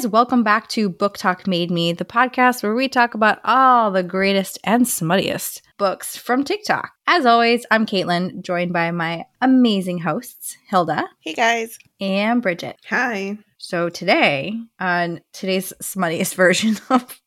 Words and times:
guys, 0.00 0.06
welcome 0.10 0.42
back 0.42 0.66
to 0.66 0.88
BookTok 0.88 1.46
Made 1.46 1.70
Me, 1.70 1.92
the 1.92 2.06
podcast 2.06 2.62
where 2.62 2.74
we 2.74 2.88
talk 2.88 3.12
about 3.12 3.38
all 3.44 3.90
the 3.90 4.02
greatest 4.02 4.58
and 4.64 4.86
smuttiest 4.86 5.60
books 5.76 6.16
from 6.16 6.42
TikTok. 6.42 6.90
As 7.06 7.26
always, 7.26 7.66
I'm 7.70 7.84
Caitlin, 7.84 8.40
joined 8.40 8.72
by 8.72 8.92
my 8.92 9.26
amazing 9.42 9.98
hosts, 9.98 10.56
Hilda. 10.68 11.06
Hey 11.20 11.34
guys. 11.34 11.78
And 12.00 12.40
Bridget. 12.40 12.76
Hi. 12.88 13.36
So 13.58 13.90
today, 13.90 14.54
on 14.78 15.20
today's 15.34 15.74
smuttiest 15.82 16.34
version 16.44 16.78
of 16.88 17.20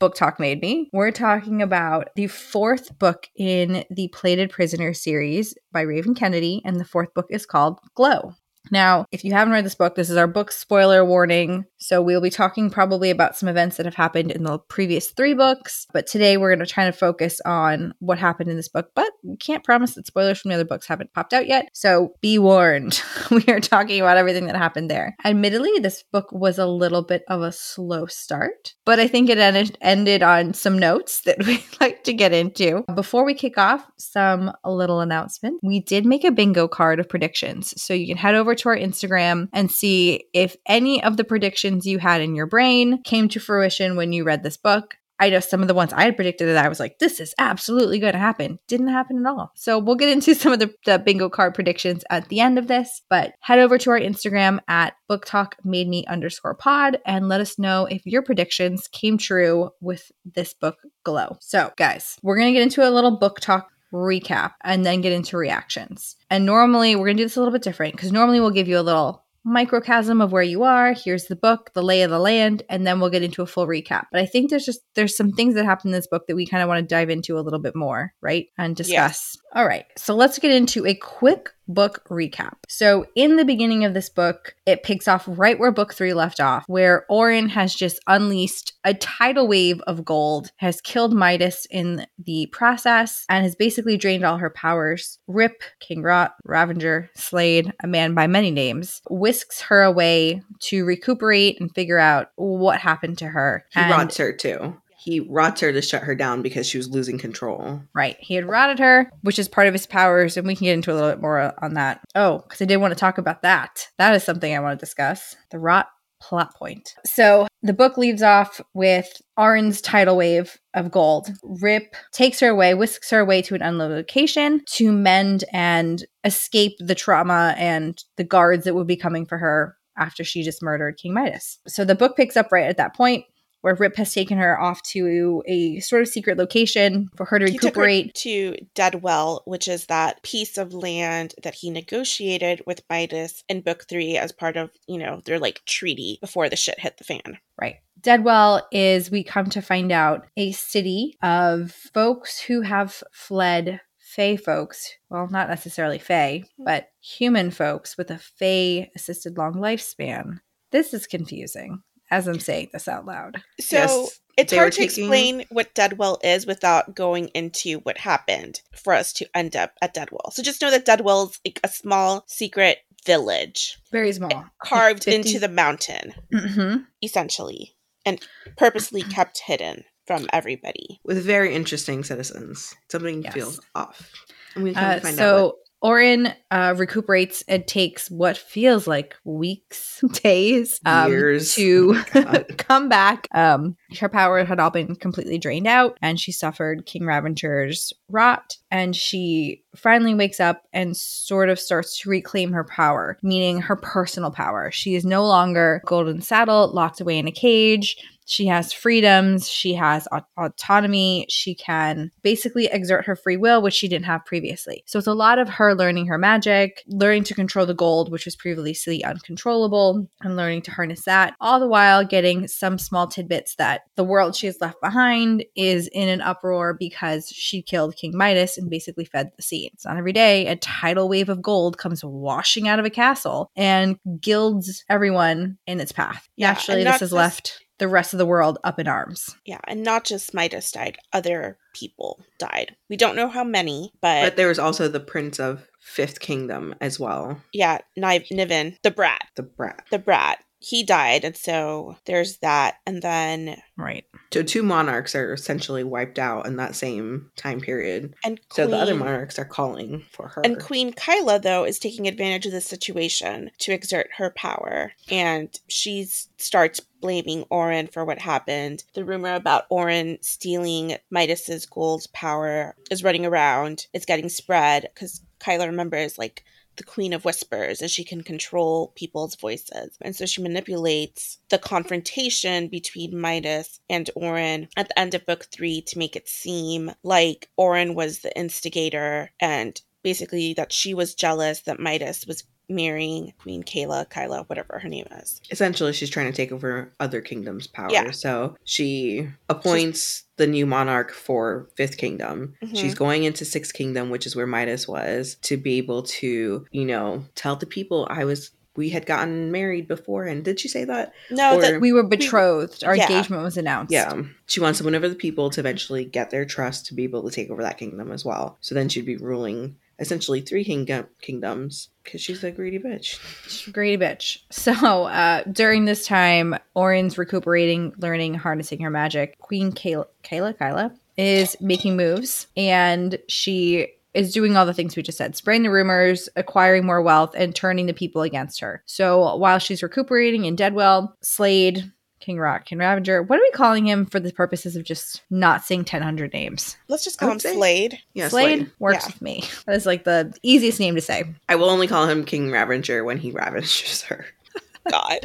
BookTok 0.00 0.38
Made 0.38 0.62
Me, 0.62 0.88
we're 0.94 1.10
talking 1.10 1.60
about 1.60 2.08
the 2.16 2.28
fourth 2.28 2.98
book 2.98 3.28
in 3.36 3.84
the 3.90 4.08
Plated 4.08 4.48
Prisoner 4.48 4.94
series 4.94 5.54
by 5.72 5.82
Raven 5.82 6.14
Kennedy, 6.14 6.62
and 6.64 6.80
the 6.80 6.86
fourth 6.86 7.12
book 7.12 7.26
is 7.28 7.44
called 7.44 7.80
Glow. 7.94 8.32
Now, 8.70 9.06
if 9.12 9.24
you 9.24 9.32
haven't 9.32 9.52
read 9.52 9.64
this 9.64 9.74
book, 9.74 9.94
this 9.94 10.10
is 10.10 10.16
our 10.16 10.26
book 10.26 10.50
spoiler 10.50 11.04
warning. 11.04 11.64
So 11.78 12.00
we'll 12.00 12.22
be 12.22 12.30
talking 12.30 12.70
probably 12.70 13.10
about 13.10 13.36
some 13.36 13.48
events 13.48 13.76
that 13.76 13.86
have 13.86 13.94
happened 13.94 14.30
in 14.30 14.44
the 14.44 14.58
previous 14.58 15.10
three 15.10 15.34
books. 15.34 15.86
But 15.92 16.06
today 16.06 16.36
we're 16.36 16.54
going 16.54 16.66
to 16.66 16.72
try 16.72 16.86
to 16.86 16.92
focus 16.92 17.40
on 17.44 17.92
what 17.98 18.18
happened 18.18 18.48
in 18.48 18.56
this 18.56 18.68
book. 18.68 18.90
But 18.94 19.10
we 19.22 19.36
can't 19.36 19.64
promise 19.64 19.94
that 19.94 20.06
spoilers 20.06 20.40
from 20.40 20.48
the 20.48 20.54
other 20.54 20.64
books 20.64 20.86
haven't 20.86 21.12
popped 21.12 21.34
out 21.34 21.46
yet. 21.46 21.68
So 21.74 22.14
be 22.22 22.38
warned. 22.38 23.02
we 23.30 23.44
are 23.48 23.60
talking 23.60 24.00
about 24.00 24.16
everything 24.16 24.46
that 24.46 24.56
happened 24.56 24.90
there. 24.90 25.14
Admittedly, 25.24 25.78
this 25.80 26.02
book 26.10 26.32
was 26.32 26.58
a 26.58 26.66
little 26.66 27.02
bit 27.02 27.24
of 27.28 27.42
a 27.42 27.52
slow 27.52 28.06
start, 28.06 28.74
but 28.84 28.98
I 28.98 29.06
think 29.06 29.28
it 29.28 29.38
ended, 29.38 29.76
ended 29.80 30.22
on 30.22 30.54
some 30.54 30.78
notes 30.78 31.20
that 31.22 31.38
we'd 31.46 31.62
like 31.80 32.04
to 32.04 32.14
get 32.14 32.32
into. 32.32 32.84
Before 32.94 33.24
we 33.24 33.34
kick 33.34 33.58
off, 33.58 33.84
some 33.98 34.52
little 34.64 35.00
announcement. 35.00 35.60
We 35.62 35.80
did 35.80 36.06
make 36.06 36.24
a 36.24 36.30
bingo 36.30 36.68
card 36.68 37.00
of 37.00 37.08
predictions. 37.08 37.80
So 37.80 37.94
you 37.94 38.06
can 38.06 38.16
head 38.16 38.34
over 38.34 38.53
to 38.58 38.68
our 38.68 38.76
Instagram 38.76 39.48
and 39.52 39.70
see 39.70 40.24
if 40.32 40.56
any 40.66 41.02
of 41.02 41.16
the 41.16 41.24
predictions 41.24 41.86
you 41.86 41.98
had 41.98 42.20
in 42.20 42.34
your 42.34 42.46
brain 42.46 43.02
came 43.02 43.28
to 43.30 43.40
fruition 43.40 43.96
when 43.96 44.12
you 44.12 44.24
read 44.24 44.42
this 44.42 44.56
book. 44.56 44.96
I 45.20 45.30
know 45.30 45.40
some 45.40 45.62
of 45.62 45.68
the 45.68 45.74
ones 45.74 45.92
I 45.92 46.04
had 46.04 46.16
predicted 46.16 46.48
that 46.48 46.64
I 46.64 46.68
was 46.68 46.80
like, 46.80 46.98
this 46.98 47.20
is 47.20 47.34
absolutely 47.38 48.00
going 48.00 48.14
to 48.14 48.18
happen. 48.18 48.58
Didn't 48.66 48.88
happen 48.88 49.24
at 49.24 49.30
all. 49.30 49.52
So 49.54 49.78
we'll 49.78 49.94
get 49.94 50.08
into 50.08 50.34
some 50.34 50.52
of 50.52 50.58
the, 50.58 50.74
the, 50.84 50.98
bingo 50.98 51.28
card 51.28 51.54
predictions 51.54 52.04
at 52.10 52.28
the 52.28 52.40
end 52.40 52.58
of 52.58 52.66
this. 52.66 53.02
But 53.08 53.34
head 53.40 53.58
over 53.58 53.78
to 53.78 53.90
our 53.90 54.00
Instagram 54.00 54.58
at 54.66 54.94
booktok 55.08 55.52
made 55.62 55.88
me 55.88 56.04
underscore 56.06 56.54
pod 56.54 56.98
and 57.06 57.28
let 57.28 57.40
us 57.40 57.58
know 57.58 57.86
if 57.86 58.04
your 58.04 58.22
predictions 58.22 58.88
came 58.88 59.16
true 59.16 59.70
with 59.80 60.10
this 60.24 60.52
book 60.52 60.78
glow. 61.04 61.36
So 61.40 61.72
guys, 61.76 62.18
we're 62.22 62.36
going 62.36 62.48
to 62.48 62.58
get 62.58 62.62
into 62.62 62.86
a 62.86 62.90
little 62.90 63.16
book 63.16 63.38
talk 63.40 63.68
recap, 63.94 64.52
and 64.62 64.84
then 64.84 65.00
get 65.00 65.12
into 65.12 65.36
reactions. 65.36 66.16
And 66.30 66.44
normally 66.44 66.96
we're 66.96 67.06
going 67.06 67.16
to 67.16 67.22
do 67.22 67.26
this 67.26 67.36
a 67.36 67.40
little 67.40 67.52
bit 67.52 67.62
different 67.62 67.94
because 67.94 68.12
normally 68.12 68.40
we'll 68.40 68.50
give 68.50 68.68
you 68.68 68.78
a 68.78 68.82
little 68.82 69.24
microcosm 69.44 70.22
of 70.22 70.32
where 70.32 70.42
you 70.42 70.62
are 70.62 70.94
here's 70.94 71.26
the 71.26 71.36
book 71.36 71.70
the 71.74 71.82
lay 71.82 72.00
of 72.00 72.10
the 72.10 72.18
land 72.18 72.62
and 72.70 72.86
then 72.86 72.98
we'll 72.98 73.10
get 73.10 73.22
into 73.22 73.42
a 73.42 73.46
full 73.46 73.66
recap 73.66 74.06
but 74.10 74.18
i 74.18 74.24
think 74.24 74.48
there's 74.48 74.64
just 74.64 74.80
there's 74.94 75.14
some 75.14 75.32
things 75.32 75.54
that 75.54 75.66
happen 75.66 75.88
in 75.88 75.92
this 75.92 76.06
book 76.06 76.26
that 76.26 76.34
we 76.34 76.46
kind 76.46 76.62
of 76.62 76.68
want 76.68 76.80
to 76.80 76.94
dive 76.94 77.10
into 77.10 77.38
a 77.38 77.42
little 77.42 77.58
bit 77.58 77.76
more 77.76 78.14
right 78.22 78.46
and 78.56 78.74
discuss 78.74 78.90
yes. 78.90 79.36
all 79.54 79.66
right 79.66 79.84
so 79.98 80.14
let's 80.14 80.38
get 80.38 80.50
into 80.50 80.86
a 80.86 80.94
quick 80.94 81.50
book 81.68 82.02
recap. 82.10 82.54
So, 82.68 83.06
in 83.14 83.36
the 83.36 83.44
beginning 83.44 83.84
of 83.84 83.94
this 83.94 84.08
book, 84.08 84.54
it 84.66 84.82
picks 84.82 85.08
off 85.08 85.24
right 85.26 85.58
where 85.58 85.72
book 85.72 85.94
three 85.94 86.14
left 86.14 86.40
off, 86.40 86.64
where 86.66 87.04
Auren 87.10 87.48
has 87.50 87.74
just 87.74 88.00
unleashed 88.06 88.72
a 88.84 88.94
tidal 88.94 89.48
wave 89.48 89.80
of 89.82 90.04
gold, 90.04 90.50
has 90.56 90.80
killed 90.80 91.14
Midas 91.14 91.66
in 91.70 92.06
the 92.18 92.48
process, 92.52 93.24
and 93.28 93.44
has 93.44 93.54
basically 93.54 93.96
drained 93.96 94.24
all 94.24 94.38
her 94.38 94.50
powers. 94.50 95.18
Rip, 95.26 95.62
King 95.80 96.02
Rot, 96.02 96.34
Ravinger, 96.44 97.10
Slade, 97.16 97.72
a 97.82 97.86
man 97.86 98.14
by 98.14 98.26
many 98.26 98.50
names, 98.50 99.00
whisks 99.10 99.62
her 99.62 99.82
away 99.82 100.42
to 100.60 100.84
recuperate 100.84 101.60
and 101.60 101.74
figure 101.74 101.98
out 101.98 102.28
what 102.36 102.78
happened 102.78 103.18
to 103.18 103.28
her. 103.28 103.64
He 103.72 103.80
and 103.80 103.90
rots 103.90 104.16
her 104.18 104.32
too 104.32 104.76
he 105.04 105.20
rots 105.20 105.60
her 105.60 105.70
to 105.70 105.82
shut 105.82 106.02
her 106.02 106.14
down 106.14 106.40
because 106.40 106.66
she 106.66 106.78
was 106.78 106.88
losing 106.88 107.18
control. 107.18 107.82
Right. 107.94 108.16
He 108.20 108.36
had 108.36 108.48
rotted 108.48 108.78
her, 108.78 109.10
which 109.20 109.38
is 109.38 109.48
part 109.48 109.66
of 109.66 109.74
his 109.74 109.86
powers, 109.86 110.38
and 110.38 110.46
we 110.46 110.56
can 110.56 110.64
get 110.64 110.72
into 110.72 110.92
a 110.92 110.94
little 110.94 111.10
bit 111.10 111.20
more 111.20 111.40
uh, 111.40 111.52
on 111.60 111.74
that. 111.74 112.00
Oh, 112.14 112.38
because 112.38 112.62
I 112.62 112.64
did 112.64 112.78
want 112.78 112.92
to 112.92 112.98
talk 112.98 113.18
about 113.18 113.42
that. 113.42 113.88
That 113.98 114.14
is 114.14 114.24
something 114.24 114.54
I 114.54 114.60
want 114.60 114.78
to 114.78 114.84
discuss. 114.84 115.36
The 115.50 115.58
rot 115.58 115.88
plot 116.22 116.54
point. 116.56 116.94
So 117.04 117.46
the 117.62 117.74
book 117.74 117.98
leaves 117.98 118.22
off 118.22 118.62
with 118.72 119.20
Auren's 119.36 119.82
tidal 119.82 120.16
wave 120.16 120.56
of 120.72 120.90
gold. 120.90 121.28
Rip 121.42 121.94
takes 122.12 122.40
her 122.40 122.48
away, 122.48 122.72
whisks 122.72 123.10
her 123.10 123.20
away 123.20 123.42
to 123.42 123.54
an 123.54 123.60
unknown 123.60 123.90
location 123.90 124.62
to 124.70 124.90
mend 124.90 125.44
and 125.52 126.02
escape 126.24 126.72
the 126.78 126.94
trauma 126.94 127.54
and 127.58 128.02
the 128.16 128.24
guards 128.24 128.64
that 128.64 128.74
would 128.74 128.86
be 128.86 128.96
coming 128.96 129.26
for 129.26 129.36
her 129.36 129.76
after 129.98 130.24
she 130.24 130.42
just 130.42 130.62
murdered 130.62 130.96
King 130.96 131.12
Midas. 131.12 131.58
So 131.68 131.84
the 131.84 131.94
book 131.94 132.16
picks 132.16 132.38
up 132.38 132.50
right 132.50 132.66
at 132.66 132.78
that 132.78 132.96
point 132.96 133.24
where 133.64 133.74
Rip 133.74 133.96
has 133.96 134.12
taken 134.12 134.36
her 134.36 134.60
off 134.60 134.82
to 134.82 135.42
a 135.46 135.80
sort 135.80 136.02
of 136.02 136.08
secret 136.08 136.36
location 136.36 137.08
for 137.16 137.24
her 137.24 137.38
to 137.38 137.46
he 137.46 137.52
recuperate. 137.52 138.14
to 138.16 138.56
Deadwell, 138.74 139.42
which 139.46 139.68
is 139.68 139.86
that 139.86 140.22
piece 140.22 140.58
of 140.58 140.74
land 140.74 141.34
that 141.42 141.54
he 141.54 141.70
negotiated 141.70 142.60
with 142.66 142.82
Midas 142.90 143.42
in 143.48 143.62
book 143.62 143.86
three 143.88 144.18
as 144.18 144.32
part 144.32 144.58
of, 144.58 144.68
you 144.86 144.98
know, 144.98 145.22
their 145.24 145.38
like 145.38 145.64
treaty 145.64 146.18
before 146.20 146.50
the 146.50 146.56
shit 146.56 146.78
hit 146.78 146.98
the 146.98 147.04
fan. 147.04 147.38
Right. 147.58 147.76
Deadwell 148.02 148.68
is, 148.70 149.10
we 149.10 149.24
come 149.24 149.48
to 149.48 149.62
find 149.62 149.90
out, 149.90 150.26
a 150.36 150.52
city 150.52 151.16
of 151.22 151.72
folks 151.72 152.38
who 152.38 152.60
have 152.60 153.02
fled 153.12 153.80
Fey 153.98 154.36
folks, 154.36 154.92
well, 155.08 155.26
not 155.30 155.48
necessarily 155.48 155.98
Fey, 155.98 156.44
hmm. 156.58 156.64
but 156.64 156.90
human 157.00 157.50
folks 157.50 157.96
with 157.96 158.10
a 158.10 158.18
Fey 158.18 158.90
assisted 158.94 159.38
long 159.38 159.54
lifespan. 159.54 160.40
This 160.70 160.92
is 160.92 161.06
confusing 161.06 161.82
as 162.14 162.28
I'm 162.28 162.38
saying 162.38 162.68
this 162.72 162.86
out 162.86 163.06
loud. 163.06 163.42
So 163.58 163.76
yes, 163.76 164.20
it's 164.36 164.54
hard 164.54 164.72
to 164.74 164.78
taking... 164.78 165.04
explain 165.04 165.44
what 165.50 165.74
Deadwell 165.74 166.20
is 166.22 166.46
without 166.46 166.94
going 166.94 167.28
into 167.34 167.80
what 167.80 167.98
happened 167.98 168.60
for 168.72 168.92
us 168.92 169.12
to 169.14 169.26
end 169.34 169.56
up 169.56 169.72
at 169.82 169.94
Deadwell. 169.94 170.30
So 170.30 170.42
just 170.42 170.62
know 170.62 170.70
that 170.70 170.84
Deadwell 170.84 171.24
is 171.24 171.40
like 171.44 171.60
a 171.64 171.68
small 171.68 172.22
secret 172.28 172.78
village. 173.04 173.78
Very 173.90 174.12
small. 174.12 174.46
Carved 174.62 175.08
like 175.08 175.16
into 175.16 175.40
the 175.40 175.48
mountain, 175.48 176.14
mm-hmm. 176.32 176.82
essentially, 177.02 177.74
and 178.06 178.24
purposely 178.56 179.02
kept 179.02 179.40
hidden 179.40 179.82
from 180.06 180.28
everybody. 180.32 181.00
With 181.04 181.20
very 181.24 181.52
interesting 181.52 182.04
citizens. 182.04 182.76
Something 182.92 183.24
yes. 183.24 183.34
feels 183.34 183.60
off. 183.74 184.12
And 184.54 184.62
we 184.62 184.72
uh, 184.72 185.00
find 185.00 185.16
so, 185.16 185.46
out 185.46 185.54
Auren 185.84 186.34
uh, 186.50 186.74
recuperates 186.78 187.44
and 187.46 187.66
takes 187.66 188.10
what 188.10 188.38
feels 188.38 188.86
like 188.86 189.16
weeks, 189.24 190.02
days, 190.22 190.80
um, 190.86 191.10
years 191.10 191.54
to 191.56 192.02
oh 192.14 192.44
come 192.56 192.88
back. 192.88 193.28
Um, 193.34 193.76
her 194.00 194.08
power 194.08 194.42
had 194.44 194.58
all 194.58 194.70
been 194.70 194.96
completely 194.96 195.36
drained 195.36 195.66
out, 195.66 195.98
and 196.00 196.18
she 196.18 196.32
suffered 196.32 196.86
King 196.86 197.02
Ravinger's 197.02 197.92
rot. 198.08 198.56
And 198.70 198.96
she 198.96 199.62
finally 199.76 200.14
wakes 200.14 200.40
up 200.40 200.62
and 200.72 200.96
sort 200.96 201.48
of 201.48 201.60
starts 201.60 202.00
to 202.00 202.08
reclaim 202.08 202.52
her 202.52 202.64
power, 202.64 203.18
meaning 203.22 203.60
her 203.60 203.76
personal 203.76 204.30
power. 204.30 204.70
She 204.72 204.94
is 204.94 205.04
no 205.04 205.26
longer 205.26 205.82
golden 205.84 206.22
saddle 206.22 206.72
locked 206.72 207.00
away 207.00 207.18
in 207.18 207.28
a 207.28 207.32
cage 207.32 207.96
she 208.24 208.46
has 208.46 208.72
freedoms, 208.72 209.48
she 209.48 209.74
has 209.74 210.08
aut- 210.10 210.26
autonomy, 210.38 211.26
she 211.28 211.54
can 211.54 212.10
basically 212.22 212.66
exert 212.66 213.04
her 213.06 213.16
free 213.16 213.36
will, 213.36 213.62
which 213.62 213.74
she 213.74 213.88
didn't 213.88 214.06
have 214.06 214.24
previously. 214.24 214.82
So 214.86 214.98
it's 214.98 215.06
a 215.06 215.14
lot 215.14 215.38
of 215.38 215.48
her 215.48 215.74
learning 215.74 216.06
her 216.06 216.18
magic, 216.18 216.82
learning 216.86 217.24
to 217.24 217.34
control 217.34 217.66
the 217.66 217.74
gold, 217.74 218.10
which 218.10 218.24
was 218.24 218.36
previously 218.36 219.04
uncontrollable, 219.04 220.08
and 220.22 220.36
learning 220.36 220.62
to 220.62 220.70
harness 220.70 221.04
that, 221.04 221.34
all 221.40 221.60
the 221.60 221.66
while 221.66 222.04
getting 222.04 222.48
some 222.48 222.78
small 222.78 223.06
tidbits 223.06 223.56
that 223.56 223.82
the 223.96 224.04
world 224.04 224.34
she 224.34 224.46
has 224.46 224.60
left 224.60 224.80
behind 224.80 225.44
is 225.56 225.88
in 225.88 226.08
an 226.08 226.20
uproar 226.20 226.74
because 226.74 227.28
she 227.28 227.62
killed 227.62 227.96
King 227.96 228.16
Midas 228.16 228.56
and 228.58 228.70
basically 228.70 229.04
fed 229.04 229.30
the 229.36 229.42
sea. 229.42 229.70
It's 229.72 229.84
not 229.84 229.96
every 229.96 230.12
day 230.12 230.46
a 230.46 230.56
tidal 230.56 231.08
wave 231.08 231.28
of 231.28 231.42
gold 231.42 231.78
comes 231.78 232.04
washing 232.04 232.68
out 232.68 232.78
of 232.78 232.84
a 232.84 232.90
castle 232.90 233.50
and 233.56 233.98
gilds 234.20 234.84
everyone 234.88 235.58
in 235.66 235.80
its 235.80 235.92
path. 235.92 236.28
Yeah, 236.36 236.52
Naturally, 236.52 236.84
this 236.84 237.02
is 237.02 237.12
left 237.12 237.63
the 237.78 237.88
rest 237.88 238.12
of 238.12 238.18
the 238.18 238.26
world 238.26 238.58
up 238.64 238.78
in 238.78 238.86
arms. 238.86 239.36
Yeah, 239.44 239.60
and 239.66 239.82
not 239.82 240.04
just 240.04 240.34
Midas 240.34 240.70
died, 240.70 240.98
other 241.12 241.58
people 241.74 242.20
died. 242.38 242.76
We 242.88 242.96
don't 242.96 243.16
know 243.16 243.28
how 243.28 243.44
many, 243.44 243.92
but 244.00 244.22
But 244.22 244.36
there 244.36 244.48
was 244.48 244.58
also 244.58 244.88
the 244.88 245.00
Prince 245.00 245.40
of 245.40 245.68
Fifth 245.80 246.20
Kingdom 246.20 246.74
as 246.80 247.00
well. 247.00 247.40
Yeah, 247.52 247.78
Niven, 247.96 248.78
the 248.82 248.90
brat. 248.90 249.28
The 249.36 249.42
brat. 249.42 249.84
The 249.90 249.98
brat 249.98 250.43
he 250.64 250.82
died 250.82 251.24
and 251.24 251.36
so 251.36 251.96
there's 252.06 252.38
that 252.38 252.76
and 252.86 253.02
then 253.02 253.60
right 253.76 254.06
so 254.32 254.42
two 254.42 254.62
monarchs 254.62 255.14
are 255.14 255.32
essentially 255.32 255.84
wiped 255.84 256.18
out 256.18 256.46
in 256.46 256.56
that 256.56 256.74
same 256.74 257.30
time 257.36 257.60
period 257.60 258.14
and 258.24 258.40
queen, 258.48 258.66
so 258.66 258.66
the 258.66 258.76
other 258.76 258.94
monarchs 258.94 259.38
are 259.38 259.44
calling 259.44 260.04
for 260.10 260.28
her 260.28 260.42
and 260.42 260.58
queen 260.60 260.92
kyla 260.92 261.38
though 261.38 261.64
is 261.64 261.78
taking 261.78 262.08
advantage 262.08 262.46
of 262.46 262.52
the 262.52 262.60
situation 262.60 263.50
to 263.58 263.72
exert 263.72 264.08
her 264.16 264.30
power 264.30 264.92
and 265.10 265.60
she 265.68 266.04
starts 266.04 266.80
blaming 267.04 267.44
Auren 267.50 267.92
for 267.92 268.02
what 268.02 268.18
happened. 268.18 268.82
The 268.94 269.04
rumor 269.04 269.34
about 269.34 269.68
Auren 269.68 270.24
stealing 270.24 270.96
Midas's 271.10 271.66
gold 271.66 272.06
power 272.14 272.74
is 272.90 273.04
running 273.04 273.26
around. 273.26 273.88
It's 273.92 274.06
getting 274.06 274.30
spread 274.30 274.88
because 274.94 275.20
Kyla 275.38 275.66
remembers 275.66 276.16
like 276.16 276.44
the 276.76 276.84
Queen 276.84 277.12
of 277.12 277.24
Whispers 277.24 277.80
and 277.80 277.90
she 277.90 278.04
can 278.04 278.22
control 278.22 278.92
people's 278.94 279.36
voices. 279.36 279.96
And 280.00 280.14
so 280.14 280.26
she 280.26 280.42
manipulates 280.42 281.38
the 281.48 281.58
confrontation 281.58 282.68
between 282.68 283.18
Midas 283.18 283.80
and 283.88 284.10
Auren 284.16 284.68
at 284.76 284.88
the 284.88 284.98
end 284.98 285.14
of 285.14 285.26
book 285.26 285.46
three 285.50 285.80
to 285.82 285.98
make 285.98 286.16
it 286.16 286.28
seem 286.28 286.92
like 287.02 287.50
Auren 287.58 287.94
was 287.94 288.20
the 288.20 288.36
instigator 288.38 289.30
and 289.40 289.80
basically 290.02 290.54
that 290.54 290.72
she 290.72 290.94
was 290.94 291.14
jealous 291.14 291.60
that 291.62 291.80
Midas 291.80 292.26
was 292.26 292.44
marrying 292.68 293.32
Queen 293.40 293.62
Kayla, 293.62 294.08
Kyla, 294.08 294.44
whatever 294.44 294.78
her 294.78 294.88
name 294.88 295.06
is. 295.20 295.40
Essentially, 295.50 295.92
she's 295.92 296.10
trying 296.10 296.26
to 296.30 296.36
take 296.36 296.52
over 296.52 296.92
other 297.00 297.20
kingdoms' 297.20 297.66
power. 297.66 297.88
Yeah. 297.90 298.10
So 298.10 298.56
she 298.64 299.28
appoints 299.48 300.24
the 300.36 300.46
new 300.46 300.66
monarch 300.66 301.12
for 301.12 301.68
Fifth 301.76 301.96
Kingdom. 301.96 302.54
Mhm. 302.62 302.76
She's 302.76 302.94
going 302.94 303.24
into 303.24 303.44
Sixth 303.44 303.74
Kingdom, 303.74 304.10
which 304.10 304.26
is 304.26 304.34
where 304.34 304.46
Midas 304.46 304.88
was, 304.88 305.36
to 305.42 305.56
be 305.56 305.78
able 305.78 306.02
to, 306.04 306.66
you 306.70 306.84
know, 306.84 307.24
tell 307.34 307.56
the 307.56 307.66
people 307.66 308.06
I 308.10 308.24
was. 308.24 308.50
We 308.76 308.88
had 308.90 309.06
gotten 309.06 309.52
married 309.52 309.86
before, 309.86 310.24
and 310.24 310.44
did 310.44 310.58
she 310.58 310.66
say 310.66 310.82
that? 310.82 311.12
No, 311.30 311.58
Or- 311.58 311.60
that 311.60 311.80
We 311.80 311.92
were 311.92 312.02
betrothed. 312.02 312.82
Our 312.82 312.96
Yeah. 312.96 313.04
engagement 313.08 313.44
was 313.44 313.56
announced. 313.56 313.92
Yeah. 313.92 314.20
She 314.46 314.58
wants 314.58 314.78
to 314.80 314.84
win 314.84 314.96
over 314.96 315.08
the 315.08 315.14
people 315.14 315.48
to 315.50 315.60
eventually 315.60 316.04
get 316.04 316.30
their 316.30 316.44
trust 316.44 316.86
to 316.86 316.94
be 316.94 317.04
able 317.04 317.22
to 317.22 317.30
take 317.30 317.50
over 317.50 317.62
that 317.62 317.78
kingdom 317.78 318.10
as 318.10 318.24
well. 318.24 318.58
So 318.60 318.74
then 318.74 318.88
she'd 318.88 319.06
be 319.06 319.14
ruling 319.16 319.76
essentially 319.98 320.40
three 320.40 320.64
kingdom- 320.64 321.06
kingdoms 321.20 321.90
because 322.02 322.20
she's 322.20 322.44
a 322.44 322.50
greedy 322.50 322.78
bitch. 322.78 323.72
Greedy 323.72 324.02
bitch. 324.02 324.38
So 324.50 324.72
uh, 325.04 325.42
during 325.50 325.84
this 325.84 326.06
time, 326.06 326.56
Auren's 326.74 327.18
recuperating, 327.18 327.92
learning, 327.98 328.34
harnessing 328.34 328.80
her 328.80 328.90
magic. 328.90 329.38
Queen 329.38 329.72
Kayla, 329.72 330.06
Kayla, 330.22 330.58
Kyla 330.58 330.92
is 331.16 331.56
making 331.60 331.96
moves, 331.96 332.46
and 332.56 333.18
she 333.28 333.88
is 334.14 334.32
doing 334.32 334.56
all 334.56 334.64
the 334.64 334.72
things 334.74 334.96
we 334.96 335.02
just 335.02 335.18
said 335.18 335.36
spreading 335.36 335.64
the 335.64 335.70
rumors, 335.70 336.28
acquiring 336.36 336.86
more 336.86 337.02
wealth, 337.02 337.34
and 337.36 337.54
turning 337.54 337.86
the 337.86 337.92
people 337.92 338.22
against 338.22 338.60
her. 338.60 338.82
So 338.86 339.36
while 339.36 339.58
she's 339.58 339.82
recuperating 339.82 340.44
in 340.44 340.56
Deadwell, 340.56 341.16
Slade, 341.20 341.90
King 342.24 342.38
Rot, 342.38 342.64
King 342.64 342.78
Ravager, 342.78 343.22
what 343.22 343.38
are 343.38 343.42
we 343.42 343.50
calling 343.50 343.86
him 343.86 344.06
for 344.06 344.18
the 344.18 344.32
purposes 344.32 344.76
of 344.76 344.82
just 344.84 345.22
not 345.28 345.62
saying 345.62 345.80
1000 345.84 346.32
names? 346.32 346.76
let's 346.88 347.04
just 347.04 347.22
I 347.22 347.26
call 347.26 347.32
him 347.32 347.38
say- 347.38 347.54
Slade. 347.54 347.98
Yeah, 348.14 348.28
Slade, 348.28 348.60
Slade. 348.60 348.70
works 348.78 349.04
Yeah. 349.04 349.06
with 349.08 349.22
me. 349.22 349.44
That 349.66 349.76
is 349.76 349.84
like 349.84 350.04
the 350.04 350.32
easiest 350.42 350.80
name 350.80 350.94
to 350.94 351.02
say. 351.02 351.24
I 351.48 351.56
will 351.56 351.68
only 351.68 351.86
call 351.86 352.08
him 352.08 352.24
King 352.24 352.50
Ravager 352.50 353.04
when 353.04 353.18
he 353.18 353.30
ravages 353.30 354.02
her. 354.04 354.24
God. 354.90 355.18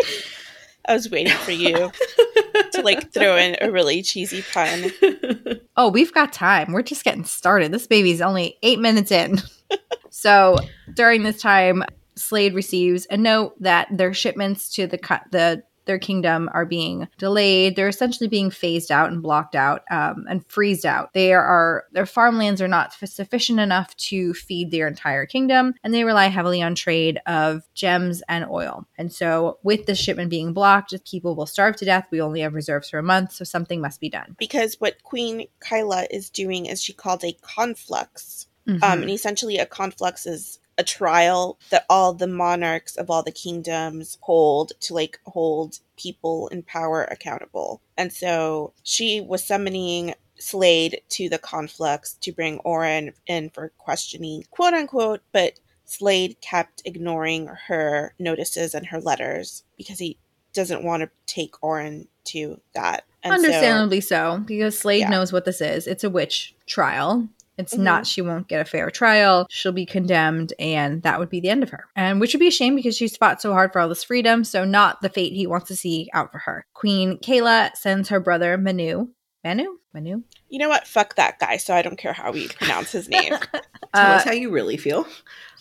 I 0.87 0.93
was 0.93 1.09
waiting 1.09 1.31
for 1.33 1.51
you 1.51 1.73
to 2.73 2.81
like 2.81 3.13
throw 3.13 3.37
in 3.37 3.55
a 3.61 3.71
really 3.71 4.01
cheesy 4.03 4.43
pun. 4.53 4.91
Oh, 5.77 5.87
we've 5.89 6.13
got 6.13 6.33
time. 6.33 6.73
We're 6.73 6.81
just 6.81 7.05
getting 7.05 7.23
started. 7.23 7.71
This 7.71 7.87
baby's 7.87 8.19
only 8.19 8.57
eight 8.63 8.79
minutes 8.79 9.11
in. 9.13 9.37
so 10.09 10.57
during 10.93 11.23
this 11.23 11.41
time, 11.41 11.85
Slade 12.17 12.53
receives 12.53 13.07
a 13.09 13.15
note 13.15 13.55
that 13.61 13.87
their 13.89 14.13
shipments 14.13 14.67
to 14.73 14.87
the 14.87 14.97
co- 14.97 15.19
the 15.31 15.63
their 15.89 15.97
kingdom 16.00 16.51
are 16.53 16.68
being 16.68 17.07
delayed. 17.18 17.75
They're 17.75 17.88
essentially 17.88 18.27
being 18.27 18.51
phased 18.51 18.91
out 18.91 19.12
and 19.12 19.24
blocked 19.24 19.56
out 19.56 19.81
um, 19.89 20.27
and 20.30 20.45
freezed 20.47 20.86
out. 20.86 21.12
They 21.13 21.33
are 21.33 21.86
their 21.91 22.06
farmlands 22.06 22.62
are 22.62 22.68
not 22.68 22.94
sufficient 22.94 23.59
enough 23.59 23.97
to 23.97 24.36
feed 24.36 24.69
their 24.69 24.88
entire 24.88 25.25
kingdom, 25.25 25.74
and 25.83 25.91
they 25.91 26.03
rely 26.03 26.27
heavily 26.27 26.62
on 26.62 26.75
trade 26.75 27.19
of 27.25 27.63
gems 27.74 28.21
and 28.30 28.45
oil. 28.45 28.86
And 29.00 29.12
so, 29.12 29.57
with 29.63 29.88
the 29.88 29.95
shipment 29.95 30.30
being 30.30 30.53
blocked, 30.53 30.94
people 31.09 31.36
will 31.36 31.47
starve 31.47 31.75
to 31.77 31.86
death. 31.86 32.07
We 32.12 32.21
only 32.21 32.42
have 32.42 32.53
reserves 32.53 32.92
for 32.92 33.00
a 33.00 33.03
month, 33.03 33.31
so 33.31 33.44
something 33.44 33.81
must 33.81 34.00
be 34.00 34.09
done. 34.09 34.35
Because 34.38 34.75
what 34.75 35.01
Queen 35.01 35.47
Kyla 35.59 36.06
is 36.12 36.30
doing 36.30 36.68
is 36.68 36.83
she 36.83 36.94
called 36.94 37.24
a 37.24 37.35
conflux. 37.42 38.45
Mhm. 38.68 38.83
Um, 38.83 39.01
and 39.01 39.09
essentially, 39.09 39.57
a 39.57 39.65
conflux 39.65 40.27
is 40.27 40.59
a 40.79 40.83
trial 40.83 41.59
that 41.69 41.85
all 41.89 42.13
the 42.13 42.25
monarchs 42.25 42.95
of 42.95 43.09
all 43.09 43.21
the 43.21 43.31
kingdoms 43.31 44.17
hold 44.21 44.71
to 44.79 44.93
like 44.93 45.19
hold 45.25 45.79
people 45.97 46.47
in 46.47 46.63
power 46.63 47.03
accountable. 47.03 47.81
And 47.97 48.11
so 48.13 48.73
she 48.83 49.19
was 49.21 49.43
summoning 49.45 50.15
Slade 50.39 51.01
to 51.09 51.27
the 51.27 51.37
conflux 51.37 52.13
to 52.21 52.31
bring 52.31 52.59
Auren 52.59 53.13
in 53.27 53.49
for 53.49 53.73
questioning, 53.77 54.45
quote 54.51 54.73
unquote, 54.73 55.19
but 55.33 55.59
Slade 55.83 56.37
kept 56.39 56.81
ignoring 56.85 57.47
her 57.67 58.13
notices 58.17 58.73
and 58.73 58.85
her 58.87 59.01
letters 59.01 59.63
because 59.77 59.99
he 59.99 60.17
doesn't 60.53 60.83
want 60.83 61.03
to 61.03 61.09
take 61.25 61.51
Auren 61.61 62.07
to 62.25 62.61
that. 62.73 63.03
And 63.21 63.31
so- 63.31 63.35
Understandably 63.35 63.99
so, 63.99 64.41
because 64.45 64.79
Slade 64.79 65.01
Yeah. 65.01 65.09
knows 65.09 65.33
what 65.33 65.43
this 65.43 65.59
is. 65.59 65.87
It's 65.87 66.05
a 66.05 66.09
witch 66.09 66.55
trial. 66.65 67.27
It's 67.59 67.75
Mhm. 67.75 67.79
not, 67.83 68.07
she 68.07 68.21
won't 68.21 68.47
get 68.47 68.61
a 68.61 68.65
fair 68.65 68.89
trial. 68.89 69.45
She'll 69.50 69.71
be 69.71 69.85
condemned, 69.85 70.53
and 70.57 71.03
that 71.03 71.19
would 71.19 71.29
be 71.29 71.39
the 71.39 71.50
end 71.50 71.61
of 71.61 71.69
her. 71.69 71.85
And 71.95 72.19
which 72.19 72.33
would 72.33 72.39
be 72.39 72.47
a 72.47 72.51
shame 72.51 72.75
because 72.75 72.97
she's 72.97 73.15
fought 73.17 73.41
so 73.41 73.53
hard 73.53 73.71
for 73.71 73.79
all 73.81 73.89
this 73.89 74.03
freedom. 74.03 74.44
So, 74.44 74.65
not 74.65 75.01
the 75.01 75.09
fate 75.09 75.33
he 75.33 75.45
wants 75.45 75.67
to 75.67 75.75
see 75.75 76.09
out 76.13 76.31
for 76.31 76.39
her. 76.39 76.65
Queen 76.73 77.17
Kayla 77.19 77.75
sends 77.75 78.09
her 78.09 78.19
brother 78.19 78.57
Manu. 78.57 79.09
Manu? 79.44 79.77
Manu? 79.94 80.23
you 80.50 80.57
know 80.59 80.67
what? 80.69 80.88
Fuck 80.88 81.15
that 81.15 81.38
guy. 81.39 81.57
So 81.57 81.73
I 81.75 81.81
don't 81.83 81.97
care 81.97 82.11
how 82.13 82.31
we 82.31 82.47
pronounce 82.47 82.91
his 82.91 83.07
name. 83.07 83.33
Tell 83.51 83.61
Uh, 83.94 84.15
us 84.15 84.23
how 84.23 84.31
you 84.31 84.50
really 84.51 84.77
feel. 84.77 85.06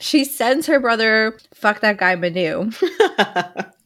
she 0.01 0.25
sends 0.25 0.67
her 0.67 0.81
brother, 0.81 1.37
fuck 1.55 1.81
that 1.81 1.99
guy 1.99 2.15
Manu, 2.17 2.71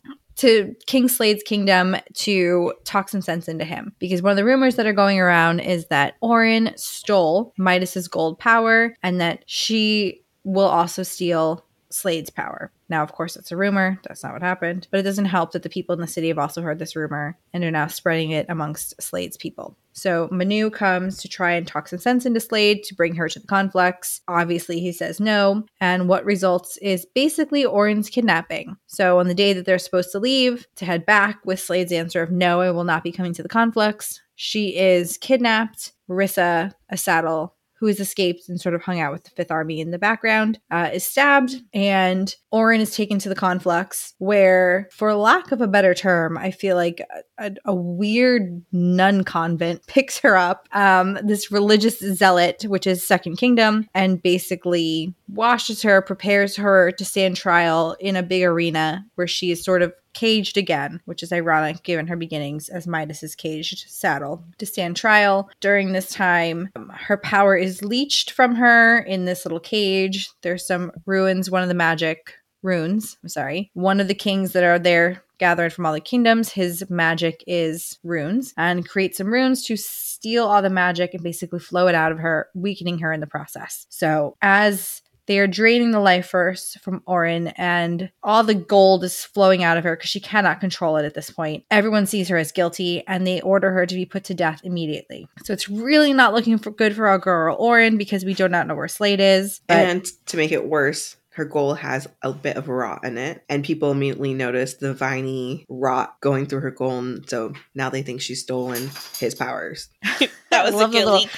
to 0.42 0.74
King 0.86 1.08
Slade's 1.08 1.44
kingdom 1.44 1.96
to 2.14 2.74
talk 2.82 3.08
some 3.08 3.22
sense 3.22 3.46
into 3.46 3.64
him. 3.64 3.94
Because 4.00 4.22
one 4.22 4.32
of 4.32 4.36
the 4.36 4.44
rumors 4.44 4.74
that 4.74 4.86
are 4.86 4.92
going 4.92 5.20
around 5.20 5.60
is 5.60 5.86
that 5.86 6.14
Auren 6.20 6.76
stole 6.76 7.54
Midas's 7.56 8.08
gold 8.08 8.40
power 8.40 8.96
and 9.04 9.20
that 9.20 9.44
she 9.46 10.24
will 10.42 10.66
also 10.66 11.04
steal 11.04 11.64
Slade's 11.90 12.30
power. 12.30 12.72
Now, 12.92 13.02
of 13.02 13.12
course, 13.12 13.36
it's 13.36 13.50
a 13.50 13.56
rumor. 13.56 13.98
That's 14.06 14.22
not 14.22 14.34
what 14.34 14.42
happened. 14.42 14.86
But 14.90 15.00
it 15.00 15.04
doesn't 15.04 15.24
help 15.24 15.52
that 15.52 15.62
the 15.62 15.70
people 15.70 15.94
in 15.94 16.02
the 16.02 16.06
city 16.06 16.28
have 16.28 16.38
also 16.38 16.60
heard 16.60 16.78
this 16.78 16.94
rumor 16.94 17.38
and 17.54 17.64
are 17.64 17.70
now 17.70 17.86
spreading 17.86 18.32
it 18.32 18.44
amongst 18.50 19.00
Slade's 19.00 19.38
people. 19.38 19.78
So 19.94 20.28
Manu 20.30 20.68
comes 20.68 21.16
to 21.22 21.28
try 21.28 21.52
and 21.52 21.66
talk 21.66 21.88
some 21.88 21.98
sense 21.98 22.26
into 22.26 22.38
Slade 22.38 22.82
to 22.84 22.94
bring 22.94 23.14
her 23.14 23.30
to 23.30 23.40
the 23.40 23.46
conflux. 23.46 24.20
Obviously, 24.28 24.78
he 24.78 24.92
says 24.92 25.20
no. 25.20 25.64
And 25.80 26.06
what 26.06 26.26
results 26.26 26.76
is 26.82 27.06
basically 27.14 27.64
Auren's 27.64 28.10
kidnapping. 28.10 28.76
So 28.88 29.18
on 29.18 29.26
the 29.26 29.34
day 29.34 29.54
that 29.54 29.64
they're 29.64 29.78
supposed 29.78 30.12
to 30.12 30.18
leave 30.18 30.66
to 30.76 30.84
head 30.84 31.06
back 31.06 31.40
with 31.46 31.60
Slade's 31.60 31.92
answer 31.92 32.20
of 32.20 32.30
no, 32.30 32.60
I 32.60 32.72
will 32.72 32.84
not 32.84 33.02
be 33.02 33.10
coming 33.10 33.32
to 33.32 33.42
the 33.42 33.48
conflux, 33.48 34.20
she 34.34 34.76
is 34.76 35.16
kidnapped. 35.16 35.92
Marissa, 36.10 36.72
a 36.90 36.98
saddle, 36.98 37.54
who 37.82 37.88
has 37.88 37.98
escaped 37.98 38.48
and 38.48 38.60
sort 38.60 38.76
of 38.76 38.82
hung 38.82 39.00
out 39.00 39.12
with 39.12 39.24
the 39.24 39.30
Fifth 39.30 39.50
Army 39.50 39.80
in 39.80 39.90
the 39.90 39.98
background, 39.98 40.60
uh, 40.70 40.90
is 40.92 41.02
stabbed, 41.04 41.56
and 41.74 42.32
Auren 42.54 42.78
is 42.78 42.94
taken 42.94 43.18
to 43.18 43.28
the 43.28 43.34
conflux, 43.34 44.14
where, 44.18 44.88
for 44.92 45.12
lack 45.14 45.50
of 45.50 45.60
a 45.60 45.66
better 45.66 45.92
term, 45.92 46.38
I 46.38 46.52
feel 46.52 46.76
like 46.76 47.02
a, 47.38 47.50
a, 47.64 47.74
weird 47.74 48.64
nun 48.70 49.24
convent 49.24 49.84
picks 49.88 50.16
her 50.20 50.36
up, 50.36 50.68
um, 50.70 51.18
this 51.24 51.50
religious 51.50 51.98
zealot, 51.98 52.62
which 52.68 52.86
is 52.86 53.04
Second 53.04 53.38
Kingdom, 53.38 53.88
and 53.96 54.22
basically 54.22 55.12
washes 55.26 55.82
her, 55.82 56.00
prepares 56.02 56.54
her 56.54 56.92
to 56.92 57.04
stand 57.04 57.36
trial 57.36 57.96
in 57.98 58.14
a 58.14 58.22
big 58.22 58.44
arena 58.44 59.04
where 59.16 59.26
she 59.26 59.50
is 59.50 59.64
sort 59.64 59.82
of 59.82 59.92
caged 60.14 60.56
again, 60.56 61.00
which 61.04 61.22
is 61.22 61.32
ironic 61.32 61.82
given 61.82 62.06
her 62.06 62.16
beginnings 62.16 62.68
as 62.68 62.86
Midas's 62.86 63.34
caged 63.34 63.84
saddle 63.88 64.44
to 64.58 64.66
stand 64.66 64.96
trial. 64.96 65.50
During 65.60 65.92
this 65.92 66.10
time, 66.10 66.70
um, 66.76 66.90
her 66.94 67.16
power 67.16 67.56
is 67.56 67.82
leached 67.82 68.30
from 68.30 68.54
her 68.56 68.98
in 68.98 69.24
this 69.24 69.44
little 69.44 69.60
cage. 69.60 70.30
There's 70.42 70.66
some 70.66 70.92
ruins, 71.06 71.50
one 71.50 71.62
of 71.62 71.68
the 71.68 71.74
magic 71.74 72.34
runes, 72.62 73.18
I'm 73.22 73.28
sorry. 73.28 73.70
One 73.74 74.00
of 74.00 74.08
the 74.08 74.14
kings 74.14 74.52
that 74.52 74.64
are 74.64 74.78
there 74.78 75.22
gathered 75.38 75.72
from 75.72 75.84
all 75.86 75.92
the 75.92 76.00
kingdoms, 76.00 76.52
his 76.52 76.88
magic 76.88 77.42
is 77.46 77.98
runes 78.04 78.54
and 78.56 78.88
create 78.88 79.16
some 79.16 79.26
runes 79.32 79.64
to 79.66 79.76
steal 79.76 80.46
all 80.46 80.62
the 80.62 80.70
magic 80.70 81.14
and 81.14 81.22
basically 81.22 81.58
flow 81.58 81.88
it 81.88 81.96
out 81.96 82.12
of 82.12 82.18
her, 82.18 82.48
weakening 82.54 82.98
her 83.00 83.12
in 83.12 83.20
the 83.20 83.26
process. 83.26 83.86
So, 83.88 84.36
as 84.40 85.02
they 85.26 85.38
are 85.38 85.46
draining 85.46 85.90
the 85.90 86.00
life 86.00 86.28
force 86.28 86.76
from 86.82 87.00
Auren, 87.06 87.52
and 87.56 88.10
all 88.22 88.42
the 88.42 88.54
gold 88.54 89.04
is 89.04 89.24
flowing 89.24 89.62
out 89.62 89.76
of 89.76 89.84
her 89.84 89.96
because 89.96 90.10
she 90.10 90.20
cannot 90.20 90.60
control 90.60 90.96
it 90.96 91.04
at 91.04 91.14
this 91.14 91.30
point. 91.30 91.64
Everyone 91.70 92.06
sees 92.06 92.28
her 92.28 92.36
as 92.36 92.52
guilty, 92.52 93.06
and 93.06 93.26
they 93.26 93.40
order 93.40 93.72
her 93.72 93.86
to 93.86 93.94
be 93.94 94.06
put 94.06 94.24
to 94.24 94.34
death 94.34 94.60
immediately. 94.64 95.28
So 95.44 95.52
it's 95.52 95.68
really 95.68 96.12
not 96.12 96.34
looking 96.34 96.58
for 96.58 96.70
good 96.70 96.94
for 96.94 97.06
our 97.06 97.18
girl 97.18 97.56
Auren 97.58 97.98
because 97.98 98.24
we 98.24 98.34
do 98.34 98.48
not 98.48 98.66
know 98.66 98.74
where 98.74 98.88
Slade 98.88 99.20
is. 99.20 99.60
And 99.68 100.04
to 100.26 100.36
make 100.36 100.52
it 100.52 100.66
worse, 100.66 101.16
her 101.34 101.44
goal 101.44 101.74
has 101.74 102.06
a 102.22 102.32
bit 102.32 102.56
of 102.56 102.68
rot 102.68 103.04
in 103.04 103.16
it, 103.18 103.44
and 103.48 103.64
people 103.64 103.90
immediately 103.90 104.34
notice 104.34 104.74
the 104.74 104.92
viney 104.94 105.64
rot 105.68 106.20
going 106.20 106.46
through 106.46 106.60
her 106.60 106.70
goal, 106.70 106.98
and 106.98 107.28
So 107.28 107.52
now 107.74 107.88
they 107.90 108.02
think 108.02 108.20
she's 108.20 108.42
stolen 108.42 108.90
his 109.18 109.34
powers. 109.34 109.88
That 110.52 110.66
was 110.66 110.74
a 110.74 110.76
Love 110.76 110.92
the 110.92 110.98
Gilly, 110.98 111.28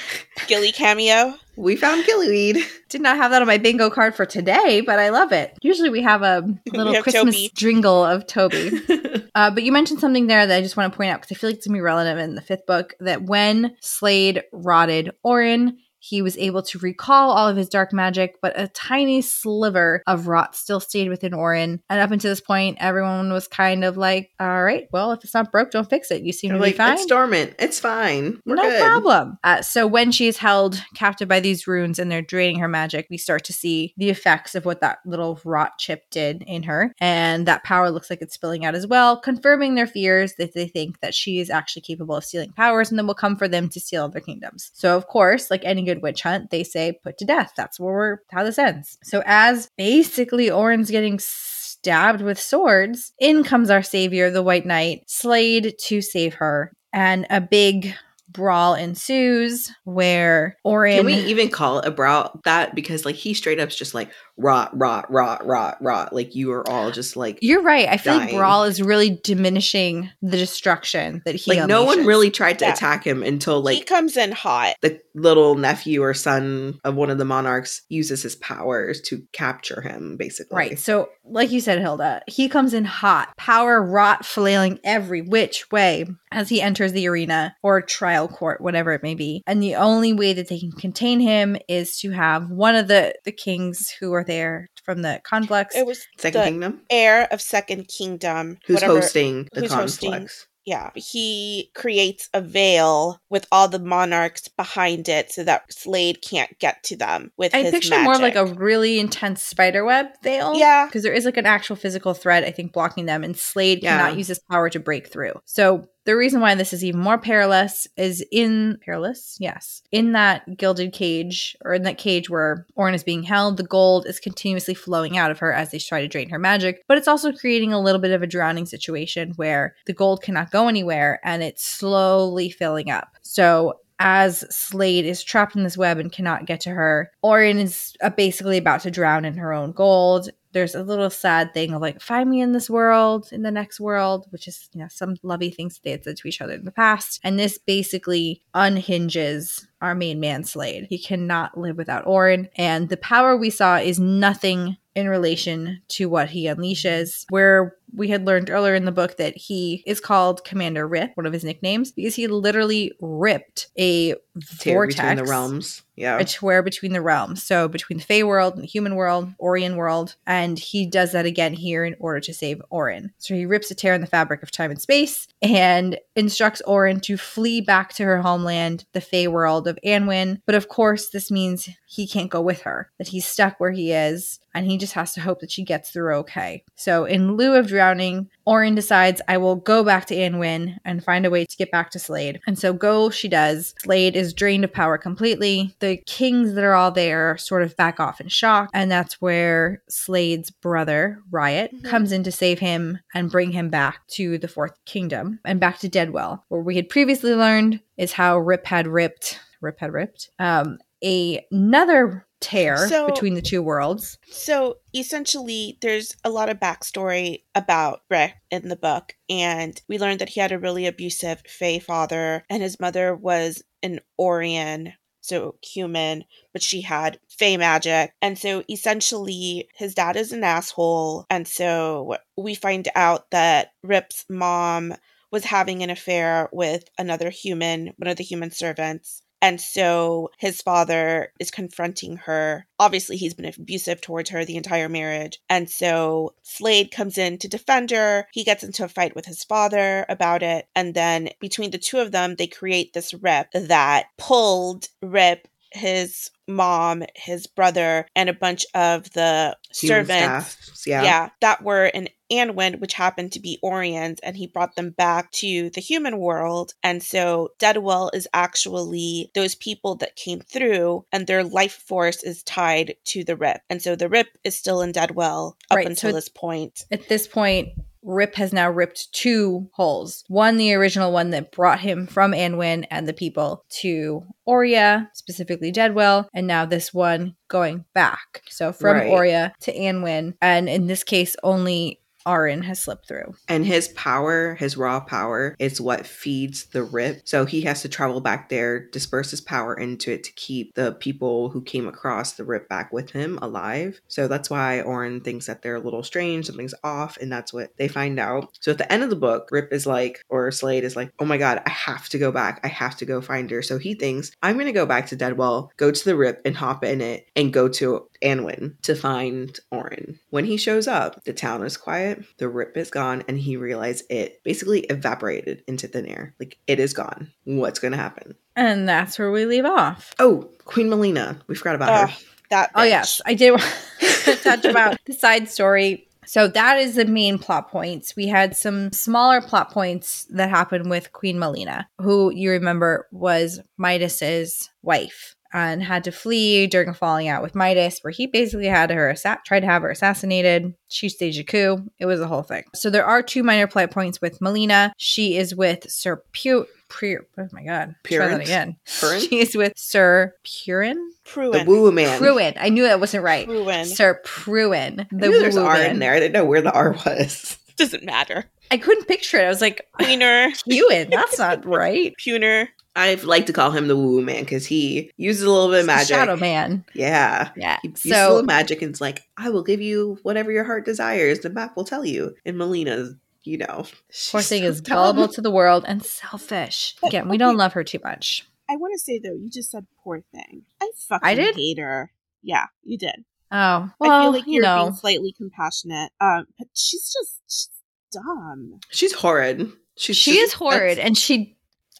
Gilly 0.48 0.72
cameo. 0.72 1.34
We 1.54 1.76
found 1.76 2.04
gillyweed. 2.04 2.58
did 2.88 3.00
not 3.00 3.16
have 3.16 3.30
that 3.30 3.42
on 3.42 3.46
my 3.46 3.58
bingo 3.58 3.88
card 3.88 4.16
for 4.16 4.26
today, 4.26 4.80
but 4.80 4.98
I 4.98 5.10
love 5.10 5.30
it. 5.30 5.56
Usually 5.62 5.88
we 5.88 6.02
have 6.02 6.22
a 6.22 6.42
little 6.72 6.94
have 6.94 7.04
Christmas 7.04 7.36
Toby. 7.36 7.50
jingle 7.54 8.04
of 8.04 8.26
Toby. 8.26 8.72
Uh, 9.36 9.50
but 9.50 9.64
you 9.64 9.72
mentioned 9.72 9.98
something 9.98 10.28
there 10.28 10.46
that 10.46 10.56
I 10.56 10.60
just 10.62 10.76
want 10.76 10.92
to 10.92 10.96
point 10.96 11.10
out 11.10 11.20
because 11.20 11.36
I 11.36 11.40
feel 11.40 11.50
like 11.50 11.56
it's 11.56 11.66
gonna 11.66 11.76
be 11.76 11.80
relevant 11.80 12.20
in 12.20 12.34
the 12.36 12.40
fifth 12.40 12.66
book 12.66 12.94
that 13.00 13.24
when 13.24 13.74
Slade 13.80 14.44
rotted 14.52 15.10
Auren, 15.26 15.76
he 16.04 16.20
was 16.20 16.36
able 16.36 16.62
to 16.62 16.78
recall 16.80 17.30
all 17.30 17.48
of 17.48 17.56
his 17.56 17.68
dark 17.68 17.92
magic, 17.92 18.36
but 18.42 18.52
a 18.60 18.68
tiny 18.68 19.22
sliver 19.22 20.02
of 20.06 20.28
rot 20.28 20.54
still 20.54 20.78
stayed 20.80 21.08
within 21.08 21.32
Auren. 21.32 21.80
And 21.88 22.00
up 22.00 22.10
until 22.10 22.30
this 22.30 22.42
point, 22.42 22.76
everyone 22.78 23.32
was 23.32 23.48
kind 23.48 23.84
of 23.84 23.96
like, 23.96 24.30
all 24.38 24.62
right, 24.62 24.86
well, 24.92 25.12
if 25.12 25.24
it's 25.24 25.32
not 25.32 25.50
broke, 25.50 25.70
don't 25.70 25.88
fix 25.88 26.10
it. 26.10 26.22
You 26.22 26.32
seem 26.32 26.50
They're 26.50 26.58
to 26.58 26.62
like, 26.62 26.74
be 26.74 26.78
fine. 26.78 26.92
it's 26.94 27.06
dormant. 27.06 27.54
It's 27.58 27.80
fine. 27.80 28.38
We're 28.44 28.56
no 28.56 28.62
good. 28.62 28.82
problem. 28.82 29.38
Uh, 29.42 29.62
so 29.62 29.86
when 29.86 30.12
she 30.12 30.26
is 30.28 30.36
held 30.36 30.82
captive 30.94 31.26
by 31.28 31.40
these 31.40 31.66
runes 31.66 31.98
and 31.98 32.12
they're 32.12 32.20
draining 32.20 32.58
her 32.58 32.68
magic, 32.68 33.06
we 33.08 33.16
start 33.16 33.44
to 33.44 33.54
see 33.54 33.94
the 33.96 34.10
effects 34.10 34.54
of 34.54 34.66
what 34.66 34.82
that 34.82 34.98
little 35.06 35.40
rot 35.44 35.78
chip 35.78 36.02
did 36.10 36.44
in 36.46 36.64
her, 36.64 36.92
and 37.00 37.46
that 37.46 37.64
power 37.64 37.90
looks 37.90 38.10
like 38.10 38.20
it's 38.20 38.34
spilling 38.34 38.66
out 38.66 38.74
as 38.74 38.86
well, 38.86 39.18
confirming 39.18 39.74
their 39.74 39.86
fears 39.86 40.34
that 40.34 40.52
they 40.54 40.68
think 40.68 41.00
that 41.00 41.14
she 41.14 41.40
is 41.40 41.48
actually 41.48 41.82
capable 41.82 42.14
of 42.14 42.24
stealing 42.24 42.52
powers 42.52 42.90
and 42.90 42.98
then 42.98 43.06
will 43.06 43.14
come 43.14 43.36
for 43.36 43.48
them 43.48 43.68
to 43.70 43.80
steal 43.80 44.08
their 44.08 44.20
kingdoms. 44.20 44.70
So 44.74 44.96
of 44.96 45.06
course, 45.06 45.50
like 45.50 45.64
any 45.64 45.82
good 45.82 45.93
witch 46.02 46.22
hunt, 46.22 46.50
they 46.50 46.64
say 46.64 46.98
put 47.02 47.18
to 47.18 47.24
death. 47.24 47.52
That's 47.56 47.78
where 47.78 47.94
we're 47.94 48.18
how 48.30 48.44
this 48.44 48.58
ends. 48.58 48.98
So 49.02 49.22
as 49.26 49.70
basically 49.76 50.48
Auren's 50.48 50.90
getting 50.90 51.18
stabbed 51.20 52.22
with 52.22 52.40
swords, 52.40 53.12
in 53.18 53.44
comes 53.44 53.70
our 53.70 53.82
savior, 53.82 54.30
the 54.30 54.42
White 54.42 54.66
Knight, 54.66 55.02
Slade 55.06 55.74
to 55.84 56.00
save 56.00 56.34
her. 56.34 56.72
And 56.92 57.26
a 57.28 57.40
big 57.40 57.94
brawl 58.34 58.74
ensues 58.74 59.70
where 59.84 60.56
Auren 60.66 60.96
Can 60.96 61.06
we 61.06 61.14
even 61.14 61.48
call 61.48 61.78
it 61.78 61.86
a 61.86 61.90
brawl 61.90 62.40
that 62.44 62.74
because 62.74 63.04
like 63.04 63.14
he 63.14 63.32
straight 63.32 63.60
up's 63.60 63.76
just 63.76 63.94
like 63.94 64.10
rot, 64.36 64.76
rot, 64.76 65.10
rot, 65.12 65.46
rot, 65.46 65.78
rot. 65.80 66.12
Like 66.12 66.34
you 66.34 66.52
are 66.52 66.68
all 66.68 66.90
just 66.90 67.16
like 67.16 67.38
You're 67.42 67.62
right. 67.62 67.88
I 67.88 67.96
feel 67.96 68.16
like. 68.16 68.34
Brawl 68.34 68.64
is 68.64 68.82
really 68.82 69.10
diminishing 69.22 70.10
the 70.22 70.36
destruction 70.36 71.22
that 71.24 71.34
he 71.34 71.56
like 71.58 71.68
no 71.68 71.84
one 71.84 72.04
really 72.06 72.30
tried 72.30 72.58
to 72.60 72.64
Yeah. 72.64 72.72
attack 72.72 73.06
him 73.06 73.22
until 73.22 73.60
like 73.60 73.78
he 73.78 73.84
comes 73.84 74.16
in 74.16 74.32
hot. 74.32 74.74
the 74.82 75.00
little 75.14 75.54
nephew 75.54 76.02
or 76.02 76.12
son 76.14 76.80
of 76.84 76.96
one 76.96 77.10
of 77.10 77.18
the 77.18 77.24
monarchs 77.24 77.82
uses 77.88 78.22
his 78.22 78.34
powers 78.36 79.00
to 79.02 79.22
capture 79.32 79.80
him 79.80 80.16
basically. 80.16 80.56
Right. 80.56 80.78
So, 80.78 81.10
like 81.24 81.50
you 81.52 81.60
said, 81.60 81.78
Hilda, 81.78 82.22
he 82.26 82.48
comes 82.48 82.74
in 82.74 82.84
hot, 82.84 83.36
power 83.36 83.80
rot 83.82 84.26
flailing 84.26 84.80
every 84.84 85.22
which 85.22 85.70
way 85.70 86.06
as 86.32 86.48
he 86.48 86.60
enters 86.60 86.92
the 86.92 87.06
arena 87.06 87.54
or 87.62 87.80
trial 87.80 88.26
court, 88.26 88.60
whatever 88.60 88.92
it 88.92 89.02
may 89.04 89.14
be. 89.14 89.42
And 89.46 89.62
the 89.62 89.76
only 89.76 90.12
way 90.12 90.32
that 90.32 90.48
they 90.48 90.58
can 90.58 90.72
contain 90.72 91.20
him 91.20 91.56
is 91.68 91.98
to 92.00 92.10
have 92.10 92.50
one 92.50 92.74
of 92.74 92.88
the 92.88 93.14
the 93.24 93.32
kings 93.32 93.90
who 94.00 94.12
are 94.12 94.23
there 94.24 94.66
from 94.84 95.02
the 95.02 95.20
conflux. 95.24 95.74
It 95.76 95.86
was 95.86 96.06
Second 96.18 96.40
the 96.40 96.44
Kingdom? 96.46 96.80
heir 96.90 97.28
of 97.30 97.40
Second 97.40 97.88
Kingdom. 97.88 98.58
Who's 98.66 98.74
whatever- 98.76 98.94
hosting 99.00 99.48
the 99.52 99.60
who's 99.60 99.72
hosting- 99.72 100.28
Yeah, 100.66 100.90
he 100.94 101.70
creates 101.74 102.30
a 102.32 102.40
veil 102.40 103.20
with 103.28 103.46
all 103.52 103.68
the 103.68 103.78
monarchs 103.78 104.48
behind 104.48 105.10
it, 105.10 105.30
so 105.30 105.44
that 105.44 105.70
Slade 105.70 106.22
can't 106.22 106.58
get 106.58 106.82
to 106.84 106.96
them 106.96 107.32
with 107.36 107.52
his. 107.52 107.60
I 107.60 107.62
his 107.64 107.70
picture 107.72 107.90
magic. 107.90 108.04
more 108.04 108.14
of 108.14 108.20
like 108.22 108.34
a 108.36 108.46
really 108.46 108.98
intense 108.98 109.42
spider 109.42 109.84
web 109.84 110.06
veil. 110.22 110.54
Yeah. 110.56 110.86
Because 110.86 111.02
there 111.02 111.12
is 111.12 111.26
like 111.26 111.36
an 111.36 111.44
actual 111.44 111.76
physical 111.76 112.14
thread, 112.14 112.44
I 112.44 112.50
think, 112.50 112.72
blocking 112.72 113.04
them, 113.04 113.22
and 113.22 113.36
Slade 113.36 113.82
Yeah. 113.82 113.98
cannot 113.98 114.16
use 114.16 114.28
his 114.28 114.38
power 114.50 114.70
to 114.70 114.80
break 114.80 115.08
through. 115.08 115.34
So 115.44 115.84
the 116.04 116.16
reason 116.16 116.40
why 116.40 116.54
this 116.54 116.72
is 116.72 116.84
even 116.84 117.00
more 117.00 117.18
perilous 117.18 117.86
is 117.96 118.24
in 118.30 118.78
perilous, 118.84 119.36
yes. 119.40 119.82
In 119.90 120.12
that 120.12 120.56
gilded 120.56 120.92
cage, 120.92 121.56
or 121.64 121.74
in 121.74 121.82
that 121.82 121.98
cage 121.98 122.28
where 122.28 122.66
Auren 122.76 122.94
is 122.94 123.04
being 123.04 123.22
held, 123.22 123.56
the 123.56 123.62
gold 123.62 124.06
is 124.06 124.20
continuously 124.20 124.74
flowing 124.74 125.16
out 125.16 125.30
of 125.30 125.38
her 125.38 125.52
as 125.52 125.70
they 125.70 125.78
try 125.78 126.00
to 126.00 126.08
drain 126.08 126.28
her 126.30 126.38
magic, 126.38 126.82
but 126.88 126.98
it's 126.98 127.08
also 127.08 127.32
creating 127.32 127.72
a 127.72 127.80
little 127.80 128.00
bit 128.00 128.12
of 128.12 128.22
a 128.22 128.26
drowning 128.26 128.66
situation 128.66 129.32
where 129.36 129.74
the 129.86 129.92
gold 129.92 130.22
cannot 130.22 130.50
go 130.50 130.68
anywhere 130.68 131.20
and 131.24 131.42
it's 131.42 131.64
slowly 131.64 132.50
filling 132.50 132.90
up. 132.90 133.16
So 133.22 133.80
as 133.98 134.44
Slade 134.54 135.06
is 135.06 135.22
trapped 135.22 135.56
in 135.56 135.62
this 135.62 135.78
web 135.78 135.98
and 135.98 136.12
cannot 136.12 136.46
get 136.46 136.60
to 136.60 136.70
her, 136.70 137.10
Auren 137.24 137.58
is 137.58 137.94
uh, 138.02 138.10
basically 138.10 138.58
about 138.58 138.80
to 138.80 138.90
drown 138.90 139.24
in 139.24 139.36
her 139.36 139.52
own 139.52 139.72
gold. 139.72 140.30
There's 140.54 140.74
a 140.74 140.82
little 140.82 141.10
sad 141.10 141.52
thing 141.52 141.74
of 141.74 141.82
like, 141.82 142.00
find 142.00 142.30
me 142.30 142.40
in 142.40 142.52
this 142.52 142.70
world, 142.70 143.28
in 143.32 143.42
the 143.42 143.50
next 143.50 143.78
world, 143.78 144.26
which 144.30 144.48
is, 144.48 144.70
you 144.72 144.80
know, 144.80 144.88
some 144.88 145.16
lovey 145.22 145.50
things 145.50 145.78
they 145.84 145.90
had 145.90 146.04
said 146.04 146.16
to 146.16 146.28
each 146.28 146.40
other 146.40 146.54
in 146.54 146.64
the 146.64 146.72
past. 146.72 147.20
And 147.22 147.38
this 147.38 147.58
basically 147.58 148.42
unhinges 148.54 149.66
our 149.82 149.94
main 149.94 150.20
man, 150.20 150.44
Slade. 150.44 150.86
He 150.88 150.98
cannot 150.98 151.58
live 151.58 151.76
without 151.76 152.06
Auren. 152.06 152.48
And 152.56 152.88
the 152.88 152.96
power 152.96 153.36
we 153.36 153.50
saw 153.50 153.76
is 153.76 154.00
nothing 154.00 154.78
in 154.94 155.08
relation 155.08 155.82
to 155.88 156.08
what 156.08 156.30
he 156.30 156.46
unleashes, 156.46 157.24
where 157.30 157.76
we 157.94 158.08
had 158.08 158.26
learned 158.26 158.50
earlier 158.50 158.74
in 158.74 158.84
the 158.84 158.92
book 158.92 159.16
that 159.16 159.36
he 159.36 159.82
is 159.86 160.00
called 160.00 160.44
Commander 160.44 160.86
Rip, 160.86 161.12
one 161.14 161.26
of 161.26 161.32
his 161.32 161.44
nicknames, 161.44 161.92
because 161.92 162.14
he 162.14 162.26
literally 162.26 162.92
ripped 163.00 163.68
a 163.78 164.14
Tear 164.58 164.74
vortex 164.74 164.96
between 164.96 165.16
the 165.16 165.24
realms. 165.24 165.82
Yeah. 165.96 166.18
a 166.18 166.24
tear 166.24 166.62
between 166.62 166.92
the 166.92 167.00
realms. 167.00 167.44
So 167.44 167.68
between 167.68 167.98
the 167.98 168.04
Fey 168.04 168.24
world 168.24 168.54
and 168.54 168.64
the 168.64 168.68
human 168.68 168.96
world, 168.96 169.32
Orean 169.40 169.76
world, 169.76 170.16
and 170.26 170.58
he 170.58 170.86
does 170.86 171.12
that 171.12 171.24
again 171.24 171.52
here 171.52 171.84
in 171.84 171.94
order 172.00 172.18
to 172.18 172.34
save 172.34 172.60
Auren. 172.72 173.10
So 173.18 173.34
he 173.34 173.46
rips 173.46 173.70
a 173.70 173.76
tear 173.76 173.94
in 173.94 174.00
the 174.00 174.08
fabric 174.08 174.42
of 174.42 174.50
time 174.50 174.72
and 174.72 174.80
space 174.80 175.28
and 175.40 175.96
instructs 176.16 176.62
Auren 176.66 177.00
to 177.02 177.16
flee 177.16 177.60
back 177.60 177.92
to 177.94 178.04
her 178.04 178.20
homeland, 178.20 178.86
the 178.92 179.00
Fey 179.00 179.28
world 179.28 179.68
of 179.68 179.78
Annwyn. 179.84 180.40
But 180.46 180.56
of 180.56 180.68
course, 180.68 181.10
this 181.10 181.30
means 181.30 181.68
he 181.94 182.06
can't 182.06 182.30
go 182.30 182.40
with 182.40 182.62
her, 182.62 182.90
that 182.98 183.08
he's 183.08 183.26
stuck 183.26 183.58
where 183.60 183.70
he 183.70 183.92
is, 183.92 184.40
and 184.54 184.66
he 184.66 184.76
just 184.76 184.92
has 184.94 185.14
to 185.14 185.20
hope 185.20 185.40
that 185.40 185.50
she 185.50 185.62
gets 185.64 185.90
through 185.90 186.14
okay. 186.16 186.64
So 186.76 187.04
in 187.04 187.36
lieu 187.36 187.54
of 187.54 187.66
drowning, 187.68 188.28
Auren 188.46 188.74
decides, 188.74 189.20
I 189.28 189.38
will 189.38 189.56
go 189.56 189.82
back 189.84 190.06
to 190.06 190.14
Annwyn 190.14 190.76
and 190.84 191.02
find 191.04 191.24
a 191.26 191.30
way 191.30 191.44
to 191.44 191.56
get 191.56 191.70
back 191.70 191.90
to 191.90 191.98
Slade. 191.98 192.40
And 192.46 192.58
so 192.58 192.72
go 192.72 193.10
she 193.10 193.28
does. 193.28 193.74
Slade 193.82 194.16
is 194.16 194.32
drained 194.34 194.64
of 194.64 194.72
power 194.72 194.98
completely. 194.98 195.74
The 195.80 195.98
kings 196.06 196.54
that 196.54 196.64
are 196.64 196.74
all 196.74 196.90
there 196.90 197.36
sort 197.36 197.62
of 197.62 197.76
back 197.76 197.98
off 198.00 198.20
in 198.20 198.28
shock. 198.28 198.70
And 198.74 198.90
that's 198.90 199.20
where 199.20 199.82
Slade's 199.88 200.50
brother, 200.50 201.20
Ryatt, 201.30 201.72
Mhm. 201.72 201.84
comes 201.84 202.12
in 202.12 202.22
to 202.24 202.32
save 202.32 202.58
him 202.58 202.98
and 203.14 203.30
bring 203.30 203.52
him 203.52 203.70
back 203.70 204.06
to 204.08 204.38
the 204.38 204.48
Fourth 204.48 204.76
Kingdom 204.84 205.40
and 205.44 205.58
back 205.60 205.78
to 205.80 205.88
Deadwell, 205.88 206.44
where 206.48 206.60
we 206.60 206.76
had 206.76 206.88
previously 206.88 207.34
learned 207.34 207.80
is 207.96 208.12
how 208.12 208.38
Rip 208.38 208.66
had 208.66 208.86
ripped, 208.86 209.40
Rip 209.60 209.80
had 209.80 209.92
ripped, 209.92 210.30
um, 210.38 210.78
a- 211.04 211.46
another 211.50 212.26
tear 212.40 212.88
So- 212.88 213.06
between 213.06 213.34
the 213.34 213.42
two 213.42 213.62
worlds. 213.62 214.18
So 214.30 214.78
essentially, 214.94 215.78
there's 215.80 216.16
a 216.24 216.30
lot 216.30 216.48
of 216.48 216.58
backstory 216.58 217.42
about 217.54 218.02
Rick 218.10 218.34
in 218.50 218.68
the 218.68 218.76
book, 218.76 219.14
and 219.30 219.80
we 219.88 219.98
learned 219.98 220.20
that 220.20 220.30
he 220.30 220.40
had 220.40 220.52
a 220.52 220.58
really 220.58 220.86
abusive 220.86 221.42
Fey 221.46 221.78
father, 221.78 222.44
and 222.50 222.62
his 222.62 222.78
mother 222.80 223.14
was 223.14 223.62
an 223.82 224.00
Orean, 224.20 224.92
so 225.20 225.56
human, 225.62 226.24
but 226.52 226.62
she 226.62 226.82
had 226.82 227.18
Fey 227.30 227.56
magic. 227.56 228.12
And 228.20 228.38
so 228.38 228.62
essentially, 228.68 229.68
his 229.74 229.94
dad 229.94 230.16
is 230.16 230.32
an 230.32 230.44
asshole, 230.44 231.24
and 231.30 231.48
so 231.48 232.18
we 232.36 232.54
find 232.54 232.88
out 232.94 233.30
that 233.30 233.72
Rip's 233.82 234.26
mom 234.28 234.94
was 235.30 235.44
having 235.44 235.82
an 235.82 235.90
affair 235.90 236.48
with 236.52 236.84
another 236.98 237.30
human, 237.30 237.92
one 237.96 238.08
of 238.08 238.16
the 238.16 238.22
human 238.22 238.50
servants. 238.50 239.22
And 239.44 239.60
so 239.60 240.30
his 240.38 240.62
father 240.62 241.30
is 241.38 241.50
confronting 241.50 242.16
her. 242.16 242.66
Obviously, 242.78 243.18
he's 243.18 243.34
been 243.34 243.44
abusive 243.44 244.00
towards 244.00 244.30
her 244.30 244.42
the 244.42 244.56
entire 244.56 244.88
marriage. 244.88 245.38
And 245.50 245.68
so 245.68 246.32
Slade 246.42 246.90
comes 246.90 247.18
in 247.18 247.36
to 247.38 247.48
defend 247.48 247.90
her. 247.90 248.26
He 248.32 248.42
gets 248.42 248.64
into 248.64 248.84
a 248.84 248.88
fight 248.88 249.14
with 249.14 249.26
his 249.26 249.44
father 249.44 250.06
about 250.08 250.42
it. 250.42 250.66
And 250.74 250.94
then 250.94 251.28
between 251.40 251.72
the 251.72 251.78
two 251.78 251.98
of 251.98 252.10
them, 252.10 252.36
they 252.36 252.46
create 252.46 252.94
this 252.94 253.12
rip 253.12 253.48
that 253.52 254.06
pulled 254.16 254.88
Rip, 255.02 255.46
his 255.74 256.30
mom, 256.46 257.02
his 257.14 257.46
brother, 257.46 258.06
and 258.14 258.28
a 258.28 258.32
bunch 258.34 258.64
of 258.74 259.10
the 259.12 259.56
Human 259.74 260.06
servants 260.06 260.46
staffs, 260.52 260.86
Yeah. 260.86 261.02
yeah, 261.02 261.28
that 261.40 261.62
were 261.62 261.86
in 261.86 262.08
Annwyn, 262.30 262.80
which 262.80 262.94
happened 262.94 263.32
to 263.32 263.40
be 263.40 263.58
Oreans, 263.62 264.18
and 264.22 264.36
he 264.36 264.46
brought 264.46 264.76
them 264.76 264.90
back 264.90 265.30
to 265.32 265.70
the 265.70 265.80
human 265.80 266.18
world. 266.18 266.74
And 266.82 267.02
so 267.02 267.50
Deadwell 267.58 268.10
is 268.14 268.28
actually 268.34 269.30
those 269.34 269.54
people 269.54 269.96
that 269.96 270.16
came 270.16 270.40
through, 270.40 271.04
and 271.12 271.26
their 271.26 271.44
life 271.44 271.82
force 271.86 272.22
is 272.22 272.42
tied 272.42 272.94
to 273.06 273.24
the 273.24 273.36
Rip. 273.36 273.60
And 273.68 273.80
so 273.82 273.96
the 273.96 274.08
Rip 274.08 274.28
is 274.44 274.56
still 274.56 274.80
in 274.80 274.92
Deadwell 274.92 275.56
up 275.70 275.76
Right, 275.76 275.86
until 275.86 276.10
it- 276.10 276.14
this 276.14 276.28
point. 276.28 276.84
At 276.90 277.08
this 277.08 277.26
point, 277.26 277.68
Rip 278.04 278.34
has 278.36 278.52
now 278.52 278.70
ripped 278.70 279.12
two 279.12 279.70
holes. 279.72 280.24
One, 280.28 280.58
the 280.58 280.74
original 280.74 281.10
one 281.10 281.30
that 281.30 281.52
brought 281.52 281.80
him 281.80 282.06
from 282.06 282.32
Annwyn 282.32 282.86
and 282.90 283.08
the 283.08 283.12
people 283.12 283.64
to 283.80 284.22
Orea, 284.46 285.08
specifically 285.14 285.70
Deadwell, 285.70 286.28
and 286.34 286.46
now 286.46 286.66
this 286.66 286.92
one 286.92 287.34
going 287.48 287.84
back. 287.94 288.42
So 288.50 288.72
from 288.72 288.98
Right. 288.98 289.10
Orea 289.10 289.52
to 289.60 289.72
Annwyn, 289.74 290.34
and 290.42 290.68
in 290.68 290.86
this 290.86 291.02
case, 291.02 291.34
only 291.42 292.00
Auren 292.26 292.64
has 292.64 292.80
slipped 292.80 293.08
through. 293.08 293.34
And 293.48 293.66
his 293.66 293.88
power, 293.88 294.54
his 294.54 294.76
raw 294.76 295.00
power, 295.00 295.56
is 295.58 295.80
what 295.80 296.06
feeds 296.06 296.66
the 296.66 296.82
rip. 296.82 297.22
So 297.24 297.44
he 297.44 297.62
has 297.62 297.82
to 297.82 297.88
travel 297.88 298.20
back 298.20 298.48
there, 298.48 298.88
disperse 298.88 299.30
his 299.30 299.40
power 299.40 299.74
into 299.74 300.12
it 300.12 300.24
to 300.24 300.32
keep 300.32 300.74
the 300.74 300.92
people 300.92 301.50
who 301.50 301.62
came 301.62 301.86
across 301.86 302.32
the 302.32 302.44
rip 302.44 302.68
back 302.68 302.92
with 302.92 303.10
him 303.10 303.38
alive. 303.42 304.00
So 304.08 304.28
that's 304.28 304.50
why 304.50 304.82
Auren 304.84 305.22
thinks 305.22 305.46
that 305.46 305.62
they're 305.62 305.76
a 305.76 305.80
little 305.80 306.02
strange, 306.02 306.46
something's 306.46 306.74
off, 306.82 307.16
and 307.18 307.30
that's 307.30 307.52
what 307.52 307.76
they 307.76 307.88
find 307.88 308.18
out. 308.18 308.56
So 308.60 308.72
at 308.72 308.78
the 308.78 308.90
end 308.92 309.02
of 309.02 309.10
the 309.10 309.16
book, 309.16 309.48
Rip 309.50 309.72
is 309.72 309.86
like, 309.86 310.24
or 310.28 310.50
Slade 310.50 310.84
is 310.84 310.96
like, 310.96 311.12
oh 311.18 311.24
my 311.24 311.36
god, 311.36 311.62
I 311.66 311.70
have 311.70 312.08
to 312.10 312.18
go 312.18 312.32
back. 312.32 312.60
I 312.64 312.68
have 312.68 312.96
to 312.96 313.04
go 313.04 313.20
find 313.20 313.50
her. 313.50 313.62
So 313.62 313.78
he 313.78 313.94
thinks, 313.94 314.32
I'm 314.42 314.58
gonna 314.58 314.72
go 314.72 314.86
back 314.86 315.06
to 315.08 315.16
Deadwell, 315.16 315.72
go 315.76 315.90
to 315.90 316.04
the 316.04 316.16
Rip 316.16 316.40
and 316.44 316.56
hop 316.56 316.84
in 316.84 317.00
it, 317.00 317.28
and 317.36 317.52
go 317.52 317.68
to 317.68 318.08
Annwyn 318.22 318.80
to 318.82 318.94
find 318.94 319.58
Auren. 319.72 320.18
When 320.30 320.44
he 320.44 320.56
shows 320.56 320.86
up, 320.88 321.24
the 321.24 321.32
town 321.32 321.62
is 321.64 321.76
quiet, 321.76 322.24
the 322.38 322.48
Rip 322.48 322.76
is 322.76 322.90
gone, 322.90 323.24
and 323.28 323.38
he 323.38 323.56
realizes 323.56 324.06
it 324.10 324.42
basically 324.44 324.80
evaporated 324.80 325.62
into 325.66 325.88
thin 325.88 326.06
air. 326.06 326.34
Like 326.40 326.58
it 326.66 326.80
is 326.80 326.92
gone. 326.92 327.32
What's 327.44 327.78
gonna 327.78 327.96
happen? 327.96 328.34
And 328.56 328.88
that's 328.88 329.18
where 329.18 329.30
we 329.32 329.46
leave 329.46 329.64
off. 329.64 330.14
Oh, 330.18 330.48
Queen 330.64 330.88
Malina. 330.88 331.40
We 331.48 331.54
forgot 331.54 331.74
about 331.74 331.88
Oh, 332.04 332.06
her. 332.06 332.18
that. 332.50 332.70
Oh, 332.74 332.82
yes. 332.84 333.20
I 333.26 333.34
did 333.34 333.50
want 333.50 333.64
to 334.00 334.36
touch 334.42 334.64
about 334.64 334.98
the 335.06 335.12
side 335.12 335.48
story. 335.48 336.08
So 336.26 336.48
that 336.48 336.78
is 336.78 336.94
the 336.94 337.04
main 337.04 337.38
plot 337.38 337.68
points. 337.70 338.16
We 338.16 338.28
had 338.28 338.56
some 338.56 338.92
smaller 338.92 339.42
plot 339.42 339.70
points 339.70 340.24
that 340.30 340.48
happened 340.48 340.88
with 340.88 341.12
Queen 341.12 341.36
Malina, 341.36 341.84
who 342.00 342.32
you 342.32 342.50
remember 342.52 343.06
was 343.12 343.60
Midas's 343.76 344.70
wife 344.82 345.33
and 345.54 345.82
had 345.82 346.04
to 346.04 346.12
flee 346.12 346.66
during 346.66 346.88
a 346.90 346.94
falling 346.94 347.28
out 347.28 347.42
with 347.42 347.54
Midas, 347.54 348.00
where 348.02 348.10
he 348.10 348.26
basically 348.26 348.66
had 348.66 348.90
her 348.90 349.08
assa- 349.10 349.40
tried 349.46 349.60
to 349.60 349.66
have 349.66 349.80
her 349.82 349.90
assassinated. 349.90 350.74
She 350.88 351.08
staged 351.08 351.38
a 351.40 351.44
coup. 351.44 351.88
It 351.98 352.04
was 352.06 352.20
a 352.20 352.26
whole 352.28 352.42
thing. 352.42 352.64
So 352.74 352.90
there 352.90 353.06
are 353.06 353.22
two 353.22 353.42
minor 353.42 353.66
plot 353.66 353.90
points 353.90 354.20
with 354.20 354.40
Malina. 354.40 354.90
She 354.98 355.36
is 355.38 355.54
with 355.54 355.90
Sir 355.90 356.22
Pu. 356.34 356.66
Pure, 356.90 357.22
oh 357.38 357.48
my 357.50 357.64
god! 357.64 357.94
Try 358.04 358.28
that 358.28 358.40
again. 358.42 358.76
Purant? 359.00 359.22
She 359.22 359.40
is 359.40 359.56
with 359.56 359.72
Sir 359.74 360.34
Purin. 360.44 360.94
The 361.24 361.30
Pruin. 361.30 361.66
woo 361.66 361.82
woo 361.82 361.90
man. 361.92 362.20
Pruin. 362.20 362.52
I 362.60 362.68
knew 362.68 362.82
that 362.84 363.00
wasn't 363.00 363.24
right. 363.24 363.48
Pruin. 363.48 363.86
Sir 363.86 364.20
Pruin. 364.24 365.00
I 365.00 365.06
The 365.10 365.28
knew 365.28 365.40
there's 365.40 365.56
R 365.56 365.72
man. 365.74 365.92
in 365.92 365.98
there. 365.98 366.12
I 366.12 366.20
didn't 366.20 366.34
know 366.34 366.44
where 366.44 366.60
the 366.60 366.70
R 366.72 366.92
was. 367.06 367.58
Doesn't 367.76 368.04
matter. 368.04 368.44
I 368.70 368.76
couldn't 368.76 369.08
picture 369.08 369.38
it. 369.38 369.44
I 369.44 369.48
was 369.48 369.60
like, 369.60 369.88
Queener. 370.00 370.50
Ewan, 370.66 371.10
that's 371.10 371.38
not 371.38 371.64
right. 371.66 372.14
Puner. 372.18 372.68
I 372.96 373.14
like 373.14 373.46
to 373.46 373.52
call 373.52 373.70
him 373.72 373.88
the 373.88 373.96
woo 373.96 374.12
woo 374.16 374.22
man 374.22 374.44
because 374.44 374.66
he 374.66 375.10
uses 375.16 375.42
a 375.42 375.50
little 375.50 375.68
bit 375.70 375.80
of 375.80 375.86
magic. 375.86 376.14
Shadow 376.16 376.36
Man. 376.36 376.84
Yeah. 376.94 377.50
Yeah. 377.56 377.78
He 377.82 377.88
uses 377.88 378.04
a 378.06 378.08
little 378.08 378.38
So 378.40 378.42
magic 378.44 378.82
and 378.82 378.90
it's 378.90 379.00
like, 379.00 379.22
I 379.36 379.50
will 379.50 379.64
give 379.64 379.80
you 379.80 380.18
whatever 380.22 380.52
your 380.52 380.64
heart 380.64 380.84
desires. 380.84 381.40
The 381.40 381.50
map 381.50 381.76
will 381.76 381.84
tell 381.84 382.04
you. 382.04 382.34
And 382.44 382.56
Malina's, 382.56 383.14
you 383.42 383.58
know, 383.58 383.66
poor 383.84 383.88
she's 384.10 384.48
thing 384.48 384.62
so 384.62 384.68
is 384.68 384.80
dumb. 384.80 384.94
gullible 384.96 385.28
to 385.28 385.40
the 385.40 385.50
world 385.50 385.84
and 385.88 386.04
selfish. 386.04 386.94
Again, 387.02 387.28
we 387.28 387.36
don't 387.38 387.56
love 387.56 387.72
her 387.72 387.82
too 387.84 387.98
much. 388.04 388.46
I 388.70 388.76
want 388.76 388.92
to 388.94 388.98
say 388.98 389.18
though, 389.18 389.34
you 389.34 389.50
just 389.50 389.70
said 389.72 389.86
poor 390.02 390.22
thing. 390.32 390.62
I 390.80 390.90
fucking 391.08 391.26
I 391.28 391.34
did? 391.34 391.54
hate 391.56 391.78
her. 391.78 392.12
Yeah, 392.42 392.66
you 392.84 392.96
did. 392.96 393.24
Oh, 393.50 393.90
I 394.00 394.22
feel 394.22 394.32
like 394.32 394.46
you 394.46 394.54
you're 394.54 394.62
know. 394.62 394.84
being 394.84 394.94
slightly 394.94 395.32
compassionate. 395.36 396.10
Um, 396.20 396.46
but 396.58 396.68
she's 396.74 397.12
just 397.12 397.40
she's 397.48 397.70
dumb. 398.12 398.80
She's 398.90 399.12
horrid. 399.12 399.70
She's 399.96 400.16
She 400.16 400.32
just- 400.34 400.44
is 400.46 400.52
horrid 400.54 400.98
and 400.98 401.16
she 401.16 401.53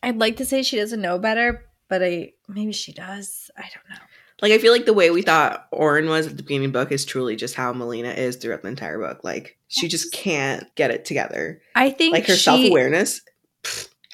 I'd 0.04 0.18
like 0.18 0.37
to 0.37 0.44
say 0.44 0.62
she 0.62 0.76
doesn't 0.76 1.00
know 1.00 1.18
better, 1.18 1.64
but 1.88 2.02
I 2.02 2.32
maybe 2.49 2.73
she 2.73 2.92
does. 2.92 3.50
I 3.56 3.62
don't 3.62 3.88
know. 3.90 4.02
Like 4.42 4.52
I 4.52 4.58
feel 4.58 4.73
like 4.73 4.84
the 4.84 4.92
way 4.92 5.11
we 5.11 5.23
thought 5.23 5.70
Auren 5.73 6.08
was 6.08 6.26
at 6.26 6.37
the 6.37 6.42
beginning 6.42 6.66
of 6.66 6.73
the 6.73 6.78
book 6.80 6.92
is 6.92 7.04
truly 7.04 7.37
just 7.37 7.54
how 7.54 7.73
Malina 7.73 8.16
is 8.16 8.37
throughout 8.37 8.62
the 8.62 8.68
entire 8.68 8.99
book. 8.99 9.23
Like 9.25 9.56
she 9.68 9.88
just 9.88 10.12
can't 10.12 10.66
get 10.75 10.90
it 10.90 11.04
together. 11.04 11.62
I 11.75 11.90
think 11.90 12.12
Like 12.14 12.26
her 12.26 12.34
she- 12.34 12.40
self 12.42 12.61
awareness, 12.64 13.20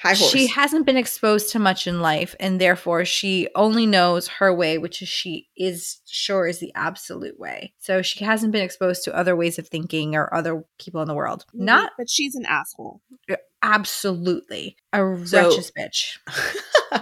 high 0.01 0.13
horse. 0.13 0.31
She 0.31 0.47
hasn't 0.47 0.85
been 0.85 0.97
exposed 0.97 1.51
to 1.51 1.59
much 1.59 1.87
in 1.87 2.01
life, 2.01 2.35
and 2.39 2.59
therefore 2.59 3.05
she 3.05 3.47
only 3.55 3.85
knows 3.85 4.27
her 4.27 4.53
way, 4.53 4.77
which 4.77 5.01
is 5.01 5.07
she 5.09 5.47
is 5.55 6.01
sure 6.07 6.47
is 6.47 6.59
the 6.59 6.73
absolute 6.75 7.39
way. 7.39 7.73
So 7.79 8.01
she 8.01 8.23
hasn't 8.25 8.51
been 8.51 8.63
exposed 8.63 9.03
to 9.03 9.15
other 9.15 9.35
ways 9.35 9.59
of 9.59 9.67
thinking 9.67 10.15
or 10.15 10.33
other 10.33 10.63
people 10.79 11.01
in 11.01 11.07
the 11.07 11.15
world. 11.15 11.45
Mm-hmm. 11.55 11.65
Not 11.65 11.91
but 11.97 12.09
she's 12.09 12.35
an 12.35 12.45
asshole. 12.45 13.01
Uh, 13.29 13.35
absolutely 13.61 14.77
a 14.93 14.97
So- 15.25 15.49
wretched 15.49 15.71
bitch. 15.77 16.17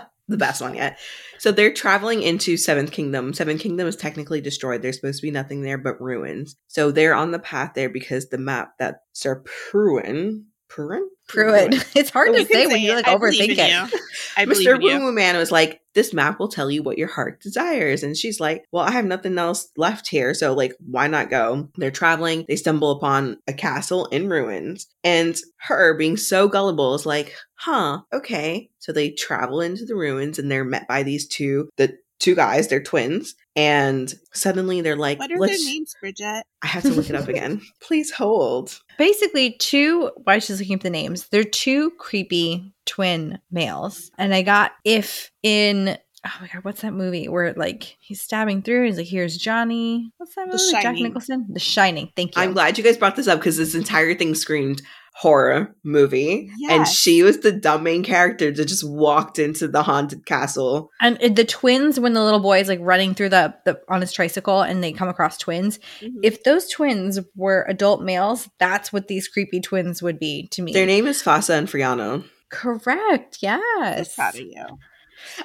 the 0.27 0.37
best 0.37 0.61
one 0.61 0.75
yet. 0.75 0.99
So 1.39 1.51
they're 1.51 1.73
traveling 1.73 2.21
into 2.21 2.55
Seventh 2.55 2.91
Kingdom. 2.91 3.33
Seventh 3.33 3.61
Kingdom 3.61 3.87
is 3.87 3.95
technically 3.95 4.41
destroyed. 4.41 4.81
There's 4.81 4.97
supposed 4.97 5.19
to 5.19 5.25
be 5.25 5.31
nothing 5.31 5.61
there 5.61 5.77
but 5.77 5.99
ruins. 6.01 6.55
So 6.67 6.91
they're 6.91 7.15
on 7.15 7.31
the 7.31 7.39
path 7.39 7.71
there 7.73 7.89
because 7.89 8.29
the 8.29 8.37
map 8.37 8.77
that 8.77 9.03
Sir 9.13 9.43
Pruin, 9.71 10.43
Pruin, 10.69 11.01
Pruitt. 11.27 11.73
It's 11.95 12.09
hard 12.11 12.31
to 12.33 12.39
You 12.39 12.45
can 12.45 12.53
say 12.53 12.67
when 12.67 12.81
you 12.81 12.91
it. 12.91 12.95
like 12.95 13.07
I 13.07 13.15
overthink 13.15 13.57
it. 13.57 13.71
you. 13.93 13.99
I 14.37 14.45
Mr. 14.45 14.75
in. 14.75 15.03
Woo 15.03 15.11
Man 15.11 15.35
was 15.37 15.51
like, 15.51 15.81
This 15.95 16.13
map 16.13 16.39
will 16.39 16.47
tell 16.47 16.69
you 16.69 16.83
what 16.83 16.97
your 16.97 17.07
heart 17.07 17.41
desires. 17.41 18.03
And 18.03 18.15
she's 18.15 18.39
like, 18.39 18.65
Well, 18.71 18.83
I 18.83 18.91
have 18.91 19.05
nothing 19.05 19.37
else 19.37 19.69
left 19.75 20.07
here. 20.07 20.33
So, 20.33 20.53
like, 20.53 20.75
why 20.79 21.07
not 21.07 21.29
go? 21.29 21.69
They're 21.77 21.91
traveling. 21.91 22.45
They 22.47 22.55
stumble 22.55 22.91
upon 22.91 23.37
a 23.47 23.53
castle 23.53 24.05
in 24.07 24.29
ruins. 24.29 24.87
And 25.03 25.35
her, 25.57 25.95
being 25.97 26.17
so 26.17 26.47
gullible, 26.47 26.93
is 26.95 27.05
like, 27.05 27.35
Huh, 27.55 28.01
okay. 28.13 28.69
So 28.79 28.91
they 28.93 29.09
travel 29.11 29.61
into 29.61 29.85
the 29.85 29.95
ruins 29.95 30.39
and 30.39 30.49
they're 30.51 30.63
met 30.63 30.87
by 30.87 31.03
these 31.03 31.27
two, 31.27 31.69
the 31.77 31.97
two 32.19 32.35
guys, 32.35 32.67
they're 32.67 32.83
twins. 32.83 33.33
And 33.59 34.13
suddenly 34.31 34.79
they're 34.79 34.95
like, 34.95 35.19
What 35.19 35.33
are 35.33 35.37
Let's, 35.37 35.57
their 35.61 35.73
names, 35.73 35.93
Bridget? 35.99 36.45
I 36.61 36.67
have 36.67 36.83
to 36.83 36.91
look 36.91 37.09
it 37.09 37.15
up 37.15 37.27
again. 37.27 37.61
Please 37.81 38.09
hold. 38.09 38.79
Basically, 38.97 39.57
two. 39.57 40.11
Why 40.23 40.37
is 40.37 40.45
she 40.45 40.53
looking 40.53 40.75
up 40.75 40.81
the 40.81 40.89
names? 40.89 41.27
They're 41.27 41.43
two 41.43 41.91
creepy 41.99 42.73
twin 42.85 43.37
males, 43.51 44.11
and 44.17 44.33
I 44.33 44.43
got 44.43 44.71
if 44.85 45.29
in. 45.43 45.97
Oh 46.25 46.31
my 46.41 46.47
god, 46.47 46.63
what's 46.63 46.81
that 46.81 46.93
movie 46.93 47.27
where 47.27 47.53
like 47.53 47.97
he's 47.99 48.21
stabbing 48.21 48.61
through 48.61 48.79
and 48.79 48.87
he's 48.87 48.97
like, 48.97 49.07
"Here's 49.07 49.37
Johnny." 49.37 50.09
What's 50.17 50.35
that 50.35 50.49
The 50.49 50.57
movie? 50.57 50.81
Jack 50.81 50.95
Nicholson. 50.95 51.47
The 51.49 51.59
Shining. 51.59 52.13
Thank 52.15 52.37
you. 52.37 52.41
I'm 52.41 52.53
glad 52.53 52.77
you 52.77 52.83
guys 52.83 52.97
brought 52.97 53.17
this 53.17 53.27
up 53.27 53.39
because 53.39 53.57
this 53.57 53.75
entire 53.75 54.15
thing 54.15 54.35
screamed 54.35 54.81
horror 55.19 55.75
movie. 55.83 56.49
And 56.69 56.87
she 56.87 57.23
was 57.23 57.39
the 57.39 57.51
dumb 57.51 57.83
main 57.83 58.03
character 58.03 58.51
that 58.51 58.65
just 58.65 58.87
walked 58.87 59.37
into 59.37 59.67
the 59.67 59.83
haunted 59.83 60.25
castle. 60.25 60.91
And 61.01 61.17
the 61.35 61.43
twins, 61.43 61.99
when 61.99 62.13
the 62.13 62.23
little 62.23 62.39
boy 62.39 62.61
is 62.61 62.69
like 62.69 62.79
running 62.81 63.13
through 63.13 63.29
the, 63.29 63.53
the 63.65 63.81
on 63.89 63.99
his 63.99 64.13
tricycle, 64.13 64.61
and 64.61 64.81
they 64.81 64.93
come 64.93 65.09
across 65.09 65.37
twins. 65.37 65.77
Mhm. 65.99 66.19
If 66.23 66.43
those 66.45 66.69
twins 66.69 67.19
were 67.35 67.65
adult 67.67 68.01
males, 68.01 68.47
that's 68.59 68.93
what 68.93 69.09
these 69.09 69.27
creepy 69.27 69.59
twins 69.59 70.01
would 70.01 70.19
be 70.19 70.47
to 70.51 70.61
me. 70.61 70.71
Their 70.71 70.85
name 70.85 71.05
is 71.05 71.21
Fasa 71.21 71.57
and 71.57 71.67
Friano. 71.67 72.23
Correct. 72.49 73.37
I'm 73.43 73.59
Yes. 73.59 74.15
proud 74.15 74.35
of 74.35 74.41
you. 74.41 74.65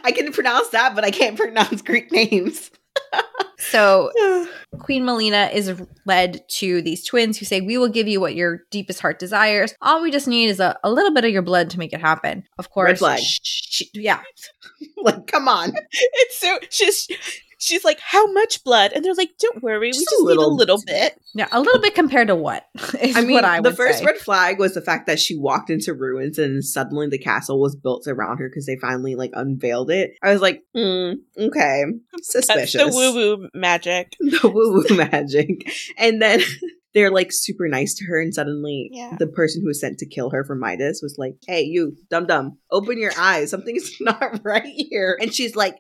I 0.05 0.13
can 0.13 0.33
pronounce 0.33 0.69
that, 0.69 0.95
but 0.95 1.03
I 1.05 1.11
can't 1.11 1.37
pronounce 1.39 1.83
Greek 1.83 2.13
names. 2.13 2.71
So 3.59 4.11
Queen 4.79 5.05
Malina 5.05 5.53
is 5.53 5.81
led 6.07 6.47
to 6.49 6.83
these 6.83 7.05
twins 7.05 7.39
who 7.39 7.45
say, 7.45 7.61
We 7.61 7.79
will 7.79 7.89
give 7.89 8.09
you 8.09 8.21
what 8.21 8.35
your 8.35 8.63
deepest 8.71 9.01
heart 9.01 9.19
desires. 9.19 9.75
All 9.81 10.03
we 10.03 10.11
just 10.11 10.29
need 10.29 10.49
is 10.49 10.61
a, 10.61 10.79
a 10.85 10.91
little 10.91 11.13
bit 11.15 11.25
of 11.25 11.31
your 11.31 11.43
blood 11.43 11.71
to 11.71 11.79
make 11.79 11.93
it 11.93 12.01
happen. 12.01 12.45
Of 12.59 12.71
course. 12.71 12.99
flag. 12.99 13.21
sh- 13.21 13.41
sh- 13.43 13.83
yeah. 13.95 14.21
like, 15.03 15.27
come 15.27 15.49
on. 15.49 15.73
It's 15.93 16.39
so 16.39 16.59
she's 16.71 17.09
she's 17.59 17.85
like, 17.85 17.99
how 18.01 18.27
much 18.33 18.63
blood? 18.65 18.93
And 18.93 19.05
they're 19.05 19.15
like, 19.15 19.31
don't 19.39 19.63
worry, 19.63 19.79
we 19.79 19.89
Just 19.93 20.01
just, 20.01 20.13
a 20.13 20.17
need 20.17 20.23
a 20.23 20.41
little. 20.41 20.57
little 20.57 20.83
bit. 20.87 21.19
Yeah. 21.35 21.49
A 21.53 21.61
little 21.61 21.81
bit 21.81 21.95
compared 21.95 22.29
to 22.29 22.35
what? 22.37 22.65
Is 23.01 23.17
I 23.17 23.23
mean, 23.23 23.33
what 23.33 23.45
I 23.45 23.61
the 23.61 23.73
first 23.75 23.99
say. 24.01 24.05
red 24.05 24.17
flag 24.19 24.59
was 24.59 24.75
the 24.75 24.81
fact 24.83 25.07
that 25.07 25.19
she 25.19 25.37
walked 25.37 25.71
into 25.71 25.95
ruins 25.95 26.39
and 26.39 26.65
suddenly 26.65 27.09
the 27.09 27.19
castle 27.19 27.61
was 27.61 27.75
built 27.77 28.07
around 28.07 28.39
her 28.39 28.49
because 28.49 28.67
they 28.67 28.77
finally 28.77 29.15
like 29.15 29.31
unveiled 29.35 29.91
it. 29.91 30.13
I 30.23 30.33
was 30.33 30.41
like, 30.43 30.63
mm, 30.77 31.15
okay, 31.39 31.85
That's 32.13 32.33
suspicious. 32.33 32.73
the 32.93 32.97
woo 32.97 33.15
woo 33.15 33.49
magic. 33.55 34.15
the 34.21 34.49
woo 34.49 34.85
woo 34.89 34.97
magic. 34.97 35.71
And 35.99 36.21
then 36.23 36.41
they're 36.95 37.11
like 37.11 37.33
super 37.33 37.67
nice 37.69 37.95
to 37.95 38.05
her, 38.05 38.21
and 38.21 38.33
suddenly 38.33 38.89
Yeah. 38.93 39.17
the 39.19 39.27
person 39.27 39.63
who 39.63 39.67
was 39.67 39.81
sent 39.81 39.99
to 39.99 40.07
kill 40.07 40.31
her 40.31 40.45
from 40.45 40.61
Midas 40.61 41.01
was 41.03 41.17
like, 41.19 41.35
Hey, 41.47 41.63
you, 41.63 41.97
dum 42.09 42.27
dum, 42.27 42.59
open 42.71 42.99
your 43.01 43.11
eyes. 43.19 43.51
Something's 43.51 43.91
not 44.01 44.41
right 44.45 44.63
here. 44.65 45.19
And 45.21 45.35
she's 45.35 45.57
like, 45.57 45.77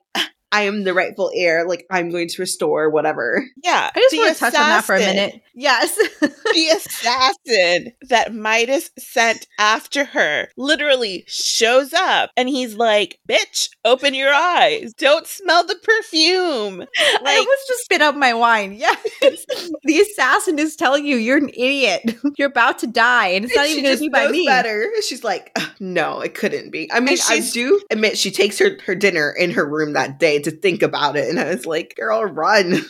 I 0.55 0.63
am 0.63 0.85
the 0.85 0.95
rightful 0.95 1.31
heir. 1.35 1.67
Like, 1.67 1.87
I'm 1.91 2.11
going 2.11 2.29
to 2.29 2.43
restore 2.43 2.89
whatever. 2.91 3.45
Yeah. 3.63 3.91
I 3.95 3.99
just 3.99 4.11
the 4.13 4.19
want 4.19 4.35
to 4.35 4.39
touch 4.41 4.55
on 4.55 4.61
that 4.61 4.85
for 4.85 4.95
a 4.95 4.99
minute. 5.01 5.43
Yes. 5.55 5.95
the 6.21 6.67
assassin 6.77 7.93
that 8.09 8.35
Midas 8.35 8.91
sent 8.99 9.47
after 9.59 10.05
her 10.05 10.49
literally 10.57 11.25
shows 11.27 11.93
up 11.93 12.31
and 12.37 12.49
he's 12.49 12.75
like, 12.75 13.19
Bitch, 13.29 13.69
open 13.85 14.15
your 14.15 14.33
eyes. 14.33 14.93
Don't 14.95 15.27
smell 15.27 15.65
the 15.67 15.77
perfume. 15.77 16.83
I 16.99 17.19
Like- 17.23 17.39
almost 17.39 17.69
just 17.69 17.85
spit 17.85 18.01
out 18.03 18.17
my 18.17 18.35
wine. 18.35 18.79
Yes. 18.85 19.47
the 19.85 19.99
assassin 20.01 20.59
is 20.59 20.77
telling 20.77 21.07
you 21.07 21.17
you're 21.17 21.39
an 21.39 21.49
idiot. 21.51 22.17
You're 22.37 22.49
about 22.49 22.79
to 22.81 22.87
die, 22.87 23.29
and 23.29 23.45
it's 23.45 23.55
not 23.57 23.67
even 23.67 23.79
she 23.79 23.83
going 23.83 23.97
to 23.97 24.01
be 24.03 24.09
by 24.09 24.29
me. 24.29 24.47
better. 24.47 24.91
She's 25.07 25.25
like, 25.25 25.57
no, 25.81 26.21
it 26.21 26.35
couldn't 26.35 26.71
be. 26.71 26.91
I 26.93 27.01
mean, 27.01 27.17
I 27.29 27.41
do 27.53 27.81
admit 27.91 28.19
she 28.19 28.31
takes 28.31 28.59
her, 28.59 28.77
her 28.85 28.95
dinner 28.95 29.31
in 29.31 29.51
her 29.53 29.67
room 29.67 29.95
that 29.95 30.19
day 30.19 30.39
to 30.45 30.51
think 30.51 30.83
about 30.83 31.17
it. 31.17 31.29
And 31.29 31.39
I 31.39 31.51
was 31.55 31.67
like, 31.67 31.97
girl, 31.97 32.25
run. 32.25 32.83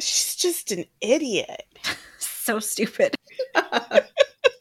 She's 0.00 0.34
just 0.36 0.72
an 0.72 0.84
idiot. 1.00 1.64
So 2.42 2.58
stupid. 2.58 3.14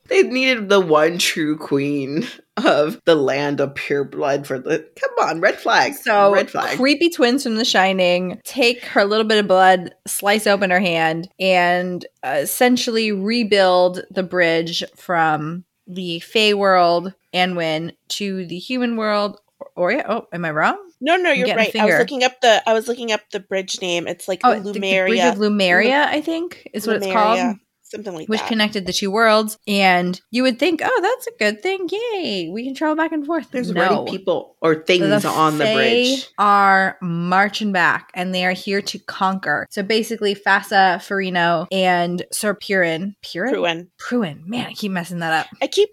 They 0.10 0.24
needed 0.24 0.70
the 0.70 0.82
one 0.82 1.18
true 1.20 1.56
queen 1.58 2.28
of 2.58 3.00
the 3.06 3.16
land 3.16 3.60
of 3.60 3.76
pure 3.76 4.04
blood 4.04 4.48
for 4.48 4.58
the. 4.60 4.86
Come 5.00 5.28
on, 5.28 5.40
red 5.40 5.60
flag. 5.60 5.94
So 5.94 6.34
red 6.34 6.50
flag. 6.50 6.78
creepy 6.78 7.10
twins 7.10 7.44
from 7.44 7.56
The 7.56 7.66
Shining 7.66 8.42
take 8.44 8.84
her 8.86 9.06
little 9.06 9.26
bit 9.26 9.40
of 9.40 9.48
blood, 9.48 9.92
slice 10.08 10.48
open 10.48 10.72
her 10.72 10.80
hand, 10.80 11.30
and 11.40 12.06
uh, 12.24 12.40
essentially 12.42 13.12
rebuild 13.12 14.02
the 14.10 14.24
bridge 14.24 14.84
from 14.96 15.64
the 15.86 16.20
Fey 16.20 16.54
world, 16.54 17.14
Annwyn, 17.34 17.94
to 18.10 18.46
the 18.48 18.60
human 18.60 18.98
world. 18.98 19.40
Or, 19.76 19.92
yeah, 19.92 20.06
oh, 20.08 20.28
am 20.32 20.46
I 20.46 20.52
wrong? 20.52 20.78
No, 21.02 21.16
no, 21.16 21.32
you're 21.32 21.48
right. 21.56 21.76
I 21.76 21.86
was 21.86 22.00
looking 22.00 22.24
up 22.24 22.42
the 22.42 22.62
I 22.68 22.74
was 22.74 22.88
looking 22.88 23.12
up 23.12 23.22
the 23.32 23.40
bridge 23.40 23.82
name. 23.82 24.08
It's 24.08 24.28
like 24.28 24.42
Oh, 24.44 24.60
the, 24.60 24.74
the 24.74 24.80
Bridge 24.80 25.20
of 25.20 25.36
Lumeria, 25.38 26.06
I 26.06 26.22
think, 26.22 26.68
is 26.74 26.88
what 26.88 26.98
it's 26.98 27.08
called. 27.08 27.58
Something 27.92 28.14
like 28.14 28.28
which 28.28 28.40
that. 28.40 28.48
connected 28.50 28.86
the 28.86 28.94
two 28.94 29.12
worlds. 29.12 29.58
And 29.68 30.20
you 30.32 30.44
would 30.44 30.60
think, 30.60 30.82
oh, 30.84 31.00
that's 31.02 31.28
a 31.28 31.32
good 31.40 31.62
thing. 31.62 31.90
Yay, 31.92 32.50
we 32.50 32.66
can 32.66 32.76
travel 32.76 32.96
back 32.96 33.12
and 33.12 33.26
forth. 33.26 33.52
There's 33.52 33.72
no. 33.72 33.82
already 33.82 34.12
people 34.12 34.56
or 34.62 34.76
things 34.76 35.26
on 35.26 35.58
the 35.58 35.66
bridge. 35.66 36.28
are 36.38 36.98
marching 37.02 37.72
back 37.72 38.12
and 38.14 38.34
they 38.34 38.46
are 38.46 38.52
here 38.52 38.82
to 38.82 39.00
conquer. 39.00 39.68
So 39.70 39.84
basically, 39.84 40.36
Fassa, 40.36 40.98
Farino, 40.98 41.68
and 41.72 42.26
Sir 42.32 42.54
Purin. 42.54 43.16
Purin? 43.24 43.54
Pruin. 43.54 43.88
Pruin. 43.98 44.46
Man, 44.46 44.68
I 44.68 44.74
keep 44.74 44.92
messing 44.92 45.20
that 45.20 45.34
up. 45.34 45.48
I 45.62 45.68
keep. 45.68 45.90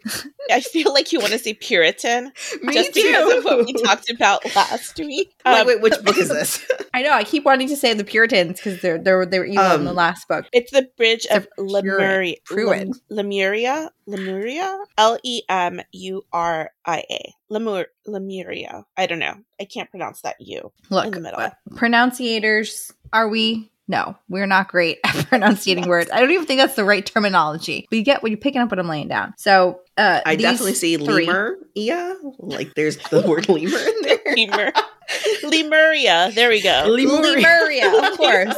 I 0.50 0.60
feel 0.60 0.92
like 0.92 1.12
you 1.12 1.18
want 1.18 1.32
to 1.32 1.38
say 1.38 1.54
Puritan, 1.54 2.32
Me 2.62 2.74
just 2.74 2.94
too. 2.94 3.02
because 3.02 3.34
of 3.38 3.44
what 3.44 3.66
we 3.66 3.72
talked 3.72 4.10
about 4.10 4.44
last 4.54 4.98
week. 4.98 5.32
Wait, 5.46 5.60
Um, 5.60 5.66
wait, 5.66 5.80
which 5.80 5.94
book 6.04 6.18
is 6.18 6.28
this? 6.38 6.64
I 6.94 7.02
know. 7.02 7.10
I 7.12 7.24
keep 7.24 7.44
wanting 7.44 7.68
to 7.68 7.76
say 7.76 7.94
the 7.94 8.04
Puritans 8.04 8.58
because 8.58 8.80
they're 8.82 8.98
they're 8.98 9.24
they 9.26 9.38
were 9.38 9.44
evil 9.46 9.64
in 9.72 9.84
the 9.84 9.90
Um, 9.90 9.96
last 9.96 10.26
book. 10.28 10.46
It's 10.52 10.72
the 10.72 10.88
bridge 10.96 11.26
It's 11.30 11.34
of 11.34 11.48
Lemuria. 11.58 12.36
Pruin. 12.50 12.92
Lemuria. 13.10 13.90
Lemuria. 14.06 14.76
L 14.98 15.18
e 15.22 15.42
m 15.48 15.80
u 15.92 16.24
r 16.32 16.70
i 16.84 17.04
a. 17.10 17.34
Lemur. 17.48 17.86
Lemuria. 18.06 18.84
I 18.96 19.06
don't 19.06 19.18
know. 19.20 19.34
I 19.60 19.64
can't 19.64 19.90
pronounce 19.90 20.22
that 20.22 20.36
U. 20.40 20.72
Look, 20.90 21.06
in 21.06 21.12
the 21.12 21.20
middle. 21.20 21.50
pronunciators, 21.70 22.92
are 23.12 23.28
we? 23.28 23.70
No, 23.88 24.16
we're 24.28 24.46
not 24.46 24.66
great 24.68 24.98
at 25.04 25.26
pronunciating 25.28 25.86
words. 25.86 26.10
I 26.12 26.18
don't 26.20 26.30
even 26.32 26.44
think 26.46 26.60
that's 26.60 26.74
the 26.74 26.84
right 26.84 27.06
terminology. 27.06 27.86
But 27.88 27.98
you 27.98 28.04
get 28.04 28.20
when 28.22 28.32
you're 28.32 28.40
picking 28.40 28.60
up 28.60 28.70
what 28.70 28.80
I'm 28.80 28.88
laying 28.88 29.06
down. 29.08 29.34
So 29.38 29.80
uh, 29.96 30.22
I 30.26 30.34
these 30.34 30.42
definitely 30.42 30.74
see 30.74 30.96
three- 30.96 31.26
lemur. 31.26 31.56
Yeah, 31.76 32.14
like 32.38 32.74
there's 32.74 32.96
the 33.10 33.20
word 33.22 33.48
lemur 33.48 33.78
in 33.78 34.02
there. 34.02 34.18
Lemur. 34.36 34.72
Lemuria. 35.44 36.30
There 36.34 36.48
we 36.48 36.62
go. 36.62 36.84
Lemuria. 36.88 37.36
Lemuria, 37.36 38.10
of 38.10 38.16
course. 38.18 38.56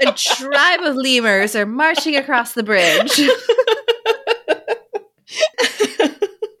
A 0.00 0.12
tribe 0.12 0.80
of 0.80 0.96
lemurs 0.96 1.54
are 1.56 1.66
marching 1.66 2.16
across 2.16 2.54
the 2.54 2.62
bridge. 2.62 3.16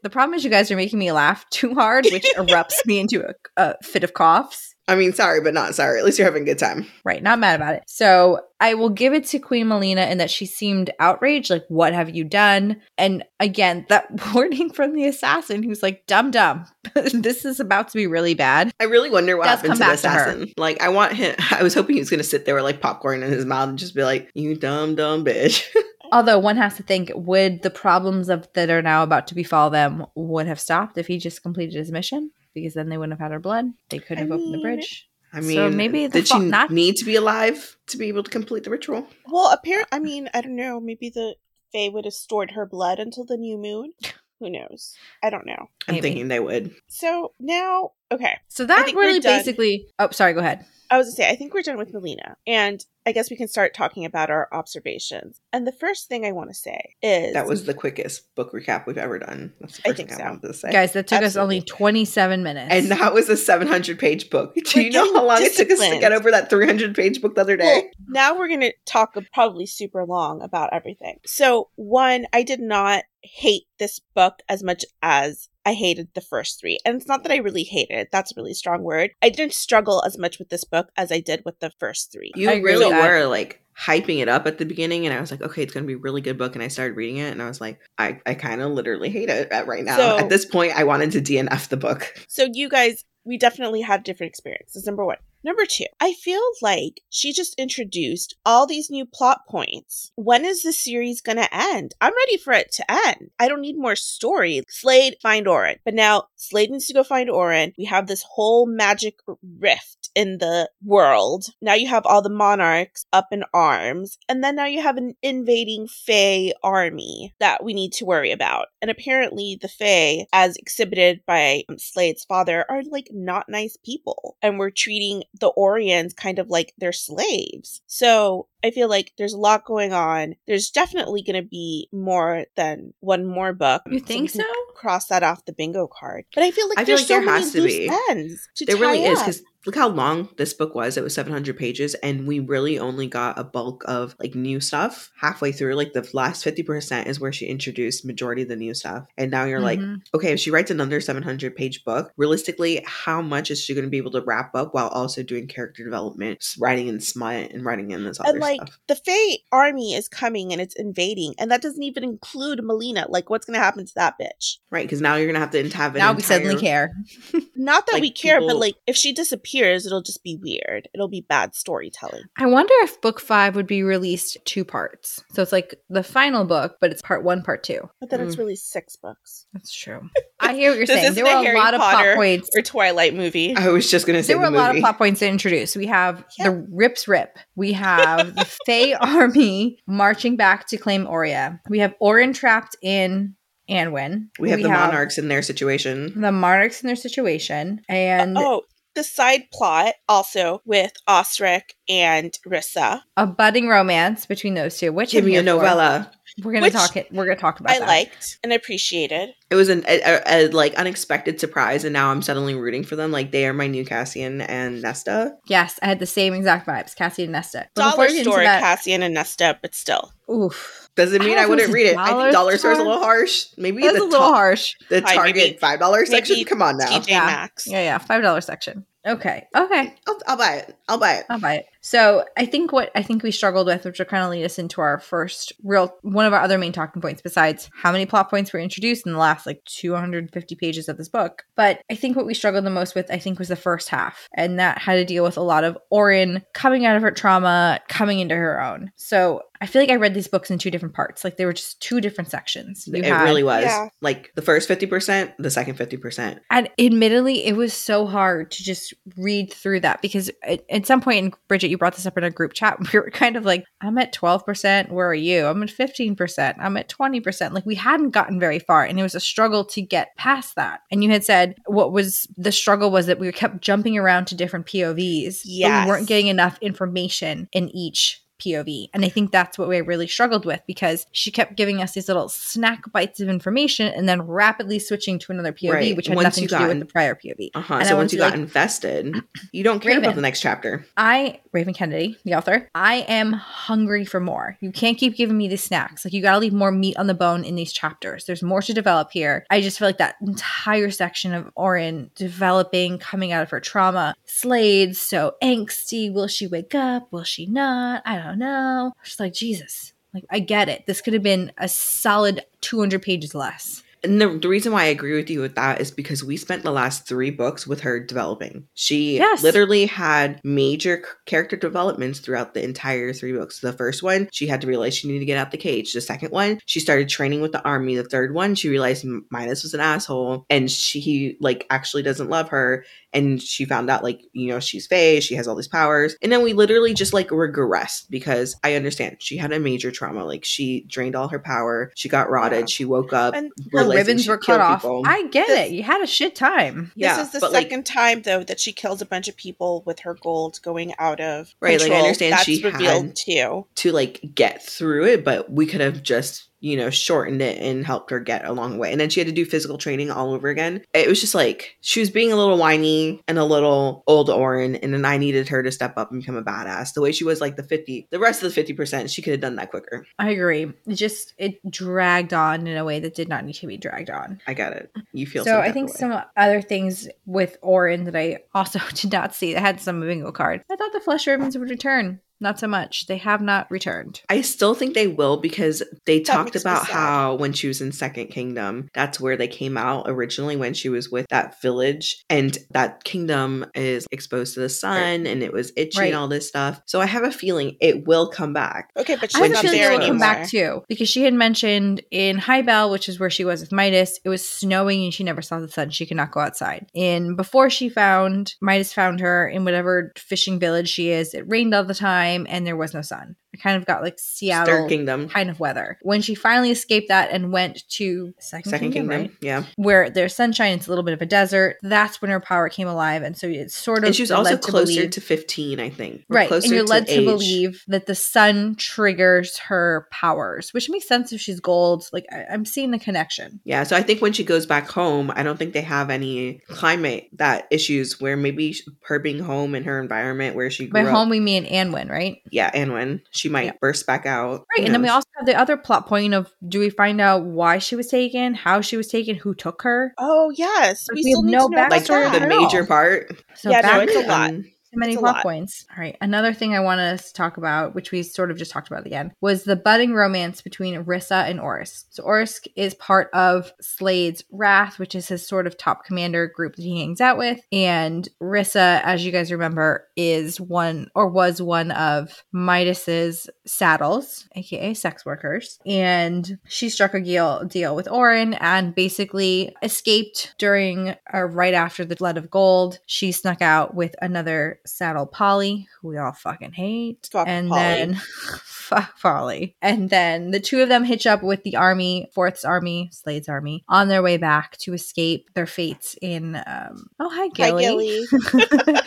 the 0.02 0.10
problem 0.10 0.34
is, 0.34 0.44
you 0.44 0.50
guys 0.50 0.70
are 0.70 0.76
making 0.76 0.98
me 0.98 1.12
laugh 1.12 1.48
too 1.50 1.74
hard, 1.74 2.06
which 2.10 2.26
erupts 2.36 2.84
me 2.86 2.98
into 2.98 3.22
a, 3.26 3.34
a 3.56 3.76
fit 3.82 4.04
of 4.04 4.14
coughs. 4.14 4.69
I 4.90 4.96
mean, 4.96 5.12
sorry, 5.12 5.40
but 5.40 5.54
not 5.54 5.76
sorry. 5.76 6.00
At 6.00 6.04
least 6.04 6.18
you're 6.18 6.26
having 6.26 6.42
a 6.42 6.46
good 6.46 6.58
time. 6.58 6.84
Right, 7.04 7.22
not 7.22 7.38
mad 7.38 7.54
about 7.54 7.76
it. 7.76 7.84
So 7.86 8.40
I 8.58 8.74
will 8.74 8.88
give 8.88 9.14
it 9.14 9.24
to 9.26 9.38
Queen 9.38 9.66
Malina 9.66 10.10
in 10.10 10.18
that 10.18 10.32
she 10.32 10.46
seemed 10.46 10.90
outraged. 10.98 11.48
Like, 11.48 11.64
what 11.68 11.94
have 11.94 12.10
you 12.10 12.24
done? 12.24 12.80
And 12.98 13.22
again, 13.38 13.86
that 13.88 14.08
warning 14.34 14.72
from 14.72 14.94
the 14.94 15.06
assassin 15.06 15.62
who's 15.62 15.80
like, 15.80 16.06
dumb, 16.08 16.32
dumb. 16.32 16.66
this 17.12 17.44
is 17.44 17.60
about 17.60 17.86
to 17.90 17.96
be 17.96 18.08
really 18.08 18.34
bad. 18.34 18.72
I 18.80 18.84
really 18.84 19.10
wonder 19.10 19.36
what 19.36 19.46
happened 19.46 19.74
to 19.74 19.78
the 19.78 19.84
back 19.84 19.90
to 19.90 19.94
assassin. 19.94 20.52
like, 20.56 20.82
I 20.82 20.88
want 20.88 21.12
him. 21.12 21.36
I 21.52 21.62
was 21.62 21.72
hoping 21.72 21.94
he 21.94 22.00
was 22.00 22.10
going 22.10 22.18
to 22.18 22.24
sit 22.24 22.44
there 22.44 22.56
with 22.56 22.64
like 22.64 22.80
popcorn 22.80 23.22
in 23.22 23.30
his 23.30 23.46
mouth 23.46 23.68
and 23.68 23.78
just 23.78 23.94
be 23.94 24.02
like, 24.02 24.28
"You 24.34 24.56
dumb, 24.56 24.96
dumb 24.96 25.24
bitch." 25.24 25.64
Although 26.12 26.40
one 26.40 26.56
has 26.56 26.76
to 26.78 26.82
think, 26.82 27.12
would 27.14 27.62
the 27.62 27.70
problems 27.70 28.28
of 28.28 28.48
that 28.54 28.70
are 28.70 28.82
now 28.82 29.04
about 29.04 29.28
to 29.28 29.36
befall 29.36 29.70
them 29.70 30.04
would 30.16 30.48
have 30.48 30.58
stopped 30.58 30.98
if 30.98 31.06
he 31.06 31.18
just 31.18 31.44
completed 31.44 31.76
his 31.76 31.92
mission? 31.92 32.32
Because 32.54 32.74
then 32.74 32.88
they 32.88 32.96
wouldn't 32.98 33.12
have 33.18 33.24
had 33.24 33.32
her 33.32 33.38
blood. 33.40 33.66
They 33.90 33.98
couldn't 33.98 34.18
I 34.18 34.20
have 34.22 34.32
opened 34.32 34.54
the 34.54 34.60
bridge. 34.60 35.08
I 35.32 35.40
mean, 35.40 35.54
So 35.56 35.68
mean, 35.68 35.76
maybe 35.76 36.06
the 36.08 36.20
did 36.20 36.28
fa- 36.28 36.34
she 36.34 36.40
not- 36.40 36.70
need 36.72 36.96
to 36.96 37.04
be 37.04 37.14
alive 37.14 37.76
to 37.86 37.96
be 37.96 38.08
able 38.08 38.24
to 38.24 38.30
complete 38.30 38.64
the 38.64 38.70
ritual? 38.70 39.06
Well, 39.26 39.50
apparent. 39.52 39.88
I 39.92 40.00
mean, 40.00 40.28
I 40.34 40.40
don't 40.40 40.56
know. 40.56 40.80
Maybe 40.80 41.08
the 41.10 41.36
Fae 41.72 41.88
would 41.88 42.04
have 42.04 42.14
stored 42.14 42.50
her 42.52 42.66
blood 42.66 42.98
until 42.98 43.24
the 43.24 43.36
new 43.36 43.56
moon. 43.56 43.92
Who 44.40 44.50
knows? 44.50 44.96
I 45.22 45.30
don't 45.30 45.46
know. 45.46 45.68
I'm 45.86 45.94
Maybe. 45.94 46.00
thinking 46.00 46.26
they 46.28 46.40
would. 46.40 46.74
So 46.88 47.32
now, 47.38 47.92
okay. 48.12 48.38
So 48.48 48.64
that 48.66 48.92
really 48.94 49.20
basically. 49.20 49.86
Oh, 49.98 50.10
sorry. 50.10 50.32
Go 50.34 50.40
ahead. 50.40 50.64
I 50.92 50.98
was 50.98 51.06
gonna 51.06 51.14
say, 51.16 51.30
I 51.30 51.36
think 51.36 51.54
we're 51.54 51.62
done 51.62 51.78
with 51.78 51.92
Malina, 51.92 52.34
and 52.48 52.84
I 53.06 53.12
guess 53.12 53.30
we 53.30 53.36
can 53.36 53.46
start 53.46 53.74
talking 53.74 54.04
about 54.04 54.28
our 54.28 54.48
observations. 54.50 55.40
And 55.52 55.64
the 55.64 55.70
first 55.72 56.08
thing 56.08 56.26
I 56.26 56.32
want 56.32 56.50
to 56.50 56.54
say 56.54 56.96
is 57.00 57.32
That 57.32 57.46
was 57.46 57.64
the 57.64 57.74
quickest 57.74 58.34
book 58.34 58.52
recap 58.52 58.86
we've 58.86 58.98
ever 58.98 59.20
done. 59.20 59.52
That's 59.60 59.76
the 59.76 59.88
I 59.90 59.92
think 59.92 60.08
thing 60.08 60.18
so. 60.18 60.24
I 60.24 60.30
wanted 60.30 60.48
to 60.48 60.54
say. 60.54 60.72
Guys, 60.72 60.92
that 60.94 61.06
took 61.06 61.22
us 61.22 61.36
only 61.36 61.60
27 61.60 62.42
minutes. 62.42 62.74
and 62.74 62.88
that 62.90 63.14
was 63.14 63.28
a 63.28 63.36
700 63.36 64.00
page 64.00 64.30
book. 64.30 64.52
Do 64.54 64.62
We're 64.74 64.82
you 64.82 64.90
know 64.90 65.14
how 65.14 65.24
long 65.26 65.38
it 65.40 65.54
took 65.54 65.70
us 65.70 65.78
to 65.78 65.98
get 66.00 66.10
over 66.10 66.30
that 66.32 66.50
300 66.50 66.94
page 66.96 67.20
book 67.22 67.36
the 67.36 67.42
other 67.42 67.56
Well, 67.56 67.80
day? 67.82 67.92
now 68.08 68.36
we're 68.36 68.48
going 68.48 68.60
to 68.60 68.72
talk 68.84 69.16
probably 69.32 69.66
super 69.66 70.04
long 70.04 70.42
about 70.42 70.70
everything. 70.72 71.20
So, 71.24 71.68
one, 71.76 72.26
I 72.32 72.42
did 72.42 72.60
not 72.60 73.04
hate 73.22 73.66
this 73.78 74.00
book 74.14 74.40
as 74.48 74.64
much 74.64 74.84
as 75.02 75.49
I 75.70 75.74
hated 75.74 76.08
the 76.14 76.20
first 76.20 76.58
three. 76.58 76.78
And 76.84 76.96
it's 76.96 77.06
not 77.06 77.22
that 77.22 77.32
I 77.32 77.36
really 77.36 77.62
hated 77.62 77.94
it. 77.96 78.08
That's 78.10 78.32
a 78.32 78.34
really 78.36 78.54
strong 78.54 78.82
word. 78.82 79.12
I 79.22 79.28
didn't 79.28 79.54
struggle 79.54 80.02
as 80.04 80.18
much 80.18 80.38
with 80.40 80.48
this 80.48 80.64
book 80.64 80.88
as 80.96 81.12
I 81.12 81.20
did 81.20 81.44
with 81.44 81.60
the 81.60 81.70
first 81.78 82.10
three. 82.12 82.32
You 82.34 82.50
I 82.50 82.56
really 82.56 82.86
with 82.86 82.94
that. 82.94 83.08
were 83.08 83.26
like 83.26 83.62
hyping 83.78 84.18
it 84.18 84.28
up 84.28 84.46
at 84.46 84.58
the 84.58 84.66
beginning, 84.66 85.06
and 85.06 85.14
I 85.16 85.20
was 85.20 85.30
like, 85.30 85.40
okay, 85.42 85.62
it's 85.62 85.72
going 85.72 85.84
to 85.84 85.86
be 85.86 85.94
a 85.94 85.98
really 85.98 86.20
good 86.20 86.36
book. 86.36 86.54
And 86.54 86.62
I 86.62 86.68
started 86.68 86.96
reading 86.96 87.18
it, 87.18 87.30
and 87.30 87.40
I 87.40 87.46
was 87.46 87.60
like, 87.60 87.78
I, 87.98 88.20
I 88.26 88.34
kind 88.34 88.60
of 88.60 88.72
literally 88.72 89.10
hate 89.10 89.28
it 89.28 89.52
uh, 89.52 89.64
right 89.64 89.84
now. 89.84 89.96
So- 89.96 90.18
at 90.18 90.28
this 90.28 90.44
point, 90.44 90.76
I 90.76 90.84
wanted 90.84 91.12
to 91.12 91.20
DNF 91.20 91.68
the 91.68 91.76
book. 91.76 92.12
So 92.28 92.48
you 92.52 92.68
guys, 92.68 93.04
we 93.24 93.38
definitely 93.38 93.80
had 93.80 94.02
different 94.02 94.30
experiences. 94.30 94.84
Number 94.86 95.04
one. 95.04 95.16
Number 95.42 95.64
two, 95.64 95.86
I 96.00 96.12
feel 96.12 96.42
like 96.60 97.00
she 97.08 97.32
just 97.32 97.54
introduced 97.58 98.36
all 98.44 98.66
these 98.66 98.90
new 98.90 99.06
plot 99.06 99.40
points. 99.48 100.12
When 100.16 100.44
is 100.44 100.62
the 100.62 100.72
series 100.72 101.22
gonna 101.22 101.48
end? 101.50 101.94
I'm 102.00 102.12
ready 102.14 102.36
for 102.36 102.52
it 102.52 102.72
to 102.72 102.90
end. 102.90 103.30
I 103.38 103.48
don't 103.48 103.62
need 103.62 103.78
more 103.78 103.96
story. 103.96 104.62
Slade, 104.68 105.16
find 105.22 105.46
Auren. 105.46 105.78
But 105.84 105.94
now 105.94 106.24
Slade 106.36 106.70
needs 106.70 106.86
to 106.88 106.94
go 106.94 107.02
find 107.02 107.30
Auren. 107.30 107.72
We 107.78 107.86
have 107.86 108.06
this 108.06 108.22
whole 108.22 108.66
magic 108.66 109.20
rift 109.58 110.10
in 110.14 110.38
the 110.38 110.68
world. 110.84 111.46
Now 111.62 111.74
you 111.74 111.88
have 111.88 112.04
all 112.04 112.20
the 112.20 112.28
monarchs 112.28 113.06
up 113.12 113.28
in 113.32 113.44
arms. 113.54 114.18
And 114.28 114.44
then 114.44 114.56
now 114.56 114.66
you 114.66 114.82
have 114.82 114.98
an 114.98 115.14
invading 115.22 115.88
Fae 115.88 116.52
army 116.62 117.34
that 117.40 117.64
we 117.64 117.72
need 117.72 117.92
to 117.94 118.04
worry 118.04 118.30
about. 118.30 118.66
And 118.82 118.90
apparently 118.90 119.58
the 119.60 119.68
Fae, 119.68 120.26
as 120.32 120.56
exhibited 120.56 121.20
by 121.26 121.64
um, 121.68 121.78
Slade's 121.78 122.24
father, 122.24 122.64
are 122.68 122.82
like 122.90 123.08
not 123.10 123.48
nice 123.48 123.78
people. 123.82 124.36
And 124.42 124.58
we're 124.58 124.70
treating 124.70 125.24
the 125.38 125.52
Oreans 125.56 126.14
kind 126.16 126.38
of 126.38 126.48
like 126.50 126.74
they're 126.78 126.92
slaves. 126.92 127.82
So 127.86 128.48
I 128.62 128.70
feel 128.70 128.88
like 128.88 129.12
there's 129.18 129.32
a 129.32 129.38
lot 129.38 129.64
going 129.64 129.92
on. 129.92 130.34
There's 130.46 130.70
definitely 130.70 131.22
going 131.22 131.42
to 131.42 131.48
be 131.48 131.88
more 131.92 132.44
than 132.56 132.92
one 133.00 133.26
more 133.26 133.52
book. 133.52 133.82
You 133.90 134.00
think 134.00 134.30
so? 134.30 134.44
Cross 134.74 135.06
that 135.08 135.22
off 135.22 135.44
the 135.44 135.52
bingo 135.52 135.86
card. 135.86 136.24
But 136.34 136.44
I 136.44 136.50
feel 136.50 136.68
like 136.68 136.78
I 136.78 136.84
feel 136.84 136.96
there's 136.96 137.00
like 137.02 137.08
so 137.08 137.14
there 137.14 137.24
many 137.24 137.40
has 137.42 137.52
to 137.52 137.60
loose 137.62 137.76
be. 137.76 137.90
ends 138.10 138.48
to 138.56 138.66
There 138.66 138.76
really 138.76 139.04
tie 139.04 139.10
is 139.12 139.18
because 139.18 139.42
look 139.66 139.74
how 139.74 139.88
long 139.88 140.30
this 140.38 140.54
book 140.54 140.74
was. 140.74 140.96
It 140.96 141.04
was 141.04 141.14
700 141.14 141.56
pages, 141.56 141.94
and 141.96 142.26
we 142.26 142.40
really 142.40 142.78
only 142.78 143.06
got 143.06 143.38
a 143.38 143.44
bulk 143.44 143.84
of 143.86 144.16
like 144.18 144.34
new 144.34 144.58
stuff 144.58 145.10
halfway 145.20 145.52
through. 145.52 145.74
Like 145.74 145.92
the 145.92 146.08
last 146.14 146.42
50% 146.44 147.06
is 147.06 147.20
where 147.20 147.32
she 147.32 147.46
introduced 147.46 148.04
majority 148.06 148.42
of 148.42 148.48
the 148.48 148.56
new 148.56 148.72
stuff, 148.72 149.04
and 149.18 149.30
now 149.30 149.44
you're 149.44 149.60
like, 149.60 149.78
Mhm. 149.78 150.00
okay, 150.14 150.32
if 150.32 150.40
she 150.40 150.50
writes 150.50 150.70
another 150.70 150.98
700 151.00 151.54
page 151.54 151.84
book, 151.84 152.10
realistically, 152.16 152.82
how 152.86 153.20
much 153.20 153.50
is 153.50 153.60
she 153.60 153.74
going 153.74 153.84
to 153.84 153.90
be 153.90 153.98
able 153.98 154.12
to 154.12 154.22
wrap 154.22 154.54
up 154.54 154.72
while 154.72 154.88
also 154.88 155.22
doing 155.22 155.46
character 155.46 155.84
development, 155.84 156.42
writing 156.58 156.88
in 156.88 156.98
smut 157.00 157.50
and 157.50 157.64
writing 157.64 157.90
in 157.90 158.04
this 158.04 158.18
other 158.18 158.30
and 158.30 158.40
like 158.40 158.49
stuff? 158.56 158.78
the 158.88 158.94
Fae 158.96 159.38
army 159.52 159.94
is 159.94 160.08
coming 160.08 160.52
and 160.52 160.60
it's 160.60 160.74
invading, 160.74 161.34
and 161.38 161.50
that 161.50 161.62
doesn't 161.62 161.82
even 161.82 162.04
include 162.04 162.60
Malina. 162.60 163.06
Like, 163.08 163.30
what's 163.30 163.46
going 163.46 163.58
to 163.58 163.62
happen 163.64 163.84
to 163.86 163.92
that 163.96 164.14
bitch? 164.20 164.56
Right, 164.70 164.84
because 164.84 165.00
now 165.00 165.16
you're 165.16 165.26
going 165.26 165.34
to 165.34 165.40
have 165.40 165.50
to 165.52 165.68
have 165.76 165.94
an 165.94 165.98
now 166.00 166.12
we 166.12 166.22
suddenly 166.22 166.56
care. 166.60 166.92
Not 167.56 167.86
that 167.86 167.94
Like, 167.94 168.02
we 168.02 168.10
care, 168.10 168.40
but 168.40 168.56
like 168.56 168.74
if 168.86 168.96
she 168.96 169.12
disappears, 169.12 169.84
it'll 169.86 170.02
just 170.02 170.22
be 170.22 170.38
weird. 170.40 170.88
It'll 170.94 171.08
be 171.08 171.20
bad 171.28 171.54
storytelling. 171.54 172.22
I 172.38 172.46
wonder 172.46 172.72
if 172.78 173.00
book 173.00 173.20
five 173.20 173.54
would 173.56 173.66
be 173.66 173.82
released 173.82 174.38
two 174.44 174.64
parts. 174.64 175.22
So 175.32 175.42
it's 175.42 175.52
like 175.52 175.74
the 175.90 176.02
final 176.02 176.44
book, 176.44 176.76
but 176.80 176.90
it's 176.90 177.02
part 177.02 177.22
one, 177.22 177.42
part 177.42 177.62
two. 177.62 177.88
But 178.00 178.10
then 178.10 178.20
it's 178.20 178.36
Mm. 178.36 178.38
really 178.38 178.56
six 178.56 178.96
books 178.96 179.46
That's 179.52 179.72
true. 179.72 180.08
I 180.38 180.54
hear 180.54 180.70
what 180.70 180.78
you're 180.78 180.86
saying. 180.86 181.14
There 181.14 181.24
were 181.24 181.30
a 181.30 181.42
Harry 181.42 181.58
lot 181.58 181.74
of 181.74 181.80
Potter 181.80 182.04
plot 182.04 182.16
points. 182.16 182.50
or 182.56 182.62
Twilight 182.62 183.14
movie. 183.14 183.54
I 183.56 183.68
was 183.68 183.90
just 183.90 184.06
going 184.06 184.16
to 184.18 184.22
say 184.22 184.28
There 184.32 184.38
were 184.38 184.50
the 184.50 184.56
a 184.56 184.58
lot 184.58 184.74
of 184.74 184.80
plot 184.80 184.96
points 184.98 185.20
to 185.20 185.28
introduce. 185.28 185.76
We 185.76 185.86
have 185.86 186.24
Yeah. 186.38 186.50
the 186.50 186.66
Rips 186.70 187.06
Rip. 187.08 187.38
We 187.56 187.72
have 187.72 188.34
the 188.40 188.50
Fey 188.66 188.94
army 189.00 189.78
marching 189.86 190.36
back 190.36 190.66
to 190.68 190.76
claim 190.76 191.06
Orea. 191.06 191.60
We 191.68 191.78
have 191.80 191.94
Auren 192.02 192.34
trapped 192.34 192.76
in 192.82 193.36
Annwyn. 193.68 194.28
we 194.38 194.50
have 194.50 194.62
the 194.62 194.68
monarchs 194.68 195.16
in 195.18 195.28
their 195.28 195.42
situation. 195.42 196.20
The 196.20 196.32
monarchs 196.32 196.82
in 196.82 196.88
their 196.88 196.96
situation. 196.96 197.82
And 197.88 198.36
oh, 198.36 198.62
the 198.94 199.04
side 199.04 199.44
plot 199.52 199.94
also 200.08 200.60
with 200.64 200.92
Osrik 201.08 201.74
and 201.88 202.36
Rissa. 202.46 203.02
a 203.16 203.26
budding 203.26 203.68
romance 203.68 204.26
between 204.26 204.54
those 204.54 204.76
two. 204.78 204.92
Which 204.92 205.12
Give 205.12 205.24
I'm 205.24 205.30
me 205.30 205.36
a 205.36 205.42
novella. 205.42 206.10
for. 206.12 206.18
Novella. 206.40 206.46
We're 206.48 206.52
gonna 206.52 206.66
Which 206.66 206.72
talk 206.72 206.96
it. 206.96 207.08
We're 207.12 207.24
gonna 207.26 207.38
talk 207.40 207.60
about 207.60 207.72
it. 207.72 207.76
I 207.76 207.78
that. 207.80 207.86
liked 207.88 208.38
and 208.42 208.52
appreciated. 208.52 209.30
It 209.50 209.54
was 209.54 209.68
an, 209.68 209.84
a, 209.88 210.00
a, 210.00 210.22
a, 210.26 210.48
like 210.48 210.74
unexpected 210.74 211.40
surprise, 211.40 211.84
and 211.84 211.92
now 211.92 212.10
I'm 212.10 212.22
suddenly 212.22 212.54
rooting 212.54 212.84
for 212.84 212.96
them. 212.96 213.10
Like 213.12 213.30
they 213.32 213.46
are 213.46 213.52
my 213.52 213.66
new 213.66 213.84
Cassian 213.84 214.40
and 214.40 214.80
Nesta. 214.82 215.36
Yes, 215.46 215.78
I 215.82 215.86
had 215.86 215.98
the 215.98 216.06
same 216.06 216.34
exact 216.34 216.66
vibes. 216.66 216.94
Cassie 216.94 217.24
and 217.24 217.32
Nesta. 217.32 217.68
But 217.74 217.82
Dollar 217.82 217.90
before 217.92 218.04
we 218.06 218.12
get 218.12 218.18
into 218.20 218.30
store 218.30 218.42
that, 218.42 218.60
Cassian 218.60 219.02
and 219.02 219.14
Nesta, 219.14 219.58
but 219.60 219.74
still. 219.74 220.12
oof, 220.30 220.88
Does 220.96 221.12
it 221.12 221.20
mean 221.20 221.30
don't 221.30 221.38
I, 221.38 221.42
know 221.42 221.42
if 221.42 221.46
it 221.46 221.50
wouldn't 221.50 221.72
read 221.74 221.86
it? 221.86 221.96
I 221.96 222.10
dollar 222.10 222.22
think 222.24 222.32
dollar 222.32 222.58
store's 222.58 222.78
a 222.78 222.82
little 222.82 223.00
harsh. 223.00 223.46
Maybe 223.56 223.82
that's 223.82 223.94
the 223.98 224.02
a 224.02 224.04
little 224.04 224.18
top, 224.20 224.34
harsh. 224.34 224.74
the 224.88 225.00
Hi, 225.02 225.14
Target 225.14 225.34
maybe- 225.36 225.58
five 225.58 225.78
dollar 225.80 226.06
section. 226.06 226.36
maybe 226.36 226.44
Come 226.44 226.62
on 226.62 226.76
now. 226.78 226.86
TJ 226.86 227.08
Yeah. 227.08 227.26
Maxx. 227.26 227.66
Yeah, 227.66 227.82
yeah, 227.82 227.98
five 227.98 228.22
dollar 228.22 228.40
section. 228.40 228.86
Okay, 229.06 229.46
okay, 229.56 229.94
I'll, 230.06 230.18
I'll 230.26 230.36
buy 230.36 230.56
it. 230.56 230.76
I'll 230.86 230.98
buy 230.98 231.14
it. 231.14 231.24
I'll 231.30 231.40
buy 231.40 231.54
it. 231.54 231.66
So 231.80 232.24
I 232.36 232.46
think 232.46 232.72
what 232.72 232.90
I 232.94 233.02
think 233.02 233.22
we 233.22 233.30
struggled 233.30 233.66
with, 233.66 233.84
which 233.84 233.98
will 233.98 234.06
kind 234.06 234.22
of 234.22 234.30
lead 234.30 234.44
us 234.44 234.58
into 234.58 234.80
our 234.80 234.98
first 234.98 235.52
real 235.64 235.94
one 236.02 236.26
of 236.26 236.32
our 236.32 236.40
other 236.40 236.58
main 236.58 236.72
talking 236.72 237.02
points, 237.02 237.22
besides 237.22 237.70
how 237.74 237.92
many 237.92 238.06
plot 238.06 238.30
points 238.30 238.52
were 238.52 238.60
introduced 238.60 239.06
in 239.06 239.12
the 239.12 239.18
last 239.18 239.46
like 239.46 239.64
250 239.64 240.54
pages 240.56 240.88
of 240.88 240.96
this 240.96 241.08
book. 241.08 241.44
But 241.56 241.80
I 241.90 241.94
think 241.94 242.16
what 242.16 242.26
we 242.26 242.34
struggled 242.34 242.64
the 242.64 242.70
most 242.70 242.94
with, 242.94 243.10
I 243.10 243.18
think, 243.18 243.38
was 243.38 243.48
the 243.48 243.56
first 243.56 243.88
half, 243.88 244.28
and 244.34 244.58
that 244.58 244.78
had 244.78 244.96
to 244.96 245.04
deal 245.04 245.24
with 245.24 245.36
a 245.36 245.42
lot 245.42 245.64
of 245.64 245.78
Auren 245.92 246.42
coming 246.52 246.86
out 246.86 246.96
of 246.96 247.02
her 247.02 247.10
trauma, 247.10 247.80
coming 247.88 248.20
into 248.20 248.34
her 248.34 248.62
own. 248.62 248.92
So 248.96 249.42
I 249.62 249.66
feel 249.66 249.82
like 249.82 249.90
I 249.90 249.96
read 249.96 250.14
these 250.14 250.28
books 250.28 250.50
in 250.50 250.58
two 250.58 250.70
different 250.70 250.94
parts. 250.94 251.22
Like 251.22 251.36
they 251.36 251.44
were 251.44 251.52
just 251.52 251.80
two 251.80 252.00
different 252.00 252.30
sections. 252.30 252.86
You 252.86 252.94
it 252.94 253.04
had- 253.04 253.24
really 253.24 253.42
was. 253.42 253.64
Yeah. 253.64 253.88
Like 254.00 254.32
the 254.34 254.42
first 254.42 254.68
50%, 254.68 255.34
the 255.38 255.50
second 255.50 255.76
50%. 255.76 256.40
And 256.50 256.70
admittedly, 256.78 257.44
it 257.44 257.56
was 257.56 257.74
so 257.74 258.06
hard 258.06 258.50
to 258.52 258.64
just 258.64 258.94
read 259.18 259.52
through 259.52 259.80
that 259.80 260.00
because 260.00 260.30
at, 260.42 260.64
at 260.70 260.86
some 260.86 261.02
point, 261.02 261.18
in 261.18 261.32
Bridget, 261.46 261.69
you 261.70 261.78
brought 261.78 261.94
this 261.94 262.06
up 262.06 262.18
in 262.18 262.24
a 262.24 262.30
group 262.30 262.52
chat. 262.52 262.78
We 262.92 262.98
were 262.98 263.10
kind 263.10 263.36
of 263.36 263.44
like, 263.44 263.64
I'm 263.80 263.98
at 263.98 264.12
12%. 264.12 264.90
Where 264.90 265.08
are 265.08 265.14
you? 265.14 265.46
I'm 265.46 265.62
at 265.62 265.68
15%. 265.68 266.54
I'm 266.58 266.76
at 266.76 266.88
20%. 266.88 267.52
Like 267.52 267.64
we 267.64 267.76
hadn't 267.76 268.10
gotten 268.10 268.40
very 268.40 268.58
far. 268.58 268.84
And 268.84 268.98
it 268.98 269.02
was 269.02 269.14
a 269.14 269.20
struggle 269.20 269.64
to 269.66 269.82
get 269.82 270.16
past 270.16 270.56
that. 270.56 270.80
And 270.90 271.04
you 271.04 271.10
had 271.10 271.24
said 271.24 271.54
what 271.66 271.92
was 271.92 272.26
the 272.36 272.52
struggle 272.52 272.90
was 272.90 273.06
that 273.06 273.18
we 273.18 273.30
kept 273.32 273.60
jumping 273.60 273.96
around 273.96 274.26
to 274.26 274.34
different 274.34 274.66
POVs. 274.66 275.40
Yes. 275.44 275.86
we 275.86 275.90
weren't 275.90 276.08
getting 276.08 276.26
enough 276.26 276.58
information 276.60 277.48
in 277.52 277.68
each. 277.70 278.20
POV. 278.40 278.88
And 278.94 279.04
I 279.04 279.08
think 279.08 279.30
that's 279.30 279.58
what 279.58 279.68
we 279.68 279.80
really 279.80 280.06
struggled 280.08 280.44
with 280.44 280.60
because 280.66 281.06
she 281.12 281.30
kept 281.30 281.56
giving 281.56 281.80
us 281.82 281.92
these 281.92 282.08
little 282.08 282.28
snack 282.28 282.90
bites 282.92 283.20
of 283.20 283.28
information 283.28 283.86
and 283.88 284.08
then 284.08 284.22
rapidly 284.22 284.78
switching 284.78 285.18
to 285.20 285.32
another 285.32 285.52
POV, 285.52 285.72
Right. 285.72 285.96
which 285.96 286.06
had 286.08 286.16
Once 286.16 286.24
nothing 286.24 286.42
you 286.44 286.48
to 286.48 286.58
do 286.58 286.66
with 286.68 286.78
the 286.80 286.86
prior 286.86 287.14
POV. 287.14 287.50
Uh 287.54 287.60
huh. 287.60 287.74
And 287.76 287.86
So 287.86 287.94
want 287.94 288.02
once 288.04 288.12
you 288.12 288.18
got 288.18 288.30
like- 288.32 288.40
invested, 288.40 289.14
you 289.52 289.62
don't 289.62 289.80
care 289.80 289.98
about 289.98 290.14
the 290.14 290.20
next 290.20 290.40
chapter. 290.40 290.84
I, 290.96 291.40
Raven 291.52 291.74
Kennedy, 291.74 292.16
the 292.24 292.34
author, 292.34 292.68
I 292.74 292.96
am 293.08 293.32
hungry 293.32 294.04
for 294.04 294.20
more. 294.20 294.56
You 294.60 294.72
can't 294.72 294.98
keep 294.98 295.16
giving 295.16 295.36
me 295.36 295.48
these 295.48 295.62
snacks. 295.64 296.04
Like, 296.04 296.12
you 296.14 296.22
gotta 296.22 296.38
leave 296.38 296.52
more 296.52 296.72
meat 296.72 296.96
on 296.96 297.06
the 297.06 297.14
bone 297.14 297.44
in 297.44 297.54
these 297.54 297.72
chapters. 297.72 298.24
There's 298.24 298.42
more 298.42 298.62
to 298.62 298.72
develop 298.74 299.10
here. 299.12 299.44
I 299.50 299.60
just 299.60 299.78
feel 299.78 299.88
like 299.88 299.98
that 299.98 300.16
entire 300.20 300.90
section 300.90 301.34
of 301.34 301.50
Auren 301.56 302.10
developing, 302.14 302.98
coming 302.98 303.32
out 303.32 303.42
of 303.42 303.50
her 303.50 303.60
trauma, 303.60 304.14
Slade, 304.24 304.96
so 304.96 305.34
angsty. 305.42 306.12
Will 306.12 306.28
she 306.28 306.46
wake 306.46 306.74
up? 306.74 307.08
Will 307.12 307.24
she 307.24 307.46
not? 307.46 308.02
I 308.06 308.16
don't 308.16 308.29
know. 308.38 308.92
Just 309.04 309.20
like, 309.20 309.32
Jesus. 309.34 309.92
Like, 310.14 310.24
I 310.30 310.40
get 310.40 310.68
it. 310.68 310.86
This 310.86 311.00
could 311.00 311.14
have 311.14 311.22
been 311.22 311.52
a 311.58 311.68
solid 311.68 312.44
200 312.62 313.00
pages 313.02 313.34
less. 313.34 313.82
And 314.02 314.18
the, 314.18 314.28
the 314.38 314.48
reason 314.48 314.72
why 314.72 314.84
I 314.84 314.86
agree 314.86 315.14
with 315.14 315.28
you 315.28 315.42
with 315.42 315.56
that 315.56 315.78
is 315.78 315.90
because 315.90 316.24
we 316.24 316.38
spent 316.38 316.62
the 316.62 316.70
last 316.70 317.06
three 317.06 317.28
books 317.30 317.66
with 317.66 317.80
her 317.82 318.00
developing. 318.00 318.66
She 318.72 319.18
Yes. 319.18 319.42
literally 319.42 319.84
had 319.84 320.40
major 320.42 321.04
character 321.26 321.54
developments 321.54 322.18
throughout 322.18 322.54
the 322.54 322.64
entire 322.64 323.12
three 323.12 323.32
books. 323.32 323.60
The 323.60 323.74
first 323.74 324.02
one, 324.02 324.30
she 324.32 324.46
had 324.46 324.62
to 324.62 324.66
realize 324.66 324.94
she 324.96 325.06
needed 325.06 325.20
to 325.20 325.26
get 325.26 325.36
out 325.36 325.50
the 325.50 325.58
cage. 325.58 325.92
The 325.92 326.00
second 326.00 326.30
one, 326.30 326.60
she 326.64 326.80
started 326.80 327.10
training 327.10 327.42
with 327.42 327.52
the 327.52 327.62
army. 327.62 327.94
The 327.94 328.04
third 328.04 328.32
one, 328.32 328.54
she 328.54 328.70
realized 328.70 329.04
M- 329.04 329.26
Midas 329.30 329.62
was 329.64 329.74
an 329.74 329.80
asshole 329.80 330.46
and 330.48 330.70
she 330.70 330.98
he, 331.00 331.36
like 331.38 331.66
actually 331.68 332.02
doesn't 332.02 332.30
love 332.30 332.48
her. 332.48 332.86
And 333.12 333.42
she 333.42 333.64
found 333.64 333.90
out 333.90 334.02
like 334.04 334.22
you 334.32 334.48
know 334.48 334.60
she's 334.60 334.86
Fae, 334.86 335.20
she 335.20 335.34
has 335.34 335.48
all 335.48 335.56
these 335.56 335.66
powers. 335.68 336.16
And 336.22 336.30
then 336.30 336.42
we 336.42 336.52
literally 336.52 336.94
just 336.94 337.12
like 337.12 337.28
regressed 337.28 338.08
because 338.10 338.56
I 338.62 338.74
understand 338.74 339.16
she 339.20 339.36
had 339.36 339.52
a 339.52 339.58
major 339.58 339.90
trauma. 339.90 340.24
Like 340.24 340.44
she 340.44 340.82
drained 340.88 341.16
all 341.16 341.28
her 341.28 341.38
power. 341.38 341.90
She 341.96 342.08
got 342.08 342.30
rotted. 342.30 342.60
Yeah. 342.60 342.66
She 342.66 342.84
woke 342.84 343.12
up. 343.12 343.34
And 343.34 343.50
Her 343.72 343.88
ribbons 343.88 344.28
were 344.28 344.38
cut 344.38 344.60
off. 344.60 344.82
people. 344.82 345.02
I 345.06 345.26
get 345.28 345.46
This- 345.48 345.70
it. 345.70 345.72
You 345.72 345.82
had 345.82 346.02
a 346.02 346.06
shit 346.06 346.34
time. 346.36 346.92
Yeah, 346.94 347.16
this 347.16 347.26
is 347.26 347.32
the 347.32 347.40
but, 347.40 347.52
like- 347.52 347.62
second 347.64 347.86
time 347.86 348.22
though 348.22 348.44
that 348.44 348.60
she 348.60 348.72
kills 348.72 349.02
a 349.02 349.06
bunch 349.06 349.28
of 349.28 349.36
people 349.36 349.82
with 349.86 350.00
her 350.00 350.14
gold 350.14 350.60
going 350.62 350.94
out 350.98 351.20
of 351.20 351.54
Right, 351.60 351.80
like, 351.80 351.90
I 351.92 351.96
understand 351.96 352.32
That's 352.34 352.44
she 352.44 352.62
revealed 352.62 353.06
had- 353.06 353.16
too. 353.16 353.66
to 353.76 353.92
like 353.92 354.20
get 354.34 354.62
through 354.62 355.06
it, 355.06 355.24
but 355.24 355.50
we 355.50 355.66
could 355.66 355.80
have 355.80 356.02
just, 356.02 356.48
you 356.60 356.76
know, 356.76 356.90
shortened 356.90 357.42
it 357.42 357.58
and 357.58 357.84
helped 357.84 358.10
her 358.10 358.20
get 358.20 358.44
a 358.44 358.52
long 358.52 358.78
way. 358.78 358.92
And 358.92 359.00
then 359.00 359.10
she 359.10 359.20
had 359.20 359.26
to 359.26 359.32
do 359.32 359.44
physical 359.44 359.78
training 359.78 360.10
all 360.10 360.32
over 360.32 360.48
again. 360.48 360.82
It 360.94 361.08
was 361.08 361.20
just 361.20 361.34
like 361.34 361.76
she 361.80 362.00
was 362.00 362.10
being 362.10 362.32
a 362.32 362.36
little 362.36 362.58
whiny 362.58 363.22
and 363.26 363.38
a 363.38 363.44
little 363.44 364.02
old 364.06 364.28
Auren, 364.28 364.78
and 364.82 364.92
then 364.92 365.04
I 365.04 365.16
needed 365.18 365.48
her 365.48 365.62
to 365.62 365.72
step 365.72 365.94
up 365.96 366.10
and 366.10 366.20
become 366.20 366.36
a 366.36 366.42
badass. 366.42 366.94
The 366.94 367.00
way 367.00 367.12
she 367.12 367.24
was 367.24 367.40
like 367.40 367.56
the 367.56 367.62
50, 367.62 368.08
the 368.10 368.18
rest 368.18 368.42
of 368.42 368.54
the 368.54 368.62
50%, 368.62 369.10
she 369.10 369.22
could 369.22 369.32
have 369.32 369.40
done 369.40 369.56
that 369.56 369.70
quicker. 369.70 370.06
I 370.18 370.30
agree. 370.30 370.72
It 370.86 370.94
just 370.94 371.34
it 371.38 371.58
dragged 371.70 372.34
on 372.34 372.66
in 372.66 372.76
a 372.76 372.84
way 372.84 373.00
that 373.00 373.14
did 373.14 373.28
not 373.28 373.44
need 373.44 373.54
to 373.54 373.66
be 373.66 373.76
dragged 373.76 374.10
on. 374.10 374.40
I 374.46 374.54
get 374.54 374.72
it. 374.74 374.92
You 375.12 375.26
feel 375.26 375.44
so 375.44 375.60
I 375.60 375.72
think 375.72 375.90
some 375.90 376.20
other 376.36 376.60
things 376.60 377.08
with 377.26 377.56
Auren 377.62 378.04
that 378.04 378.16
I 378.16 378.40
also 378.54 378.80
did 378.94 379.12
not 379.12 379.34
see 379.34 379.54
that 379.54 379.60
had 379.60 379.80
some 379.80 380.00
bingo 380.00 380.32
card. 380.32 380.62
I 380.70 380.76
thought 380.76 380.92
the 380.92 381.00
flesh 381.00 381.26
ribbons 381.26 381.56
would 381.56 381.70
return. 381.70 382.20
Not 382.40 382.58
so 382.58 382.66
much. 382.66 383.06
They 383.06 383.18
have 383.18 383.42
not 383.42 383.70
returned. 383.70 384.22
I 384.28 384.40
still 384.40 384.74
think 384.74 384.94
they 384.94 385.06
will 385.06 385.36
because 385.36 385.82
they 386.06 386.18
That 386.20 386.26
talked 386.26 386.56
about 386.56 386.86
how 386.86 387.34
when 387.34 387.52
she 387.52 387.68
was 387.68 387.80
in 387.80 387.92
Second 387.92 388.28
Kingdom, 388.28 388.88
that's 388.94 389.20
where 389.20 389.36
they 389.36 389.48
came 389.48 389.76
out 389.76 390.04
originally 390.08 390.56
when 390.56 390.72
she 390.74 390.88
was 390.88 391.10
with 391.10 391.26
that 391.28 391.60
village. 391.60 392.24
And 392.30 392.56
that 392.70 393.04
kingdom 393.04 393.66
is 393.74 394.06
exposed 394.10 394.54
to 394.54 394.60
the 394.60 394.68
sun 394.68 395.26
and 395.26 395.42
it 395.42 395.52
was 395.52 395.72
itchy 395.76 395.98
Right. 395.98 396.06
and 396.06 396.16
all 396.16 396.28
this 396.28 396.48
stuff. 396.48 396.80
So 396.86 397.00
I 397.00 397.06
have 397.06 397.24
a 397.24 397.30
feeling 397.32 397.76
it 397.80 398.06
will 398.06 398.28
come 398.30 398.52
back. 398.54 398.90
Okay, 398.96 399.16
but 399.16 399.24
I 399.24 399.26
she's 399.26 399.36
have 399.42 399.50
a 399.50 399.52
not 399.54 399.62
feeling 399.62 399.78
there 399.78 399.90
it 399.92 399.94
will 399.98 400.02
anymore. 400.04 400.12
come 400.12 400.18
back 400.20 400.48
too 400.48 400.82
because 400.88 401.08
she 401.08 401.24
had 401.24 401.34
mentioned 401.34 402.00
in 402.10 402.38
Highbell, 402.38 402.90
which 402.90 403.08
is 403.08 403.20
where 403.20 403.28
she 403.30 403.44
was 403.44 403.60
with 403.60 403.72
Midas, 403.72 404.18
it 404.24 404.28
was 404.30 404.48
snowing 404.48 405.04
and 405.04 405.12
she 405.12 405.24
never 405.24 405.42
saw 405.42 405.58
the 405.60 405.68
sun. 405.68 405.90
She 405.90 406.06
could 406.06 406.16
not 406.16 406.30
go 406.30 406.40
outside. 406.40 406.86
In 406.94 407.36
before 407.36 407.68
she 407.68 407.88
found 407.90 408.54
Midas 408.62 408.92
found 408.94 409.20
her 409.20 409.46
in 409.48 409.64
whatever 409.64 410.12
fishing 410.16 410.58
village 410.58 410.88
she 410.88 411.10
is, 411.10 411.34
it 411.34 411.44
rained 411.46 411.74
all 411.74 411.84
the 411.84 411.94
time 411.94 412.29
and 412.48 412.66
there 412.66 412.76
was 412.76 412.94
no 412.94 413.02
sun. 413.02 413.36
I 413.52 413.58
kind 413.58 413.76
of 413.76 413.84
got 413.84 414.02
like 414.02 414.18
Seattle 414.18 414.66
Third 414.82 414.88
Kingdom. 414.88 415.28
kind 415.28 415.50
of 415.50 415.58
weather. 415.58 415.98
When 416.02 416.22
she 416.22 416.34
finally 416.36 416.70
escaped 416.70 417.08
that 417.08 417.30
and 417.32 417.52
went 417.52 417.82
to 417.90 418.32
Second, 418.38 418.70
Second 418.70 418.92
Kingdom, 418.92 419.10
Kingdom. 419.10 419.32
right? 419.32 419.36
Yeah. 419.40 419.64
where 419.76 420.08
there's 420.08 420.34
sunshine, 420.36 420.74
it's 420.74 420.86
a 420.86 420.90
little 420.90 421.02
bit 421.04 421.14
of 421.14 421.20
a 421.22 421.26
desert. 421.26 421.76
That's 421.82 422.22
when 422.22 422.30
her 422.30 422.38
power 422.40 422.68
came 422.68 422.86
alive, 422.86 423.22
and 423.22 423.36
so 423.36 423.48
it's 423.48 423.74
sort 423.74 423.98
of 423.98 424.04
And 424.04 424.14
she 424.14 424.22
was 424.22 424.30
also 424.30 424.52
to 424.56 424.58
closer 424.58 424.86
believe- 424.94 425.10
to 425.10 425.20
15, 425.20 425.80
I 425.80 425.90
think. 425.90 426.24
Right, 426.28 426.50
and 426.50 426.64
you're 426.66 426.84
led 426.84 427.06
to, 427.08 427.12
age. 427.14 427.24
believe 427.24 427.82
that 427.88 428.06
the 428.06 428.14
sun 428.14 428.76
triggers 428.76 429.58
her 429.58 430.06
powers, 430.12 430.72
which 430.72 430.88
makes 430.88 431.08
sense 431.08 431.32
if 431.32 431.40
she's 431.40 431.58
gold. 431.60 432.04
Like 432.12 432.26
I, 432.30 432.44
I'm 432.52 432.64
seeing 432.64 432.90
the 432.92 432.98
connection. 432.98 433.60
Yeah, 433.64 433.82
so 433.82 433.96
I 433.96 434.02
think 434.02 434.20
when 434.22 434.32
she 434.32 434.44
goes 434.44 434.66
back 434.66 434.88
home, 434.88 435.32
I 435.34 435.42
don't 435.42 435.58
think 435.58 435.72
they 435.72 435.80
have 435.80 436.10
any 436.10 436.60
climate 436.68 437.28
that 437.34 437.66
issues 437.70 438.20
where 438.20 438.36
maybe 438.36 438.76
her 439.04 439.18
being 439.18 439.40
home 439.40 439.74
in 439.74 439.84
her 439.84 440.00
environment 440.00 440.54
where 440.54 440.70
she 440.70 440.86
By 440.86 441.00
grew 441.00 441.10
up. 441.10 441.16
home, 441.16 441.28
we 441.30 441.40
mean 441.40 441.64
Annwyn, 441.66 442.08
right? 442.10 442.19
Yeah, 442.50 442.70
and 442.74 442.92
when 442.92 443.22
she 443.30 443.48
might 443.48 443.64
Yeah. 443.66 443.72
burst 443.80 444.06
back 444.06 444.26
out. 444.26 444.64
Right, 444.76 444.84
and 444.86 444.94
then 444.94 445.02
we 445.02 445.08
also 445.08 445.26
have 445.36 445.46
the 445.46 445.54
other 445.58 445.76
plot 445.76 446.06
point 446.06 446.34
of: 446.34 446.50
do 446.66 446.78
we 446.80 446.90
find 446.90 447.20
out 447.20 447.44
why 447.44 447.78
she 447.78 447.96
was 447.96 448.06
taken, 448.08 448.54
how 448.54 448.80
she 448.80 448.96
was 448.96 449.08
taken, 449.08 449.36
who 449.36 449.54
took 449.54 449.82
her? 449.82 450.14
Oh 450.18 450.50
yes, 450.56 451.06
Like, 451.08 451.16
we, 451.16 451.22
we 451.24 451.30
still 451.32 451.42
have 451.42 451.46
need 451.46 451.52
no 451.52 451.68
to 451.68 451.70
know 451.74 451.76
about 451.78 451.90
like 451.90 452.02
backstory 452.02 452.32
that. 452.32 452.38
the 452.48 452.54
all. 452.54 452.60
major 452.60 452.84
part. 452.86 453.32
So 453.56 453.70
Yeah, 453.70 453.80
no, 453.80 454.00
it's 454.00 454.16
a 454.16 454.20
lot. 454.20 454.50
Um, 454.50 454.64
Too 454.92 454.98
many 454.98 455.16
plot 455.16 455.36
lot. 455.36 455.42
points. 455.42 455.86
All 455.90 456.02
right. 456.02 456.16
Another 456.20 456.52
thing 456.52 456.74
I 456.74 456.80
want 456.80 457.00
us 457.00 457.28
to 457.28 457.32
talk 457.32 457.56
about, 457.56 457.94
which 457.94 458.10
we 458.10 458.22
sort 458.22 458.50
of 458.50 458.58
just 458.58 458.72
talked 458.72 458.88
about 458.88 459.06
again, 459.06 459.32
was 459.40 459.62
the 459.62 459.76
budding 459.76 460.14
romance 460.14 460.62
between 460.62 461.04
Rissa 461.04 461.48
and 461.48 461.60
Oris. 461.60 462.06
So 462.10 462.24
Oris 462.24 462.60
is 462.74 462.94
part 462.94 463.30
of 463.32 463.72
Slade's 463.80 464.42
Wrath, 464.50 464.98
which 464.98 465.14
is 465.14 465.28
his 465.28 465.46
sort 465.46 465.66
of 465.66 465.78
top 465.78 466.04
commander 466.04 466.48
group 466.48 466.74
that 466.76 466.82
he 466.82 466.98
hangs 466.98 467.20
out 467.20 467.38
with. 467.38 467.60
And 467.70 468.28
Rissa, 468.42 469.00
as 469.04 469.24
you 469.24 469.30
guys 469.30 469.52
remember, 469.52 470.08
is 470.16 470.60
one 470.60 471.08
or 471.14 471.28
was 471.28 471.62
one 471.62 471.92
of 471.92 472.42
Midas's 472.52 473.48
saddles, 473.66 474.48
aka 474.56 474.94
sex 474.94 475.24
workers. 475.24 475.78
And 475.86 476.58
she 476.66 476.88
struck 476.88 477.14
a 477.14 477.20
deal, 477.20 477.64
deal 477.64 477.94
with 477.94 478.06
Auren 478.06 478.56
and 478.60 478.94
basically 478.94 479.74
escaped 479.82 480.54
during 480.58 481.14
or 481.32 481.46
right 481.46 481.74
after 481.74 482.04
the 482.04 482.16
Blood 482.16 482.36
of 482.36 482.50
Gold. 482.50 482.98
She 483.06 483.30
snuck 483.30 483.62
out 483.62 483.94
with 483.94 484.14
another 484.20 484.79
saddle, 484.86 485.26
Polly, 485.26 485.88
who 486.00 486.08
we 486.08 486.18
all 486.18 486.32
fucking 486.32 486.72
hate. 486.72 487.28
Fuck 487.30 487.48
and 487.48 487.68
Polly. 487.68 487.80
then 487.80 488.14
fuck 488.64 489.20
Polly. 489.20 489.76
And 489.82 490.10
then 490.10 490.50
the 490.50 490.60
two 490.60 490.80
of 490.82 490.88
them 490.88 491.04
hitch 491.04 491.26
up 491.26 491.42
with 491.42 491.62
the 491.62 491.76
army, 491.76 492.28
Fourth's 492.34 492.64
army, 492.64 493.08
Slade's 493.12 493.48
army, 493.48 493.84
on 493.88 494.08
their 494.08 494.22
way 494.22 494.36
back 494.36 494.76
to 494.78 494.94
escape 494.94 495.50
their 495.54 495.66
fates 495.66 496.16
in 496.20 496.56
um 496.66 497.06
oh 497.18 497.28
hi 497.28 497.48
Hi, 497.56 497.70
Gilly. 497.70 497.84
Gilly. 498.30 499.00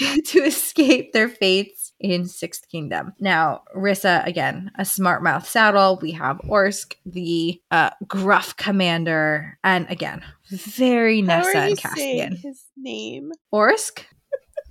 to 0.26 0.38
escape 0.40 1.12
their 1.12 1.28
fates 1.28 1.92
in 2.00 2.26
Sixth 2.26 2.68
Kingdom. 2.68 3.12
Now, 3.20 3.62
Rissa, 3.76 4.24
again, 4.26 4.70
a 4.76 4.84
smart 4.84 5.22
mouth 5.22 5.46
saddle. 5.46 5.98
We 6.00 6.12
have 6.12 6.38
Orsk, 6.38 6.94
the 7.04 7.60
uh, 7.70 7.90
gruff 8.06 8.56
commander, 8.56 9.58
and 9.62 9.86
again, 9.90 10.22
very 10.50 11.20
Nessa 11.22 11.58
and 11.58 11.78
Caspian. 11.78 12.36
his 12.36 12.64
name? 12.76 13.32
Orsk? 13.52 14.04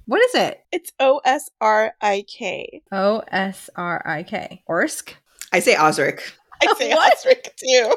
What 0.10 0.22
is 0.24 0.34
it? 0.34 0.64
It's 0.72 0.92
O 1.00 1.22
S 1.24 1.52
R 1.62 1.94
I 2.02 2.26
K. 2.28 2.82
O 2.92 3.22
S 3.32 3.70
R 3.76 4.02
I 4.04 4.24
K. 4.24 4.64
Orsk? 4.68 5.14
I 5.54 5.60
say 5.60 5.76
Osrik. 5.76 6.22
I 6.64 6.74
say 6.74 6.90
What? 6.96 7.16
Osrik 7.16 7.56
too. 7.56 7.96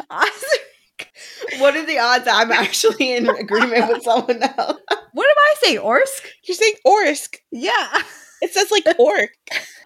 Osrik? 0.10 1.60
What 1.60 1.76
are 1.76 1.86
the 1.86 2.00
odds 2.00 2.24
that 2.24 2.34
I'm 2.34 2.50
actually 2.50 3.12
in 3.12 3.28
agreement 3.38 3.86
with 3.86 4.02
someone 4.02 4.42
else? 4.42 4.80
What 5.12 5.28
am 5.30 5.36
I 5.38 5.54
saying? 5.62 5.78
Orsk? 5.78 6.26
You're 6.42 6.56
saying 6.56 6.74
Orsk. 6.84 7.36
Yeah. 7.52 8.02
It 8.42 8.52
says 8.52 8.72
like 8.72 8.84
orc. 8.98 9.30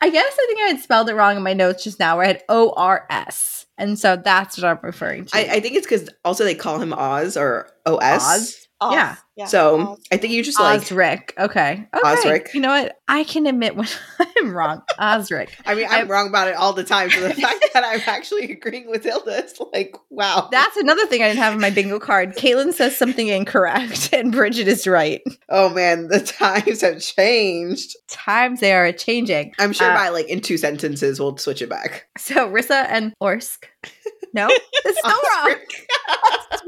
I 0.00 0.08
guess 0.08 0.32
I 0.32 0.46
think 0.46 0.60
I 0.60 0.68
had 0.68 0.80
spelled 0.80 1.10
it 1.10 1.14
wrong 1.14 1.36
in 1.36 1.42
my 1.42 1.52
notes 1.52 1.84
just 1.84 1.98
now 1.98 2.16
where 2.16 2.24
I 2.24 2.28
had 2.28 2.42
O 2.48 2.72
R 2.74 3.06
S. 3.10 3.66
And 3.76 3.98
so 3.98 4.16
that's 4.16 4.56
what 4.56 4.66
I'm 4.66 4.78
referring 4.82 5.26
to. 5.26 5.36
I, 5.36 5.56
I 5.56 5.60
think 5.60 5.76
it's 5.76 5.86
because 5.86 6.08
also 6.24 6.44
they 6.44 6.54
call 6.54 6.78
him 6.78 6.94
Oz 6.94 7.36
or 7.36 7.68
OS. 7.84 8.24
Oz? 8.24 8.68
Os. 8.90 9.18
Yeah. 9.36 9.46
So 9.46 9.80
Os. 9.92 9.98
I 10.12 10.16
think 10.18 10.32
you 10.34 10.42
just 10.42 10.60
like. 10.60 10.80
Osrik. 10.82 11.30
Okay. 11.38 11.86
okay. 11.94 12.02
Osrik. 12.04 12.54
You 12.54 12.60
know 12.60 12.68
what? 12.68 12.98
I 13.08 13.24
can 13.24 13.46
admit 13.46 13.76
when 13.76 13.86
I'm 14.38 14.54
wrong. 14.54 14.82
Osrik. 14.98 15.48
I 15.66 15.74
mean, 15.74 15.86
I'm 15.90 16.08
wrong 16.08 16.28
about 16.28 16.48
it 16.48 16.54
all 16.56 16.72
the 16.72 16.84
time. 16.84 17.10
So 17.10 17.20
the 17.20 17.34
fact 17.40 17.64
that 17.74 17.84
I'm 17.84 18.00
actually 18.06 18.50
agreeing 18.52 18.88
with 18.90 19.04
Hilda 19.04 19.44
is 19.44 19.58
like, 19.72 19.96
wow. 20.10 20.48
That's 20.50 20.76
another 20.76 21.06
thing 21.06 21.22
I 21.22 21.28
didn't 21.28 21.40
have 21.42 21.54
in 21.54 21.60
my 21.60 21.70
bingo 21.70 21.98
card. 21.98 22.36
Caitlin 22.36 22.72
says 22.72 22.96
something 22.96 23.28
incorrect, 23.28 24.12
and 24.12 24.32
Bridget 24.32 24.68
is 24.68 24.86
right. 24.86 25.22
oh 25.48 25.70
man, 25.70 26.08
the 26.08 26.20
times 26.20 26.80
have 26.82 27.00
changed. 27.00 27.96
Times 28.10 28.60
they 28.60 28.72
are 28.72 28.92
changing. 28.92 29.52
I'm 29.58 29.72
sure 29.72 29.90
Uh, 29.90 29.94
by 29.94 30.08
like 30.10 30.28
in 30.28 30.40
two 30.40 30.58
sentences 30.58 31.18
we'll 31.20 31.36
switch 31.38 31.62
it 31.62 31.68
back. 31.70 32.06
So 32.18 32.48
Rissa 32.48 32.86
and 32.88 33.14
Orsk. 33.22 33.64
No, 34.34 34.48
it's 34.50 34.98
still 34.98 35.10
wrong. 35.12 35.56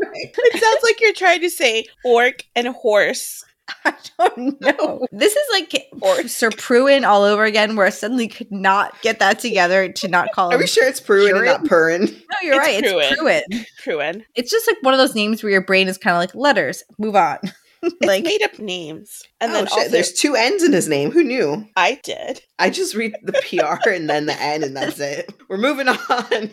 Osrik. 0.03 0.35
It 0.37 0.61
sounds 0.63 0.83
like 0.83 1.01
you're 1.01 1.13
trying 1.15 1.41
to 1.41 1.51
say 1.51 1.85
orc 2.05 2.45
and 2.55 2.69
horse. 2.69 3.45
I 3.87 3.95
don't 4.19 4.61
know. 4.61 5.07
This 5.13 5.35
is 5.35 5.47
like 5.53 5.87
Or- 6.03 6.29
Sir 6.29 6.51
Pruin 6.51 7.07
all 7.07 7.23
over 7.23 7.45
again, 7.45 7.77
where 7.77 7.87
I 7.87 7.91
suddenly 7.91 8.29
could 8.29 8.53
not 8.53 9.01
get 9.01 9.19
that 9.21 9.39
together 9.39 9.91
to 9.91 10.09
not 10.09 10.29
call 10.33 10.51
it. 10.51 10.55
Are 10.55 10.57
him. 10.57 10.61
we 10.61 10.67
sure 10.67 10.87
it's 10.87 11.01
Pruin 11.01 11.35
and 11.37 11.45
not 11.47 11.65
Purin? 11.65 12.01
No, 12.13 12.37
you're 12.43 12.57
It's 12.61 12.67
right. 12.69 12.85
It's 12.85 13.21
Pruin. 13.21 13.43
Pruin. 13.47 13.67
Pruin. 13.83 14.23
It's 14.35 14.51
just 14.51 14.67
like 14.67 14.77
one 14.83 14.93
of 14.93 14.99
those 14.99 15.15
names 15.15 15.43
where 15.43 15.51
your 15.53 15.65
brain 15.65 15.89
is 15.89 15.97
kind 15.97 16.15
of 16.15 16.21
like 16.21 16.35
letters. 16.35 16.83
Move 16.99 17.17
on. 17.17 17.39
It's 17.87 17.97
like 18.07 18.25
made 18.25 18.43
up 18.43 18.59
names. 18.59 19.25
And 19.43 19.51
oh 19.51 19.55
then 19.57 19.67
shit, 19.67 19.73
also, 19.77 19.89
there's 19.91 20.13
two 20.15 20.35
N's 20.35 20.63
in 20.63 20.73
his 20.73 20.89
name. 20.89 21.11
Who 21.11 21.23
knew? 21.23 21.67
I 21.77 22.01
did. 22.03 22.41
I 22.59 22.71
just 22.71 22.95
read 22.95 23.15
the 23.23 23.33
PR 23.35 23.91
and 23.91 24.09
then 24.09 24.25
the 24.25 24.33
N 24.41 24.63
and 24.65 24.75
that's 24.75 24.99
it. 25.01 25.31
We're 25.51 25.59
moving 25.59 25.89
on. 25.89 26.51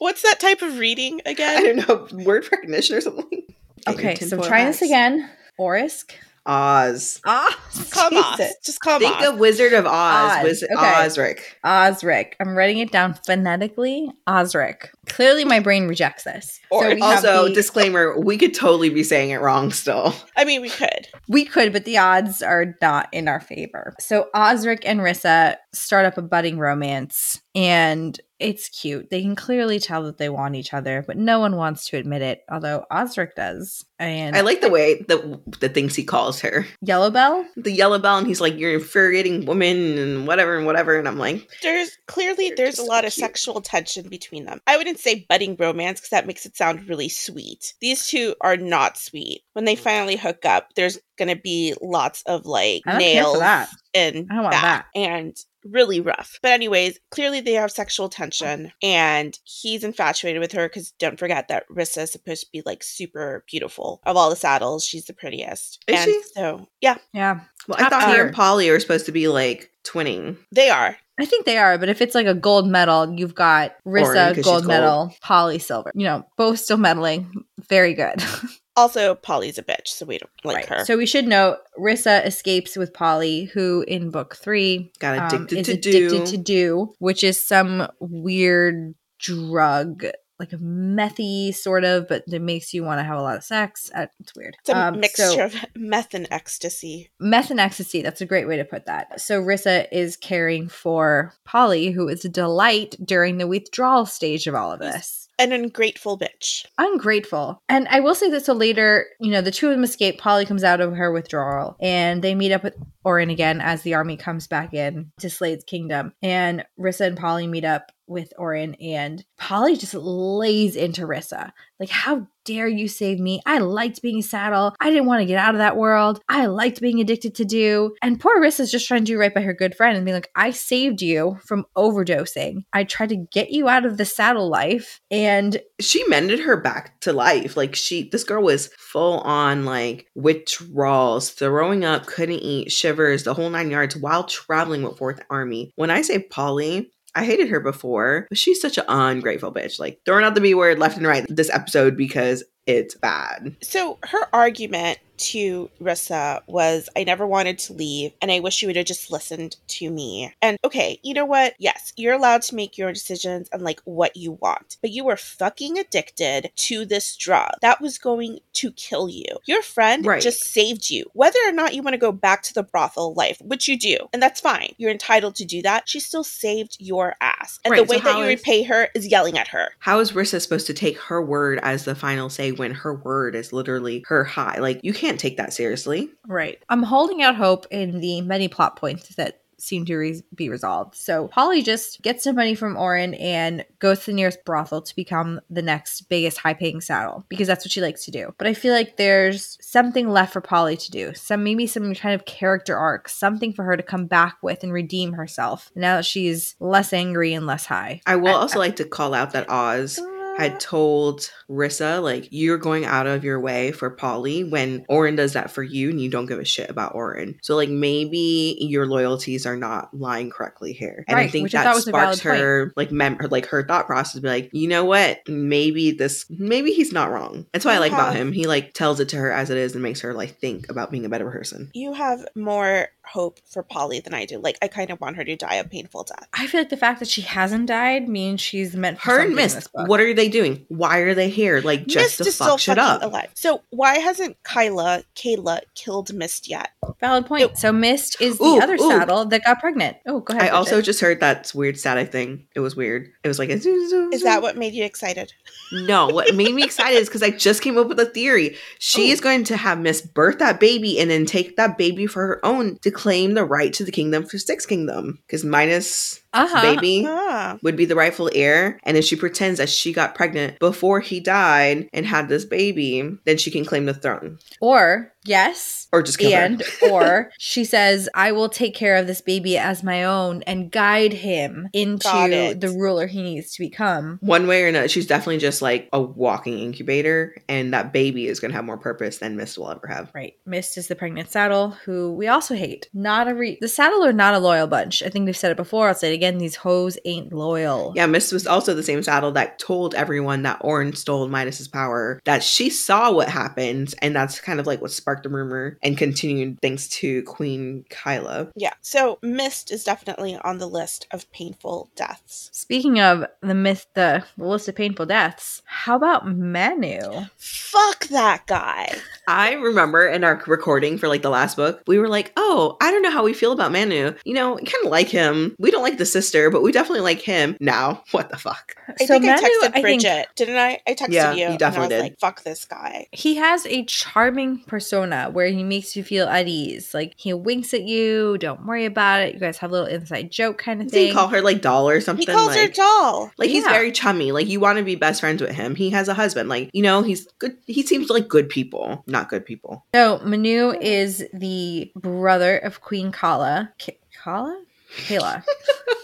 What's 0.00 0.22
that 0.22 0.40
type 0.40 0.62
of 0.62 0.78
reading 0.78 1.20
again? 1.26 1.56
I 1.58 1.62
don't 1.84 2.12
know, 2.12 2.24
word 2.24 2.48
recognition 2.50 2.96
or 2.96 3.00
something. 3.00 3.42
okay, 3.88 4.02
Get 4.14 4.20
your 4.22 4.28
so 4.30 4.36
tinfoil 4.36 4.48
try 4.48 4.64
this 4.64 4.82
again. 4.82 5.30
Orisk. 5.60 6.12
Oz. 6.46 7.20
Ah, 7.26 7.60
Come 7.90 8.16
on. 8.16 8.38
Jesus. 8.38 8.54
Just 8.64 8.80
come 8.80 8.98
Think 9.02 9.14
on. 9.14 9.24
of 9.34 9.38
Wizard 9.38 9.74
of 9.74 9.84
Oz. 9.84 10.38
Oz, 10.38 10.42
Wiz- 10.42 10.62
okay. 10.64 10.74
Osrik. 10.74 11.40
Osrik. 11.64 12.32
I'm 12.40 12.56
writing 12.56 12.78
it 12.78 12.90
down 12.90 13.12
phonetically. 13.26 14.10
Osrik. 14.26 14.88
Clearly, 15.06 15.44
my 15.44 15.60
brain 15.60 15.86
rejects 15.86 16.24
this. 16.24 16.58
Or- 16.70 16.86
we 16.94 17.00
have 17.00 17.24
Also, 17.24 17.44
the- 17.48 17.52
disclaimer: 17.54 18.18
we 18.18 18.38
could 18.38 18.54
totally 18.54 18.88
be 18.88 19.02
saying 19.04 19.30
it 19.30 19.42
wrong 19.42 19.70
still. 19.70 20.14
I 20.36 20.46
mean, 20.46 20.62
we 20.62 20.70
could. 20.70 21.08
we 21.28 21.44
could, 21.44 21.74
but 21.74 21.84
the 21.84 21.98
odds 21.98 22.40
are 22.40 22.74
not 22.80 23.10
in 23.12 23.28
our 23.28 23.40
favor. 23.40 23.92
So 24.00 24.28
Osrik 24.34 24.80
and 24.86 25.00
Rissa 25.00 25.56
start 25.74 26.06
up 26.06 26.16
a 26.16 26.22
budding 26.22 26.58
romance, 26.58 27.42
and 27.54 28.18
it's 28.40 28.68
cute. 28.68 29.10
They 29.10 29.22
can 29.22 29.36
clearly 29.36 29.78
tell 29.78 30.02
that 30.04 30.18
they 30.18 30.28
want 30.28 30.54
each 30.56 30.72
other, 30.74 31.04
but 31.06 31.16
no 31.16 31.38
one 31.38 31.56
wants 31.56 31.86
to 31.88 31.96
admit 31.96 32.22
it. 32.22 32.42
Although 32.50 32.84
Osrik 32.90 33.34
does. 33.36 33.84
And 33.98 34.34
I 34.34 34.40
like 34.40 34.62
the 34.62 34.70
way 34.70 35.02
the 35.02 35.40
the 35.60 35.68
things 35.68 35.94
he 35.94 36.04
calls 36.04 36.40
her. 36.40 36.66
Yellow 36.80 37.10
Bell. 37.10 37.46
The 37.56 37.70
yellow 37.72 37.98
bell, 37.98 38.16
and 38.16 38.26
he's 38.26 38.40
like, 38.40 38.56
"You're 38.58 38.72
infuriating 38.74 39.44
woman," 39.44 39.98
and 39.98 40.26
whatever 40.26 40.56
and 40.56 40.64
whatever. 40.64 40.98
And 40.98 41.06
I'm 41.06 41.18
like, 41.18 41.48
There's 41.62 41.90
clearly 42.06 42.52
there's 42.56 42.78
a 42.78 42.82
lot 42.84 43.02
so 43.04 43.08
of 43.08 43.12
sexual 43.12 43.60
tension 43.60 44.08
between 44.08 44.46
them. 44.46 44.60
I 44.66 44.76
wouldn't 44.78 44.98
say 44.98 45.26
budding 45.28 45.54
romance 45.58 46.00
because 46.00 46.10
that 46.10 46.26
makes 46.26 46.46
it 46.46 46.56
sound 46.56 46.88
really 46.88 47.10
sweet. 47.10 47.74
These 47.80 48.06
two 48.08 48.34
are 48.40 48.56
not 48.56 48.96
sweet. 48.96 49.42
When 49.52 49.66
they 49.66 49.76
finally 49.76 50.16
hook 50.16 50.46
up, 50.46 50.68
there's 50.76 50.98
gonna 51.18 51.36
be 51.36 51.74
lots 51.82 52.22
of 52.22 52.46
like 52.46 52.82
I 52.86 52.92
don't 52.92 53.00
care 53.00 53.22
for 53.22 53.28
nails 53.32 53.38
that. 53.40 53.68
and 53.92 54.26
I 54.30 54.34
don't 54.34 54.44
want 54.44 54.52
back 54.52 54.86
and 54.94 55.36
really 55.64 56.00
rough. 56.00 56.38
But 56.42 56.52
anyways, 56.52 56.98
clearly 57.10 57.40
they 57.40 57.52
have 57.54 57.70
sexual 57.70 58.08
tension 58.08 58.72
and 58.82 59.38
he's 59.44 59.84
infatuated 59.84 60.40
with 60.40 60.52
her 60.52 60.68
because 60.68 60.92
don't 60.92 61.18
forget 61.18 61.48
that 61.48 61.68
Rissa 61.68 62.02
is 62.02 62.12
supposed 62.12 62.42
to 62.42 62.50
be 62.52 62.62
like 62.64 62.82
super 62.82 63.44
beautiful. 63.48 64.00
Of 64.04 64.16
all 64.16 64.30
the 64.30 64.36
saddles, 64.36 64.84
she's 64.84 65.06
the 65.06 65.12
prettiest. 65.12 65.82
Is 65.86 66.00
and 66.00 66.10
she? 66.10 66.22
so 66.34 66.68
yeah, 66.80 66.98
Yeah, 67.12 67.40
"Well, 67.68 67.78
I 67.78 67.82
Top 67.82 67.92
thought 67.92 68.16
her 68.16 68.26
and 68.26 68.34
Polly 68.34 68.68
are 68.70 68.80
supposed 68.80 69.06
to 69.06 69.12
be 69.12 69.28
like 69.28 69.70
twinning." 69.84 70.36
they 70.52 70.70
are. 70.70 70.96
I 71.20 71.26
think 71.26 71.46
they 71.46 71.58
are. 71.58 71.78
But 71.78 71.88
if 71.88 72.00
it's 72.00 72.14
like 72.14 72.26
a 72.26 72.34
gold 72.34 72.68
medal, 72.68 73.14
you've 73.16 73.34
got 73.34 73.72
Rissa 73.86 74.34
gold 74.34 74.44
gold. 74.44 74.66
medal, 74.66 75.14
Polly 75.20 75.58
silver. 75.58 75.92
You 75.94 76.04
know, 76.04 76.26
both 76.36 76.58
still 76.58 76.78
medaling. 76.78 77.26
Very 77.68 77.94
good. 77.94 78.22
Also, 78.76 79.16
Polly's 79.16 79.58
a 79.58 79.62
bitch, 79.62 79.88
so 79.88 80.06
we 80.06 80.16
don't 80.16 80.30
like 80.42 80.66
her. 80.66 80.84
So 80.86 80.96
we 80.96 81.04
should 81.04 81.26
note 81.26 81.58
Rissa 81.78 82.24
escapes 82.24 82.76
with 82.76 82.94
Polly, 82.94 83.44
who 83.52 83.84
in 83.86 84.10
book 84.10 84.36
three 84.36 84.92
Got 85.00 85.18
um, 85.18 85.26
addicted 85.26 85.58
is 85.58 85.66
to 85.66 85.72
addicted 85.72 86.24
do. 86.24 86.26
to 86.26 86.36
do, 86.38 86.94
which 86.98 87.22
is 87.22 87.46
some 87.46 87.88
weird 87.98 88.94
drug, 89.18 90.06
like 90.40 90.52
a 90.52 90.56
methy 90.56 91.54
sort 91.54 91.84
of, 91.84 92.08
but 92.08 92.24
it 92.26 92.42
makes 92.42 92.74
you 92.74 92.82
want 92.82 92.98
to 92.98 93.04
have 93.04 93.16
a 93.18 93.22
lot 93.22 93.36
of 93.36 93.44
sex. 93.44 93.90
Uh, 93.94 94.06
It's 94.18 94.34
weird. 94.34 94.56
It's 94.60 94.70
a 94.70 94.76
Um, 94.76 94.98
mixture 95.00 95.22
so- 95.26 95.44
of 95.44 95.54
meth 95.76 96.14
and 96.14 96.26
ecstasy. 96.30 97.10
meth 97.20 97.50
and 97.50 97.60
ecstasy. 97.60 98.02
That's 98.02 98.20
a 98.20 98.26
great 98.26 98.48
way 98.48 98.56
to 98.56 98.64
put 98.64 98.86
that. 98.86 99.20
So 99.20 99.40
Rissa 99.40 99.86
is 99.92 100.16
caring 100.16 100.68
for 100.68 101.34
Polly, 101.44 101.90
who 101.92 102.08
is 102.08 102.24
a 102.24 102.28
delight 102.28 102.96
during 103.04 103.38
the 103.38 103.46
withdrawal 103.46 104.06
stage 104.06 104.46
of 104.48 104.54
all 104.56 104.72
of 104.72 104.80
this. 104.80 105.28
An 105.38 105.52
ungrateful 105.52 106.18
bitch. 106.18 106.66
ungrateful. 106.76 107.62
And 107.68 107.88
I 107.88 108.00
will 108.00 108.14
say 108.14 108.28
that 108.30 108.44
so 108.44 108.52
later, 108.52 109.06
you 109.20 109.30
know, 109.30 109.40
the 109.40 109.50
two 109.50 109.68
of 109.68 109.72
them 109.72 109.84
escape. 109.84 110.18
Polly 110.18 110.44
comes 110.44 110.62
out 110.64 110.80
of 110.82 110.94
her 110.96 111.10
withdrawal 111.12 111.76
and 111.80 112.20
they 112.22 112.34
meet 112.34 112.52
up 112.52 112.62
with 112.62 112.74
Auren 113.06 113.30
again 113.32 113.60
as 113.60 113.80
the 113.82 113.94
army 113.94 114.18
comes 114.18 114.46
back 114.46 114.74
in 114.74 115.12
to 115.20 115.30
Slade's 115.30 115.64
kingdom. 115.64 116.12
And 116.22 116.64
Rissa 116.78 117.06
and 117.06 117.16
Polly 117.16 117.46
meet 117.46 117.64
up 117.64 117.90
with 118.10 118.32
Auren 118.38 118.74
and 118.84 119.24
Polly 119.38 119.76
just 119.76 119.94
lays 119.94 120.76
into 120.76 121.02
Rissa. 121.02 121.52
Like, 121.78 121.88
how 121.88 122.26
dare 122.44 122.68
you 122.68 122.88
save 122.88 123.18
me? 123.18 123.40
I 123.46 123.58
liked 123.58 124.02
being 124.02 124.18
a 124.18 124.22
saddle. 124.22 124.74
I 124.80 124.90
didn't 124.90 125.06
want 125.06 125.20
to 125.20 125.26
get 125.26 125.38
out 125.38 125.54
of 125.54 125.58
that 125.58 125.76
world. 125.76 126.20
I 126.28 126.46
liked 126.46 126.80
being 126.80 127.00
addicted 127.00 127.34
to 127.36 127.44
do. 127.44 127.94
And 128.02 128.20
poor 128.20 128.40
Rissa's 128.40 128.70
just 128.70 128.86
trying 128.86 129.04
to 129.04 129.12
do 129.12 129.18
right 129.18 129.32
by 129.32 129.42
her 129.42 129.54
good 129.54 129.74
friend 129.74 129.96
and 129.96 130.04
being 130.04 130.16
like, 130.16 130.30
I 130.34 130.50
saved 130.50 131.00
you 131.00 131.38
from 131.44 131.64
overdosing. 131.76 132.64
I 132.72 132.84
tried 132.84 133.10
to 133.10 133.26
get 133.32 133.50
you 133.50 133.68
out 133.68 133.86
of 133.86 133.96
the 133.96 134.04
saddle 134.04 134.50
life. 134.50 135.00
And 135.10 135.60
she 135.80 136.06
mended 136.08 136.40
her 136.40 136.56
back 136.56 137.00
to 137.00 137.12
life. 137.12 137.56
Like 137.56 137.74
she, 137.74 138.08
this 138.10 138.24
girl 138.24 138.42
was 138.42 138.68
full 138.78 139.20
on 139.20 139.64
like 139.64 140.06
withdrawals, 140.14 141.30
throwing 141.30 141.84
up, 141.84 142.06
couldn't 142.06 142.40
eat, 142.40 142.72
shivers, 142.72 143.22
the 143.22 143.34
whole 143.34 143.50
nine 143.50 143.70
yards 143.70 143.96
while 143.96 144.24
traveling 144.24 144.82
with 144.82 144.98
Fourth 144.98 145.20
Army. 145.30 145.72
When 145.76 145.90
I 145.90 146.02
say 146.02 146.18
Polly, 146.18 146.90
I 147.14 147.24
hated 147.24 147.48
her 147.48 147.60
before, 147.60 148.26
but 148.28 148.38
she's 148.38 148.60
such 148.60 148.78
an 148.78 148.84
ungrateful 148.88 149.52
bitch. 149.52 149.78
Like 149.78 150.00
throwing 150.04 150.24
out 150.24 150.34
the 150.34 150.40
B 150.40 150.54
word 150.54 150.78
left 150.78 150.96
and 150.96 151.06
right 151.06 151.26
this 151.28 151.50
episode 151.50 151.96
because 151.96 152.44
it's 152.66 152.94
bad. 152.94 153.56
So 153.62 153.98
her 154.04 154.28
argument 154.32 154.98
to 155.20 155.70
Rissa 155.80 156.40
was, 156.46 156.88
I 156.96 157.04
never 157.04 157.26
wanted 157.26 157.58
to 157.60 157.72
leave, 157.72 158.12
and 158.20 158.30
I 158.30 158.40
wish 158.40 158.62
you 158.62 158.68
would 158.68 158.76
have 158.76 158.86
just 158.86 159.10
listened 159.10 159.56
to 159.68 159.90
me. 159.90 160.32
And 160.42 160.58
okay, 160.64 160.98
you 161.02 161.14
know 161.14 161.24
what? 161.24 161.54
Yes, 161.58 161.92
you're 161.96 162.14
allowed 162.14 162.42
to 162.42 162.54
make 162.54 162.76
your 162.78 162.92
decisions 162.92 163.48
and 163.52 163.62
like 163.62 163.80
what 163.84 164.16
you 164.16 164.32
want, 164.32 164.76
but 164.80 164.90
you 164.90 165.04
were 165.04 165.16
fucking 165.16 165.78
addicted 165.78 166.50
to 166.56 166.84
this 166.84 167.16
drug 167.16 167.50
that 167.62 167.80
was 167.80 167.98
going 167.98 168.40
to 168.54 168.72
kill 168.72 169.08
you. 169.08 169.24
Your 169.46 169.62
friend 169.62 170.04
Right. 170.06 170.22
just 170.22 170.44
saved 170.44 170.90
you. 170.90 171.04
Whether 171.14 171.38
or 171.46 171.52
not 171.52 171.74
you 171.74 171.82
want 171.82 171.94
to 171.94 171.98
go 171.98 172.12
back 172.12 172.42
to 172.44 172.54
the 172.54 172.62
brothel 172.62 173.14
life, 173.14 173.38
which 173.42 173.68
you 173.68 173.78
do, 173.78 173.96
and 174.12 174.22
that's 174.22 174.40
fine. 174.40 174.74
You're 174.78 174.90
entitled 174.90 175.34
to 175.36 175.44
do 175.44 175.62
that. 175.62 175.88
She 175.88 176.00
still 176.00 176.24
saved 176.24 176.76
your 176.80 177.14
ass. 177.20 177.60
And 177.64 177.72
Right, 177.72 177.78
the 177.78 177.84
way 177.92 177.98
so 177.98 178.04
that 178.04 178.18
you 178.18 178.24
is- 178.24 178.38
repay 178.40 178.62
her 178.64 178.88
is 178.94 179.06
yelling 179.06 179.38
at 179.38 179.48
her. 179.48 179.70
How 179.80 179.98
is 180.00 180.12
Rissa 180.12 180.40
supposed 180.40 180.66
to 180.68 180.74
take 180.74 180.98
her 180.98 181.22
word 181.22 181.58
as 181.62 181.84
the 181.84 181.94
final 181.94 182.28
say 182.30 182.52
when 182.52 182.72
her 182.72 182.94
word 182.94 183.34
is 183.34 183.52
literally 183.52 184.04
her 184.08 184.24
high? 184.24 184.58
Like 184.58 184.80
you 184.82 184.92
can't 184.92 185.09
take 185.18 185.36
that 185.38 185.52
seriously. 185.52 186.10
Right. 186.26 186.62
I'm 186.68 186.82
holding 186.82 187.22
out 187.22 187.36
hope 187.36 187.66
in 187.70 188.00
the 188.00 188.20
many 188.20 188.48
plot 188.48 188.76
points 188.76 189.14
that 189.16 189.38
seem 189.58 189.84
to 189.84 189.94
re- 189.94 190.22
be 190.34 190.48
resolved. 190.48 190.94
So 190.94 191.28
Polly 191.28 191.60
just 191.60 192.00
gets 192.00 192.24
some 192.24 192.34
money 192.34 192.54
from 192.54 192.76
Auren 192.76 193.14
and 193.20 193.62
goes 193.78 194.00
to 194.00 194.06
the 194.06 194.12
nearest 194.14 194.42
brothel 194.46 194.80
to 194.80 194.96
become 194.96 195.38
the 195.50 195.60
next 195.60 196.08
biggest 196.08 196.38
high 196.38 196.54
paying 196.54 196.80
saddle 196.80 197.26
because 197.28 197.46
that's 197.46 197.62
what 197.66 197.70
she 197.70 197.82
likes 197.82 198.06
to 198.06 198.10
do. 198.10 198.34
But 198.38 198.46
I 198.46 198.54
feel 198.54 198.72
like 198.72 198.96
there's 198.96 199.58
something 199.60 200.08
left 200.08 200.32
for 200.32 200.40
Polly 200.40 200.78
to 200.78 200.90
do. 200.90 201.12
Some 201.12 201.44
maybe 201.44 201.66
some 201.66 201.94
kind 201.94 202.14
of 202.14 202.24
character 202.24 202.74
arc, 202.74 203.10
something 203.10 203.52
for 203.52 203.64
her 203.64 203.76
to 203.76 203.82
come 203.82 204.06
back 204.06 204.38
with 204.42 204.62
and 204.62 204.72
redeem 204.72 205.12
herself 205.12 205.70
now 205.74 205.96
that 205.96 206.06
she's 206.06 206.56
less 206.58 206.94
angry 206.94 207.34
and 207.34 207.46
less 207.46 207.66
high. 207.66 208.00
I 208.06 208.16
will 208.16 208.28
I- 208.28 208.40
also 208.40 208.58
like 208.58 208.76
to 208.76 208.86
call 208.86 209.12
out 209.12 209.32
that 209.32 209.50
Oz 209.50 209.98
Uh, 209.98 210.06
had 210.42 210.60
told 210.60 211.30
Rissa, 211.48 212.02
like, 212.02 212.28
you're 212.30 212.58
going 212.58 212.84
out 212.84 213.06
of 213.06 213.24
your 213.24 213.40
way 213.40 213.72
for 213.72 213.90
Polly 213.90 214.44
when 214.44 214.84
Auren 214.86 215.16
does 215.16 215.32
that 215.32 215.50
for 215.50 215.62
you 215.62 215.90
and 215.90 216.00
you 216.00 216.10
don't 216.10 216.26
give 216.26 216.38
a 216.38 216.44
shit 216.44 216.70
about 216.70 216.94
Auren. 216.94 217.36
So, 217.42 217.56
like, 217.56 217.68
maybe 217.68 218.56
your 218.60 218.86
loyalties 218.86 219.46
are 219.46 219.56
not 219.56 219.92
lying 219.92 220.30
correctly 220.30 220.72
here. 220.72 221.04
And 221.08 221.18
I 221.18 221.28
think 221.28 221.54
I 221.54 221.64
that 221.64 221.76
sparks 221.76 222.20
valid 222.20 222.20
point. 222.20 222.40
her, 222.40 222.72
like, 222.76 222.92
mem- 222.92 223.16
her, 223.16 223.28
like, 223.28 223.46
her 223.46 223.64
thought 223.66 223.86
process, 223.86 224.20
be 224.20 224.28
like, 224.28 224.50
you 224.52 224.68
know 224.68 224.84
what? 224.84 225.20
Maybe 225.28 225.92
this, 225.92 226.26
maybe 226.30 226.72
he's 226.72 226.92
not 226.92 227.10
wrong. 227.10 227.46
That's 227.52 227.64
what 227.64 227.74
I 227.74 227.78
like 227.78 227.92
about 227.92 228.14
him. 228.14 228.32
He, 228.32 228.46
like, 228.46 228.74
tells 228.74 229.00
it 229.00 229.08
to 229.10 229.16
her 229.16 229.32
as 229.32 229.50
it 229.50 229.58
is 229.58 229.74
and 229.74 229.82
makes 229.82 230.00
her, 230.00 230.14
like, 230.14 230.38
think 230.38 230.68
about 230.68 230.90
being 230.90 231.04
a 231.04 231.08
better 231.08 231.30
person. 231.30 231.70
You 231.74 231.92
have 231.92 232.26
more 232.34 232.88
hope 233.12 233.38
for 233.46 233.62
Polly 233.62 234.00
than 234.00 234.14
I 234.14 234.24
do. 234.24 234.38
Like, 234.38 234.58
I 234.62 234.68
kind 234.68 234.90
of 234.90 235.00
want 235.00 235.16
her 235.16 235.24
to 235.24 235.36
die 235.36 235.56
a 235.56 235.64
painful 235.64 236.04
death. 236.04 236.28
I 236.32 236.46
feel 236.46 236.60
like 236.60 236.70
the 236.70 236.76
fact 236.76 237.00
that 237.00 237.08
she 237.08 237.22
hasn't 237.22 237.66
died 237.66 238.08
means 238.08 238.40
she's 238.40 238.74
meant 238.74 239.00
for 239.00 239.10
Her 239.10 239.16
something 239.18 239.30
and 239.32 239.38
in 239.38 239.44
Mist, 239.44 239.54
this 239.56 239.68
book. 239.68 239.88
what 239.88 240.00
are 240.00 240.14
they 240.14 240.28
doing? 240.28 240.64
Why 240.68 240.98
are 240.98 241.14
they 241.14 241.28
here? 241.28 241.60
Like, 241.60 241.86
just 241.86 242.04
Mist 242.04 242.16
to 242.18 242.28
is 242.28 242.34
still 242.34 242.46
fuck 242.50 242.60
shit 242.60 242.76
fucking 242.76 243.02
up. 243.04 243.10
alive. 243.10 243.30
So 243.34 243.62
why 243.70 243.98
hasn't 243.98 244.42
Kyla, 244.44 245.02
Kayla 245.16 245.60
killed 245.74 246.12
Mist 246.14 246.48
yet? 246.48 246.70
Valid 247.00 247.26
point. 247.26 247.56
So 247.58 247.72
Mist 247.72 248.20
is 248.20 248.38
the 248.38 248.44
Ooh, 248.44 248.60
other 248.60 248.74
ooh. 248.74 248.90
saddle 248.90 249.24
that 249.26 249.44
got 249.44 249.60
pregnant. 249.60 249.96
Oh, 250.06 250.20
go 250.20 250.36
ahead. 250.36 250.48
I 250.48 250.48
also 250.50 250.80
just 250.82 251.00
heard 251.00 251.20
that 251.20 251.50
weird 251.54 251.78
static 251.78 252.12
thing. 252.12 252.46
It 252.54 252.60
was 252.60 252.76
weird. 252.76 253.10
It 253.24 253.28
was 253.28 253.38
like 253.38 253.50
a 253.50 253.54
Is 253.54 254.22
that 254.22 254.42
what 254.42 254.56
made 254.56 254.72
you 254.74 254.84
excited? 254.84 255.32
No, 255.72 256.08
what 256.08 256.34
made 256.34 256.54
me 256.54 256.62
excited 256.64 256.96
is 256.96 257.08
because 257.08 257.22
I 257.22 257.30
just 257.30 257.62
came 257.62 257.78
up 257.78 257.88
with 257.88 258.00
a 258.00 258.06
theory. 258.06 258.56
She 258.78 259.08
Ooh. 259.08 259.12
is 259.12 259.20
going 259.20 259.44
to 259.44 259.56
have 259.56 259.78
Miss 259.80 260.00
birth 260.00 260.38
that 260.38 260.60
baby 260.60 260.98
and 260.98 261.10
then 261.10 261.26
take 261.26 261.56
that 261.56 261.78
baby 261.78 262.06
for 262.06 262.26
her 262.26 262.44
own 262.44 262.78
to 262.78 262.90
claim 263.00 263.32
the 263.32 263.44
right 263.46 263.72
to 263.72 263.82
the 263.82 263.90
kingdom 263.90 264.26
for 264.26 264.36
Six 264.36 264.66
Kingdom. 264.66 265.20
Because 265.26 265.42
Midas 265.42 266.20
uh-huh. 266.32 266.60
baby 266.62 267.04
Ah, 267.06 267.58
would 267.62 267.76
be 267.76 267.84
the 267.84 267.94
rightful 267.96 268.30
heir, 268.34 268.78
and 268.84 268.96
if 268.96 269.04
she 269.04 269.16
pretends 269.16 269.58
that 269.58 269.68
she 269.68 269.92
got 269.92 270.14
pregnant 270.14 270.58
before 270.58 271.00
he 271.00 271.20
died 271.20 271.88
and 271.92 272.06
had 272.06 272.28
this 272.28 272.44
baby, 272.44 273.16
then 273.24 273.36
she 273.38 273.50
can 273.50 273.64
claim 273.64 273.86
the 273.86 273.94
throne 273.94 274.38
Or 274.60 275.12
yes, 275.24 275.88
or 275.92 276.02
just 276.02 276.18
kill 276.18 276.32
and 276.34 276.62
her. 276.80 276.88
or 276.90 277.30
she 277.38 277.64
says, 277.64 278.08
"I 278.14 278.32
will 278.32 278.48
take 278.48 278.74
care 278.74 278.96
of 278.96 279.06
this 279.06 279.20
baby 279.20 279.56
as 279.58 279.82
my 279.82 280.04
own 280.04 280.42
and 280.42 280.70
guide 280.70 281.12
him 281.12 281.68
into 281.72 282.54
the 282.58 282.70
ruler 282.78 283.06
he 283.06 283.22
needs 283.22 283.52
to 283.54 283.62
become." 283.62 284.18
One 284.22 284.46
way 284.46 284.62
or 284.64 284.68
another, 284.68 284.88
she's 284.88 285.06
definitely 285.06 285.38
just 285.38 285.62
like 285.62 285.88
a 285.92 286.00
walking 286.00 286.58
incubator, 286.58 287.34
and 287.48 287.72
that 287.74 287.92
baby 287.92 288.26
is 288.26 288.40
going 288.40 288.50
to 288.50 288.56
have 288.56 288.64
more 288.64 288.78
purpose 288.78 289.18
than 289.18 289.36
Mist 289.36 289.58
will 289.58 289.70
ever 289.70 289.86
have. 289.86 290.10
Right. 290.14 290.34
Mist 290.46 290.78
is 290.78 290.88
the 290.88 290.96
pregnant 290.96 291.30
saddle, 291.30 291.70
who 291.84 292.12
we 292.12 292.28
also 292.28 292.54
hate. 292.54 292.88
Not 292.94 293.28
a 293.28 293.34
re- 293.34 293.58
the 293.60 293.68
saddle 293.68 294.04
are 294.04 294.12
not 294.12 294.34
a 294.34 294.38
loyal 294.38 294.66
bunch. 294.66 295.02
I 295.02 295.08
think 295.08 295.26
we've 295.26 295.36
said 295.36 295.50
it 295.50 295.56
before. 295.56 295.88
I'll 295.88 295.94
say 295.94 296.08
it 296.08 296.14
again. 296.20 296.36
These 296.36 296.56
hoes 296.56 296.98
ain't 297.06 297.32
loyal. 297.32 297.94
Yeah, 297.96 298.04
Mist 298.04 298.30
was 298.30 298.46
also 298.46 298.74
the 298.74 298.82
same 298.82 299.02
saddle 299.02 299.32
that 299.32 299.58
told 299.58 299.94
everyone 299.94 300.42
that 300.42 300.60
Auren 300.60 300.94
stole 300.94 301.26
Midas's 301.28 301.66
power, 301.66 302.20
that 302.24 302.42
she 302.42 302.68
saw 302.68 303.10
what 303.10 303.30
happened, 303.30 303.94
and 304.02 304.14
that's 304.14 304.38
kind 304.38 304.60
of 304.60 304.66
like 304.66 304.82
what 304.82 304.90
sparked 304.90 305.22
the 305.22 305.30
rumor 305.30 305.78
and 305.82 305.96
continued 305.96 306.58
thanks 306.60 306.88
to 306.88 307.22
Queen 307.22 307.84
Kyla. 307.88 308.48
yeah. 308.54 308.74
So 308.82 309.18
Mist 309.22 309.72
is 309.72 309.84
definitely 309.84 310.36
on 310.44 310.58
the 310.58 310.66
list 310.66 311.06
of 311.10 311.30
painful 311.32 311.90
deaths. 311.96 312.50
Speaking 312.52 313.00
of 313.00 313.24
the 313.40 313.54
myth, 313.54 313.86
the, 313.94 314.22
the 314.36 314.46
list 314.46 314.68
of 314.68 314.74
painful 314.74 315.06
deaths. 315.06 315.62
How 315.64 315.96
about 315.96 316.28
Manu? 316.28 317.26
Fuck 317.38 318.08
that 318.08 318.46
guy. 318.46 318.94
I 319.26 319.54
remember 319.54 320.06
in 320.06 320.24
our 320.24 320.42
recording 320.46 320.98
for 320.98 321.08
like 321.08 321.22
the 321.22 321.30
last 321.30 321.56
book, 321.56 321.82
we 321.86 321.98
were 321.98 322.08
like, 322.08 322.32
oh, 322.36 322.76
I 322.80 322.90
don't 322.90 323.02
know 323.02 323.10
how 323.10 323.24
we 323.24 323.32
feel 323.32 323.52
about 323.52 323.72
Manu. 323.72 324.12
You 324.24 324.34
know, 324.34 324.56
kind 324.56 324.84
of 324.84 324.90
like 324.90 325.08
him. 325.08 325.54
We 325.58 325.70
don't 325.70 325.82
like 325.82 325.98
the 326.12 326.22
sister, 326.22 326.50
but 326.50 326.62
we 326.62 326.72
definitely 326.72 327.00
like 327.02 327.20
him. 327.20 327.56
Now, 327.60 328.02
what 328.10 328.30
the 328.30 328.36
fuck? 328.38 328.74
I 328.88 329.06
think 329.06 329.24
I 329.24 329.38
texted 329.40 329.80
Bridget, 329.80 330.02
think 330.02 330.34
didn't 330.36 330.56
I? 330.56 330.80
I 330.86 330.94
texted 330.94 331.12
Yeah, 331.12 331.32
you. 331.32 331.38
you 331.40 331.46
and 331.46 331.58
definitely 331.58 331.94
I 331.94 331.98
was 331.98 332.04
did. 332.04 332.10
like, 332.12 332.18
fuck 332.20 332.42
this 332.42 332.64
guy. 332.64 333.06
he 333.12 333.36
has 333.36 333.66
a 333.66 333.84
charming 333.84 334.58
persona 334.66 335.30
where 335.32 335.46
he 335.48 335.62
makes 335.62 335.94
you 335.96 336.02
feel 336.04 336.26
at 336.28 336.48
ease. 336.48 336.92
Like 336.94 337.14
he 337.16 337.32
winks 337.32 337.72
at 337.74 337.82
you, 337.82 338.36
don't 338.38 338.66
worry 338.66 338.84
about 338.86 339.20
it. 339.22 339.34
You 339.34 339.40
guys 339.40 339.58
have 339.58 339.70
a 339.70 339.72
little 339.72 339.86
inside 339.88 340.30
joke 340.30 340.58
kind 340.58 340.80
of 340.80 340.88
Does 340.88 340.94
he 340.94 341.12
call 341.12 341.28
her 341.28 341.40
like 341.42 341.60
doll 341.62 341.88
or 341.88 342.00
something? 342.00 342.26
He 342.26 342.32
calls 342.32 342.54
her 342.56 342.68
doll. 342.68 343.30
like 343.38 343.48
he's 343.50 343.64
Yeah. 343.64 343.70
very 343.70 343.92
chummy. 343.92 344.32
Like 344.32 344.46
you 344.48 344.60
want 344.60 344.78
to 344.78 344.84
be 344.84 344.94
best 344.96 345.20
friends 345.20 345.40
with 345.40 345.52
him. 345.52 345.74
He 345.74 345.90
has 345.90 346.08
a 346.08 346.14
husband. 346.14 346.48
Like 346.48 346.70
you 346.72 346.82
know, 346.82 347.02
he's 347.02 347.26
good. 347.38 347.56
He 347.66 347.82
seems 347.82 348.10
like 348.10 348.28
good 348.28 348.48
people, 348.48 349.04
not 349.06 349.28
good 349.28 349.44
people. 349.44 349.84
So 349.94 350.20
Manu 350.24 350.72
is 350.80 351.24
the 351.32 351.90
brother 351.96 352.56
of 352.58 352.80
Queen 352.80 353.12
Kala. 353.12 353.72
K- 353.78 353.98
Kala? 354.22 354.62
Kayla. 354.96 355.44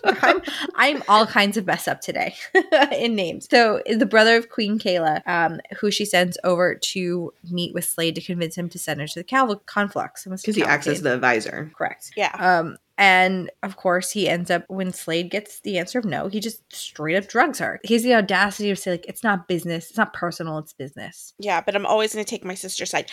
I'm, 0.05 0.43
I'm 0.77 1.03
all 1.09 1.27
kinds 1.27 1.57
of 1.57 1.67
messed 1.67 1.89
up 1.89 2.01
today 2.01 2.35
in 2.93 3.15
names. 3.17 3.49
So 3.51 3.83
the 3.87 4.07
brother 4.07 4.37
of 4.37 4.49
Queen 4.51 4.79
Kayla, 4.79 5.27
um, 5.27 5.61
who 5.81 5.91
she 5.91 6.05
sends 6.05 6.39
over 6.45 6.75
to 6.75 7.33
meet 7.51 7.75
with 7.75 7.85
Slade 7.85 8.15
to 8.15 8.21
convince 8.21 8.57
him 8.57 8.69
to 8.69 8.79
send 8.79 9.01
her 9.01 9.07
to 9.07 9.15
the 9.21 9.25
Cal- 9.25 9.57
conflux. 9.67 10.25
Because 10.25 10.57
he 10.57 10.63
acts 10.63 10.87
as 10.87 11.03
the 11.03 11.15
advisor. 11.15 11.71
correct. 11.77 12.13
Yeah. 12.17 12.33
Um, 12.39 12.77
and 12.99 13.51
of 13.63 13.77
course, 13.77 14.11
he 14.11 14.29
ends 14.29 14.51
up 14.51 14.65
when 14.69 14.93
Slade 14.93 15.31
gets 15.31 15.61
the 15.61 15.79
answer 15.79 15.99
of 15.99 16.05
no, 16.05 16.29
he 16.29 16.41
just 16.41 16.63
straight 16.75 17.17
up 17.17 17.29
drugs 17.29 17.59
her. 17.59 17.81
He 17.85 17.95
has 17.95 18.03
the 18.03 18.15
audacity 18.15 18.69
to 18.71 18.77
say 18.77 18.93
like, 18.93 19.07
"It's 19.09 19.23
not 19.23 19.49
business. 19.49 19.89
It's 19.91 19.99
not 19.99 20.13
personal. 20.13 20.59
It's 20.59 20.73
business." 20.73 21.35
Yeah, 21.39 21.61
but 21.61 21.75
I'm 21.77 21.87
always 21.87 22.13
going 22.15 22.25
to 22.25 22.31
take 22.31 22.45
my 22.45 22.55
sister's 22.55 22.91
side. 22.91 23.11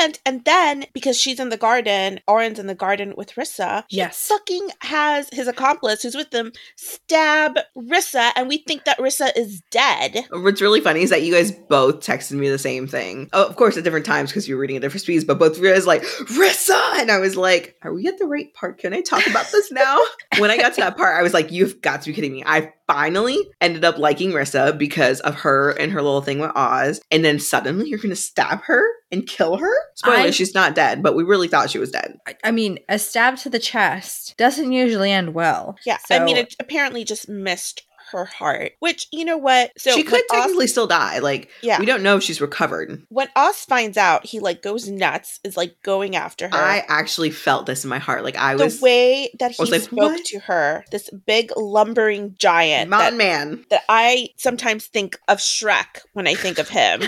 And 0.00 0.18
and 0.24 0.44
then 0.44 0.86
because 0.92 1.20
she's 1.20 1.40
in 1.40 1.48
the 1.50 1.56
garden, 1.56 2.20
Auren's 2.26 2.58
in 2.58 2.66
the 2.66 2.74
garden 2.74 3.14
with 3.16 3.34
Rissa. 3.34 3.84
He 3.88 3.98
Yes. 3.98 4.26
fucking 4.28 4.68
has 4.80 5.28
his 5.32 5.48
accomplice 5.48 6.02
who's 6.02 6.14
with 6.14 6.30
them 6.30 6.52
stab 6.76 7.58
Rissa, 7.76 8.30
and 8.36 8.48
we 8.48 8.58
think 8.58 8.84
that 8.84 8.98
Rissa 8.98 9.30
is 9.36 9.62
dead. 9.70 10.26
What's 10.30 10.60
really 10.60 10.80
funny 10.80 11.02
is 11.02 11.10
that 11.10 11.22
you 11.22 11.32
guys 11.34 11.50
both 11.52 12.00
texted 12.00 12.32
me 12.32 12.48
the 12.48 12.58
same 12.58 12.86
thing. 12.86 13.28
Oh, 13.32 13.46
of 13.46 13.56
course, 13.56 13.76
at 13.76 13.84
different 13.84 14.06
times 14.06 14.30
because 14.30 14.48
you 14.48 14.54
were 14.54 14.60
reading 14.60 14.76
at 14.76 14.82
different 14.82 15.02
speeds, 15.02 15.24
but 15.24 15.38
both 15.38 15.56
of 15.56 15.62
you 15.62 15.72
guys 15.72 15.86
like, 15.86 16.02
Rissa! 16.02 17.00
And 17.00 17.10
I 17.10 17.18
was 17.18 17.36
like, 17.36 17.76
are 17.82 17.92
we 17.92 18.06
at 18.06 18.18
the 18.18 18.26
right 18.26 18.52
part? 18.54 18.78
Can 18.78 18.92
I 18.92 19.00
talk 19.00 19.25
about 19.30 19.50
this 19.52 19.70
now? 19.72 20.00
when 20.38 20.50
I 20.50 20.56
got 20.56 20.74
to 20.74 20.80
that 20.80 20.96
part, 20.96 21.18
I 21.18 21.22
was 21.22 21.32
like, 21.34 21.50
you've 21.52 21.80
got 21.80 22.02
to 22.02 22.10
be 22.10 22.14
kidding 22.14 22.32
me. 22.32 22.42
I 22.46 22.72
finally 22.86 23.38
ended 23.60 23.84
up 23.84 23.98
liking 23.98 24.32
Rissa 24.32 24.76
because 24.76 25.20
of 25.20 25.34
her 25.36 25.70
and 25.72 25.90
her 25.92 26.02
little 26.02 26.20
thing 26.22 26.38
with 26.38 26.52
Oz. 26.54 27.00
And 27.10 27.24
then 27.24 27.38
suddenly 27.40 27.88
you're 27.88 27.98
going 27.98 28.10
to 28.10 28.16
stab 28.16 28.62
her 28.62 28.84
and 29.10 29.26
kill 29.26 29.56
her? 29.56 29.72
Spoiler, 29.94 30.16
I- 30.18 30.30
she's 30.30 30.54
not 30.54 30.74
dead, 30.74 31.02
but 31.02 31.14
we 31.16 31.22
really 31.24 31.48
thought 31.48 31.70
she 31.70 31.78
was 31.78 31.90
dead. 31.90 32.16
I- 32.26 32.36
I 32.44 32.50
mean, 32.50 32.78
a 32.88 32.98
stab 32.98 33.36
to 33.38 33.50
the 33.50 33.58
chest 33.58 34.34
doesn't 34.36 34.72
usually 34.72 35.10
end 35.10 35.34
well. 35.34 35.76
Yeah, 35.86 35.98
I 36.10 36.18
mean, 36.24 36.36
it 36.36 36.54
apparently 36.60 37.04
just 37.04 37.28
missed 37.28 37.82
her 38.12 38.24
heart. 38.24 38.72
Which 38.80 39.06
you 39.12 39.24
know 39.24 39.36
what? 39.36 39.72
So 39.78 39.90
she 39.92 40.02
when 40.02 40.06
could 40.06 40.24
Oz- 40.30 40.40
technically 40.40 40.66
still 40.66 40.86
die. 40.86 41.18
Like, 41.18 41.50
yeah. 41.62 41.78
we 41.78 41.86
don't 41.86 42.02
know 42.02 42.16
if 42.16 42.22
she's 42.22 42.40
recovered. 42.40 43.02
when 43.08 43.28
Oz 43.36 43.64
finds 43.64 43.96
out, 43.96 44.26
he 44.26 44.40
like 44.40 44.62
goes 44.62 44.88
nuts, 44.88 45.40
is 45.44 45.56
like 45.56 45.76
going 45.82 46.16
after 46.16 46.48
her. 46.48 46.54
I 46.54 46.84
actually 46.88 47.30
felt 47.30 47.66
this 47.66 47.84
in 47.84 47.90
my 47.90 47.98
heart. 47.98 48.24
Like, 48.24 48.36
I 48.36 48.56
the 48.56 48.64
was 48.64 48.80
the 48.80 48.84
way 48.84 49.30
that 49.38 49.52
he 49.52 49.56
was 49.58 49.70
like, 49.70 49.82
spoke 49.82 49.98
"What?" 49.98 50.24
to 50.26 50.38
her, 50.40 50.84
this 50.90 51.10
big 51.26 51.52
lumbering 51.56 52.34
giant 52.38 52.90
that, 52.90 52.96
mountain 52.96 53.18
man. 53.18 53.64
that 53.70 53.82
I 53.88 54.28
sometimes 54.36 54.86
think 54.86 55.18
of 55.28 55.38
Shrek 55.38 56.00
when 56.12 56.26
I 56.26 56.34
think 56.34 56.58
of 56.58 56.68
him. 56.68 57.02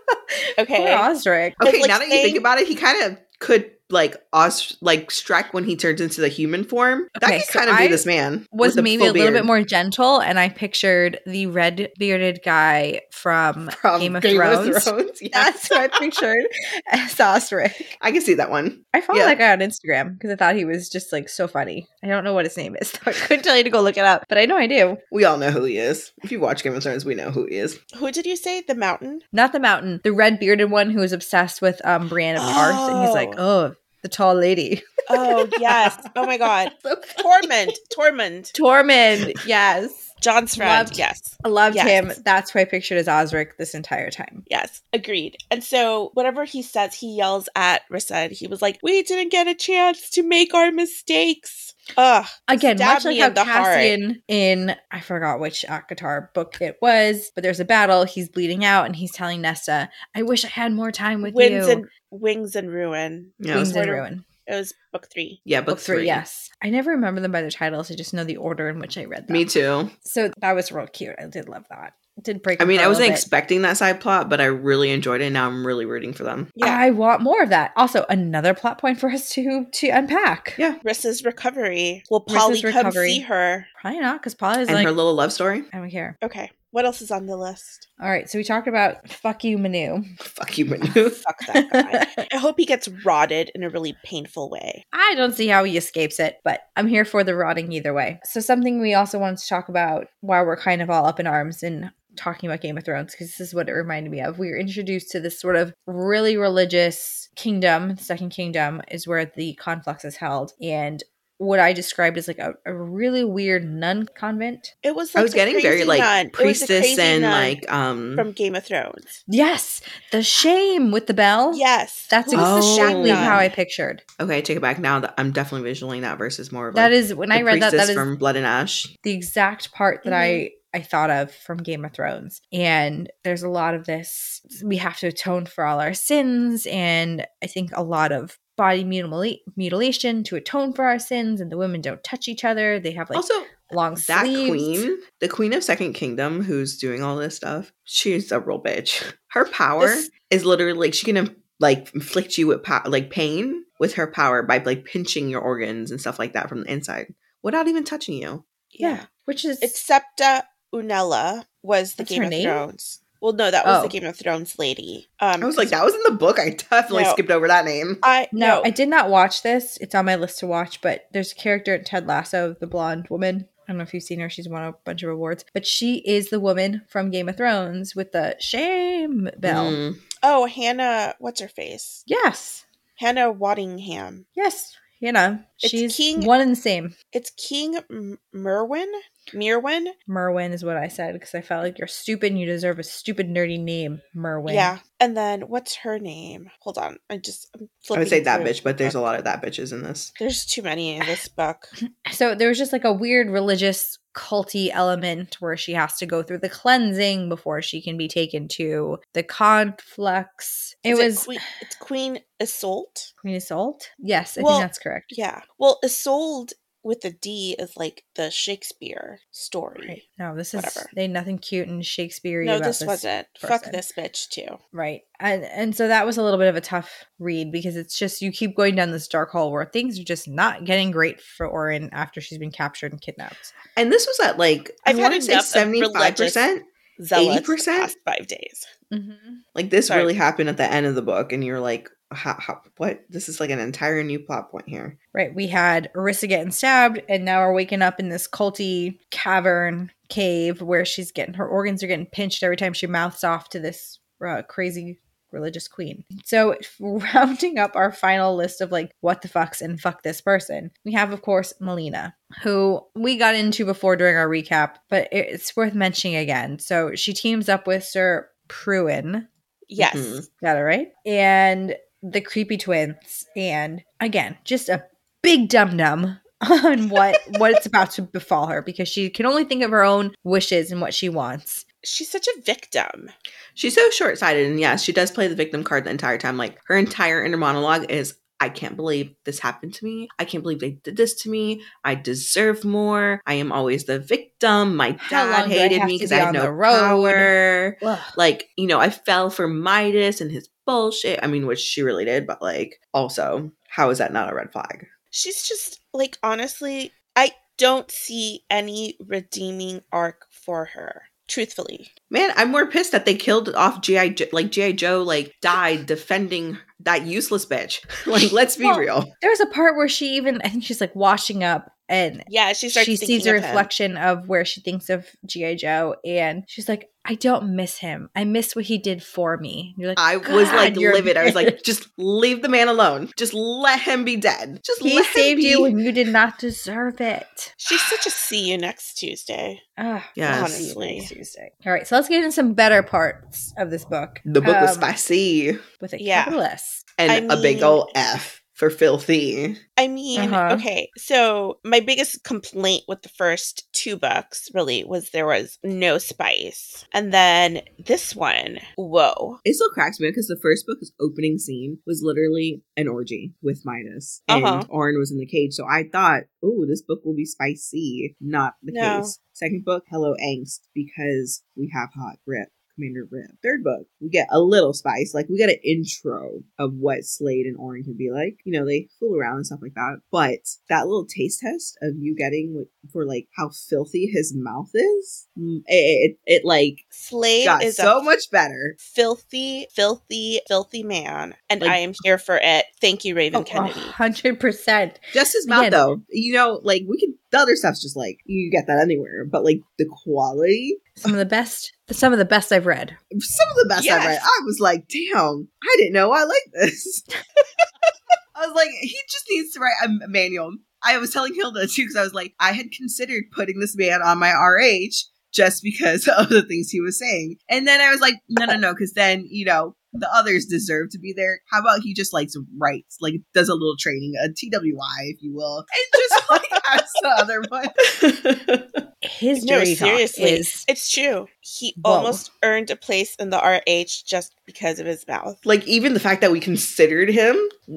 okay. 0.58 0.76
Poor 0.76 0.88
Osrik. 0.88 1.54
Okay, 1.62 1.80
like 1.80 1.88
now 1.88 1.98
that 1.98 2.08
you 2.08 2.14
think 2.14 2.38
about 2.38 2.58
it, 2.58 2.66
he 2.66 2.74
kind 2.74 3.02
of 3.04 3.18
could 3.38 3.70
like 3.90 4.16
Os 4.32 4.76
like 4.80 5.10
Shrek 5.10 5.52
when 5.52 5.64
he 5.64 5.76
turns 5.76 6.00
into 6.00 6.20
the 6.20 6.28
human 6.28 6.64
form. 6.64 7.06
That 7.14 7.24
Okay, 7.24 7.38
could 7.38 7.46
so 7.46 7.58
kind 7.60 7.70
of 7.70 7.78
be 7.78 7.86
this 7.88 8.06
man. 8.06 8.46
Was 8.52 8.76
maybe 8.76 8.96
a 8.96 8.98
full 8.98 9.12
little 9.12 9.32
bit 9.32 9.44
more 9.44 9.62
gentle, 9.62 10.20
and 10.20 10.38
I 10.38 10.48
pictured 10.48 11.18
the 11.26 11.46
red 11.46 11.90
bearded 11.98 12.40
guy 12.44 13.02
from, 13.12 13.68
from 13.70 14.00
Game 14.00 14.16
of 14.16 14.22
Thrones. 14.22 14.86
Yeah, 15.20 15.44
That's 15.44 15.70
what 15.70 15.78
I 15.94 15.98
pictured 15.98 16.46
as 16.90 17.14
Osrik. 17.14 17.72
I 18.02 18.12
can 18.12 18.20
see 18.20 18.34
that 18.34 18.50
one. 18.50 18.84
I 18.92 19.00
follow 19.00 19.18
Yeah. 19.20 19.26
that 19.26 19.38
guy 19.38 19.52
on 19.52 19.58
Instagram 19.60 20.14
because 20.14 20.30
I 20.30 20.36
thought 20.36 20.56
he 20.56 20.64
was 20.64 20.88
just 20.88 21.12
like 21.12 21.28
so 21.28 21.46
funny. 21.48 21.86
I 22.02 22.08
don't 22.08 22.24
know 22.24 22.34
what 22.34 22.44
his 22.44 22.56
name 22.56 22.76
is. 22.80 22.90
So 22.96 23.10
I 23.10 23.12
couldn't 23.12 23.42
tell 23.44 23.56
you 23.56 23.64
to 23.64 23.70
go 23.70 23.80
look 23.82 23.96
it 23.96 24.04
up, 24.04 24.24
but 24.28 24.38
I 24.38 24.46
know 24.46 24.56
I 24.56 24.66
do. 24.66 24.96
We 25.12 25.24
all 25.24 25.36
know 25.38 25.50
who 25.50 25.64
he 25.64 25.78
is. 25.78 26.12
If 26.22 26.32
you 26.32 26.40
watch 26.40 26.62
Game 26.62 26.74
of 26.74 26.82
Thrones, 26.82 27.04
we 27.04 27.14
know 27.14 27.30
who 27.30 27.46
he 27.46 27.56
is. 27.56 27.78
Who 27.98 28.10
did 28.10 28.26
you 28.26 28.36
say? 28.36 28.62
The 28.66 28.74
mountain? 28.74 29.20
Not 29.32 29.52
the 29.52 29.60
mountain, 29.60 30.00
the 30.02 30.12
red 30.12 30.38
bearded 30.40 30.70
one 30.70 30.90
who 30.90 31.00
was 31.00 31.12
obsessed 31.12 31.60
with 31.62 31.80
um 31.84 32.08
Brienne 32.08 32.36
of 32.36 32.42
Tarth, 32.42 32.90
and 32.90 33.04
he's 33.04 33.14
like, 33.14 33.32
oh, 33.38 33.74
the 34.02 34.08
tall 34.08 34.34
lady, 34.34 34.82
Oh 35.08 35.48
yes. 35.58 35.96
Oh 36.16 36.26
my 36.26 36.36
god. 36.46 36.72
Torment, 37.18 37.78
torment, 37.90 38.52
Tormund. 38.56 39.32
Yes, 39.46 40.10
John's 40.20 40.54
friend. 40.56 40.70
Loved- 40.88 40.98
yes. 40.98 41.36
I 41.44 41.48
loved 41.48 41.76
Yes. 41.76 41.86
him. 41.88 42.12
That's 42.24 42.50
who 42.50 42.58
I 42.60 42.64
pictured 42.64 42.98
as 42.98 43.06
Osrik 43.06 43.56
this 43.58 43.74
entire 43.74 44.10
time. 44.10 44.44
Yes, 44.50 44.82
agreed. 44.92 45.36
And 45.50 45.62
so, 45.62 46.10
whatever 46.14 46.44
he 46.44 46.62
says, 46.62 46.94
he 46.94 47.16
yells 47.16 47.48
at 47.54 47.82
Rissa. 47.92 48.12
and 48.26 48.32
He 48.32 48.46
was 48.46 48.62
like, 48.62 48.78
We 48.82 49.02
didn't 49.02 49.30
get 49.30 49.46
a 49.46 49.54
chance 49.54 50.10
to 50.10 50.22
make 50.22 50.54
our 50.54 50.72
mistakes. 50.72 51.65
Ugh. 51.96 52.26
Again, 52.48 52.78
Stab 52.78 52.94
much 52.94 53.04
like 53.04 53.18
how 53.18 53.26
in 53.28 53.34
the 53.34 53.44
heart. 53.44 53.80
In 54.28 54.76
I 54.90 55.00
forgot 55.00 55.40
which 55.40 55.64
ACOTAR 55.68 56.32
book 56.34 56.60
it 56.60 56.78
was, 56.82 57.30
but 57.34 57.42
there's 57.42 57.60
a 57.60 57.64
battle. 57.64 58.04
He's 58.04 58.28
bleeding 58.28 58.64
out, 58.64 58.86
and 58.86 58.96
he's 58.96 59.12
telling 59.12 59.40
Nesta, 59.40 59.88
"I 60.14 60.22
wish 60.22 60.44
I 60.44 60.48
had 60.48 60.72
more 60.72 60.90
time 60.90 61.22
with 61.22 61.34
Winds 61.34 61.66
you." 61.66 61.72
and 61.72 61.86
Wings 62.10 62.56
and 62.56 62.70
Ruin. 62.70 63.32
Yeah, 63.38 63.56
Wings 63.56 63.74
and 63.76 63.90
Ruin. 63.90 64.24
It 64.46 64.54
was 64.54 64.74
book 64.92 65.08
three. 65.12 65.40
yeah, 65.44 65.60
Book 65.60 65.76
book, 65.76 65.78
three, 65.80 66.06
yes. 66.06 66.50
I 66.62 66.70
never 66.70 66.92
remember 66.92 67.20
them 67.20 67.32
by 67.32 67.40
their 67.40 67.50
titles. 67.50 67.90
I 67.90 67.96
just 67.96 68.14
know 68.14 68.22
the 68.22 68.36
order 68.36 68.68
in 68.68 68.78
which 68.78 68.96
I 68.96 69.04
read 69.04 69.26
them. 69.26 69.32
Me 69.34 69.44
too. 69.44 69.90
So 70.02 70.30
that 70.38 70.52
was 70.52 70.70
real 70.70 70.86
cute. 70.86 71.16
I 71.18 71.26
did 71.26 71.48
love 71.48 71.64
that. 71.70 71.94
It 72.16 72.24
did 72.24 72.42
break. 72.42 72.62
I 72.62 72.64
mean, 72.64 72.80
I 72.80 72.88
wasn't 72.88 73.10
expecting 73.10 73.62
that 73.62 73.76
side 73.76 74.00
plot, 74.00 74.30
but 74.30 74.40
I 74.40 74.46
really 74.46 74.90
enjoyed 74.90 75.20
it. 75.20 75.26
and 75.26 75.34
Now 75.34 75.46
I'm 75.46 75.66
really 75.66 75.84
rooting 75.84 76.14
for 76.14 76.24
them. 76.24 76.48
Yeah. 76.54 76.74
I 76.74 76.90
want 76.90 77.20
more 77.20 77.42
of 77.42 77.50
that. 77.50 77.72
Also, 77.76 78.06
another 78.08 78.54
plot 78.54 78.78
point 78.78 78.98
for 78.98 79.10
us 79.10 79.28
to 79.30 79.66
to 79.70 79.88
unpack. 79.88 80.54
Yeah. 80.56 80.78
Rissa's 80.84 81.24
recovery. 81.24 82.02
Will 82.10 82.24
Rissa's 82.24 82.36
Polly 82.36 82.62
come 82.62 82.86
recovery. 82.86 83.08
see 83.14 83.20
her? 83.20 83.66
Probably 83.80 84.00
not, 84.00 84.20
because 84.20 84.34
Polly 84.34 84.62
is 84.62 84.68
and 84.68 84.76
like, 84.76 84.86
her 84.86 84.92
little 84.92 85.14
love 85.14 85.32
story. 85.32 85.64
I 85.72 85.78
don't 85.78 85.90
care. 85.90 86.16
Okay. 86.22 86.50
What 86.70 86.84
else 86.84 87.00
is 87.00 87.10
on 87.10 87.24
the 87.24 87.36
list? 87.38 87.88
All 88.02 88.10
right, 88.10 88.28
so 88.28 88.36
we 88.36 88.44
talked 88.44 88.68
about 88.68 89.08
fuck 89.08 89.44
you, 89.44 89.56
Manu. 89.56 90.02
Fuck 90.18 90.58
you, 90.58 90.66
Manu. 90.66 91.08
Fuck 91.10 91.38
that 91.46 91.70
guy. 91.72 92.26
I 92.32 92.36
hope 92.36 92.56
he 92.58 92.66
gets 92.66 92.86
rotted 93.02 93.50
in 93.54 93.62
a 93.62 93.70
really 93.70 93.96
painful 94.04 94.50
way. 94.50 94.84
I 94.92 95.14
don't 95.16 95.34
see 95.34 95.46
how 95.46 95.64
he 95.64 95.78
escapes 95.78 96.20
it, 96.20 96.36
but 96.44 96.60
I'm 96.76 96.86
here 96.86 97.06
for 97.06 97.24
the 97.24 97.34
rotting 97.34 97.72
either 97.72 97.94
way. 97.94 98.20
So, 98.24 98.40
something 98.40 98.78
we 98.78 98.92
also 98.92 99.18
wanted 99.18 99.38
to 99.38 99.48
talk 99.48 99.70
about 99.70 100.08
while 100.20 100.44
we're 100.44 100.58
kind 100.58 100.82
of 100.82 100.90
all 100.90 101.06
up 101.06 101.18
in 101.18 101.26
arms 101.26 101.62
and 101.62 101.90
talking 102.16 102.48
about 102.48 102.60
Game 102.60 102.76
of 102.78 102.84
Thrones, 102.84 103.12
because 103.12 103.28
this 103.36 103.40
is 103.48 103.54
what 103.54 103.68
it 103.68 103.72
reminded 103.72 104.10
me 104.10 104.20
of. 104.20 104.38
We 104.38 104.48
were 104.50 104.58
introduced 104.58 105.10
to 105.12 105.20
this 105.20 105.40
sort 105.40 105.56
of 105.56 105.72
really 105.86 106.36
religious 106.36 107.28
kingdom. 107.36 107.94
The 107.96 108.02
Second 108.02 108.30
Kingdom 108.30 108.82
is 108.90 109.06
where 109.06 109.24
the 109.36 109.54
conflux 109.54 110.04
is 110.04 110.16
held. 110.16 110.52
And 110.60 111.02
what 111.38 111.60
I 111.60 111.74
described 111.74 112.16
as 112.16 112.28
like 112.28 112.38
a, 112.38 112.54
a 112.64 112.74
really 112.74 113.22
weird 113.22 113.62
nun 113.62 114.08
convent. 114.16 114.74
It 114.82 114.94
was 114.96 115.14
Like 115.14 115.20
I 115.20 115.22
was 115.22 115.32
the 115.32 115.36
getting 115.36 115.60
very 115.60 115.76
crazy 115.76 115.84
like 115.84 116.00
nun. 116.00 116.26
It 116.28 116.32
priestess 116.32 116.98
and 116.98 117.22
like 117.22 117.70
um 117.70 118.14
from 118.16 118.32
Game 118.32 118.54
of 118.54 118.64
Thrones. 118.64 119.22
Yes, 119.28 119.82
the 120.12 120.22
shame 120.22 120.92
with 120.92 121.06
the 121.08 121.12
bell. 121.12 121.54
Yes. 121.54 122.06
That's 122.08 122.32
Who 122.32 122.38
was 122.38 122.64
the 122.64 122.76
shame 122.76 122.84
exactly 122.86 123.10
nun? 123.10 123.24
how 123.24 123.36
I 123.36 123.50
pictured. 123.50 124.02
okay, 124.18 124.40
take 124.40 124.56
it 124.56 124.60
back. 124.60 124.78
Now 124.78 125.00
that 125.00 125.12
I'm 125.18 125.30
definitely 125.30 125.68
visualizing 125.68 126.02
that 126.02 126.16
versus 126.16 126.50
more 126.50 126.68
of 126.68 126.74
That 126.74 126.84
like, 126.90 126.92
is 126.92 127.12
when 127.14 127.28
the 127.28 127.34
I 127.34 127.42
read 127.42 127.60
that. 127.60 127.72
That 127.72 127.90
is 127.90 127.94
from 127.94 128.16
Blood 128.16 128.36
and 128.36 128.46
Ash. 128.46 128.86
the 129.02 129.12
exact 129.12 129.72
part 129.72 130.04
that 130.04 130.14
I 130.14 130.52
I 130.74 130.80
thought 130.80 131.10
of 131.10 131.32
from 131.34 131.58
Game 131.58 131.84
of 131.84 131.92
Thrones. 131.92 132.40
And 132.52 133.10
there's 133.24 133.42
a 133.42 133.48
lot 133.48 133.74
of 133.74 133.86
this 133.86 134.40
we 134.64 134.76
have 134.76 134.98
to 134.98 135.06
atone 135.08 135.46
for 135.46 135.64
all 135.64 135.80
our 135.80 135.94
sins 135.94 136.66
and 136.66 137.26
I 137.42 137.46
think 137.46 137.70
a 137.72 137.82
lot 137.82 138.12
of 138.12 138.38
body 138.56 138.84
mutil- 138.84 139.38
mutilation 139.56 140.22
to 140.24 140.36
atone 140.36 140.72
for 140.72 140.84
our 140.86 140.98
sins 140.98 141.40
and 141.40 141.50
the 141.52 141.56
women 141.58 141.80
don't 141.80 142.02
touch 142.04 142.28
each 142.28 142.44
other. 142.44 142.78
They 142.80 142.92
have 142.92 143.08
like 143.10 143.16
also, 143.18 143.34
long 143.72 143.96
that 144.08 144.24
sleeves. 144.24 144.48
queen, 144.82 144.98
the 145.20 145.28
queen 145.28 145.52
of 145.52 145.62
Second 145.64 145.92
Kingdom, 145.94 146.42
who's 146.42 146.78
doing 146.78 147.02
all 147.02 147.16
this 147.16 147.36
stuff, 147.36 147.72
she's 147.84 148.32
a 148.32 148.40
real 148.40 148.62
bitch. 148.62 149.12
Her 149.28 149.44
power 149.46 149.86
This- 149.86 150.10
is 150.30 150.44
literally 150.44 150.72
like 150.78 150.94
she 150.94 151.06
can 151.06 151.36
like 151.60 151.90
inflict 151.94 152.36
you 152.38 152.46
with 152.48 152.62
pow- 152.62 152.82
like 152.86 153.10
pain 153.10 153.64
with 153.78 153.94
her 153.94 154.06
power 154.06 154.42
by 154.42 154.58
like 154.58 154.84
pinching 154.84 155.28
your 155.28 155.40
organs 155.40 155.90
and 155.90 156.00
stuff 156.00 156.18
like 156.18 156.32
that 156.34 156.48
from 156.48 156.62
the 156.62 156.70
inside 156.72 157.14
without 157.42 157.68
even 157.68 157.84
touching 157.84 158.14
you. 158.20 158.44
Yeah, 158.72 159.04
which 159.26 159.44
is 159.44 159.62
It's 159.62 159.80
Septa 159.80 160.44
Unella 160.74 161.44
was 161.62 161.94
the 161.94 161.98
That's 162.02 162.10
Game 162.10 162.22
of 162.24 162.30
name? 162.30 162.44
Thrones. 162.44 163.00
Well, 163.20 163.32
no, 163.32 163.50
that 163.50 163.64
was 163.64 163.78
Oh. 163.78 163.82
the 163.82 163.88
Game 163.88 164.04
of 164.04 164.16
Thrones 164.16 164.58
lady. 164.58 165.08
Um, 165.20 165.42
I 165.42 165.46
was 165.46 165.56
like, 165.56 165.70
that 165.70 165.84
was 165.84 165.94
in 165.94 166.02
the 166.04 166.10
book. 166.12 166.38
I 166.38 166.50
definitely 166.50 167.04
No. 167.04 167.12
skipped 167.12 167.30
over 167.30 167.48
that 167.48 167.64
name. 167.64 167.98
I 168.02 168.28
no, 168.32 168.46
no, 168.46 168.62
I 168.64 168.70
did 168.70 168.88
not 168.88 169.08
watch 169.08 169.42
this. 169.42 169.78
It's 169.80 169.94
on 169.94 170.04
my 170.04 170.16
list 170.16 170.38
to 170.40 170.46
watch, 170.46 170.80
but 170.82 171.06
there's 171.12 171.32
a 171.32 171.36
character 171.36 171.74
in 171.74 171.84
Ted 171.84 172.06
Lasso, 172.06 172.54
the 172.60 172.66
blonde 172.66 173.06
woman. 173.08 173.48
I 173.66 173.72
don't 173.72 173.78
know 173.78 173.82
if 173.84 173.94
you've 173.94 174.02
seen 174.04 174.20
her. 174.20 174.28
She's 174.30 174.48
won 174.48 174.62
a 174.62 174.72
bunch 174.84 175.02
of 175.02 175.10
awards, 175.10 175.44
but 175.52 175.66
she 175.66 175.96
is 176.06 176.28
the 176.30 176.38
woman 176.38 176.82
from 176.88 177.10
Game 177.10 177.28
of 177.28 177.36
Thrones 177.36 177.96
with 177.96 178.12
the 178.12 178.36
shame 178.38 179.28
bell. 179.38 179.72
Mm. 179.72 179.98
oh 180.22 180.46
Hannah, 180.46 181.14
what's 181.18 181.40
her 181.40 181.48
face? 181.48 182.04
Yes. 182.06 182.64
Hannah 182.96 183.32
Waddingham. 183.32 184.24
Yes, 184.34 184.76
you 185.00 185.12
know, 185.12 185.38
It's 185.60 185.70
she's 185.70 185.96
King- 185.96 186.24
one 186.24 186.40
and 186.40 186.52
the 186.52 186.56
same. 186.56 186.94
It's 187.12 187.30
King 187.30 187.76
M- 187.90 188.18
Merwin. 188.32 188.90
Merwin. 189.34 189.88
Merwin 190.06 190.52
is 190.52 190.64
what 190.64 190.76
I 190.76 190.88
said 190.88 191.12
because 191.14 191.34
I 191.34 191.40
felt 191.40 191.64
like 191.64 191.78
you're 191.78 191.88
stupid 191.88 192.30
and 192.30 192.40
you 192.40 192.46
deserve 192.46 192.78
a 192.78 192.82
stupid, 192.84 193.28
nerdy 193.28 193.58
name, 193.58 194.00
Merwin. 194.14 194.54
Yeah, 194.54 194.78
and 195.00 195.16
then 195.16 195.42
what's 195.42 195.74
her 195.76 195.98
name? 195.98 196.48
Hold 196.60 196.78
on, 196.78 196.98
I 197.10 197.16
just 197.18 197.48
I'm 197.58 197.68
I 197.94 197.98
would 197.98 198.08
say 198.08 198.20
that 198.20 198.42
bitch, 198.42 198.62
but 198.62 198.78
there's 198.78 198.94
a 198.94 199.00
lot 199.00 199.18
of 199.18 199.24
that 199.24 199.42
bitches 199.42 199.72
in 199.72 199.82
this. 199.82 200.12
There's 200.20 200.44
too 200.46 200.62
many 200.62 200.96
in 200.96 201.04
this 201.06 201.26
book. 201.36 201.66
So 202.12 202.34
there 202.34 202.48
was 202.48 202.58
just 202.58 202.72
like 202.72 202.84
a 202.84 202.92
weird 202.92 203.28
religious 203.28 203.98
culty 204.16 204.70
element 204.72 205.36
where 205.40 205.56
she 205.56 205.72
has 205.74 205.96
to 205.98 206.06
go 206.06 206.22
through 206.22 206.38
the 206.38 206.48
cleansing 206.48 207.28
before 207.28 207.60
she 207.62 207.80
can 207.82 207.96
be 207.96 208.08
taken 208.08 208.48
to 208.48 208.98
the 209.12 209.22
conflux. 209.22 210.74
It 210.82 210.92
Is 210.92 210.98
was 210.98 211.24
Queen, 211.24 211.40
it's 211.60 211.76
Queen 211.76 212.18
Isolde. 212.40 213.12
Queen 213.20 213.36
Isolde? 213.36 213.82
Yes, 213.98 214.38
I 214.38 214.42
Well, 214.42 214.54
think 214.54 214.64
that's 214.64 214.78
correct. 214.78 215.12
Yeah. 215.16 215.42
Well, 215.58 215.78
Isolde 215.84 216.52
with 216.86 217.00
the 217.00 217.10
D 217.10 217.56
is 217.58 217.76
like 217.76 218.04
the 218.14 218.30
Shakespeare 218.30 219.18
story. 219.32 219.86
Right. 219.88 220.02
No, 220.20 220.36
this 220.36 220.54
is 220.54 220.62
Whatever. 220.62 220.88
they 220.94 221.08
nothing 221.08 221.38
cute 221.38 221.66
and 221.66 221.84
Shakespeare. 221.84 222.44
No, 222.44 222.56
about 222.56 222.64
this, 222.64 222.82
wasn't. 222.84 223.26
Fuck 223.40 223.64
this 223.64 223.92
bitch 223.98 224.28
too. 224.28 224.58
Right. 224.72 225.00
And 225.18 225.44
and 225.44 225.76
so 225.76 225.88
that 225.88 226.06
was 226.06 226.16
a 226.16 226.22
little 226.22 226.38
bit 226.38 226.48
of 226.48 226.54
a 226.54 226.60
tough 226.60 227.04
read 227.18 227.50
because 227.50 227.76
it's 227.76 227.98
just 227.98 228.22
you 228.22 228.30
keep 228.30 228.56
going 228.56 228.76
down 228.76 228.92
this 228.92 229.08
dark 229.08 229.30
hole 229.30 229.50
where 229.50 229.64
things 229.64 229.98
are 229.98 230.04
just 230.04 230.28
not 230.28 230.64
getting 230.64 230.92
great 230.92 231.20
for 231.20 231.48
Auren 231.48 231.88
after 231.92 232.20
she's 232.20 232.38
been 232.38 232.52
captured 232.52 232.92
and 232.92 233.00
kidnapped. 233.00 233.52
And 233.76 233.90
this 233.90 234.06
was 234.06 234.20
at 234.20 234.38
like 234.38 234.70
I 234.86 234.90
I've 234.90 234.96
had 234.96 235.10
want 235.10 235.14
to 235.14 235.22
say 235.22 235.32
enough 235.32 235.44
seventy 235.44 235.82
five 235.92 236.16
percent. 236.16 236.62
80%? 236.98 237.66
past 237.66 237.98
five 238.06 238.26
days. 238.26 238.64
Mm-hmm. 238.90 239.34
Like 239.54 239.68
this 239.68 239.88
Sorry. 239.88 240.00
really 240.00 240.14
happened 240.14 240.48
at 240.48 240.56
the 240.56 240.70
end 240.70 240.86
of 240.86 240.94
the 240.94 241.02
book, 241.02 241.32
and 241.32 241.44
you're 241.44 241.60
like, 241.60 241.90
how, 242.12 242.36
how, 242.38 242.60
what? 242.76 243.04
This 243.08 243.28
is 243.28 243.40
like 243.40 243.50
an 243.50 243.58
entire 243.58 244.02
new 244.02 244.18
plot 244.18 244.50
point 244.50 244.68
here. 244.68 244.98
Right. 245.12 245.34
We 245.34 245.48
had 245.48 245.90
Arissa 245.94 246.28
getting 246.28 246.52
stabbed, 246.52 247.02
and 247.08 247.24
now 247.24 247.40
we're 247.40 247.52
waking 247.52 247.82
up 247.82 247.98
in 247.98 248.08
this 248.08 248.28
culty 248.28 248.98
cavern 249.10 249.90
cave 250.08 250.62
where 250.62 250.84
she's 250.84 251.10
getting 251.10 251.34
her 251.34 251.48
organs 251.48 251.82
are 251.82 251.88
getting 251.88 252.06
pinched 252.06 252.42
every 252.42 252.56
time 252.56 252.72
she 252.72 252.86
mouths 252.86 253.24
off 253.24 253.48
to 253.48 253.58
this 253.58 253.98
uh, 254.24 254.42
crazy 254.42 255.00
religious 255.32 255.68
queen. 255.68 256.04
So, 256.24 256.56
rounding 256.80 257.58
up 257.58 257.74
our 257.74 257.92
final 257.92 258.36
list 258.36 258.60
of 258.60 258.72
like 258.72 258.92
what 259.00 259.22
the 259.22 259.28
fucks 259.28 259.60
and 259.60 259.80
fuck 259.80 260.02
this 260.02 260.20
person, 260.20 260.70
we 260.84 260.92
have, 260.92 261.12
of 261.12 261.22
course, 261.22 261.52
Malina, 261.60 262.12
who 262.42 262.80
we 262.94 263.16
got 263.16 263.34
into 263.34 263.64
before 263.64 263.96
during 263.96 264.16
our 264.16 264.28
recap, 264.28 264.76
but 264.88 265.08
it's 265.12 265.56
worth 265.56 265.74
mentioning 265.74 266.16
again. 266.16 266.58
So, 266.58 266.94
she 266.94 267.12
teams 267.12 267.48
up 267.48 267.66
with 267.66 267.84
Sir 267.84 268.28
Pruin. 268.48 269.26
Yes. 269.68 269.96
Mhm. 269.96 270.28
Got 270.40 270.56
it 270.58 270.60
right. 270.60 270.92
And 271.04 271.74
the 272.10 272.20
creepy 272.20 272.56
twins. 272.56 273.26
And 273.36 273.82
again, 274.00 274.38
just 274.44 274.68
a 274.68 274.84
big 275.22 275.48
dum 275.48 275.76
dum 275.76 276.20
on 276.50 276.88
what 276.88 277.18
what 277.38 277.52
it's 277.52 277.66
about 277.66 277.90
to 277.92 278.02
befall 278.02 278.46
her 278.46 278.62
because 278.62 278.88
she 278.88 279.10
can 279.10 279.26
only 279.26 279.44
think 279.44 279.62
of 279.62 279.70
her 279.70 279.82
own 279.82 280.14
wishes 280.24 280.70
and 280.70 280.80
what 280.80 280.94
she 280.94 281.08
wants. 281.08 281.64
She's 281.84 282.10
such 282.10 282.26
a 282.26 282.42
victim. 282.42 283.10
She's 283.54 283.74
so 283.74 283.90
short 283.90 284.18
sighted, 284.18 284.50
and 284.50 284.58
yes, 284.60 284.82
she 284.82 284.92
does 284.92 285.10
play 285.10 285.28
the 285.28 285.36
victim 285.36 285.62
card 285.62 285.84
the 285.84 285.90
entire 285.90 286.18
time. 286.18 286.36
Like 286.36 286.58
her 286.66 286.76
entire 286.76 287.24
inner 287.24 287.36
monologue 287.36 287.90
is, 287.90 288.16
"I 288.40 288.48
can't 288.48 288.76
believe 288.76 289.14
this 289.24 289.38
happened 289.38 289.74
to 289.74 289.84
me. 289.84 290.08
I 290.18 290.24
can't 290.24 290.42
believe 290.42 290.58
they 290.58 290.72
did 290.72 290.96
this 290.96 291.14
to 291.22 291.30
me. 291.30 291.62
I 291.84 291.94
deserve 291.94 292.64
more. 292.64 293.22
I 293.24 293.34
am 293.34 293.52
always 293.52 293.84
the 293.84 294.00
victim. 294.00 294.76
My 294.76 294.98
dad 295.08 295.30
long 295.30 295.48
do 295.48 295.54
I 295.54 295.58
hated 295.58 295.84
me 295.84 295.96
because 295.96 296.12
I 296.12 296.16
had 296.16 296.34
no 296.34 296.42
the 296.42 296.62
power. 296.62 297.78
Ugh. 297.80 297.98
Like 298.16 298.48
you 298.56 298.66
know, 298.66 298.80
I 298.80 298.90
fell 298.90 299.30
for 299.30 299.46
Midas 299.48 300.20
and 300.20 300.30
his 300.30 300.48
bullshit. 300.66 301.20
I 301.22 301.26
mean, 301.26 301.46
which 301.46 301.60
she 301.60 301.82
really 301.82 302.04
did, 302.04 302.26
but 302.26 302.42
like 302.42 302.80
also, 302.92 303.50
how 303.68 303.90
is 303.90 303.98
that 303.98 304.12
not 304.12 304.30
a 304.30 304.34
red 304.34 304.52
flag? 304.52 304.86
She's 305.10 305.42
just 305.42 305.80
like 305.94 306.18
honestly, 306.22 306.92
I 307.14 307.32
don't 307.58 307.90
see 307.90 308.42
any 308.50 308.96
redeeming 309.06 309.82
arc 309.92 310.26
for 310.30 310.66
her. 310.66 311.02
Truthfully. 311.28 311.88
Man, 312.08 312.30
I'm 312.36 312.52
more 312.52 312.66
pissed 312.66 312.92
that 312.92 313.04
they 313.04 313.16
killed 313.16 313.52
off 313.54 313.80
GI 313.80 314.10
Jo- 314.10 314.26
like 314.32 314.52
GI 314.52 314.74
Joe 314.74 315.02
like 315.02 315.34
died 315.42 315.86
defending 315.86 316.56
that 316.80 317.04
useless 317.04 317.44
bitch. 317.44 317.84
like, 318.06 318.30
let's 318.30 318.56
be 318.56 318.64
Well, 318.64 318.78
real. 318.78 319.04
There's 319.22 319.40
a 319.40 319.46
part 319.46 319.76
where 319.76 319.88
she 319.88 320.14
even 320.16 320.40
I 320.44 320.48
think 320.48 320.62
she's 320.62 320.80
like 320.80 320.94
washing 320.94 321.42
up 321.42 321.72
and 321.88 322.24
Yeah, 322.28 322.52
she 322.52 322.68
starts 322.68 322.86
she 322.86 322.96
sees 322.96 323.26
a 323.26 323.36
of 323.36 323.42
reflection 323.42 323.96
of 323.96 324.28
where 324.28 324.44
she 324.44 324.60
thinks 324.60 324.90
of 324.90 325.06
G.I. 325.26 325.54
Joe 325.56 325.96
and 326.04 326.44
she's 326.46 326.68
like, 326.68 326.88
I 327.08 327.14
don't 327.14 327.54
miss 327.54 327.78
him. 327.78 328.10
I 328.16 328.24
miss 328.24 328.56
what 328.56 328.64
he 328.64 328.78
did 328.78 329.00
for 329.00 329.36
me. 329.36 329.74
And 329.76 329.80
you're 329.82 329.90
like, 329.90 329.98
I 330.00 330.16
was 330.16 330.50
like 330.50 330.74
livid. 330.74 331.16
I 331.16 331.24
was 331.24 331.36
like, 331.36 331.62
just 331.62 331.86
leave 331.96 332.42
the 332.42 332.48
man 332.48 332.66
alone. 332.66 333.10
Just 333.16 333.32
let 333.32 333.78
him 333.80 334.04
be 334.04 334.16
dead. 334.16 334.60
Just 334.64 334.82
he 334.82 335.00
saved 335.04 335.40
you 335.40 335.62
when 335.62 335.78
you 335.78 335.92
did 335.92 336.08
not 336.08 336.38
deserve 336.40 337.00
it. 337.00 337.54
She's 337.58 337.80
such 337.82 338.06
a 338.06 338.10
see 338.10 338.50
you 338.50 338.58
next 338.58 338.94
Tuesday. 338.94 339.60
Ah, 339.78 340.04
Yes. 340.16 340.38
Honestly. 340.40 341.02
Tuesday. 341.06 341.52
All 341.64 341.72
right, 341.72 341.86
so 341.86 341.94
let's 341.94 342.08
get 342.08 342.18
into 342.24 342.32
some 342.32 342.54
better 342.54 342.82
parts 342.82 343.54
of 343.56 343.70
this 343.70 343.84
book. 343.84 344.18
the 344.24 344.40
book 344.40 344.60
was 344.60 344.70
Um, 344.70 344.82
spicy 344.82 345.56
with 345.80 345.92
a 345.92 346.02
Yeah. 346.02 346.24
capital 346.24 346.42
S. 346.42 346.82
and 346.98 347.30
I 347.30 347.34
a 347.34 347.40
big 347.40 347.56
mean- 347.58 347.64
old 347.64 347.90
F. 347.94 348.35
for 348.56 348.70
filthy. 348.70 349.56
I 349.76 349.86
mean, 349.86 350.18
Uh-huh. 350.32 350.54
okay, 350.54 350.88
so 350.96 351.58
my 351.62 351.80
biggest 351.80 352.24
complaint 352.24 352.84
with 352.88 353.02
the 353.02 353.10
first 353.10 353.68
two 353.74 353.96
books 353.96 354.48
really 354.54 354.82
was 354.84 355.10
there 355.10 355.26
was 355.26 355.58
no 355.62 355.98
spice. 355.98 356.84
And 356.92 357.12
then 357.12 357.60
this 357.84 358.16
one, 358.16 358.58
whoa. 358.76 359.38
It 359.44 359.54
still 359.56 359.68
cracks 359.70 360.00
me 360.00 360.08
because 360.08 360.26
the 360.28 360.38
first 360.40 360.66
book's 360.66 360.90
opening 360.98 361.36
scene 361.38 361.78
was 361.86 362.00
literally 362.02 362.62
an 362.78 362.88
orgy 362.88 363.34
with 363.42 363.60
Midas, 363.66 364.22
and 364.26 364.44
Uh-huh. 364.44 364.62
Auren 364.70 364.98
was 364.98 365.12
in 365.12 365.18
the 365.18 365.26
cage. 365.26 365.52
So 365.52 365.66
I 365.70 365.84
thought, 365.92 366.22
oh, 366.42 366.64
this 366.66 366.80
book 366.82 367.00
will 367.04 367.14
be 367.14 367.26
spicy. 367.26 368.16
Not 368.20 368.54
the 368.62 368.72
No. 368.72 368.96
case. 369.00 369.20
Second 369.34 369.66
book, 369.66 369.84
Hello 369.90 370.14
Angst, 370.14 370.60
because 370.74 371.42
we 371.56 371.70
have 371.74 371.90
hot 371.94 372.16
grip. 372.26 372.48
Commander 372.76 373.06
Rip. 373.10 373.30
Third 373.42 373.64
book, 373.64 373.86
we 374.00 374.08
get 374.10 374.28
a 374.30 374.40
little 374.40 374.72
spice. 374.72 375.12
Like 375.14 375.28
we 375.28 375.36
get 375.38 375.48
an 375.48 375.58
intro 375.64 376.40
of 376.58 376.74
what 376.74 377.04
Slade 377.04 377.46
and 377.46 377.56
Auren 377.58 377.82
can 377.84 377.96
be 377.96 378.10
like. 378.12 378.36
You 378.44 378.52
know, 378.58 378.66
they 378.66 378.88
fool 379.00 379.16
around 379.18 379.36
and 379.36 379.46
stuff 379.46 379.60
like 379.62 379.74
that. 379.74 380.00
But 380.12 380.40
that 380.68 380.86
little 380.86 381.06
taste 381.06 381.40
test 381.40 381.78
of 381.82 381.94
you 381.98 382.14
getting 382.14 382.54
what, 382.54 382.66
for 382.92 383.04
like 383.06 383.28
how 383.36 383.48
filthy 383.50 384.06
his 384.06 384.34
mouth 384.36 384.70
is, 384.74 385.26
mm, 385.38 385.62
it, 385.66 386.12
it, 386.12 386.18
it 386.26 386.44
like 386.44 386.78
Slade 386.90 387.46
got 387.46 387.62
is 387.64 387.76
so 387.76 388.02
much 388.02 388.30
better. 388.30 388.76
filthy, 388.78 389.66
filthy, 389.74 390.40
filthy 390.46 390.82
man. 390.82 391.34
And 391.48 391.62
Like- 391.62 391.70
I 391.70 391.76
am 391.78 391.92
here 392.04 392.18
for 392.18 392.38
it. 392.42 392.66
Thank 392.80 393.04
you, 393.04 393.14
Raven 393.14 393.40
Oh, 393.40 393.44
Kennedy. 393.44 393.80
hundred 393.80 394.38
percent. 394.38 395.00
Just 395.12 395.32
his 395.32 395.46
mouth, 395.48 395.70
though. 395.70 396.02
You 396.10 396.34
know, 396.34 396.60
like 396.62 396.82
we 396.88 396.98
can. 396.98 397.14
The 397.32 397.38
other 397.38 397.56
stuff's 397.56 397.82
just 397.82 397.96
like 397.96 398.18
you 398.24 398.50
get 398.50 398.66
that 398.68 398.78
anywhere, 398.80 399.24
but 399.24 399.44
like 399.44 399.60
the 399.78 399.86
quality, 400.04 400.76
Some 400.96 401.10
of 401.12 401.18
the 401.18 401.24
best. 401.26 401.72
Some 401.90 402.12
of 402.12 402.18
the 402.18 402.24
best 402.24 402.52
I've 402.52 402.66
read. 402.66 402.96
some 403.18 403.48
of 403.48 403.56
the 403.56 403.66
best 403.68 403.88
I've 403.88 404.04
read. 404.04 404.18
I 404.22 404.40
was 404.44 404.58
like, 404.58 404.88
damn, 404.88 405.48
I 405.62 405.74
didn't 405.78 405.92
know 405.92 406.10
I 406.12 406.24
like 406.24 406.42
this. 406.52 407.02
I 408.36 408.46
was 408.46 408.54
like, 408.54 408.70
he 408.80 408.98
just 409.08 409.24
needs 409.30 409.52
to 409.52 409.60
write 409.60 409.72
a 409.84 410.08
manual. 410.08 410.56
I 410.82 410.98
was 410.98 411.10
telling 411.10 411.34
Hilda 411.34 411.66
too 411.66 411.82
because 411.82 411.96
I 411.96 412.02
was 412.02 412.14
like, 412.14 412.34
I 412.38 412.52
had 412.52 412.70
considered 412.70 413.24
putting 413.34 413.60
this 413.60 413.76
man 413.76 414.02
on 414.02 414.18
my 414.18 414.30
RH 414.30 414.94
just 415.32 415.62
because 415.62 416.08
of 416.18 416.28
the 416.28 416.42
things 416.42 416.70
he 416.70 416.80
was 416.80 416.98
saying, 416.98 417.36
and 417.48 417.66
then 417.66 417.80
I 417.80 417.90
was 417.90 418.00
like, 418.00 418.14
no, 418.28 418.46
no, 418.46 418.56
no, 418.56 418.72
because 418.72 418.92
then 418.92 419.24
you 419.28 419.44
know 419.44 419.74
the 419.92 420.12
others 420.12 420.44
deserve 420.44 420.90
to 420.90 420.98
be 420.98 421.14
there. 421.16 421.40
How 421.50 421.60
about 421.60 421.80
he 421.80 421.94
just 421.94 422.12
likes 422.12 422.34
writes, 422.58 422.98
like 423.00 423.14
does 423.34 423.48
a 423.48 423.54
little 423.54 423.76
training, 423.78 424.14
a 424.22 424.28
TWI, 424.28 425.04
if 425.06 425.22
you 425.22 425.34
will, 425.34 425.58
and 425.58 425.86
just 425.94 426.30
like 426.30 426.50
has 426.64 426.90
the 427.00 427.08
other 427.08 427.42
one. 427.48 428.88
His 429.02 429.44
No, 429.44 429.58
dirty 429.58 429.74
seriously. 429.74 430.24
is 430.24 430.64
It's 430.68 430.90
true. 430.90 431.26
He 431.48 431.74
Whoa. 431.80 431.92
almost 431.92 432.32
earned 432.42 432.70
a 432.70 432.76
place 432.76 433.14
in 433.16 433.30
the 433.30 433.38
RH 433.38 434.04
just 434.04 434.34
because 434.46 434.80
of 434.80 434.86
his 434.86 435.06
mouth. 435.06 435.38
like 435.44 435.64
even 435.68 435.94
the 435.94 436.00
fact 436.00 436.20
that 436.22 436.32
we 436.32 436.40
considered 436.40 437.08
him, 437.08 437.36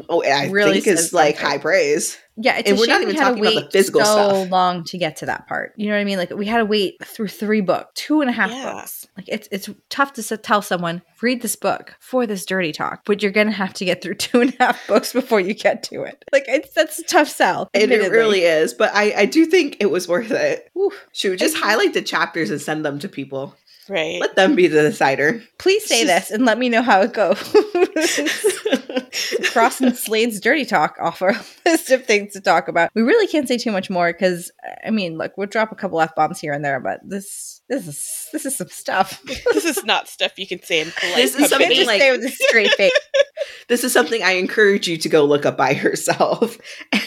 oh, 0.10 0.24
I 0.24 0.48
Really 0.50 0.74
think 0.82 0.88
is 0.88 1.00
says 1.06 1.14
like 1.14 1.36
something. 1.38 1.52
high 1.52 1.58
praise. 1.60 2.18
yeah. 2.36 2.58
It's 2.58 2.70
And 2.70 2.78
a 2.78 2.80
we're 2.80 2.86
shame 2.88 2.94
not 2.94 3.00
we 3.02 3.04
even 3.12 3.16
had 3.16 3.22
to 3.22 3.30
talking 3.30 3.42
about 3.44 3.54
the 3.56 3.62
wait 3.62 3.72
physical 3.72 4.02
so 4.02 4.06
stuff. 4.30 4.50
long 4.52 4.84
to 4.86 4.98
get 4.98 5.18
to 5.18 5.26
that 5.28 5.48
part. 5.48 5.74
You 5.78 5.88
know 5.88 5.94
what 5.96 6.02
I 6.02 6.04
mean? 6.04 6.18
Like 6.18 6.32
we 6.32 6.46
had 6.48 6.58
to 6.58 6.66
wait 6.66 7.04
through 7.06 7.28
three 7.28 7.62
books, 7.62 7.92
two 7.96 8.22
and 8.22 8.30
a 8.30 8.34
half 8.34 8.50
Yeah. 8.52 8.74
books. 8.74 9.08
Like 9.18 9.26
it's 9.28 9.48
it's 9.52 9.70
tough 9.90 10.14
to 10.14 10.38
tell 10.38 10.62
someone 10.64 11.02
read 11.22 11.42
this 11.42 11.56
book 11.56 11.96
for 12.00 12.26
this 12.26 12.46
dirty 12.46 12.72
talk, 12.72 13.02
but 13.06 13.22
you're 13.22 13.32
gonna 13.32 13.52
have 13.52 13.74
to 13.76 13.86
get 13.86 14.02
through 14.02 14.16
two 14.16 14.42
and 14.42 14.56
a 14.60 14.64
half 14.64 14.88
books 14.88 15.14
before 15.14 15.40
you 15.40 15.54
get 15.54 15.84
to 15.84 16.04
it. 16.04 16.24
Like 16.32 16.46
it's 16.48 16.74
that's 16.74 16.98
a 17.00 17.04
tough 17.04 17.30
sell. 17.30 17.70
And 17.74 17.92
it 17.92 18.12
really 18.12 18.42
is, 18.42 18.74
but 18.74 18.92
I, 18.96 19.14
I 19.16 19.26
do 19.26 19.46
think 19.46 19.78
it 19.80 19.92
was 19.92 20.08
worth 20.08 20.32
it. 20.32 20.70
Whew. 20.74 20.92
Should 21.14 21.32
we 21.32 21.38
just 21.38 21.58
highlight 21.58 21.94
the 21.94 22.02
chapters 22.02 22.50
and 22.52 22.62
send 22.62 22.86
them 22.86 23.00
to 23.00 23.10
people? 23.10 23.56
Right. 23.90 24.22
Let 24.22 24.36
them 24.36 24.56
be 24.56 24.68
the 24.68 24.84
decider. 24.84 25.42
Please 25.58 25.86
say 25.86 26.06
this 26.06 26.30
and 26.30 26.46
let 26.46 26.60
me 26.60 26.70
know 26.70 26.84
how 26.84 27.02
it 27.02 27.14
goes. 27.14 27.40
Crossing 29.52 29.94
Slade's 29.94 30.40
dirty 30.40 30.66
talk 30.66 30.98
off 31.00 31.22
our 31.22 31.34
list 31.66 31.92
of 31.92 32.06
things 32.06 32.34
to 32.34 32.42
talk 32.42 32.68
about. 32.68 32.92
We 32.94 33.02
really 33.02 33.28
can't 33.28 33.48
say 33.48 33.58
too 33.58 33.72
much 33.72 33.90
more 33.90 34.14
because 34.14 34.52
I 34.86 34.92
mean, 34.92 35.18
look, 35.18 35.38
we'll 35.38 35.48
drop 35.48 35.72
a 35.72 35.76
couple 35.76 36.00
f 36.00 36.16
bombs 36.16 36.40
here 36.40 36.54
and 36.54 36.64
there, 36.64 36.80
but 36.80 37.00
this 37.04 37.62
this 37.68 37.88
is 37.88 38.28
this 38.32 38.46
is 38.46 38.56
some 38.56 38.70
stuff. 38.70 39.22
this 39.26 39.66
is 39.66 39.84
not 39.84 40.08
stuff 40.08 40.38
you 40.38 40.48
can 40.48 40.62
say 40.62 40.82
in 40.82 40.92
polite 40.92 41.16
This 41.16 41.36
is 41.36 41.50
something 41.50 41.72
just 41.72 41.88
like- 41.88 42.02
say 42.02 42.12
with 42.12 42.26
a 42.26 42.30
straight 42.30 42.74
face. 42.74 42.92
this 43.68 43.84
is 43.84 43.92
something 43.92 44.22
I 44.22 44.34
encourage 44.34 44.88
you 44.88 44.98
to 44.98 45.10
go 45.10 45.26
look 45.26 45.46
up 45.46 45.58
by 45.58 45.72
yourself 45.72 46.58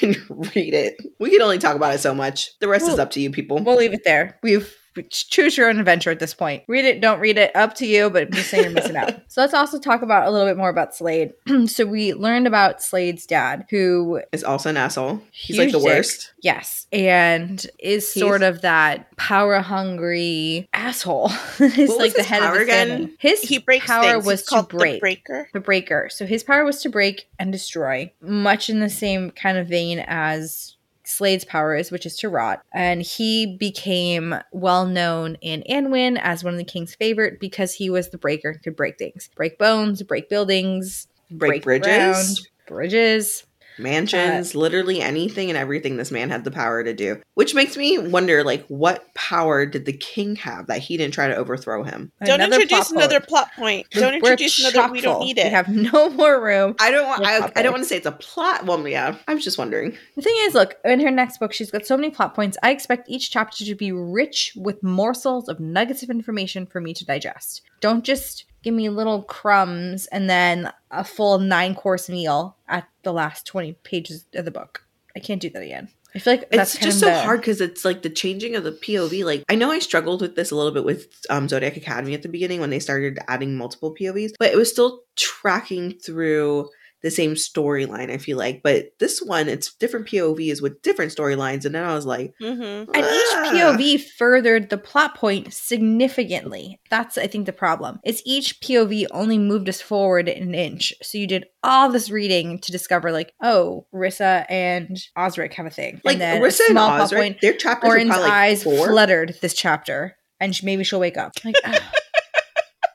and 0.03 0.17
read 0.29 0.75
it. 0.75 0.97
We 1.21 1.31
can 1.31 1.43
only 1.43 1.59
talk 1.59 1.77
about 1.77 1.95
it 1.95 2.01
so 2.01 2.15
much. 2.15 2.59
The 2.59 2.69
rest 2.69 2.89
is 2.89 2.99
up 2.99 3.13
to 3.13 3.21
you, 3.21 3.31
people. 3.31 3.63
We'll 3.63 3.77
leave 3.77 3.95
it 3.95 4.05
there. 4.05 4.39
We've 4.43 4.63
we 4.63 4.69
choose 5.11 5.57
your 5.57 5.69
own 5.69 5.79
adventure 5.79 6.11
at 6.11 6.19
this 6.21 6.35
point. 6.35 6.63
Read 6.69 6.85
it, 6.85 7.01
don't 7.01 7.21
read 7.21 7.39
it, 7.39 7.55
up 7.57 7.75
to 7.77 7.87
you, 7.87 8.11
but 8.11 8.25
I'm 8.25 8.33
just 8.33 8.51
saying 8.51 8.65
you're 8.65 8.73
missing 8.73 8.97
out. 8.97 9.13
So 9.33 9.41
let's 9.41 9.55
also 9.55 9.79
talk 9.81 10.03
about 10.03 10.27
a 10.29 10.31
little 10.31 10.47
bit 10.47 10.59
more 10.59 10.69
about 10.69 10.95
Slade. 10.95 11.33
so 11.67 11.87
we 11.87 12.13
learned 12.13 12.47
about 12.47 12.83
Slade's 12.83 13.25
dad, 13.25 13.65
who 13.71 14.21
is 14.31 14.45
also 14.45 14.69
an 14.69 14.77
asshole. 14.77 15.23
He's 15.31 15.57
like 15.57 15.73
the 15.73 15.79
dick. 15.79 15.87
worst. 15.87 16.35
Yes, 16.43 16.87
and 16.93 17.59
is 17.79 18.13
He's- 18.13 18.27
sort 18.27 18.43
of 18.43 18.61
that 18.61 19.17
power 19.17 19.61
hungry 19.61 20.69
asshole. 20.75 21.29
He's 21.59 21.97
like 21.97 22.13
the 22.15 22.23
head 22.23 22.43
of 22.43 22.53
the 22.55 22.61
again? 22.63 22.89
family. 22.89 23.13
His 23.19 23.41
He 23.41 23.57
breaks 23.59 23.87
power 23.87 24.03
things. 24.15 24.27
was 24.27 24.41
He's 24.41 24.49
to 24.49 24.51
called 24.55 24.69
break. 24.69 24.95
the 24.97 25.01
breaker. 25.01 25.49
the 25.55 25.61
breaker. 25.61 26.09
So 26.11 26.27
his 26.27 26.43
power 26.45 26.65
was 26.65 26.83
to 26.83 26.91
break 26.91 27.27
and 27.39 27.51
destroy, 27.51 28.13
much 28.21 28.69
in 28.69 28.81
the 28.81 28.91
same 28.91 29.31
kind 29.31 29.57
of 29.57 29.67
vein 29.67 30.05
as 30.07 30.72
Slade's 31.13 31.45
power 31.45 31.75
is, 31.75 31.91
which 31.91 32.07
is 32.07 32.17
to 32.19 32.29
rot. 32.29 32.63
And 32.73 33.03
he 33.03 33.57
became 33.57 34.35
well 34.53 34.87
known 34.87 35.37
in 35.41 35.63
Annwyn 35.69 36.19
as 36.21 36.43
one 36.43 36.55
of 36.55 36.59
the 36.59 36.65
king's 36.65 36.95
favorite 36.95 37.41
because 37.41 37.75
he 37.75 37.91
was 37.91 38.11
the 38.11 38.19
breaker 38.19 38.51
and 38.51 38.63
could 38.63 38.77
break 38.77 38.99
things, 38.99 39.29
break 39.37 39.59
bones, 39.59 40.03
break 40.03 40.29
buildings, 40.29 41.07
Break, 41.31 41.63
ground, 41.63 41.83
bridges, 41.83 42.49
bridges. 42.67 43.47
Mansions, 43.79 44.55
literally 44.55 45.01
anything 45.01 45.49
and 45.49 45.59
everything 45.59 45.97
this 45.97 46.11
man 46.11 46.31
had 46.31 46.45
the 46.45 46.51
power 46.51 46.83
to 46.85 46.93
do. 46.93 47.21
Which 47.35 47.55
makes 47.55 47.77
me 47.77 47.99
wonder, 47.99 48.45
like, 48.45 48.67
what 48.67 49.13
power 49.15 49.67
did 49.67 49.85
the 49.85 49.93
king 49.93 50.37
have 50.37 50.67
that 50.67 50.79
he 50.79 50.97
didn't 50.97 51.15
try 51.15 51.29
to 51.29 51.37
overthrow 51.37 51.83
him? 51.83 52.13
Don't 52.25 52.41
Another 52.41 52.63
introduce 52.63 52.89
plot 52.89 53.05
another 53.05 53.21
plot 53.21 53.53
point. 53.55 53.87
Don't 53.91 54.23
we're 54.23 54.33
introduce 54.33 54.59
another. 54.59 54.93
We 54.93 55.01
don't 55.01 55.21
need 55.21 55.39
it. 55.39 55.45
We 55.45 55.51
have 55.51 55.69
no 55.69 56.11
more 56.11 56.43
room. 56.43 56.75
I 56.81 56.91
don't 56.91 57.07
want. 57.07 57.25
I, 57.25 57.51
I 57.57 57.63
don't 57.63 57.73
want 57.73 57.85
to 57.85 57.89
say 57.89 57.97
it's 57.97 58.07
a 58.07 58.13
plot. 58.13 58.67
Well, 58.67 58.87
yeah. 58.87 59.17
I 59.27 59.35
was 59.35 59.45
just 59.45 59.59
wondering. 59.59 59.97
The 60.17 60.23
thing 60.23 60.35
is, 60.41 60.55
look, 60.55 60.77
in 60.85 61.01
her 61.01 61.11
next 61.11 61.39
book, 61.39 61.53
she's 61.53 61.71
got 61.71 61.87
so 61.87 61.97
many 61.97 62.11
plot 62.11 62.35
points. 62.35 62.59
I 62.63 62.71
expect 62.71 63.09
each 63.09 63.31
chapter 63.31 63.65
to 63.65 63.75
be 63.75 63.93
rich 63.93 64.53
with 64.57 64.83
morsels 64.83 65.49
of 65.49 65.61
nuggets 65.61 66.03
of 66.03 66.11
information 66.11 66.67
for 66.67 66.81
me 66.81 66.95
to 66.95 67.05
digest. 67.05 67.63
Don't 67.81 68.05
just 68.05 68.45
give 68.63 68.75
me 68.75 68.89
little 68.89 69.23
crumbs 69.23 70.07
and 70.07 70.31
then 70.31 70.73
a 70.91 71.03
full 71.03 71.39
nine 71.39 71.75
course 71.75 72.09
meal 72.09 72.57
at 72.69 72.87
the 73.03 73.13
last 73.13 73.47
20 73.47 73.75
pages 73.85 74.27
of 74.35 74.45
the 74.45 74.51
book. 74.51 74.85
I 75.17 75.21
can't 75.21 75.41
do 75.41 75.51
that 75.51 75.63
again. 75.63 75.89
I 76.15 76.19
feel 76.19 76.35
like 76.35 76.51
that's 76.51 76.75
it's 76.75 76.85
just 76.85 77.01
so 77.01 77.07
the- 77.07 77.23
hard 77.23 77.41
because 77.41 77.61
it's 77.61 77.85
like 77.85 78.03
the 78.03 78.11
changing 78.11 78.55
of 78.55 78.65
the 78.65 78.73
POV. 78.73 79.25
Like 79.25 79.45
I 79.49 79.55
know 79.55 79.71
I 79.71 79.79
struggled 79.79 80.21
with 80.21 80.37
this 80.37 80.51
a 80.51 80.57
little 80.57 80.73
bit 80.73 80.85
with 80.85 81.09
um, 81.31 81.49
Zodiac 81.49 81.77
Academy 81.77 82.13
at 82.15 82.23
the 82.23 82.29
beginning 82.29 82.61
when 82.61 82.71
they 82.71 82.81
started 82.81 83.19
adding 83.29 83.57
multiple 83.57 83.95
POVs, 83.99 84.33
but 84.39 84.51
it 84.51 84.57
was 84.57 84.71
still 84.71 85.05
tracking 85.17 85.93
through 85.93 86.69
the 87.03 87.11
same 87.11 87.35
storyline. 87.35 88.11
I 88.11 88.19
feel 88.19 88.39
like, 88.39 88.63
but 88.63 88.93
this 88.99 89.21
one 89.21 89.49
it's 89.49 89.75
different 89.75 90.07
POVs 90.07 90.63
with 90.63 90.83
different 90.83 91.15
storylines, 91.15 91.65
and 91.65 91.75
then 91.75 91.85
I 91.85 91.95
was 91.95 92.07
like, 92.07 92.35
hmm 92.41 92.53
And 92.53 92.89
each 92.97 93.35
POV 93.35 94.05
furthered 94.17 94.71
the 94.71 94.79
plot 94.79 95.17
point 95.17 95.53
significantly. 95.53 96.81
That's, 96.91 97.19
I 97.19 97.27
think, 97.27 97.47
the 97.47 97.53
problem. 97.53 97.99
Is 98.05 98.23
each 98.25 98.61
POV 98.61 99.07
only 99.11 99.39
moved 99.39 99.69
us 99.69 99.81
forward 99.81 100.29
an 100.29 100.55
inch. 100.55 100.93
So 101.03 101.19
you 101.19 101.27
did 101.27 101.47
all 101.63 101.91
this 101.91 102.11
reading 102.11 102.59
to 102.61 102.73
discover, 102.73 103.13
like, 103.13 103.33
oh, 103.43 103.87
Rissa 103.93 104.47
and 104.49 104.97
Osrik 105.17 105.55
have 105.55 105.67
a 105.67 105.71
thing. 105.71 106.01
like 106.05 106.15
and 106.15 106.21
then 106.21 106.43
a 106.43 106.45
Rissa 106.45 106.61
and 106.61 106.73
small 106.73 106.89
plot 106.89 107.11
Osrik, 107.11 107.17
point, 107.17 107.41
their 107.41 107.55
chapters 107.55 107.89
were 107.89 107.95
Auren's 107.97 108.09
probably 108.11 108.29
like 108.29 108.33
eyes 108.33 108.63
four. 108.63 108.89
fluttered 108.89 109.37
this 109.41 109.55
chapter, 109.55 110.17
and 110.41 110.59
maybe 110.63 110.85
she'll 110.85 111.01
wake 111.01 111.17
up. 111.17 111.33
Like, 111.45 111.57
ah. 111.65 111.93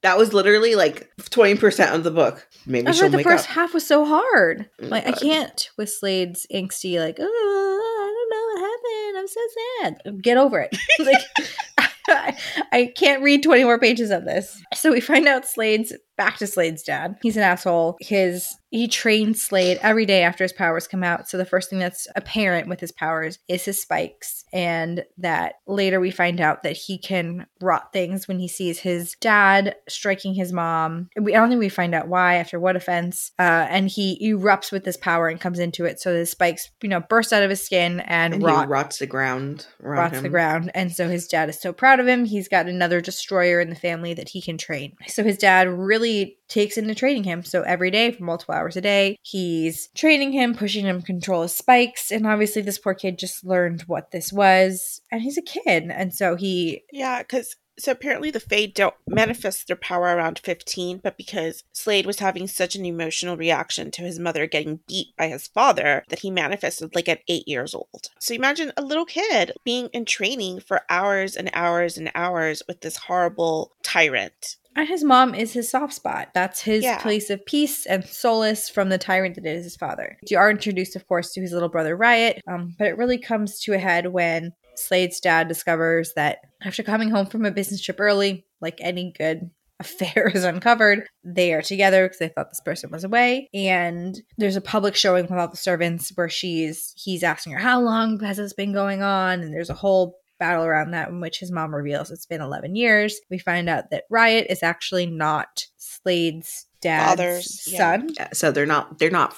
That 0.07 0.17
was 0.17 0.31
literally 0.31 0.75
like 0.75 1.11
twenty 1.31 1.55
percent 1.55 1.93
of 1.93 2.05
the 2.05 2.11
book. 2.11 2.47
Maybe 2.65 2.87
I 2.87 2.91
she'll 2.91 3.03
heard 3.03 3.11
the 3.11 3.23
first 3.23 3.49
up. 3.49 3.55
half 3.55 3.73
was 3.73 3.85
so 3.85 4.05
hard. 4.05 4.69
Oh, 4.81 4.85
like 4.87 5.05
I 5.05 5.09
uh, 5.09 5.19
can't 5.19 5.69
with 5.77 5.89
Slade's 5.89 6.47
angsty, 6.49 6.97
like, 6.97 7.17
oh, 7.19 7.25
I 7.25 8.13
don't 8.15 8.29
know 8.31 8.45
what 8.47 8.69
happened. 8.69 9.17
I'm 9.17 9.27
so 9.27 10.13
sad. 10.13 10.21
Get 10.23 10.37
over 10.37 10.61
it. 10.61 10.77
like 10.99 11.87
I, 12.07 12.37
I 12.71 12.93
can't 12.95 13.21
read 13.21 13.43
20 13.43 13.65
more 13.65 13.79
pages 13.79 14.11
of 14.11 14.23
this. 14.23 14.61
So 14.73 14.93
we 14.93 15.01
find 15.01 15.27
out 15.27 15.45
Slade's 15.45 15.93
back 16.15 16.37
to 16.37 16.47
Slade's 16.47 16.83
dad. 16.83 17.17
He's 17.21 17.35
an 17.35 17.43
asshole. 17.43 17.97
His 17.99 18.55
he 18.69 18.87
trains 18.87 19.41
Slade 19.41 19.79
every 19.81 20.05
day 20.05 20.23
after 20.23 20.43
his 20.43 20.53
powers 20.53 20.87
come 20.87 21.03
out. 21.03 21.29
So 21.29 21.37
the 21.37 21.45
first 21.45 21.69
thing 21.69 21.79
that's 21.79 22.07
apparent 22.15 22.67
with 22.67 22.79
his 22.79 22.91
powers 22.91 23.39
is 23.47 23.65
his 23.65 23.81
spikes, 23.81 24.43
and 24.51 25.05
that 25.17 25.55
later 25.65 25.99
we 25.99 26.11
find 26.11 26.41
out 26.41 26.63
that 26.63 26.75
he 26.75 26.97
can 26.97 27.47
rot 27.61 27.93
things 27.93 28.27
when 28.27 28.39
he 28.39 28.47
sees 28.47 28.79
his 28.79 29.15
dad 29.21 29.75
striking 29.87 30.33
his 30.33 30.51
mom. 30.51 31.09
We, 31.19 31.33
I 31.33 31.39
don't 31.39 31.49
think 31.49 31.59
we 31.59 31.69
find 31.69 31.95
out 31.95 32.07
why 32.07 32.35
after 32.35 32.59
what 32.59 32.75
offense. 32.75 33.31
Uh, 33.39 33.67
and 33.69 33.89
he 33.89 34.19
erupts 34.21 34.71
with 34.71 34.83
this 34.83 34.97
power 34.97 35.27
and 35.27 35.39
comes 35.39 35.59
into 35.59 35.85
it. 35.85 35.99
So 35.99 36.13
his 36.13 36.29
spikes, 36.29 36.69
you 36.81 36.89
know, 36.89 36.99
burst 36.99 37.31
out 37.31 37.43
of 37.43 37.49
his 37.49 37.63
skin 37.63 38.01
and, 38.01 38.33
and 38.33 38.43
rot 38.43 38.65
he 38.65 38.71
rots 38.71 38.99
the 38.99 39.07
ground 39.07 39.65
rots 39.79 40.17
him. 40.17 40.23
the 40.23 40.29
ground. 40.29 40.71
And 40.73 40.91
so 40.91 41.07
his 41.07 41.27
dad 41.27 41.49
is 41.49 41.59
so 41.59 41.71
proud 41.71 41.99
of 41.99 42.07
him. 42.07 42.25
He's 42.25 42.47
got 42.47 42.67
another 42.67 43.01
destroyer 43.01 43.59
in 43.59 43.69
the 43.69 43.75
family 43.75 44.13
that 44.13 44.29
he 44.29 44.41
can 44.41 44.57
train. 44.57 44.95
So 45.07 45.23
his 45.23 45.37
dad 45.37 45.69
really 45.69 46.37
takes 46.47 46.77
into 46.77 46.95
training 46.95 47.23
him. 47.23 47.43
So 47.43 47.61
every 47.61 47.91
day 47.91 48.11
for 48.11 48.23
multiple 48.23 48.55
hours 48.55 48.77
a 48.77 48.81
day, 48.81 49.17
he's 49.21 49.89
training 49.95 50.31
him, 50.31 50.55
pushing 50.55 50.85
him 50.85 51.01
control 51.01 51.43
his 51.43 51.55
spikes. 51.55 52.11
And 52.11 52.25
obviously, 52.25 52.61
this 52.61 52.79
poor 52.79 52.93
kid 52.93 53.19
just 53.19 53.45
learned 53.45 53.83
what 53.83 54.11
this 54.11 54.31
was. 54.31 55.01
And 55.11 55.21
he's 55.21 55.37
a 55.37 55.41
kid. 55.41 55.89
And 55.89 56.13
so 56.13 56.35
he. 56.35 56.83
Yeah, 56.91 57.21
because 57.21 57.55
so 57.79 57.91
apparently 57.91 58.31
the 58.31 58.39
Fae 58.39 58.65
don't 58.65 58.95
manifest 59.07 59.67
their 59.67 59.75
power 59.75 60.05
around 60.05 60.39
15, 60.39 60.99
but 61.03 61.17
because 61.17 61.63
Slade 61.73 62.05
was 62.05 62.19
having 62.19 62.47
such 62.47 62.75
an 62.75 62.85
emotional 62.85 63.37
reaction 63.37 63.91
to 63.91 64.01
his 64.01 64.19
mother 64.19 64.47
getting 64.47 64.79
beat 64.87 65.15
by 65.17 65.27
his 65.27 65.47
father, 65.47 66.03
that 66.09 66.19
he 66.19 66.31
manifested 66.31 66.95
like 66.95 67.07
at 67.07 67.21
eight 67.27 67.47
years 67.47 67.75
old. 67.75 68.09
So 68.19 68.33
imagine 68.33 68.71
a 68.77 68.81
little 68.81 69.05
kid 69.05 69.53
being 69.63 69.89
in 69.93 70.05
training 70.05 70.61
for 70.61 70.81
hours 70.89 71.35
and 71.35 71.51
hours 71.53 71.97
and 71.97 72.11
hours 72.15 72.63
with 72.67 72.81
this 72.81 72.97
horrible 72.97 73.73
tyrant. 73.83 74.57
And 74.77 74.87
his 74.87 75.03
mom 75.03 75.33
is 75.35 75.53
his 75.53 75.69
soft 75.69 75.93
spot. 75.93 76.29
That's 76.33 76.61
his 76.61 76.83
Yeah. 76.83 76.99
place 76.99 77.29
of 77.31 77.45
peace 77.45 77.85
and 77.87 78.05
solace 78.05 78.69
from 78.69 78.89
the 78.89 78.97
tyrant 78.99 79.35
that 79.35 79.45
is 79.45 79.63
his 79.63 79.75
father. 79.75 80.17
You 80.29 80.37
are 80.37 80.51
introduced, 80.51 80.95
of 80.95 81.07
course, 81.07 81.33
to 81.33 81.41
his 81.41 81.51
little 81.51 81.67
brother 81.69 81.97
Ryatt, 81.97 82.41
um, 82.47 82.75
but 82.77 82.87
it 82.87 82.97
really 82.97 83.17
comes 83.17 83.59
to 83.61 83.73
a 83.73 83.79
head 83.79 84.07
when 84.13 84.53
Slade's 84.75 85.19
dad 85.19 85.47
discovers 85.47 86.13
that 86.15 86.37
after 86.63 86.83
coming 86.83 87.09
home 87.09 87.25
from 87.25 87.43
a 87.45 87.51
business 87.51 87.81
trip 87.81 87.99
early, 87.99 88.45
like 88.61 88.77
any 88.79 89.11
good 89.17 89.49
affair 89.79 90.31
is 90.33 90.43
uncovered, 90.43 91.07
they 91.23 91.53
are 91.53 91.61
together 91.63 92.05
because 92.05 92.19
they 92.19 92.27
thought 92.29 92.49
this 92.51 92.61
person 92.61 92.91
was 92.91 93.03
away. 93.03 93.49
And 93.53 94.19
there's 94.37 94.55
a 94.55 94.61
public 94.61 94.95
showing 94.95 95.23
with 95.23 95.31
all 95.39 95.47
the 95.47 95.57
servants 95.57 96.11
where 96.15 96.29
she's 96.29 96.93
he's 96.95 97.23
asking 97.23 97.53
her 97.53 97.59
how 97.59 97.81
long 97.81 98.19
has 98.21 98.37
this 98.37 98.53
been 98.53 98.73
going 98.73 99.01
on, 99.01 99.41
and 99.41 99.51
there's 99.53 99.69
a 99.71 99.75
whole 99.75 100.17
battle 100.39 100.63
around 100.63 100.91
that 100.91 101.09
in 101.09 101.19
which 101.21 101.39
his 101.39 101.51
mom 101.51 101.73
reveals 101.73 102.11
it's 102.11 102.25
been 102.25 102.41
11 102.41 102.75
years. 102.75 103.19
We 103.29 103.37
find 103.39 103.67
out 103.69 103.89
that 103.91 104.03
Ryatt 104.11 104.47
is 104.49 104.63
actually 104.63 105.05
not 105.05 105.65
Slade's 105.77 106.65
dad's 106.81 107.09
Father's, 107.09 107.77
son. 107.77 108.09
Yeah, 108.17 108.29
so 108.33 108.51
they're 108.51 108.65
not 108.65 108.99
they're 108.99 109.09
not 109.09 109.35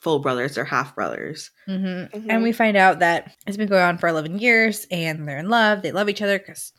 full 0.00 0.20
brothers, 0.20 0.54
they're 0.54 0.64
half 0.64 0.94
brothers. 0.94 1.50
hmm 1.66 1.74
Mhm. 1.74 2.26
And 2.28 2.42
we 2.42 2.52
find 2.52 2.76
out 2.76 3.00
that 3.00 3.32
it's 3.46 3.56
been 3.56 3.68
going 3.68 3.82
on 3.82 3.98
for 3.98 4.08
11 4.08 4.38
years 4.38 4.86
and 4.90 5.28
they're 5.28 5.38
in 5.38 5.48
love. 5.48 5.82
They 5.82 5.92
love 5.92 6.08
each 6.08 6.22
other 6.22 6.38
because 6.38 6.72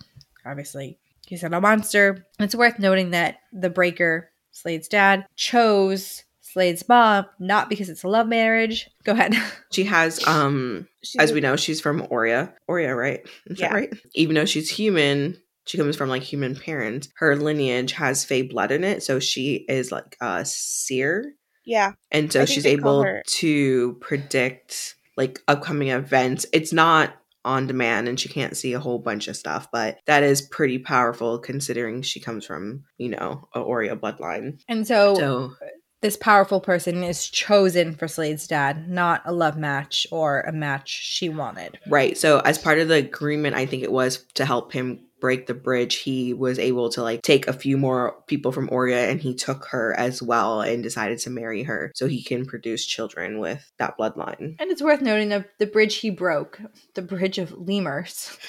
obviously 0.45 0.99
he's 1.27 1.43
not 1.43 1.53
a 1.53 1.61
monster. 1.61 2.25
It's 2.39 2.55
worth 2.55 2.79
noting 2.79 3.11
that 3.11 3.37
the 3.51 3.69
breaker, 3.69 4.31
Slade's 4.51 4.87
dad, 4.87 5.25
chose 5.35 6.23
Slade's 6.53 6.87
mom 6.89 7.25
not 7.39 7.69
because 7.69 7.89
it's 7.89 8.03
a 8.03 8.07
love 8.07 8.27
marriage. 8.27 8.89
Go 9.03 9.11
ahead. 9.13 9.35
She 9.71 9.83
has 9.83 10.25
um 10.27 10.87
She's 11.03 11.21
as 11.21 11.31
we 11.31 11.41
know, 11.41 11.55
she's 11.55 11.79
from 11.79 12.01
Orea. 12.07 12.53
Orea, 12.69 12.95
right? 12.97 13.21
Is 13.45 13.59
Yeah. 13.59 13.69
that 13.69 13.73
right? 13.75 13.93
Even 14.15 14.35
though 14.35 14.45
she's 14.45 14.69
human, 14.69 15.37
she 15.67 15.77
comes 15.77 15.95
from 15.95 16.09
like 16.09 16.23
human 16.23 16.55
parents. 16.55 17.07
Her 17.17 17.35
lineage 17.35 17.91
has 17.93 18.25
Fae 18.25 18.41
blood 18.41 18.71
in 18.71 18.83
it, 18.83 19.03
so 19.03 19.19
she 19.19 19.65
is 19.69 19.91
like 19.91 20.17
a 20.21 20.43
seer. 20.43 21.33
yeah, 21.65 21.91
And 22.11 22.33
so 22.33 22.45
she's 22.45 22.65
able 22.65 23.05
to 23.27 23.93
predict 24.01 24.95
like 25.17 25.39
upcoming 25.47 25.89
events. 25.89 26.47
It's 26.51 26.73
not 26.73 27.13
on 27.45 27.67
demand 27.67 28.07
and 28.07 28.19
she 28.19 28.27
can't 28.27 28.57
see 28.57 28.73
a 28.73 28.79
whole 28.79 28.99
bunch 28.99 29.27
of 29.27 29.35
stuff, 29.37 29.67
but 29.71 29.99
that 30.07 30.23
is 30.23 30.41
pretty 30.41 30.79
powerful 30.79 31.37
considering 31.39 32.01
she 32.01 32.19
comes 32.19 32.45
from, 32.45 32.83
you 32.97 33.09
know, 33.09 33.47
a 33.53 33.59
Orea 33.59 33.95
bloodline. 33.97 34.59
And 34.67 34.85
so, 34.87 35.15
So 35.15 35.53
this 36.01 36.17
powerful 36.17 36.61
person 36.61 37.03
is 37.03 37.27
chosen 37.27 37.95
for 37.95 38.07
Slade's 38.07 38.47
dad, 38.47 38.89
not 38.89 39.21
a 39.25 39.33
love 39.33 39.57
match 39.57 40.07
or 40.11 40.41
a 40.41 40.51
match 40.51 40.89
she 40.89 41.29
wanted. 41.29 41.79
Right. 41.87 42.17
So 42.17 42.39
as 42.39 42.57
part 42.57 42.79
of 42.79 42.87
the 42.87 42.95
agreement, 42.95 43.55
I 43.55 43.65
think 43.65 43.83
it 43.83 43.91
was 43.91 44.25
to 44.35 44.45
help 44.45 44.71
him 44.71 45.05
break 45.19 45.47
the 45.47 45.53
bridge, 45.53 45.95
he 45.95 46.33
was 46.33 46.57
able 46.57 46.89
to 46.89 47.03
like 47.03 47.21
take 47.21 47.47
a 47.47 47.53
few 47.53 47.77
more 47.77 48.15
people 48.27 48.51
from 48.51 48.69
Orea 48.69 49.09
and 49.09 49.19
he 49.19 49.35
took 49.35 49.65
her 49.65 49.93
as 49.97 50.21
well 50.21 50.61
and 50.61 50.81
decided 50.81 51.19
to 51.19 51.29
marry 51.29 51.63
her 51.63 51.91
so 51.93 52.07
he 52.07 52.23
can 52.23 52.45
produce 52.45 52.85
children 52.85 53.39
with 53.39 53.69
that 53.77 53.97
bloodline. 53.97 54.55
And 54.59 54.71
it's 54.71 54.81
worth 54.81 55.01
noting 55.01 55.29
that 55.29 55.49
the 55.59 55.65
bridge 55.65 55.95
he 55.95 56.09
broke, 56.09 56.61
the 56.95 57.01
bridge 57.01 57.37
of 57.37 57.51
lemurs, 57.51 58.37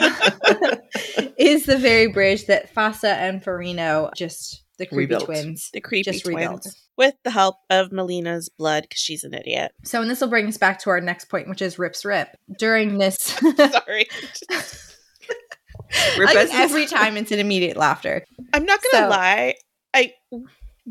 is 1.38 1.66
the 1.66 1.78
very 1.78 2.08
bridge 2.08 2.46
that 2.46 2.74
Fasa 2.74 3.14
and 3.14 3.42
Farino 3.42 4.12
just 4.14 4.62
the 4.78 4.86
creepy 4.86 5.14
Rebuilt. 5.14 5.24
twins 5.26 5.70
the 5.72 5.80
creepy 5.80 6.10
just 6.10 6.24
twins. 6.24 6.36
rebuilt. 6.40 6.66
With 6.96 7.14
the 7.24 7.30
help 7.30 7.56
of 7.70 7.92
Malina's 7.92 8.48
blood, 8.48 8.82
because 8.84 9.00
she's 9.00 9.22
an 9.24 9.34
idiot. 9.34 9.72
So, 9.84 10.00
and 10.02 10.10
this 10.10 10.20
will 10.20 10.28
bring 10.28 10.46
us 10.48 10.56
back 10.56 10.80
to 10.80 10.90
our 10.90 11.00
next 11.00 11.26
point, 11.26 11.48
which 11.48 11.62
is 11.62 11.78
Rip's 11.78 12.04
Rip. 12.04 12.28
During 12.58 12.98
this, 12.98 13.16
Sorry. 13.56 14.06
Every 16.52 16.86
time 16.86 17.16
it's 17.16 17.30
an 17.32 17.38
immediate 17.38 17.76
laughter. 17.76 18.24
I'm 18.52 18.64
not 18.64 18.80
gonna 18.92 19.04
So- 19.04 19.10
lie. 19.10 19.54
I 19.94 20.12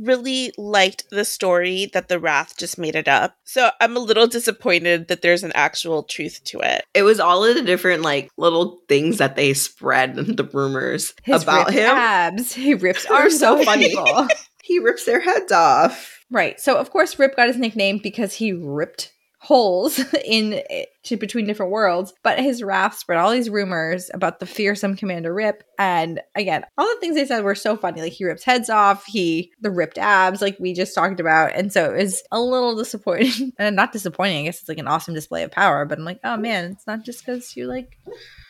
really 0.01 0.53
liked 0.57 1.09
the 1.09 1.25
story 1.25 1.89
that 1.93 2.07
the 2.07 2.19
Wrath 2.19 2.57
just 2.57 2.77
made 2.77 2.95
it 2.95 3.07
up. 3.07 3.35
So 3.43 3.69
I'm 3.81 3.95
a 3.95 3.99
little 3.99 4.27
disappointed 4.27 5.07
that 5.07 5.21
there's 5.21 5.43
an 5.43 5.51
actual 5.55 6.03
truth 6.03 6.43
to 6.45 6.59
it. 6.59 6.85
It 6.93 7.03
was 7.03 7.19
all 7.19 7.43
of 7.43 7.55
the 7.55 7.61
different 7.61 8.01
like 8.03 8.29
little 8.37 8.79
things 8.87 9.17
that 9.17 9.35
they 9.35 9.53
spread 9.53 10.15
the 10.37 10.43
rumors 10.43 11.13
His 11.23 11.43
about 11.43 11.71
him. 11.73 11.89
abs, 11.89 12.53
he 12.53 12.73
rips 12.73 13.05
They're 13.07 13.17
arms 13.17 13.39
so 13.39 13.63
funny. 13.63 13.95
He 14.63 14.79
rips 14.79 15.05
their 15.05 15.21
heads 15.21 15.53
off. 15.53 16.25
Right. 16.29 16.59
So 16.59 16.75
of 16.77 16.89
course 16.89 17.17
Rip 17.17 17.37
got 17.37 17.47
his 17.47 17.55
nickname 17.55 17.99
because 17.99 18.33
he 18.33 18.51
ripped 18.51 19.13
holes 19.39 20.03
in 20.25 20.61
to 21.03 21.17
between 21.17 21.45
different 21.45 21.71
worlds. 21.71 22.13
But 22.23 22.39
his 22.39 22.63
wrath 22.63 22.97
spread 22.97 23.19
all 23.19 23.31
these 23.31 23.49
rumors 23.49 24.09
about 24.13 24.39
the 24.39 24.45
fearsome 24.45 24.95
Commander 24.95 25.33
Rip. 25.33 25.63
And 25.79 26.21
again, 26.35 26.65
all 26.77 26.87
the 26.87 26.99
things 26.99 27.15
they 27.15 27.25
said 27.25 27.43
were 27.43 27.55
so 27.55 27.77
funny. 27.77 28.01
Like 28.01 28.13
he 28.13 28.25
rips 28.25 28.43
heads 28.43 28.69
off, 28.69 29.05
he 29.05 29.51
the 29.61 29.71
ripped 29.71 29.97
abs, 29.97 30.41
like 30.41 30.57
we 30.59 30.73
just 30.73 30.95
talked 30.95 31.19
about. 31.19 31.53
And 31.55 31.71
so 31.71 31.93
it 31.93 32.03
was 32.03 32.23
a 32.31 32.39
little 32.39 32.75
disappointing. 32.75 33.53
and 33.59 33.75
not 33.75 33.91
disappointing, 33.91 34.41
I 34.41 34.45
guess 34.45 34.59
it's 34.59 34.69
like 34.69 34.79
an 34.79 34.87
awesome 34.87 35.13
display 35.13 35.43
of 35.43 35.51
power. 35.51 35.85
But 35.85 35.97
I'm 35.97 36.05
like, 36.05 36.19
oh 36.23 36.37
man, 36.37 36.71
it's 36.71 36.87
not 36.87 37.03
just 37.05 37.25
because 37.25 37.55
you 37.55 37.67
like 37.67 37.97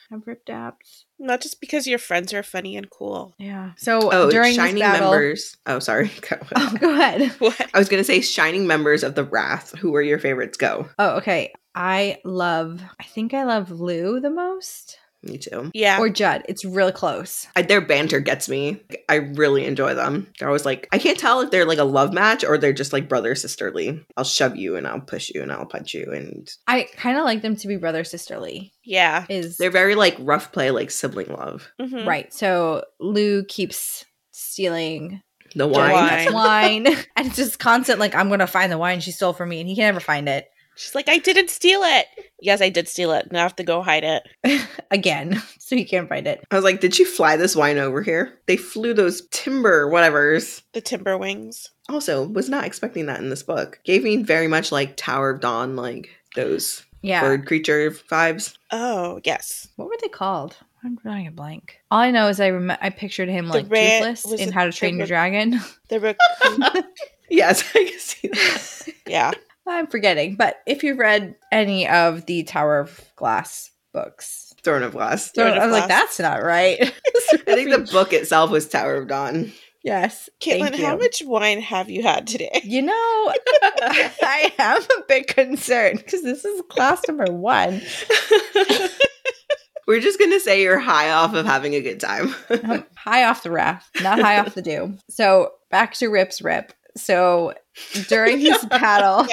have 0.10 0.26
ripped 0.26 0.50
abs. 0.50 1.06
Not 1.20 1.42
just 1.42 1.60
because 1.60 1.88
your 1.88 2.00
friends 2.00 2.34
are 2.34 2.44
funny 2.44 2.78
and 2.78 2.90
cool. 2.90 3.34
Yeah. 3.38 3.72
So 3.78 4.00
Oh, 4.12 4.30
during 4.32 4.56
shining 4.56 4.76
this 4.76 4.82
battle, 4.84 5.12
members. 5.12 5.58
Oh, 5.66 5.80
sorry. 5.80 6.10
Go. 6.30 6.38
Oh, 6.56 6.76
go 6.80 6.94
ahead. 6.94 7.32
What? 7.40 7.70
I 7.74 7.80
was 7.80 7.90
gonna 7.90 8.04
say 8.04 8.22
shining 8.22 8.68
members 8.68 9.04
of 9.04 9.16
the 9.16 9.24
Wrath. 9.24 9.74
Who 9.80 9.96
are 9.96 10.02
your 10.02 10.20
favorites? 10.20 10.58
Go. 10.58 10.88
Oh, 10.98 11.18
okay. 11.18 11.54
I 11.76 12.18
love. 12.24 12.82
I 13.00 13.04
think 13.04 13.34
I 13.34 13.44
love 13.44 13.70
Lou 13.72 14.20
the 14.20 14.30
most, 14.32 14.98
Me 15.24 15.38
too. 15.38 15.72
Yeah. 15.74 16.00
or 16.00 16.10
Judd. 16.10 16.44
It's 16.48 16.64
really 16.64 16.92
close. 16.92 17.48
I, 17.56 17.64
their 17.64 17.82
banter 17.82 18.20
gets 18.20 18.48
me. 18.48 18.82
I 19.10 19.16
really 19.16 19.66
enjoy 19.66 19.94
them. 19.96 20.28
They're 20.40 20.48
always 20.48 20.64
like, 20.66 20.88
I 20.92 21.00
can't 21.00 21.18
tell 21.20 21.42
if 21.42 21.50
they're 21.52 21.66
like 21.66 21.80
a 21.80 21.84
love 21.84 22.14
match 22.14 22.44
or 22.46 22.58
they're 22.58 22.72
just 22.72 22.94
like 22.94 23.10
brother 23.10 23.34
sisterly. 23.36 24.06
I'll 24.16 24.24
shove 24.24 24.56
you 24.56 24.76
and 24.76 24.88
I'll 24.88 25.02
push 25.02 25.30
you 25.34 25.42
and 25.42 25.52
I'll 25.52 25.66
punch 25.66 25.94
you 25.94 26.12
and 26.14 26.48
I 26.68 26.88
kind 26.96 27.18
of 27.18 27.26
like 27.26 27.42
them 27.42 27.56
to 27.58 27.68
be 27.68 27.78
brother 27.78 28.04
sisterly. 28.04 28.74
yeah. 28.86 29.26
Is 29.28 29.58
they're 29.58 29.72
very 29.72 29.96
like 29.96 30.16
rough 30.20 30.52
play, 30.52 30.72
like 30.72 30.92
sibling 30.92 31.28
love. 31.34 31.68
Mhm. 31.82 32.06
right. 32.06 32.32
So 32.34 32.84
Lou 33.00 33.44
keeps 33.46 34.06
stealing 34.32 35.22
The 35.56 35.68
wine. 35.68 35.92
Wine. 35.94 36.34
wine, 36.34 36.88
and 37.16 37.28
it's 37.28 37.36
just 37.36 37.60
constant. 37.60 38.00
Like 38.00 38.16
I'm 38.16 38.30
gonna 38.30 38.48
find 38.48 38.72
the 38.72 38.78
wine 38.78 39.00
she 39.00 39.12
stole 39.12 39.34
from 39.34 39.50
me, 39.50 39.60
and 39.60 39.68
he 39.70 39.76
can 39.76 39.86
never 39.86 40.00
find 40.00 40.30
it 40.30 40.46
She's 40.78 40.96
like, 40.96 41.10
I 41.10 41.18
didn't 41.18 41.50
steal 41.50 41.82
it. 41.84 42.06
Yes, 42.40 42.62
I 42.62 42.70
did 42.70 42.88
steal 42.88 43.12
it. 43.12 43.32
Now 43.32 43.40
I 43.40 43.44
have 43.44 43.56
to 43.58 43.64
go 43.64 43.82
hide 43.82 44.04
it. 44.04 44.68
again, 44.92 45.42
so 45.60 45.76
he 45.76 45.84
can't 45.86 46.08
find 46.08 46.28
it. 46.28 46.44
I 46.52 46.56
was 46.56 46.64
like, 46.64 46.80
did 46.80 46.98
you 47.00 47.06
fly 47.06 47.36
this 47.36 47.56
wine 47.56 47.78
over 47.78 48.02
here? 48.02 48.40
They 48.46 48.58
flew 48.58 48.94
those 48.94 49.28
timber 49.32 49.90
whatevers. 49.92 50.62
The 50.74 50.82
timber 50.82 51.18
wings. 51.18 51.70
Also, 51.90 52.28
was 52.28 52.48
not 52.50 52.66
expecting 52.66 53.08
that 53.08 53.20
in 53.20 53.30
this 53.30 53.44
book. 53.44 53.80
Gave 53.84 54.04
me 54.04 54.18
very 54.24 54.48
much 54.48 54.72
like 54.72 54.96
Tower 54.98 55.32
of 55.32 55.42
Dawn, 55.42 55.76
like 55.76 56.10
those 56.36 56.84
Yeah. 57.02 57.22
bird 57.22 57.48
creature 57.48 57.90
vibes. 57.92 58.56
Oh, 58.72 59.20
yes. 59.24 59.68
What 59.78 59.88
were 59.88 59.98
they 60.02 60.10
called? 60.10 60.58
I'm 60.84 60.96
drawing 60.98 61.26
a 61.28 61.32
blank. 61.32 61.80
All 61.90 62.00
I 62.00 62.12
know 62.12 62.28
is 62.28 62.40
I 62.40 62.52
rem- 62.52 62.78
I 62.80 62.92
pictured 62.92 63.30
him 63.30 63.48
like 63.50 63.66
red- 63.68 64.00
toothless 64.04 64.26
was 64.26 64.40
in 64.40 64.52
How 64.52 64.66
to 64.66 64.70
the 64.70 64.76
Train 64.78 64.94
Your 64.98 65.08
red- 65.08 65.08
Dragon. 65.08 65.60
The 65.90 66.00
raccoon. 66.00 66.84
Yes, 67.30 67.62
I 67.76 67.84
can 67.84 68.00
see 68.00 68.28
that. 68.30 68.88
yeah. 69.06 69.32
I'm 69.70 69.88
forgetting, 69.88 70.36
but 70.36 70.58
if 70.66 70.84
you've 70.84 70.98
read 70.98 71.36
any 71.52 71.88
of 71.88 72.26
the 72.26 72.44
Tower 72.44 72.80
of 72.80 73.02
Glass 73.16 73.72
books, 73.94 74.54
Throne 74.64 74.84
of 74.84 74.92
Glass. 74.94 75.32
so 75.34 75.44
Throne 75.44 75.58
of 75.58 75.64
I 75.64 75.66
was 75.68 75.74
like, 75.74 75.88
that's 75.88 76.20
not 76.20 76.44
right. 76.44 76.80
I 77.34 77.38
think 77.56 77.72
the 77.72 77.88
book 77.92 78.14
itself 78.14 78.52
was 78.52 78.68
Tower 78.68 78.96
of 78.96 79.08
Dawn. 79.08 79.52
yes, 79.84 80.30
Caitlin, 80.42 80.72
thank 80.72 80.76
how 80.76 80.98
much 80.98 81.22
wine 81.26 81.62
have 81.62 81.90
you 81.90 82.04
had 82.04 82.28
today? 82.28 82.62
You 82.64 82.82
know, 82.82 82.94
I 82.94 84.54
am 84.58 84.82
a 84.82 85.04
bit 85.08 85.28
concerned 85.28 86.00
because 86.00 86.22
this 86.24 86.44
is 86.44 86.62
class 86.70 87.02
number 87.08 87.32
one. 87.32 87.82
We're 89.88 90.02
just 90.02 90.20
gonna 90.20 90.42
say 90.42 90.62
you're 90.62 90.80
high 90.80 91.12
off 91.12 91.34
of 91.34 91.46
having 91.46 91.74
a 91.74 91.82
good 91.82 92.02
time. 92.02 92.36
I'm 92.50 92.84
high 92.96 93.24
off 93.24 93.44
the 93.44 93.52
raft, 93.52 94.02
not 94.02 94.20
high 94.20 94.38
off 94.38 94.54
the 94.54 94.62
dew. 94.62 94.98
So 95.10 95.54
back 95.72 95.94
to 95.96 96.08
Rip's 96.10 96.42
Rip. 96.42 96.74
So 96.98 97.54
during 98.08 98.40
his 98.40 98.64
battle 98.70 99.26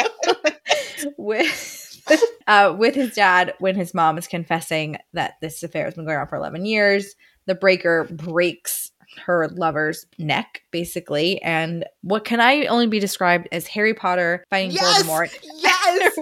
with 1.19 2.03
uh, 2.47 2.75
with 2.79 2.95
his 2.95 3.15
dad, 3.15 3.55
when 3.59 3.75
his 3.75 3.95
mom 3.95 4.19
is 4.19 4.27
confessing 4.27 4.99
that 5.13 5.35
this 5.41 5.63
affair 5.63 5.85
has 5.87 5.95
been 5.95 6.05
going 6.05 6.19
on 6.19 6.29
for 6.29 6.37
eleven 6.37 6.67
years, 6.67 7.15
the 7.47 7.55
breaker 7.55 8.05
breaks 8.05 8.93
her 9.25 9.49
lover's 9.49 10.07
neck, 10.19 10.63
basically. 10.71 11.41
And 11.43 11.85
what 12.03 12.25
can 12.25 12.41
I 12.41 12.67
only 12.67 12.87
be 12.87 12.99
described 12.99 13.49
as 13.53 13.67
Harry 13.69 13.95
Potter 13.95 14.45
fighting 14.51 14.73
Yes! 14.73 15.03
Voldemort? 15.03 15.31
Yes. 15.57 16.15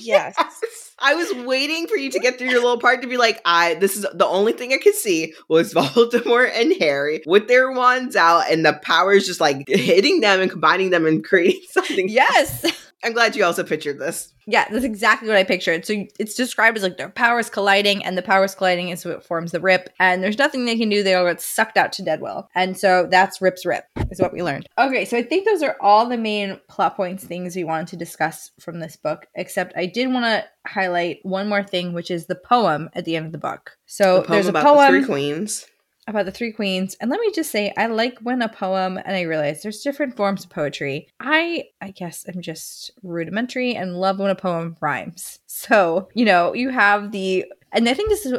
Yes. 0.00 0.87
I 1.00 1.14
was 1.14 1.32
waiting 1.46 1.86
for 1.86 1.96
you 1.96 2.10
to 2.10 2.18
get 2.18 2.38
through 2.38 2.48
your 2.48 2.60
little 2.60 2.78
part 2.80 3.02
to 3.02 3.08
be 3.08 3.16
like, 3.16 3.40
I 3.44 3.74
this 3.74 3.96
is 3.96 4.06
the 4.14 4.26
only 4.26 4.52
thing 4.52 4.72
I 4.72 4.78
could 4.78 4.94
see 4.94 5.34
was 5.48 5.72
Voldemort 5.78 6.50
and 6.54 6.74
Harry 6.80 7.22
with 7.26 7.48
their 7.48 7.70
wands 7.70 8.16
out 8.16 8.50
and 8.50 8.64
the 8.64 8.74
powers 8.82 9.26
just 9.26 9.40
like 9.40 9.68
hitting 9.68 10.20
them 10.20 10.40
and 10.40 10.50
combining 10.50 10.90
them 10.90 11.06
and 11.06 11.24
creating 11.24 11.62
something. 11.70 12.08
yes. 12.08 12.87
I'm 13.04 13.12
glad 13.12 13.36
you 13.36 13.44
also 13.44 13.62
pictured 13.62 13.98
this. 13.98 14.32
Yeah, 14.46 14.66
that's 14.70 14.84
exactly 14.84 15.28
what 15.28 15.36
I 15.36 15.44
pictured. 15.44 15.86
So 15.86 16.04
it's 16.18 16.34
described 16.34 16.76
as 16.76 16.82
like 16.82 16.96
their 16.96 17.10
powers 17.10 17.48
colliding, 17.48 18.04
and 18.04 18.18
the 18.18 18.22
powers 18.22 18.54
colliding 18.54 18.88
is 18.88 19.04
what 19.04 19.24
forms 19.24 19.52
the 19.52 19.60
rip. 19.60 19.90
And 20.00 20.22
there's 20.22 20.38
nothing 20.38 20.64
they 20.64 20.76
can 20.76 20.88
do; 20.88 21.02
they 21.02 21.14
all 21.14 21.26
get 21.26 21.40
sucked 21.40 21.76
out 21.76 21.92
to 21.94 22.02
Deadwell. 22.02 22.48
And 22.54 22.76
so 22.76 23.06
that's 23.08 23.40
Rip's 23.40 23.64
rip, 23.64 23.84
is 24.10 24.20
what 24.20 24.32
we 24.32 24.42
learned. 24.42 24.66
Okay, 24.78 25.04
so 25.04 25.16
I 25.16 25.22
think 25.22 25.46
those 25.46 25.62
are 25.62 25.76
all 25.80 26.08
the 26.08 26.16
main 26.16 26.58
plot 26.68 26.96
points, 26.96 27.24
things 27.24 27.54
we 27.54 27.64
wanted 27.64 27.88
to 27.88 27.96
discuss 27.96 28.50
from 28.58 28.80
this 28.80 28.96
book. 28.96 29.26
Except 29.36 29.76
I 29.76 29.86
did 29.86 30.12
want 30.12 30.24
to 30.24 30.44
highlight 30.66 31.20
one 31.22 31.48
more 31.48 31.62
thing, 31.62 31.92
which 31.92 32.10
is 32.10 32.26
the 32.26 32.34
poem 32.34 32.90
at 32.94 33.04
the 33.04 33.16
end 33.16 33.26
of 33.26 33.32
the 33.32 33.38
book. 33.38 33.76
So 33.86 34.16
The 34.16 34.22
poem 34.22 34.32
there's 34.32 34.46
a 34.46 34.50
about 34.50 34.64
poem 34.64 34.92
the 34.92 34.98
three 34.98 35.06
queens. 35.06 35.66
About 36.08 36.24
the 36.24 36.32
three 36.32 36.52
queens. 36.52 36.96
And 37.00 37.10
let 37.10 37.20
me 37.20 37.30
just 37.32 37.50
say 37.52 37.72
i 37.76 37.86
like 37.86 38.18
when 38.20 38.42
a 38.42 38.48
poem 38.48 38.96
and 38.98 39.14
i 39.14 39.22
realize 39.22 39.62
there's 39.62 39.82
different 39.82 40.16
forms 40.16 40.44
of 40.44 40.50
poetry. 40.50 41.08
I 41.20 41.64
i 41.80 41.90
guess 41.92 42.24
i'm 42.28 42.40
just 42.42 42.90
rudimentary 43.02 43.74
and 43.76 43.96
love 44.00 44.18
when 44.18 44.30
a 44.30 44.34
poem 44.34 44.76
rhymes. 44.80 45.38
So 45.46 46.08
you 46.14 46.24
know 46.24 46.54
you 46.54 46.70
have 46.70 47.12
the 47.12 47.44
and 47.72 47.88
i 47.88 47.94
think 47.94 48.08
this 48.10 48.26
is 48.26 48.34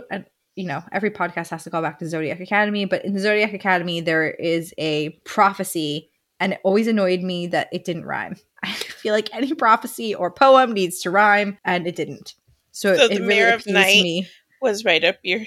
you 0.56 0.66
know 0.66 0.84
every 0.92 1.12
podcast 1.12 1.50
has 1.52 1.64
to 1.64 1.70
call 1.70 1.82
back 1.82 2.00
to 2.00 2.10
zodiac 2.10 2.40
academy 2.42 2.84
but 2.86 3.06
in 3.06 3.14
the 3.14 3.20
zodiac 3.20 3.54
academy 3.54 4.02
there 4.02 4.30
is 4.32 4.74
a 4.78 5.10
prophecy 5.24 6.10
and 6.42 6.54
it 6.54 6.60
always 6.64 6.88
annoyed 6.88 7.22
me 7.22 7.48
that 7.48 7.68
it 7.74 7.84
didn't 7.86 8.06
rhyme. 8.06 8.36
I 8.64 8.72
feel 8.72 9.14
like 9.14 9.30
any 9.34 9.54
prophecy 9.54 10.16
or 10.16 10.32
poem 10.32 10.74
needs 10.74 11.00
to 11.02 11.12
rhyme 11.12 11.58
and 11.66 11.86
it 11.86 11.96
didn't. 11.98 12.34
So, 12.72 12.96
So 12.96 13.06
it, 13.06 13.10
the 13.10 13.16
it 13.16 13.28
really 13.28 13.42
of 13.42 13.60
appeased 13.62 13.74
Night- 13.74 14.04
me. 14.04 14.28
Was 14.62 14.84
right 14.86 15.04
up 15.04 15.18
your 15.24 15.42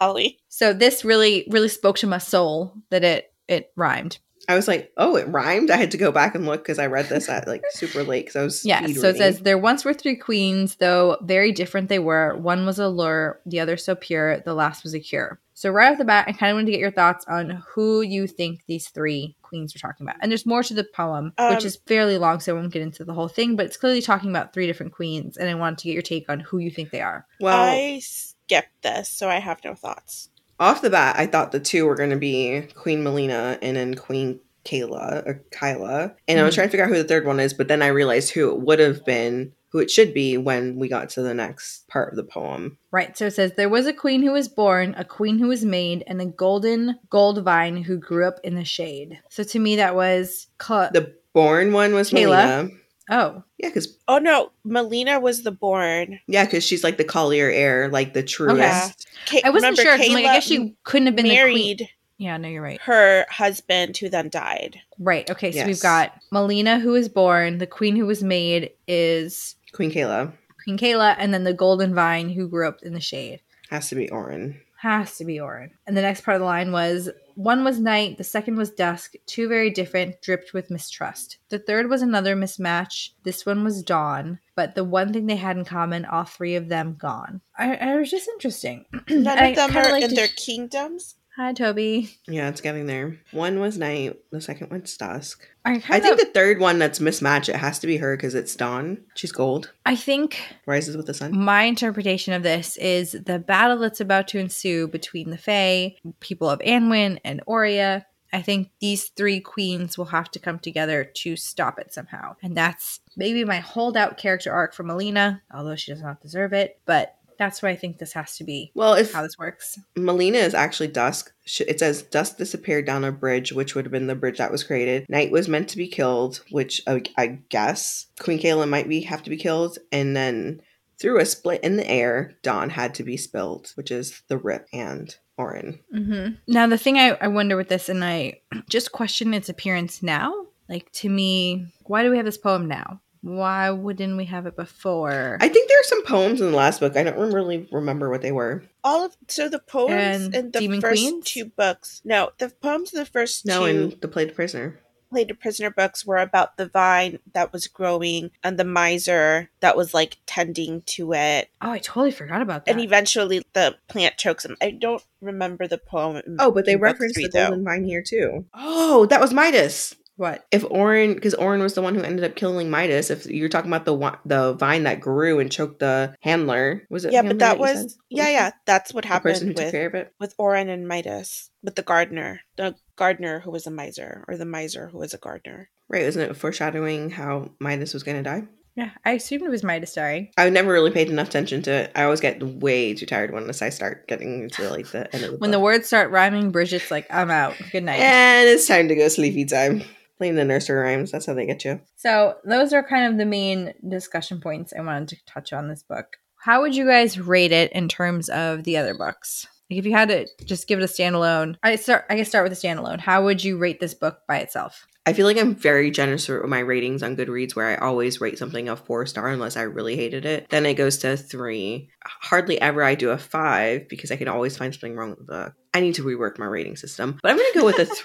alley. 0.00 0.38
so 0.48 0.72
this 0.72 1.04
really 1.04 1.46
really 1.50 1.68
spoke 1.68 1.96
to 1.98 2.06
my 2.06 2.18
soul 2.18 2.74
that 2.90 3.04
it 3.04 3.32
it 3.48 3.70
rhymed 3.76 4.18
I 4.50 4.54
was 4.54 4.66
like, 4.66 4.90
oh, 4.96 5.16
it 5.16 5.28
rhymed. 5.28 5.70
I 5.70 5.76
had 5.76 5.90
to 5.90 5.98
go 5.98 6.10
back 6.10 6.34
and 6.34 6.46
look 6.46 6.62
because 6.62 6.78
I 6.78 6.86
read 6.86 7.10
this 7.10 7.28
at 7.28 7.46
like 7.46 7.62
super 7.72 8.02
late 8.02 8.24
because 8.24 8.36
I 8.36 8.42
was 8.44 8.64
yeah 8.64 8.82
speed 8.82 8.94
so 8.96 9.08
it 9.08 9.12
reading. 9.12 9.20
says 9.20 9.40
there 9.40 9.58
once 9.58 9.84
were 9.84 9.92
three 9.92 10.16
queens 10.16 10.76
though 10.76 11.18
very 11.22 11.52
different 11.52 11.90
they 11.90 11.98
were 11.98 12.34
one 12.36 12.64
was 12.64 12.78
a 12.78 12.88
lure 12.88 13.40
the 13.44 13.60
other 13.60 13.76
so 13.76 13.94
pure 13.94 14.40
the 14.40 14.54
last 14.54 14.84
was 14.84 14.94
a 14.94 15.00
cure 15.00 15.38
so 15.52 15.68
right 15.70 15.92
off 15.92 15.98
the 15.98 16.04
bat 16.06 16.24
i 16.28 16.32
kind 16.32 16.50
of 16.50 16.54
wanted 16.56 16.66
to 16.66 16.72
get 16.72 16.80
your 16.80 16.90
thoughts 16.92 17.26
on 17.28 17.62
who 17.68 18.00
you 18.00 18.26
think 18.26 18.62
these 18.66 18.88
three 18.88 19.36
queens 19.42 19.76
are 19.76 19.80
talking 19.80 20.06
about 20.06 20.16
and 20.22 20.30
there's 20.32 20.46
more 20.46 20.62
to 20.62 20.72
the 20.72 20.84
poem 20.94 21.26
which 21.50 21.60
Um, 21.60 21.66
is 21.66 21.76
fairly 21.86 22.16
long 22.16 22.40
so 22.40 22.56
i 22.56 22.58
won't 22.58 22.72
get 22.72 22.80
into 22.80 23.04
the 23.04 23.12
whole 23.12 23.28
thing 23.28 23.54
but 23.54 23.66
it's 23.66 23.76
clearly 23.76 24.00
talking 24.00 24.30
about 24.30 24.54
three 24.54 24.66
different 24.66 24.92
queens 24.92 25.36
and 25.36 25.50
i 25.50 25.54
wanted 25.54 25.78
to 25.80 25.84
get 25.88 25.92
your 25.92 26.02
take 26.02 26.30
on 26.30 26.40
who 26.40 26.56
you 26.56 26.70
think 26.70 26.90
they 26.90 27.02
are 27.02 27.26
well, 27.40 27.58
I 27.58 28.00
skipped 28.48 28.82
this, 28.82 29.10
so 29.10 29.28
I 29.28 29.36
have 29.40 29.62
no 29.64 29.74
thoughts. 29.74 30.30
off 30.60 30.82
the 30.82 30.90
bat, 30.90 31.14
I 31.16 31.26
thought 31.26 31.52
the 31.52 31.60
two 31.60 31.86
were 31.86 31.94
going 31.94 32.10
to 32.10 32.16
be 32.16 32.62
Queen 32.74 33.04
Malina 33.04 33.58
and 33.62 33.76
then 33.76 33.94
Queen 33.94 34.40
Kayla 34.64 35.24
or 35.24 35.44
Kyla, 35.52 36.14
and 36.26 36.40
I 36.40 36.42
was 36.42 36.52
Mhm. 36.52 36.56
trying 36.56 36.66
to 36.66 36.70
figure 36.72 36.84
out 36.84 36.90
who 36.90 36.96
the 36.96 37.04
third 37.04 37.24
one 37.24 37.38
is, 37.38 37.54
but 37.54 37.68
then 37.68 37.80
I 37.80 37.86
realized 37.88 38.30
who 38.32 38.50
it 38.50 38.60
would 38.62 38.80
have 38.80 39.04
been, 39.04 39.52
who 39.70 39.78
it 39.78 39.88
should 39.88 40.12
be 40.12 40.36
when 40.36 40.76
we 40.76 40.88
got 40.88 41.10
to 41.10 41.22
the 41.22 41.32
next 41.32 41.86
part 41.86 42.10
of 42.10 42.16
the 42.16 42.24
poem. 42.24 42.76
Right. 42.90 43.16
So 43.16 43.26
it 43.26 43.34
says 43.34 43.52
there 43.56 43.68
was 43.68 43.86
a 43.86 43.92
queen 43.92 44.22
who 44.24 44.32
was 44.32 44.48
born, 44.48 44.94
a 44.98 45.04
queen 45.04 45.38
who 45.38 45.46
was 45.46 45.64
made, 45.64 46.02
and 46.08 46.20
a 46.20 46.26
golden 46.26 46.96
gold 47.08 47.44
vine 47.44 47.76
who 47.84 47.96
grew 47.98 48.26
up 48.26 48.40
in 48.42 48.56
the 48.56 48.64
shade. 48.64 49.20
So 49.30 49.44
to 49.44 49.58
me, 49.60 49.76
that 49.76 49.94
was 49.94 50.48
Ca- 50.58 50.90
The 50.92 51.14
born 51.34 51.72
one 51.72 51.94
was 51.94 52.10
Kayla. 52.10 52.66
Malina. 52.66 52.70
Oh 53.10 53.42
Yeah, 53.58 53.68
because 53.68 53.96
Oh 54.08 54.18
no, 54.18 54.50
Malina 54.66 55.20
was 55.20 55.42
the 55.42 55.50
born. 55.52 56.20
yeah, 56.26 56.44
because 56.44 56.64
she's 56.64 56.84
like 56.84 56.96
the 56.98 57.04
Collier 57.04 57.48
heir, 57.50 57.88
like 57.88 58.12
the 58.14 58.22
truest. 58.22 58.58
Yeah. 58.58 58.90
Ka- 59.26 59.40
I 59.48 59.50
wasn't 59.50 59.78
remember, 59.78 59.82
sure. 59.82 59.96
'cause 59.96 60.06
I'm 60.08 60.14
like, 60.14 60.26
I 60.26 60.34
guess 60.34 60.44
she 60.44 60.74
couldn't 60.84 61.06
have 61.06 61.16
been 61.16 61.24
the 61.24 61.30
queen. 61.30 61.38
married 61.38 61.88
Yeah, 62.18 62.36
no, 62.36 62.48
you're 62.48 62.62
right. 62.62 62.80
her 62.82 63.24
husband 63.30 63.96
who 63.96 64.08
then 64.08 64.28
died. 64.28 64.78
Right. 64.98 65.28
Okay. 65.30 65.52
So 65.52 65.64
we've 65.64 65.80
got 65.80 66.12
Malina 66.32 66.80
who 66.80 66.90
was 66.92 67.08
born, 67.08 67.58
the 67.58 67.66
queen 67.66 67.96
who 67.96 68.06
was 68.06 68.22
made 68.22 68.70
is 68.86 69.54
Queen 69.72 69.90
Kayla 69.90 70.32
Queen 70.64 70.76
Kayla, 70.78 71.14
and 71.18 71.32
then 71.32 71.44
the 71.44 71.54
golden 71.54 71.94
vine 71.94 72.28
who 72.28 72.48
grew 72.48 72.68
up 72.68 72.82
in 72.82 72.92
the 72.92 73.00
shade. 73.00 73.40
has 73.70 73.88
to 73.88 73.94
be 73.94 74.08
Auren. 74.08 74.56
Has 74.80 75.16
to 75.16 75.24
be 75.24 75.38
Auren. 75.38 75.70
And 75.86 75.96
the 75.96 76.02
next 76.02 76.20
part 76.22 76.36
of 76.36 76.40
the 76.40 76.46
line 76.46 76.70
was 76.70 77.10
one 77.34 77.64
was 77.64 77.80
night, 77.80 78.16
the 78.16 78.24
second 78.24 78.56
was 78.56 78.70
dusk, 78.70 79.14
two 79.26 79.48
very 79.48 79.70
different, 79.70 80.22
dripped 80.22 80.52
with 80.52 80.70
mistrust. 80.70 81.38
The 81.48 81.58
third 81.58 81.90
was 81.90 82.00
another 82.02 82.36
mismatch. 82.36 83.10
This 83.24 83.44
one 83.44 83.64
was 83.64 83.82
dawn, 83.82 84.38
but 84.54 84.76
the 84.76 84.84
one 84.84 85.12
thing 85.12 85.26
they 85.26 85.36
had 85.36 85.56
in 85.56 85.64
common, 85.64 86.04
all 86.04 86.24
three 86.24 86.54
of 86.54 86.68
them 86.68 86.94
gone. 86.98 87.40
I, 87.56 87.74
I 87.76 87.96
was 87.96 88.10
just 88.10 88.28
interesting. 88.28 88.84
None 89.10 89.38
of 89.50 89.56
them 89.56 89.76
are 89.76 89.96
in 89.98 90.10
to- 90.10 90.14
their 90.14 90.28
kingdoms. 90.28 91.16
Hi, 91.38 91.52
Toby. 91.52 92.10
Yeah, 92.26 92.48
it's 92.48 92.60
getting 92.60 92.86
there. 92.86 93.16
One 93.30 93.60
was 93.60 93.78
night, 93.78 94.18
the 94.32 94.40
second 94.40 94.72
one's 94.72 94.96
dusk. 94.96 95.46
I, 95.64 95.74
I 95.88 96.00
think 96.00 96.14
of, 96.14 96.18
the 96.18 96.32
third 96.34 96.58
one 96.58 96.80
that's 96.80 96.98
mismatched, 96.98 97.48
it 97.48 97.54
has 97.54 97.78
to 97.78 97.86
be 97.86 97.98
her 97.98 98.16
because 98.16 98.34
it's 98.34 98.56
dawn. 98.56 99.04
She's 99.14 99.30
gold. 99.30 99.72
I 99.86 99.94
think 99.94 100.40
Rises 100.66 100.96
with 100.96 101.06
the 101.06 101.14
sun. 101.14 101.38
my 101.38 101.62
interpretation 101.62 102.32
of 102.34 102.42
this 102.42 102.76
is 102.78 103.12
the 103.12 103.38
battle 103.38 103.78
that's 103.78 104.00
about 104.00 104.26
to 104.28 104.40
ensue 104.40 104.88
between 104.88 105.30
the 105.30 105.38
Fae, 105.38 105.94
people 106.18 106.50
of 106.50 106.58
Annwyn, 106.58 107.20
and 107.24 107.40
Oria. 107.46 108.04
I 108.32 108.42
think 108.42 108.70
these 108.80 109.04
three 109.08 109.38
queens 109.40 109.96
will 109.96 110.06
have 110.06 110.32
to 110.32 110.40
come 110.40 110.58
together 110.58 111.04
to 111.04 111.36
stop 111.36 111.78
it 111.78 111.94
somehow. 111.94 112.34
And 112.42 112.56
that's 112.56 112.98
maybe 113.16 113.44
my 113.44 113.60
holdout 113.60 114.18
character 114.18 114.52
arc 114.52 114.74
for 114.74 114.82
Malina, 114.82 115.40
although 115.54 115.76
she 115.76 115.92
does 115.92 116.02
not 116.02 116.20
deserve 116.20 116.52
it. 116.52 116.80
But 116.84 117.14
that's 117.38 117.62
what 117.62 117.70
I 117.70 117.76
think 117.76 117.98
this 117.98 118.12
has 118.12 118.36
to 118.36 118.44
be 118.44 118.72
Well, 118.74 118.94
if 118.94 119.12
how 119.12 119.22
this 119.22 119.38
works. 119.38 119.78
Malina 119.96 120.34
is 120.38 120.54
actually 120.54 120.88
dusk, 120.88 121.32
it 121.60 121.78
says 121.78 122.02
dusk 122.02 122.36
disappeared 122.36 122.86
down 122.86 123.04
a 123.04 123.12
bridge, 123.12 123.52
which 123.52 123.74
would 123.74 123.84
have 123.84 123.92
been 123.92 124.06
the 124.06 124.14
bridge 124.14 124.38
that 124.38 124.52
was 124.52 124.64
created. 124.64 125.06
Night 125.08 125.30
was 125.30 125.48
meant 125.48 125.68
to 125.70 125.76
be 125.76 125.88
killed, 125.88 126.42
which 126.50 126.82
uh, 126.86 127.00
I 127.16 127.38
guess 127.48 128.06
Queen 128.20 128.38
Kayla 128.38 128.68
might 128.68 128.88
be 128.88 129.00
have 129.02 129.22
to 129.22 129.30
be 129.30 129.36
killed, 129.36 129.78
and 129.92 130.16
then 130.16 130.60
through 130.98 131.20
a 131.20 131.24
split 131.24 131.62
in 131.62 131.76
the 131.76 131.88
air, 131.88 132.34
dawn 132.42 132.70
had 132.70 132.94
to 132.96 133.04
be 133.04 133.16
spilled, 133.16 133.72
which 133.76 133.90
is 133.90 134.22
the 134.28 134.36
rip 134.36 134.66
and 134.72 135.16
Auren. 135.38 135.78
hmm 135.92 136.30
Now, 136.48 136.66
the 136.66 136.78
thing 136.78 136.98
I, 136.98 137.10
I 137.20 137.28
wonder 137.28 137.56
with 137.56 137.68
this, 137.68 137.88
and 137.88 138.04
I 138.04 138.40
just 138.68 138.92
question 138.92 139.32
its 139.32 139.48
appearance 139.48 140.02
now. 140.02 140.34
Like, 140.68 140.90
to 140.92 141.08
me, 141.08 141.72
why 141.84 142.02
do 142.02 142.10
we 142.10 142.16
have 142.16 142.26
this 142.26 142.36
poem 142.36 142.66
now? 142.68 143.00
Why 143.28 143.70
wouldn't 143.70 144.16
we 144.16 144.24
have 144.26 144.46
it 144.46 144.56
before? 144.56 145.36
I 145.40 145.48
think 145.48 145.68
there 145.68 145.78
are 145.80 145.84
some 145.84 146.04
poems 146.04 146.40
in 146.40 146.50
the 146.50 146.56
last 146.56 146.80
book. 146.80 146.96
I 146.96 147.02
don't 147.02 147.32
really 147.32 147.68
remember 147.70 148.08
what 148.10 148.22
they 148.22 148.32
were. 148.32 148.64
All 148.82 149.04
of 149.04 149.16
so 149.28 149.48
the 149.48 149.58
poems 149.58 150.24
And 150.26 150.34
in 150.34 150.50
the 150.50 150.60
Demon 150.60 150.80
first 150.80 151.02
Queens? 151.02 151.24
two 151.30 151.44
books. 151.46 152.00
No, 152.04 152.30
the 152.38 152.48
poems 152.48 152.92
in 152.92 152.98
the 152.98 153.04
first 153.06 153.44
No, 153.44 153.60
two 153.60 153.64
and 153.66 154.00
the 154.00 154.08
Plated 154.08 154.34
Prisoner. 154.34 154.78
played 155.10 155.30
a 155.30 155.34
prisoner 155.34 155.70
books 155.70 156.04
were 156.06 156.16
about 156.18 156.56
the 156.58 156.66
vine 156.68 157.18
that 157.34 157.52
was 157.52 157.66
growing 157.66 158.30
and 158.44 158.58
the 158.58 158.64
miser 158.64 159.50
that 159.60 159.76
was 159.76 159.92
like 159.94 160.18
tending 160.26 160.82
to 160.82 161.12
it. 161.14 161.48
oh, 161.62 161.70
I 161.70 161.78
totally 161.78 162.10
forgot 162.10 162.40
about 162.42 162.64
that. 162.66 162.72
And 162.72 162.80
eventually 162.80 163.42
the 163.54 163.76
plant 163.88 164.16
chokes 164.18 164.44
him. 164.44 164.56
I 164.62 164.70
don't 164.70 165.02
remember 165.20 165.66
the 165.66 165.78
poem. 165.78 166.36
Oh, 166.38 166.50
but 166.50 166.64
they 166.66 166.74
in 166.74 166.80
referenced 166.80 167.14
three, 167.16 167.24
the 167.24 167.30
though. 167.30 167.48
golden 167.48 167.64
vine 167.64 167.84
here 167.84 168.02
too. 168.02 168.44
Oh, 168.54 169.06
that 169.06 169.20
was 169.20 169.32
Midas. 169.34 169.94
What? 170.18 170.44
if 170.50 170.64
Auren, 170.64 171.14
because 171.14 171.34
Auren 171.36 171.62
was 171.62 171.74
the 171.74 171.80
one 171.80 171.94
who 171.94 172.02
ended 172.02 172.24
up 172.24 172.34
killing 172.34 172.70
Midas. 172.70 173.08
If 173.08 173.26
you're 173.26 173.48
talking 173.48 173.70
about 173.70 173.84
the 173.84 174.18
the 174.26 174.54
vine 174.54 174.82
that 174.82 175.00
grew 175.00 175.38
and 175.38 175.50
choked 175.50 175.78
the 175.78 176.12
handler, 176.20 176.82
was 176.90 177.04
it? 177.04 177.12
Yeah, 177.12 177.22
but 177.22 177.38
that 177.38 177.54
you 177.54 177.60
was 177.60 177.78
said? 177.78 177.90
yeah, 178.10 178.28
yeah. 178.28 178.50
That's 178.66 178.92
what 178.92 179.04
the 179.04 179.20
person 179.20 179.46
who 179.46 179.52
happened 179.52 179.64
with 179.64 179.70
care 179.72 179.86
of 179.86 179.94
it. 179.94 180.12
with 180.18 180.36
Auren 180.36 180.68
and 180.68 180.88
Midas, 180.88 181.50
with 181.62 181.76
the 181.76 181.82
gardener, 181.82 182.40
the 182.56 182.74
gardener 182.96 183.38
who 183.38 183.52
was 183.52 183.68
a 183.68 183.70
miser, 183.70 184.24
or 184.26 184.36
the 184.36 184.44
miser 184.44 184.88
who 184.88 184.98
was 184.98 185.14
a 185.14 185.18
gardener. 185.18 185.70
Right, 185.88 186.02
isn't 186.02 186.20
it 186.30 186.36
foreshadowing 186.36 187.10
how 187.10 187.52
Midas 187.60 187.94
was 187.94 188.02
going 188.02 188.16
to 188.16 188.22
die? 188.28 188.42
Yeah, 188.74 188.90
I 189.04 189.12
assumed 189.12 189.42
it 189.42 189.50
was 189.50 189.64
Midas 189.64 189.94
dying. 189.94 190.30
I 190.36 190.48
never 190.50 190.72
really 190.72 190.90
paid 190.92 191.08
enough 191.10 191.28
attention 191.28 191.62
to 191.62 191.70
it. 191.72 191.92
I 191.96 192.04
always 192.04 192.20
get 192.20 192.40
way 192.42 192.94
too 192.94 193.06
tired 193.06 193.32
once 193.32 193.60
I 193.60 193.70
start 193.70 194.06
getting 194.06 194.42
into 194.44 194.68
like 194.70 194.86
the 194.88 195.12
end 195.14 195.24
of 195.24 195.32
the 195.32 195.36
When 195.38 195.50
the 195.50 195.58
words 195.58 195.86
start 195.86 196.10
rhyming, 196.10 196.52
Bridget's 196.52 196.90
like, 196.90 197.06
I'm 197.10 197.30
out. 197.30 197.54
Good 197.72 197.82
night. 197.84 197.98
and 197.98 198.48
it's 198.48 198.68
time 198.68 198.86
to 198.88 198.94
go 198.94 199.08
sleepy 199.08 199.44
time. 199.46 199.82
Playing 200.18 200.34
the 200.34 200.44
nursery 200.44 200.80
rhymes. 200.82 201.10
That's 201.10 201.26
how 201.26 201.34
they 201.34 201.46
get 201.46 201.64
you. 201.64 201.80
So, 201.96 202.36
those 202.44 202.72
are 202.72 202.82
kind 202.82 203.10
of 203.10 203.18
the 203.18 203.26
main 203.26 203.72
discussion 203.88 204.40
points 204.40 204.72
I 204.76 204.82
wanted 204.82 205.08
to 205.08 205.24
touch 205.26 205.52
on 205.52 205.68
this 205.68 205.82
book. 205.82 206.16
How 206.40 206.60
would 206.60 206.76
you 206.76 206.86
guys 206.86 207.18
rate 207.18 207.52
it 207.52 207.72
in 207.72 207.88
terms 207.88 208.28
of 208.28 208.64
the 208.64 208.76
other 208.76 208.94
books? 208.94 209.46
Like 209.70 209.80
if 209.80 209.86
you 209.86 209.92
had 209.92 210.08
to 210.08 210.26
just 210.44 210.66
give 210.66 210.78
it 210.78 210.84
a 210.84 210.86
standalone, 210.86 211.56
I 211.62 211.76
start 211.76 212.06
I 212.08 212.16
guess 212.16 212.28
start 212.28 212.48
with 212.48 212.52
a 212.52 212.66
standalone. 212.66 213.00
How 213.00 213.24
would 213.24 213.44
you 213.44 213.58
rate 213.58 213.80
this 213.80 213.94
book 213.94 214.20
by 214.26 214.38
itself? 214.38 214.86
I 215.04 215.14
feel 215.14 215.26
like 215.26 215.38
I'm 215.38 215.54
very 215.54 215.90
generous 215.90 216.28
with 216.28 216.44
my 216.44 216.58
ratings 216.58 217.02
on 217.02 217.16
Goodreads, 217.16 217.56
where 217.56 217.68
I 217.68 217.76
always 217.76 218.20
rate 218.20 218.38
something 218.38 218.68
a 218.68 218.76
four 218.76 219.06
star 219.06 219.28
unless 219.28 219.56
I 219.56 219.62
really 219.62 219.96
hated 219.96 220.24
it. 220.26 220.48
Then 220.50 220.66
it 220.66 220.74
goes 220.74 220.98
to 220.98 221.16
three. 221.16 221.90
Hardly 222.04 222.60
ever 222.60 222.82
I 222.82 222.94
do 222.94 223.10
a 223.10 223.18
five 223.18 223.88
because 223.88 224.10
I 224.10 224.16
can 224.16 224.28
always 224.28 224.56
find 224.56 224.72
something 224.72 224.96
wrong 224.96 225.10
with 225.10 225.20
the 225.20 225.24
book. 225.24 225.52
I 225.78 225.80
need 225.80 225.94
to 225.94 226.02
rework 226.02 226.38
my 226.38 226.46
rating 226.46 226.74
system, 226.74 227.18
but 227.22 227.30
I'm 227.30 227.36
going 227.36 227.52
to 227.52 227.58
go 227.60 227.64
with 227.64 227.78
a 227.78 227.84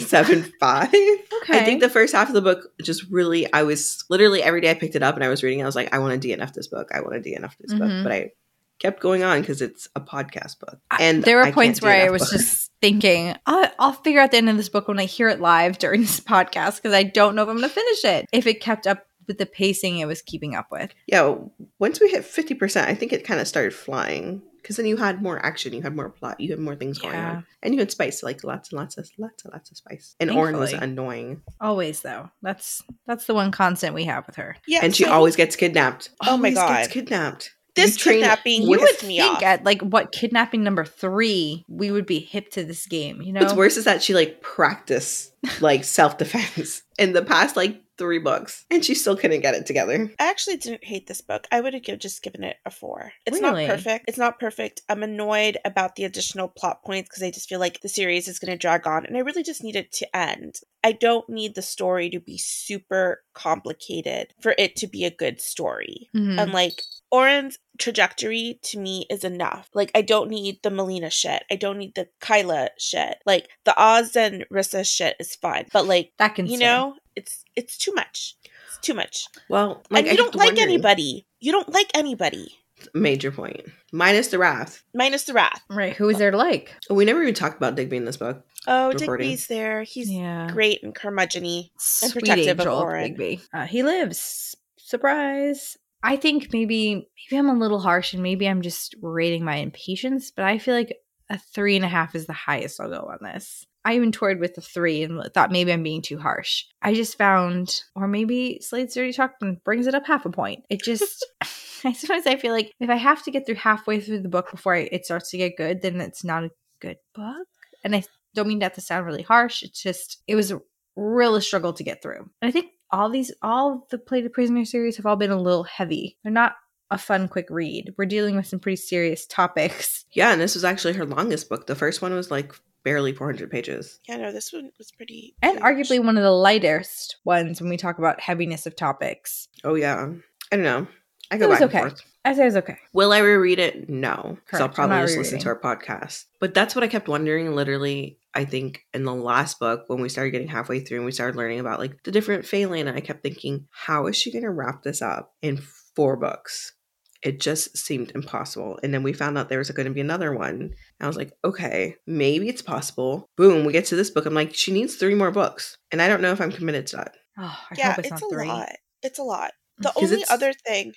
3.75. 0.00 0.88
Okay. 0.88 1.58
I 1.58 1.64
think 1.64 1.80
the 1.80 1.90
first 1.90 2.14
half 2.14 2.28
of 2.28 2.34
the 2.34 2.40
book 2.40 2.72
just 2.82 3.04
really, 3.10 3.52
I 3.52 3.64
was 3.64 4.02
literally 4.08 4.42
every 4.42 4.62
day 4.62 4.70
I 4.70 4.74
picked 4.74 4.96
it 4.96 5.02
up 5.02 5.14
and 5.14 5.22
I 5.22 5.28
was 5.28 5.42
reading, 5.42 5.62
I 5.62 5.66
was 5.66 5.76
like, 5.76 5.92
I 5.92 5.98
want 5.98 6.20
to 6.20 6.28
DNF 6.28 6.54
this 6.54 6.68
book. 6.68 6.88
I 6.94 7.00
want 7.00 7.22
to 7.22 7.30
DNF 7.30 7.54
this 7.60 7.74
book. 7.74 7.88
Mhm. 7.88 8.02
But 8.02 8.12
I 8.12 8.30
kept 8.78 9.00
going 9.00 9.22
on 9.22 9.40
because 9.40 9.60
it's 9.60 9.88
a 9.94 10.00
podcast 10.00 10.58
book. 10.58 10.78
And 10.98 11.22
there 11.22 11.36
were 11.36 11.44
I 11.44 11.52
points 11.52 11.82
where 11.82 12.06
I 12.06 12.10
was 12.10 12.30
just 12.30 12.70
thinking, 12.80 13.36
I'll, 13.46 13.70
I'll 13.78 13.92
figure 13.92 14.20
out 14.20 14.30
the 14.30 14.38
end 14.38 14.48
of 14.48 14.56
this 14.56 14.70
book 14.70 14.88
when 14.88 14.98
I 14.98 15.04
hear 15.04 15.28
it 15.28 15.40
live 15.40 15.78
during 15.78 16.00
this 16.00 16.20
podcast 16.34 16.76
because 16.76 16.94
I 16.94 17.02
don't 17.02 17.34
know 17.34 17.42
if 17.42 17.48
I'm 17.48 17.58
going 17.58 17.68
to 17.68 17.74
finish 17.74 18.04
it. 18.04 18.26
If 18.32 18.46
it 18.46 18.60
kept 18.60 18.86
up 18.86 19.06
with 19.28 19.38
the 19.38 19.46
pacing 19.46 19.98
it 19.98 20.06
was 20.06 20.22
keeping 20.22 20.54
up 20.56 20.66
with. 20.72 20.92
Yeah, 21.06 21.36
once 21.78 22.00
we 22.00 22.10
hit 22.10 22.22
50%, 22.22 22.86
I 22.86 22.94
think 22.94 23.12
it 23.12 23.24
kind 23.24 23.40
of 23.40 23.46
started 23.46 23.74
flying 23.74 24.42
because 24.62 24.76
then 24.76 24.86
you 24.86 24.96
had 24.96 25.20
more 25.20 25.44
action, 25.44 25.72
you 25.72 25.82
had 25.82 25.94
more 25.96 26.08
plot, 26.08 26.40
you 26.40 26.50
had 26.50 26.60
more 26.60 26.76
things 26.76 26.98
going 26.98 27.14
Yeah. 27.14 27.30
on. 27.32 27.46
And 27.62 27.74
you 27.74 27.80
had 27.80 27.90
spice, 27.90 28.22
like 28.22 28.44
lots 28.44 28.70
and 28.70 28.78
lots 28.80 28.96
of 28.96 29.08
lots 29.18 29.44
and 29.44 29.52
lots 29.52 29.70
of 29.70 29.76
spice. 29.76 30.14
And 30.20 30.30
Auren 30.30 30.58
was 30.58 30.72
annoying. 30.72 31.42
Always 31.60 32.00
though. 32.02 32.30
That's 32.42 32.82
that's 33.06 33.26
the 33.26 33.34
one 33.34 33.50
constant 33.50 33.94
we 33.94 34.04
have 34.04 34.26
with 34.26 34.36
her. 34.36 34.56
Yeah, 34.66 34.80
and 34.82 34.94
she 34.94 35.04
always 35.04 35.36
gets 35.36 35.56
kidnapped. 35.56 36.10
Oh 36.26 36.36
my 36.36 36.50
God. 36.50 36.68
gets 36.78 36.92
kidnapped. 36.92 37.52
This 37.74 38.04
You 38.04 38.12
kidnapping 38.12 38.62
you 38.64 38.68
would 38.68 38.80
pissed 38.80 39.04
me 39.06 39.18
think 39.18 39.36
off. 39.36 39.42
at 39.42 39.64
like 39.64 39.80
what 39.80 40.12
kidnapping 40.12 40.62
number 40.62 40.84
three 40.84 41.64
we 41.68 41.90
would 41.90 42.04
be 42.04 42.18
hip 42.18 42.50
to 42.50 42.64
this 42.64 42.86
game, 42.86 43.22
you 43.22 43.32
know? 43.32 43.40
What's 43.40 43.54
worse 43.54 43.76
is 43.78 43.86
that 43.86 44.02
she 44.02 44.12
like 44.14 44.42
practiced 44.42 45.32
like 45.60 45.82
self 45.84 46.18
defense 46.18 46.82
in 46.98 47.12
the 47.14 47.22
past 47.22 47.56
like 47.56 47.80
three 48.02 48.18
books, 48.18 48.64
and 48.70 48.84
she 48.84 48.94
still 48.94 49.16
couldn't 49.16 49.40
get 49.42 49.54
it 49.54 49.64
together. 49.66 50.10
I 50.18 50.28
actually 50.28 50.56
didn't 50.56 50.82
hate 50.84 51.06
this 51.06 51.20
book. 51.20 51.46
I 51.52 51.60
would 51.60 51.72
have 51.74 51.82
give, 51.84 52.00
just 52.00 52.22
given 52.22 52.42
it 52.42 52.56
a 52.66 52.70
four. 52.70 53.12
It's 53.26 53.40
Really? 53.40 53.66
not 53.66 53.76
perfect. 53.76 54.04
It's 54.08 54.18
not 54.18 54.40
perfect. 54.40 54.82
I'm 54.88 55.02
annoyed 55.02 55.58
about 55.64 55.94
the 55.96 56.04
additional 56.04 56.48
plot 56.48 56.82
points 56.84 57.08
because 57.08 57.22
I 57.22 57.30
just 57.30 57.48
feel 57.48 57.60
like 57.60 57.80
the 57.80 57.88
series 57.88 58.26
is 58.26 58.38
going 58.40 58.50
to 58.50 58.58
drag 58.58 58.86
on 58.86 59.06
and 59.06 59.16
I 59.16 59.20
really 59.20 59.42
just 59.44 59.62
need 59.62 59.76
it 59.76 59.92
to 59.92 60.16
end. 60.16 60.56
I 60.84 60.90
don't 60.92 61.28
need 61.28 61.54
the 61.54 61.62
story 61.62 62.10
to 62.10 62.18
be 62.18 62.38
super 62.38 63.22
complicated 63.34 64.34
for 64.40 64.54
it 64.58 64.74
to 64.76 64.86
be 64.88 65.04
a 65.04 65.10
good 65.10 65.40
story. 65.40 66.08
Mhm. 66.14 66.40
And 66.40 66.52
like 66.52 66.82
Auren's 67.12 67.56
trajectory 67.78 68.58
to 68.62 68.78
me 68.78 69.06
is 69.10 69.22
enough. 69.22 69.68
Like 69.74 69.90
I 69.94 70.02
don't 70.02 70.28
need 70.30 70.58
the 70.62 70.70
Malina 70.70 71.12
shit. 71.12 71.44
I 71.50 71.56
don't 71.56 71.78
need 71.78 71.94
the 71.94 72.08
Kyla 72.20 72.70
shit. 72.78 73.18
Like 73.26 73.48
the 73.64 73.74
Oz 73.80 74.16
and 74.16 74.44
Rissa 74.52 74.84
shit 74.84 75.16
is 75.20 75.36
fine. 75.36 75.66
But 75.72 75.86
like 75.86 76.12
that 76.18 76.34
can 76.34 76.46
you 76.46 76.56
stay. 76.56 76.64
know, 76.64 76.96
it's 77.16 77.44
it's 77.56 77.76
too 77.78 77.92
much. 77.94 78.36
It's 78.68 78.78
too 78.78 78.94
much. 78.94 79.26
Well, 79.48 79.82
like 79.90 80.04
and 80.04 80.08
I 80.08 80.10
you 80.12 80.16
don't 80.16 80.34
like 80.34 80.46
wondering- 80.46 80.68
anybody. 80.68 81.26
You 81.40 81.52
don't 81.52 81.68
like 81.72 81.90
anybody. 81.94 82.56
Major 82.94 83.30
point. 83.30 83.56
point, 83.56 83.68
minus 83.92 84.28
the 84.28 84.38
wrath. 84.38 84.82
Minus 84.94 85.24
the 85.24 85.34
wrath. 85.34 85.60
Right. 85.70 85.94
Who 85.96 86.08
is 86.08 86.18
there 86.18 86.32
to 86.32 86.36
like? 86.36 86.74
We 86.90 87.04
never 87.04 87.22
even 87.22 87.34
talked 87.34 87.56
about 87.56 87.76
Digby 87.76 87.96
in 87.96 88.04
this 88.04 88.16
book. 88.16 88.44
Oh, 88.66 88.92
Recording. 88.92 89.28
Digby's 89.28 89.46
there. 89.46 89.82
He's 89.82 90.10
yeah. 90.10 90.50
great 90.50 90.82
and 90.82 90.94
curmudgeony. 90.94 91.70
and 92.02 92.12
protective 92.12 92.58
of 92.58 92.66
angel 92.66 92.82
Auren. 92.82 93.02
Digby. 93.04 93.40
Uh, 93.52 93.66
he 93.66 93.82
lives. 93.82 94.56
Surprise. 94.78 95.78
I 96.02 96.16
think 96.16 96.52
maybe 96.52 97.08
maybe 97.30 97.38
I'm 97.38 97.48
a 97.48 97.58
little 97.58 97.78
harsh 97.78 98.12
and 98.14 98.22
maybe 98.22 98.48
I'm 98.48 98.62
just 98.62 98.94
rating 99.00 99.44
my 99.44 99.56
impatience, 99.56 100.30
but 100.30 100.44
I 100.44 100.58
feel 100.58 100.74
like 100.74 100.96
a 101.30 101.38
three 101.38 101.76
and 101.76 101.84
a 101.84 101.88
half 101.88 102.14
is 102.14 102.26
the 102.26 102.32
highest 102.32 102.80
I'll 102.80 102.90
go 102.90 103.10
on 103.10 103.18
this. 103.22 103.66
I 103.84 103.94
even 103.94 104.12
toured 104.12 104.40
with 104.40 104.56
a 104.56 104.60
three 104.60 105.02
and 105.02 105.20
thought 105.34 105.50
maybe 105.50 105.72
I'm 105.72 105.82
being 105.82 106.02
too 106.02 106.18
harsh. 106.18 106.64
I 106.80 106.94
just 106.94 107.18
found, 107.18 107.82
or 107.94 108.06
maybe 108.06 108.60
Slade's 108.60 108.94
Dirty 108.94 109.12
Talk 109.12 109.32
brings 109.64 109.86
it 109.86 109.94
up 109.94 110.06
half 110.06 110.24
a 110.24 110.30
point. 110.30 110.64
It 110.70 110.82
just, 110.82 111.26
I 111.84 111.92
sometimes 111.92 112.26
I 112.26 112.36
feel 112.36 112.52
like 112.52 112.72
if 112.80 112.90
I 112.90 112.96
have 112.96 113.22
to 113.24 113.30
get 113.30 113.46
through 113.46 113.56
halfway 113.56 114.00
through 114.00 114.20
the 114.20 114.28
book 114.28 114.50
before 114.50 114.74
I, 114.74 114.88
it 114.92 115.04
starts 115.04 115.30
to 115.30 115.38
get 115.38 115.56
good, 115.56 115.82
then 115.82 116.00
it's 116.00 116.24
not 116.24 116.44
a 116.44 116.50
good 116.80 116.96
book. 117.14 117.48
And 117.84 117.94
I 117.96 118.04
don't 118.34 118.48
mean 118.48 118.60
that 118.60 118.74
to 118.74 118.80
sound 118.80 119.06
really 119.06 119.22
harsh. 119.22 119.62
It's 119.62 119.82
just, 119.82 120.22
it 120.26 120.36
was 120.36 120.52
a 120.52 120.60
real 120.96 121.40
struggle 121.40 121.72
to 121.72 121.84
get 121.84 122.02
through. 122.02 122.30
And 122.40 122.48
I 122.48 122.50
think 122.50 122.66
all 122.90 123.10
these, 123.10 123.32
all 123.42 123.86
the 123.90 123.98
Plated 123.98 124.32
Prisoner 124.32 124.64
series 124.64 124.96
have 124.96 125.06
all 125.06 125.16
been 125.16 125.30
a 125.30 125.40
little 125.40 125.64
heavy. 125.64 126.18
They're 126.22 126.32
not 126.32 126.54
a 126.90 126.98
fun, 126.98 127.26
quick 127.26 127.46
read. 127.48 127.94
We're 127.96 128.04
dealing 128.04 128.36
with 128.36 128.46
some 128.46 128.60
pretty 128.60 128.76
serious 128.76 129.26
topics. 129.26 130.04
Yeah, 130.12 130.32
and 130.32 130.40
this 130.40 130.54
was 130.54 130.64
actually 130.64 130.92
her 130.94 131.06
longest 131.06 131.48
book. 131.48 131.66
The 131.66 131.74
first 131.74 132.02
one 132.02 132.12
was 132.12 132.30
like 132.30 132.54
barely 132.84 133.12
400 133.12 133.50
pages. 133.50 134.00
Yeah, 134.08 134.16
no, 134.16 134.32
this 134.32 134.52
one 134.52 134.70
was 134.78 134.90
pretty. 134.90 135.34
And 135.42 135.52
huge. 135.58 135.62
arguably 135.62 136.04
one 136.04 136.16
of 136.16 136.22
the 136.22 136.30
lightest 136.30 137.16
ones 137.24 137.60
when 137.60 137.70
we 137.70 137.76
talk 137.76 137.98
about 137.98 138.20
heaviness 138.20 138.66
of 138.66 138.76
topics. 138.76 139.48
Oh 139.64 139.74
yeah, 139.74 140.08
I 140.50 140.56
don't 140.56 140.64
know. 140.64 140.86
I 141.30 141.36
It 141.36 141.38
go 141.38 141.48
was 141.48 141.60
back 141.60 141.68
okay. 141.68 141.78
and 141.80 141.90
forth. 141.90 142.02
I 142.24 142.34
say 142.34 142.42
it 142.42 142.46
was 142.46 142.56
okay. 142.58 142.76
Will 142.92 143.12
I 143.12 143.18
reread 143.18 143.58
it? 143.58 143.88
No, 143.88 144.38
because 144.44 144.60
I'll 144.60 144.68
probably 144.68 144.98
just 145.00 145.18
listen 145.18 145.40
to 145.40 145.48
our 145.48 145.58
podcast. 145.58 146.26
But 146.38 146.54
that's 146.54 146.74
what 146.74 146.84
I 146.84 146.88
kept 146.88 147.08
wondering. 147.08 147.52
Literally, 147.54 148.18
I 148.32 148.44
think 148.44 148.84
in 148.94 149.04
the 149.04 149.14
last 149.14 149.58
book 149.58 149.84
when 149.88 150.00
we 150.00 150.08
started 150.08 150.30
getting 150.30 150.46
halfway 150.48 150.80
through 150.80 150.98
and 150.98 151.04
we 151.06 151.10
started 151.12 151.36
learning 151.36 151.58
about 151.58 151.80
like 151.80 152.02
the 152.04 152.12
different 152.12 152.46
Phelan, 152.46 152.86
I 152.86 153.00
kept 153.00 153.22
thinking, 153.22 153.66
how 153.72 154.06
is 154.06 154.16
she 154.16 154.30
going 154.30 154.44
to 154.44 154.50
wrap 154.50 154.82
this 154.84 155.02
up 155.02 155.34
in 155.42 155.56
four 155.96 156.16
books? 156.16 156.74
It 157.22 157.40
just 157.40 157.76
seemed 157.76 158.12
impossible. 158.14 158.78
And 158.82 158.92
then 158.92 159.02
we 159.02 159.12
found 159.12 159.38
out 159.38 159.48
there 159.48 159.58
was 159.58 159.70
going 159.70 159.86
to 159.86 159.92
be 159.92 160.00
another 160.00 160.32
one. 160.32 160.60
And 160.60 160.74
I 161.00 161.06
was 161.06 161.16
like, 161.16 161.32
okay, 161.44 161.96
maybe 162.06 162.48
it's 162.48 162.62
possible. 162.62 163.26
Boom, 163.36 163.64
we 163.64 163.72
get 163.72 163.84
to 163.86 163.96
this 163.96 164.10
book. 164.10 164.26
I'm 164.26 164.34
like, 164.34 164.54
she 164.54 164.72
needs 164.72 164.96
three 164.96 165.14
more 165.14 165.30
books. 165.30 165.76
And 165.90 166.02
I 166.02 166.08
don't 166.08 166.20
know 166.20 166.32
if 166.32 166.40
I'm 166.40 166.52
committed 166.52 166.86
to 166.88 166.96
that. 166.96 167.14
Oh, 167.38 167.58
I 167.70 167.74
Yeah, 167.76 167.90
hope 167.90 167.98
it's, 168.00 168.10
it's, 168.10 168.22
not 168.22 168.30
a 168.30 168.34
three. 168.34 168.48
lot. 168.48 168.68
It's 169.02 169.18
a 169.18 169.24
lot. 169.24 169.52
The 169.78 169.90
mm, 169.90 170.02
only 170.02 170.24
other 170.30 170.52
thing 170.52 170.92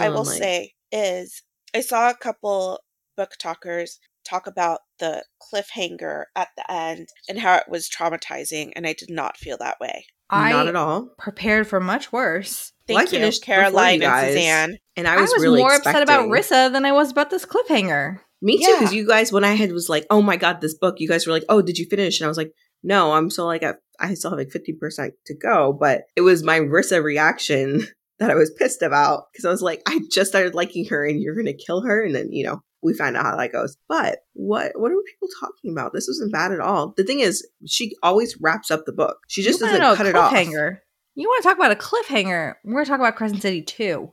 I 0.00 0.08
will 0.08 0.24
like, 0.24 0.38
say 0.38 0.72
is 0.92 1.42
I 1.74 1.80
saw 1.80 2.10
a 2.10 2.16
couple 2.16 2.80
BookTokers 3.18 3.98
talk 4.24 4.46
about 4.46 4.80
the 4.98 5.24
cliffhanger 5.42 6.24
at 6.36 6.48
the 6.56 6.70
end 6.70 7.08
and 7.28 7.38
how 7.38 7.56
it 7.56 7.68
was 7.68 7.88
traumatizing, 7.88 8.72
and 8.76 8.86
I 8.86 8.92
did 8.92 9.10
not 9.10 9.36
feel 9.36 9.56
that 9.58 9.80
way. 9.80 10.06
I 10.30 10.52
not 10.52 10.68
at 10.68 10.76
all. 10.76 11.08
prepared 11.18 11.66
for 11.66 11.80
much 11.80 12.12
worse. 12.12 12.72
Well, 12.88 12.98
I 12.98 13.00
Thank 13.02 13.12
you, 13.12 13.18
finished 13.20 13.42
before 13.42 13.54
you 13.54 13.60
Caroline 13.62 14.02
and. 14.02 14.26
Suzanne. 14.34 14.78
And 14.96 15.06
I 15.08 15.14
I 15.16 15.20
was, 15.20 15.30
was, 15.32 15.42
really 15.42 15.60
more 15.60 15.72
upset 15.74 16.02
about 16.02 16.28
Rissa 16.28 16.72
than 16.72 16.84
I 16.84 16.92
was 16.92 17.10
about 17.10 17.30
this 17.30 17.44
cliffhanger. 17.46 18.18
Me 18.42 18.58
too, 18.58 18.72
because 18.78 18.92
Yeah. 18.92 18.98
you 19.00 19.06
guys, 19.06 19.32
when 19.32 19.44
I 19.44 19.52
had 19.54 19.70
was 19.72 19.88
like, 19.88 20.06
"Oh 20.10 20.22
my 20.22 20.36
god, 20.36 20.60
this 20.60 20.74
book," 20.74 20.96
you 20.98 21.06
guys 21.08 21.26
were 21.26 21.32
like, 21.32 21.44
"Oh, 21.48 21.62
did 21.62 21.78
you 21.78 21.86
finish?" 21.86 22.20
And 22.20 22.24
I 22.24 22.28
was 22.28 22.36
like, 22.38 22.52
"No, 22.82 23.12
I'm 23.12 23.28
still 23.30 23.44
like 23.46 23.62
at, 23.62 23.76
I 24.00 24.14
still 24.14 24.30
have 24.30 24.38
like 24.38 24.50
fifty 24.50 24.72
percent 24.72 25.14
to 25.26 25.34
go." 25.34 25.72
But 25.78 26.02
it 26.16 26.22
was 26.22 26.42
my 26.42 26.58
Rissa 26.58 27.02
reaction 27.02 27.86
that 28.18 28.30
I 28.30 28.34
was 28.34 28.50
pissed 28.50 28.82
about 28.82 29.24
because 29.32 29.44
I 29.44 29.50
was 29.50 29.62
like, 29.62 29.82
I 29.86 30.00
just 30.10 30.30
started 30.30 30.54
liking 30.54 30.86
her, 30.86 31.04
and 31.04 31.20
you're 31.20 31.36
gonna 31.36 31.52
kill 31.54 31.82
her, 31.82 32.02
and 32.04 32.14
then 32.14 32.32
you 32.32 32.44
know 32.44 32.62
we 32.82 32.94
find 32.94 33.16
out 33.16 33.24
how 33.24 33.36
that 33.36 33.52
goes. 33.52 33.76
But 33.88 34.20
what 34.34 34.72
what 34.74 34.90
are 34.92 34.96
people 35.12 35.28
talking 35.40 35.72
about? 35.72 35.92
This 35.92 36.06
wasn't 36.08 36.32
bad 36.32 36.52
at 36.52 36.60
all. 36.60 36.94
The 36.96 37.04
thing 37.04 37.20
is, 37.20 37.46
she 37.66 37.94
always 38.02 38.36
wraps 38.40 38.70
up 38.70 38.84
the 38.86 38.92
book. 38.92 39.18
She 39.28 39.42
just 39.42 39.60
you 39.60 39.66
doesn't 39.66 39.80
know 39.80 39.94
cut 39.96 40.06
it 40.06 40.14
off. 40.14 40.32
cliffhanger. 40.32 40.78
You 41.14 41.28
want 41.28 41.42
to 41.42 41.48
talk 41.48 41.58
about 41.58 41.72
a 41.72 41.74
cliffhanger? 41.74 42.54
We're 42.64 42.72
going 42.72 42.84
to 42.84 42.88
talk 42.90 43.00
about 43.00 43.16
Crescent 43.16 43.42
City 43.42 43.62
2. 43.62 44.10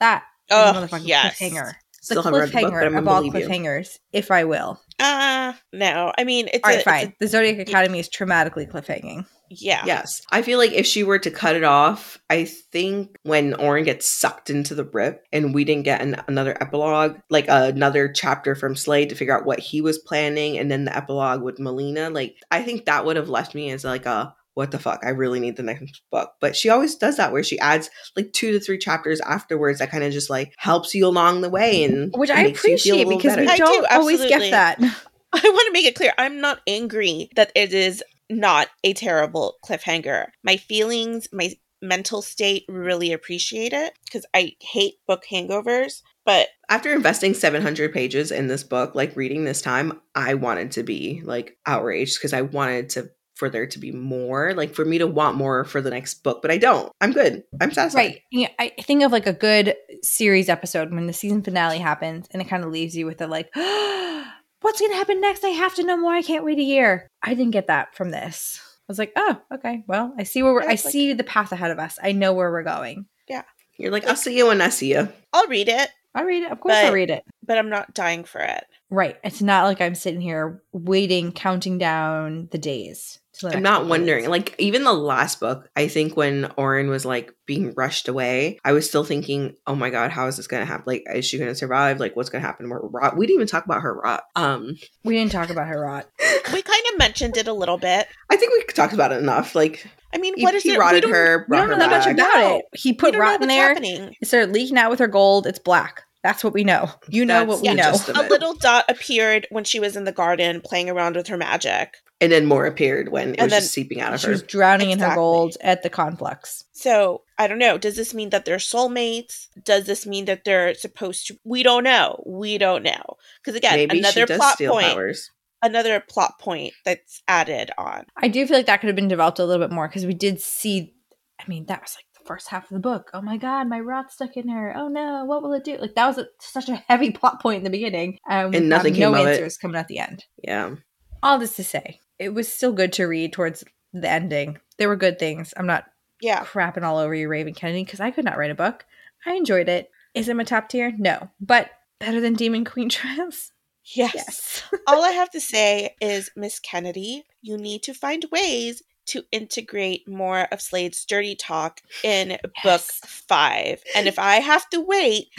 That 0.00 0.24
is 0.50 0.56
a 0.56 0.60
Oh, 0.60 0.72
motherfucking 0.74 1.06
yes. 1.06 1.38
cliffhanger. 1.38 1.72
The 2.08 2.22
haven't 2.22 2.32
read 2.34 2.48
the 2.48 2.52
book, 2.60 2.72
cliffhanger 2.72 2.86
I'm 2.86 2.96
of 2.96 3.08
all 3.08 3.22
believe 3.22 3.34
you. 3.42 3.48
cliffhangers, 3.48 3.98
if 4.12 4.30
I 4.30 4.44
will. 4.44 4.80
Uh 4.98 5.52
no. 5.72 6.12
I 6.18 6.24
mean, 6.24 6.48
it's 6.52 6.64
All 6.64 6.70
a, 6.70 6.74
right, 6.74 6.78
it's 6.78 6.86
a- 6.86 6.90
fine. 6.90 7.14
the 7.20 7.28
Zodiac 7.28 7.58
Academy 7.68 7.98
is 8.00 8.08
traumatically 8.08 8.70
cliffhanging. 8.70 9.26
Yeah. 9.50 9.82
Yes. 9.84 10.22
I 10.30 10.42
feel 10.42 10.58
like 10.58 10.72
if 10.72 10.86
she 10.86 11.02
were 11.02 11.18
to 11.18 11.30
cut 11.30 11.56
it 11.56 11.64
off, 11.64 12.18
I 12.30 12.44
think 12.44 13.16
when 13.24 13.52
Auren 13.54 13.84
gets 13.84 14.08
sucked 14.08 14.48
into 14.48 14.74
the 14.76 14.84
rip 14.84 15.26
and 15.32 15.52
we 15.52 15.64
didn't 15.64 15.84
get 15.84 16.00
an, 16.00 16.22
another 16.28 16.56
epilogue, 16.60 17.18
like 17.28 17.46
another 17.48 18.08
chapter 18.08 18.54
from 18.54 18.76
Slade 18.76 19.08
to 19.08 19.16
figure 19.16 19.36
out 19.36 19.44
what 19.44 19.58
he 19.58 19.80
was 19.80 19.98
planning, 19.98 20.56
and 20.56 20.70
then 20.70 20.84
the 20.84 20.96
epilogue 20.96 21.42
with 21.42 21.58
Malina, 21.58 22.14
like 22.14 22.36
I 22.50 22.62
think 22.62 22.84
that 22.84 23.04
would 23.04 23.16
have 23.16 23.28
left 23.28 23.54
me 23.54 23.70
as 23.70 23.84
like 23.84 24.06
a 24.06 24.34
what 24.54 24.72
the 24.72 24.78
fuck? 24.78 25.00
I 25.04 25.10
really 25.10 25.40
need 25.40 25.56
the 25.56 25.62
next 25.62 26.02
book. 26.10 26.32
But 26.40 26.54
she 26.56 26.68
always 26.68 26.96
does 26.96 27.16
that 27.16 27.32
where 27.32 27.42
she 27.42 27.58
adds 27.60 27.88
like 28.16 28.32
two 28.32 28.52
to 28.52 28.60
three 28.60 28.78
chapters 28.78 29.20
afterwards 29.20 29.78
that 29.78 29.90
kind 29.90 30.04
of 30.04 30.12
just 30.12 30.30
like 30.30 30.54
helps 30.58 30.94
you 30.94 31.06
along 31.06 31.40
the 31.40 31.50
way 31.50 31.84
and 31.84 32.12
Which 32.14 32.30
I 32.30 32.42
makes 32.44 32.64
you 32.64 32.76
feel 32.76 32.96
a 32.96 33.02
appreciate 33.02 33.06
little 33.06 33.18
because 33.18 33.36
we 33.36 33.46
better. 33.46 33.52
I 33.52 33.56
do, 33.56 33.64
don't 33.64 33.92
always 33.92 34.20
absolutely. 34.20 34.50
get 34.50 34.50
that. 34.50 34.78
I 35.32 35.40
want 35.44 35.66
to 35.66 35.72
make 35.72 35.86
it 35.86 35.94
clear 35.94 36.12
I'm 36.18 36.40
not 36.40 36.60
angry 36.66 37.30
that 37.36 37.52
it 37.54 37.72
is 37.72 38.02
not 38.30 38.68
a 38.84 38.92
terrible 38.92 39.56
cliffhanger. 39.64 40.26
My 40.42 40.56
feelings, 40.56 41.28
my 41.32 41.52
mental 41.82 42.22
state 42.22 42.64
really 42.68 43.12
appreciate 43.12 43.72
it 43.72 43.94
because 44.04 44.26
I 44.34 44.52
hate 44.60 44.94
book 45.06 45.24
hangovers. 45.30 46.02
But 46.26 46.48
after 46.68 46.92
investing 46.94 47.34
700 47.34 47.92
pages 47.92 48.30
in 48.30 48.46
this 48.46 48.62
book 48.62 48.94
like 48.94 49.16
reading 49.16 49.44
this 49.44 49.60
time 49.60 50.00
i 50.14 50.34
wanted 50.34 50.70
to 50.70 50.82
be 50.84 51.20
like 51.24 51.58
outraged 51.66 52.16
because 52.16 52.32
i 52.32 52.42
wanted 52.42 52.88
to 52.90 53.10
for 53.34 53.50
there 53.50 53.66
to 53.66 53.78
be 53.78 53.90
more 53.90 54.54
like 54.54 54.74
for 54.74 54.84
me 54.84 54.98
to 54.98 55.06
want 55.06 55.36
more 55.36 55.64
for 55.64 55.80
the 55.80 55.90
next 55.90 56.22
book 56.22 56.40
but 56.40 56.50
i 56.50 56.56
don't 56.58 56.92
i'm 57.00 57.12
good 57.12 57.42
i'm 57.60 57.72
satisfied 57.72 57.98
Right. 57.98 58.22
Yeah, 58.30 58.48
I 58.58 58.72
think 58.82 59.02
of 59.02 59.12
like 59.12 59.26
a 59.26 59.32
good 59.32 59.74
series 60.02 60.48
episode 60.48 60.92
when 60.92 61.06
the 61.06 61.12
season 61.12 61.42
finale 61.42 61.78
happens 61.78 62.26
and 62.30 62.40
it 62.40 62.48
kind 62.48 62.64
of 62.64 62.70
leaves 62.70 62.96
you 62.96 63.06
with 63.06 63.18
the 63.18 63.26
like, 63.26 63.50
what's 64.62 64.80
going 64.80 64.92
to 64.92 64.96
happen 64.98 65.20
next? 65.20 65.44
I 65.44 65.48
have 65.48 65.74
to 65.76 65.82
know 65.84 65.96
more. 65.96 66.12
I 66.12 66.22
can't 66.22 66.44
wait 66.44 66.58
a 66.58 66.62
year. 66.62 67.08
I 67.22 67.34
didn't 67.34 67.52
get 67.52 67.66
that 67.68 67.94
from 67.94 68.10
this. 68.10 68.60
I 68.62 68.84
was 68.88 68.98
like, 68.98 69.12
oh, 69.16 69.40
okay. 69.54 69.84
Well, 69.86 70.12
I 70.18 70.24
see 70.24 70.42
where 70.42 70.52
we're, 70.52 70.62
Yeah, 70.62 70.68
I 70.68 70.72
like- 70.72 70.78
see 70.80 71.12
the 71.12 71.24
path 71.24 71.52
ahead 71.52 71.70
of 71.70 71.78
us. 71.78 71.98
I 72.02 72.12
know 72.12 72.32
where 72.32 72.50
we're 72.50 72.62
going. 72.64 73.06
Yeah. 73.28 73.42
You're 73.78 73.92
like 73.92 74.06
i'll 74.06 74.16
see 74.16 74.36
you 74.36 74.48
when 74.48 74.60
i 74.60 74.68
see 74.68 74.90
you 74.92 75.08
I'll 75.32 75.46
read 75.46 75.68
it. 75.68 75.88
I 76.14 76.22
read 76.24 76.42
it. 76.42 76.50
Of 76.52 76.60
course, 76.60 76.74
I 76.74 76.86
But- 76.88 76.92
read 76.92 77.10
it. 77.10 77.22
but 77.46 77.56
I'm 77.56 77.68
not 77.70 77.94
dying 77.94 78.24
for 78.24 78.40
it. 78.40 78.64
Right. 78.90 79.16
It's 79.22 79.40
not 79.40 79.64
like 79.64 79.80
I'm 79.80 79.94
sitting 79.94 80.20
here 80.20 80.60
waiting, 80.72 81.30
counting 81.30 81.78
down 81.78 82.48
the 82.50 82.58
days. 82.58 83.19
To 83.34 83.48
the 83.48 83.56
I'm 83.56 83.62
not 83.62 83.86
wondering. 83.86 84.28
Like 84.28 84.54
even 84.58 84.82
the 84.84 84.92
last 84.92 85.38
book, 85.40 85.68
I 85.76 85.86
think 85.88 86.16
when 86.16 86.44
Auren 86.58 86.88
was 86.88 87.04
like 87.06 87.32
being 87.46 87.72
rushed 87.76 88.08
away, 88.08 88.58
I 88.64 88.72
was 88.72 88.88
still 88.88 89.04
thinking, 89.04 89.54
"Oh 89.66 89.74
my 89.76 89.90
god, 89.90 90.10
how 90.10 90.26
is 90.26 90.36
this 90.36 90.46
going 90.48 90.62
to 90.62 90.66
happen? 90.66 90.84
Like, 90.86 91.04
is 91.14 91.24
she 91.24 91.38
going 91.38 91.48
to 91.50 91.54
survive? 91.54 92.00
Like, 92.00 92.16
what's 92.16 92.28
going 92.28 92.42
to 92.42 92.46
happen 92.46 92.66
to 92.66 92.72
her 92.72 92.80
rot?" 92.80 93.16
We 93.16 93.26
didn't 93.26 93.36
even 93.36 93.46
talk 93.46 93.64
about 93.64 93.82
her 93.82 93.94
rot. 93.94 94.24
Um, 94.34 94.74
we 95.04 95.14
didn't 95.14 95.32
talk 95.32 95.48
about 95.50 95.68
her 95.68 95.80
rot. 95.80 96.08
We 96.52 96.62
kind 96.62 96.82
of 96.92 96.98
mentioned 96.98 97.36
it 97.36 97.46
a 97.46 97.52
little 97.52 97.78
bit. 97.78 98.08
I 98.28 98.36
think 98.36 98.52
we 98.52 98.64
talked 98.72 98.92
about 98.92 99.12
it 99.12 99.20
enough. 99.22 99.54
Like, 99.54 99.86
I 100.12 100.18
mean, 100.18 100.34
he, 100.36 100.42
what 100.42 100.54
is 100.54 100.64
he 100.64 100.70
it? 100.70 100.72
We 100.72 100.78
rotted 100.78 101.02
don't- 101.02 101.12
her, 101.12 101.46
We 101.48 101.56
don't 101.56 101.68
know 101.68 101.74
her 101.76 101.80
that 101.80 101.90
much 101.90 102.06
about 102.12 102.16
No. 102.40 102.56
it. 102.56 102.64
He 102.76 102.92
put 102.92 103.14
rot 103.14 103.40
in 103.40 103.46
there. 103.46 103.68
happening. 103.68 104.16
It 104.20 104.26
started 104.26 104.50
leaking 104.52 104.76
out 104.76 104.90
with 104.90 104.98
her 104.98 105.06
gold. 105.06 105.46
It's 105.46 105.60
black. 105.60 106.02
That's 106.22 106.44
what 106.44 106.52
we 106.52 106.64
know. 106.64 106.90
You 107.08 107.24
know 107.24 107.46
That's 107.46 107.48
what 107.48 107.62
we 107.62 107.68
the 107.68 108.12
know. 108.12 108.20
A 108.20 108.28
little 108.28 108.54
dot 108.54 108.84
appeared 108.88 109.46
when 109.50 109.64
she 109.64 109.80
was 109.80 109.96
in 109.96 110.04
the 110.04 110.12
garden 110.12 110.60
playing 110.60 110.90
around 110.90 111.16
with 111.16 111.28
her 111.28 111.36
magic. 111.36 111.96
And 112.20 112.30
then 112.30 112.44
more 112.44 112.66
appeared 112.66 113.10
when 113.10 113.30
it 113.30 113.40
And 113.40 113.46
was 113.46 113.52
then 113.52 113.60
just 113.62 113.72
seeping 113.72 114.02
out 114.02 114.12
of 114.12 114.20
She 114.20 114.26
her. 114.26 114.32
She 114.32 114.42
was 114.42 114.42
drowning 114.42 114.90
in 114.90 114.98
her 114.98 115.14
gold 115.14 115.56
at 115.62 115.82
the 115.82 115.88
complex. 115.88 116.64
So 116.72 117.22
I 117.38 117.46
don't 117.46 117.58
know. 117.58 117.78
Does 117.78 117.96
this 117.96 118.12
mean 118.12 118.28
that 118.30 118.44
they're 118.44 118.58
soulmates? 118.58 119.48
Does 119.64 119.86
this 119.86 120.06
mean 120.06 120.26
that 120.26 120.44
they're 120.44 120.74
supposed 120.74 121.28
to? 121.28 121.38
We 121.44 121.62
don't 121.62 121.84
know. 121.84 122.22
We 122.26 122.58
don't 122.58 122.82
know. 122.82 123.16
Because 123.42 123.56
again, 123.56 123.76
Maybe 123.76 123.96
she 123.96 123.98
another 124.00 124.26
does 124.26 124.36
plot 124.36 124.54
steal 124.54 124.72
point. 124.72 124.88
powers. 124.88 125.30
Another 125.62 126.00
plot 126.00 126.38
point 126.38 126.74
that's 126.84 127.22
added 127.28 127.70
on. 127.78 128.04
I 128.16 128.28
do 128.28 128.46
feel 128.46 128.56
like 128.58 128.66
that 128.66 128.80
could 128.80 128.88
have 128.88 128.96
been 128.96 129.08
developed 129.08 129.38
a 129.38 129.44
little 129.44 129.66
bit 129.66 129.72
more 129.74 129.88
because 129.88 130.04
we 130.04 130.14
did 130.14 130.40
see. 130.40 130.94
I 131.40 131.44
mean, 131.48 131.64
that 131.66 131.80
was 131.80 131.96
like 131.96 132.04
the 132.09 132.09
first 132.24 132.48
half 132.48 132.64
of 132.64 132.74
the 132.74 132.80
book. 132.80 133.10
Oh 133.14 133.20
my 133.22 133.36
god, 133.36 133.68
my 133.68 133.80
rot's 133.80 134.14
stuck 134.14 134.36
in 134.36 134.48
her. 134.48 134.74
Oh 134.76 134.88
no, 134.88 135.24
what 135.24 135.42
will 135.42 135.52
it 135.54 135.64
do? 135.64 135.76
Like 135.78 135.94
that 135.94 136.06
was 136.06 136.18
a, 136.18 136.26
such 136.40 136.68
a 136.68 136.76
heavy 136.76 137.10
plot 137.18 137.40
point 137.42 137.58
in 137.58 137.64
the 137.64 137.70
beginning, 137.70 138.18
um, 138.28 138.54
And 138.54 138.68
nothing 138.68 138.92
no 138.94 139.12
came 139.12 139.14
of 139.14 139.26
it. 139.26 139.30
answers 139.32 139.58
coming 139.58 139.76
at 139.76 139.88
the 139.88 139.98
end. 139.98 140.24
Yeah. 140.42 140.76
All 141.22 141.38
this 141.38 141.56
to 141.56 141.64
say, 141.64 142.00
it 142.18 142.34
was 142.34 142.50
still 142.50 142.72
good 142.72 142.92
to 142.94 143.04
read 143.06 143.32
towards 143.32 143.64
the 143.92 144.08
ending. 144.08 144.58
There 144.78 144.88
were 144.88 144.96
good 144.96 145.18
things. 145.18 145.52
I'm 145.56 145.66
not 145.66 145.84
Yeah. 146.20 146.44
crapping 146.44 146.82
all 146.82 146.98
over 146.98 147.14
you, 147.14 147.28
Raven 147.28 147.54
Kennedy, 147.54 147.84
because 147.84 148.00
I 148.00 148.10
could 148.10 148.24
not 148.24 148.38
write 148.38 148.50
a 148.50 148.54
book. 148.54 148.84
I 149.26 149.34
enjoyed 149.34 149.68
it. 149.68 149.90
Is 150.14 150.28
it 150.28 150.36
my 150.36 150.44
top 150.44 150.68
tier? 150.68 150.92
No, 150.96 151.28
but 151.40 151.70
better 151.98 152.20
than 152.20 152.34
Demon 152.34 152.64
Queen 152.64 152.88
Trials. 152.90 153.52
Yes. 153.84 154.12
Yes. 154.14 154.62
All 154.86 155.04
I 155.04 155.10
have 155.12 155.30
to 155.30 155.40
say 155.40 155.94
is, 156.00 156.30
Miss 156.36 156.58
Kennedy, 156.60 157.24
you 157.42 157.56
need 157.58 157.82
to 157.84 157.94
find 157.94 158.24
ways 158.30 158.82
to 159.10 159.24
integrate 159.32 160.08
more 160.08 160.48
of 160.50 160.60
Slade's 160.60 161.04
dirty 161.04 161.34
talk 161.36 161.80
in 162.02 162.38
book 162.64 162.80
five. 162.80 163.82
And 163.94 164.08
if 164.08 164.18
I 164.18 164.36
have 164.36 164.68
to 164.70 164.80
wait 164.80 165.28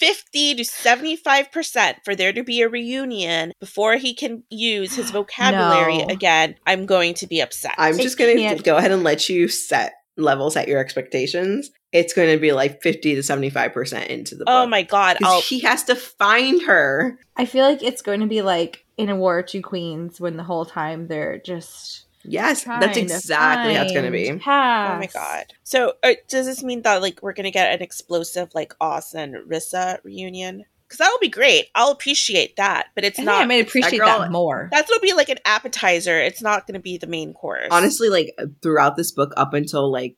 50 0.00 0.56
to 0.56 0.62
75% 0.62 1.94
for 2.04 2.14
there 2.14 2.32
to 2.32 2.42
be 2.42 2.60
a 2.62 2.68
reunion 2.68 3.52
before 3.60 3.96
he 3.96 4.14
can 4.14 4.42
use 4.50 4.94
his 4.94 5.10
vocabulary 5.12 5.98
No. 5.98 6.06
again, 6.12 6.56
I'm 6.66 6.86
going 6.86 7.14
to 7.14 7.26
be 7.26 7.40
upset. 7.40 7.74
I'm 7.78 7.96
just 7.98 8.18
going 8.18 8.56
to 8.56 8.62
go 8.62 8.76
ahead 8.76 8.90
and 8.90 9.02
let 9.02 9.28
you 9.28 9.48
set 9.48 9.94
levels 10.16 10.56
at 10.56 10.68
your 10.68 10.78
expectations. 10.78 11.70
It's 11.92 12.12
going 12.12 12.32
to 12.34 12.40
be 12.40 12.52
like 12.52 12.82
50 12.82 13.14
to 13.14 13.20
75% 13.20 14.06
into 14.08 14.34
the 14.34 14.42
oh 14.42 14.44
book. 14.44 14.54
oh 14.54 14.66
my 14.66 14.82
god, 14.82 15.16
I'll, 15.22 15.40
he 15.40 15.60
has 15.60 15.84
to 15.84 15.94
find 15.94 16.62
her. 16.62 17.18
I 17.36 17.46
feel 17.46 17.64
like 17.64 17.82
it's 17.82 18.02
going 18.02 18.20
to 18.20 18.26
be 18.26 18.42
like 18.42 18.84
in 18.96 19.08
a 19.10 19.16
War 19.16 19.38
of 19.38 19.46
Two 19.46 19.62
Queens 19.62 20.20
when 20.20 20.36
the 20.36 20.42
whole 20.42 20.64
time 20.64 21.06
they're 21.06 21.38
just 21.38 22.06
Yes, 22.24 22.64
that's 22.64 22.80
trying 22.80 22.92
to 22.92 23.00
exactly 23.00 23.74
how 23.74 23.82
it's 23.82 23.92
going 23.92 24.04
to 24.04 24.10
be. 24.10 24.26
find 24.28 24.40
Oh 24.40 24.98
my 24.98 25.08
god. 25.12 25.46
So 25.62 25.94
uh, 26.02 26.14
does 26.28 26.46
this 26.46 26.62
mean 26.62 26.82
that 26.82 27.02
like 27.02 27.20
we're 27.22 27.32
gonna 27.32 27.50
get 27.50 27.72
an 27.72 27.82
explosive 27.82 28.50
like 28.54 28.74
Oz 28.80 29.14
and 29.14 29.34
Rissa 29.48 30.02
reunion? 30.04 30.64
Because 30.86 30.98
that'll 30.98 31.18
be 31.18 31.28
great. 31.28 31.66
I'll 31.74 31.90
appreciate 31.90 32.56
that, 32.56 32.88
but 32.94 33.04
it's 33.04 33.18
I 33.18 33.22
think 33.22 33.28
I 33.30 33.38
not. 33.40 33.48
might 33.48 33.66
appreciate 33.66 33.98
girl- 33.98 34.20
that 34.20 34.30
more. 34.30 34.68
That's 34.70 34.88
gonna 34.88 35.00
be 35.00 35.14
like 35.14 35.28
an 35.28 35.38
appetizer. 35.44 36.18
It's 36.20 36.42
not 36.42 36.66
gonna 36.66 36.80
be 36.80 36.98
the 36.98 37.06
main 37.06 37.32
course. 37.34 37.68
Honestly, 37.70 38.08
like 38.08 38.36
throughout 38.62 38.96
this 38.96 39.10
book, 39.10 39.32
up 39.36 39.54
until 39.54 39.90
like, 39.90 40.16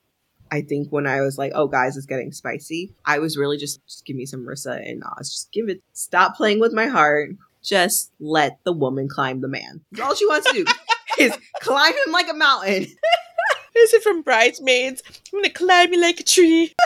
I 0.50 0.62
think 0.62 0.88
when 0.90 1.06
I 1.06 1.22
was 1.22 1.38
like, 1.38 1.52
oh, 1.54 1.66
guys, 1.68 1.96
it's 1.96 2.06
getting 2.06 2.32
spicy, 2.32 2.94
I 3.04 3.18
was 3.18 3.36
really 3.36 3.56
just, 3.56 3.84
just 3.86 4.04
give 4.04 4.16
me 4.16 4.26
some 4.26 4.46
Rissa 4.46 4.78
and 4.88 5.02
Oz. 5.18 5.30
Just 5.30 5.52
give 5.52 5.68
it, 5.68 5.82
stop 5.92 6.36
playing 6.36 6.60
with 6.60 6.72
my 6.72 6.86
heart. 6.86 7.30
Just 7.62 8.12
let 8.20 8.60
the 8.62 8.72
woman 8.72 9.08
climb 9.08 9.40
the 9.40 9.48
man. 9.48 9.80
That's 9.90 10.06
all 10.06 10.14
she 10.14 10.26
wants 10.26 10.46
to 10.52 10.64
do 10.64 10.64
is 11.18 11.36
climb 11.60 11.92
him 11.92 12.12
like 12.12 12.28
a 12.30 12.34
mountain. 12.34 12.82
is 13.76 13.92
it 13.92 14.02
from 14.02 14.22
Bridesmaids? 14.22 15.02
I'm 15.32 15.40
gonna 15.40 15.50
climb 15.52 15.92
you 15.92 16.00
like 16.00 16.20
a 16.20 16.24
tree. 16.24 16.74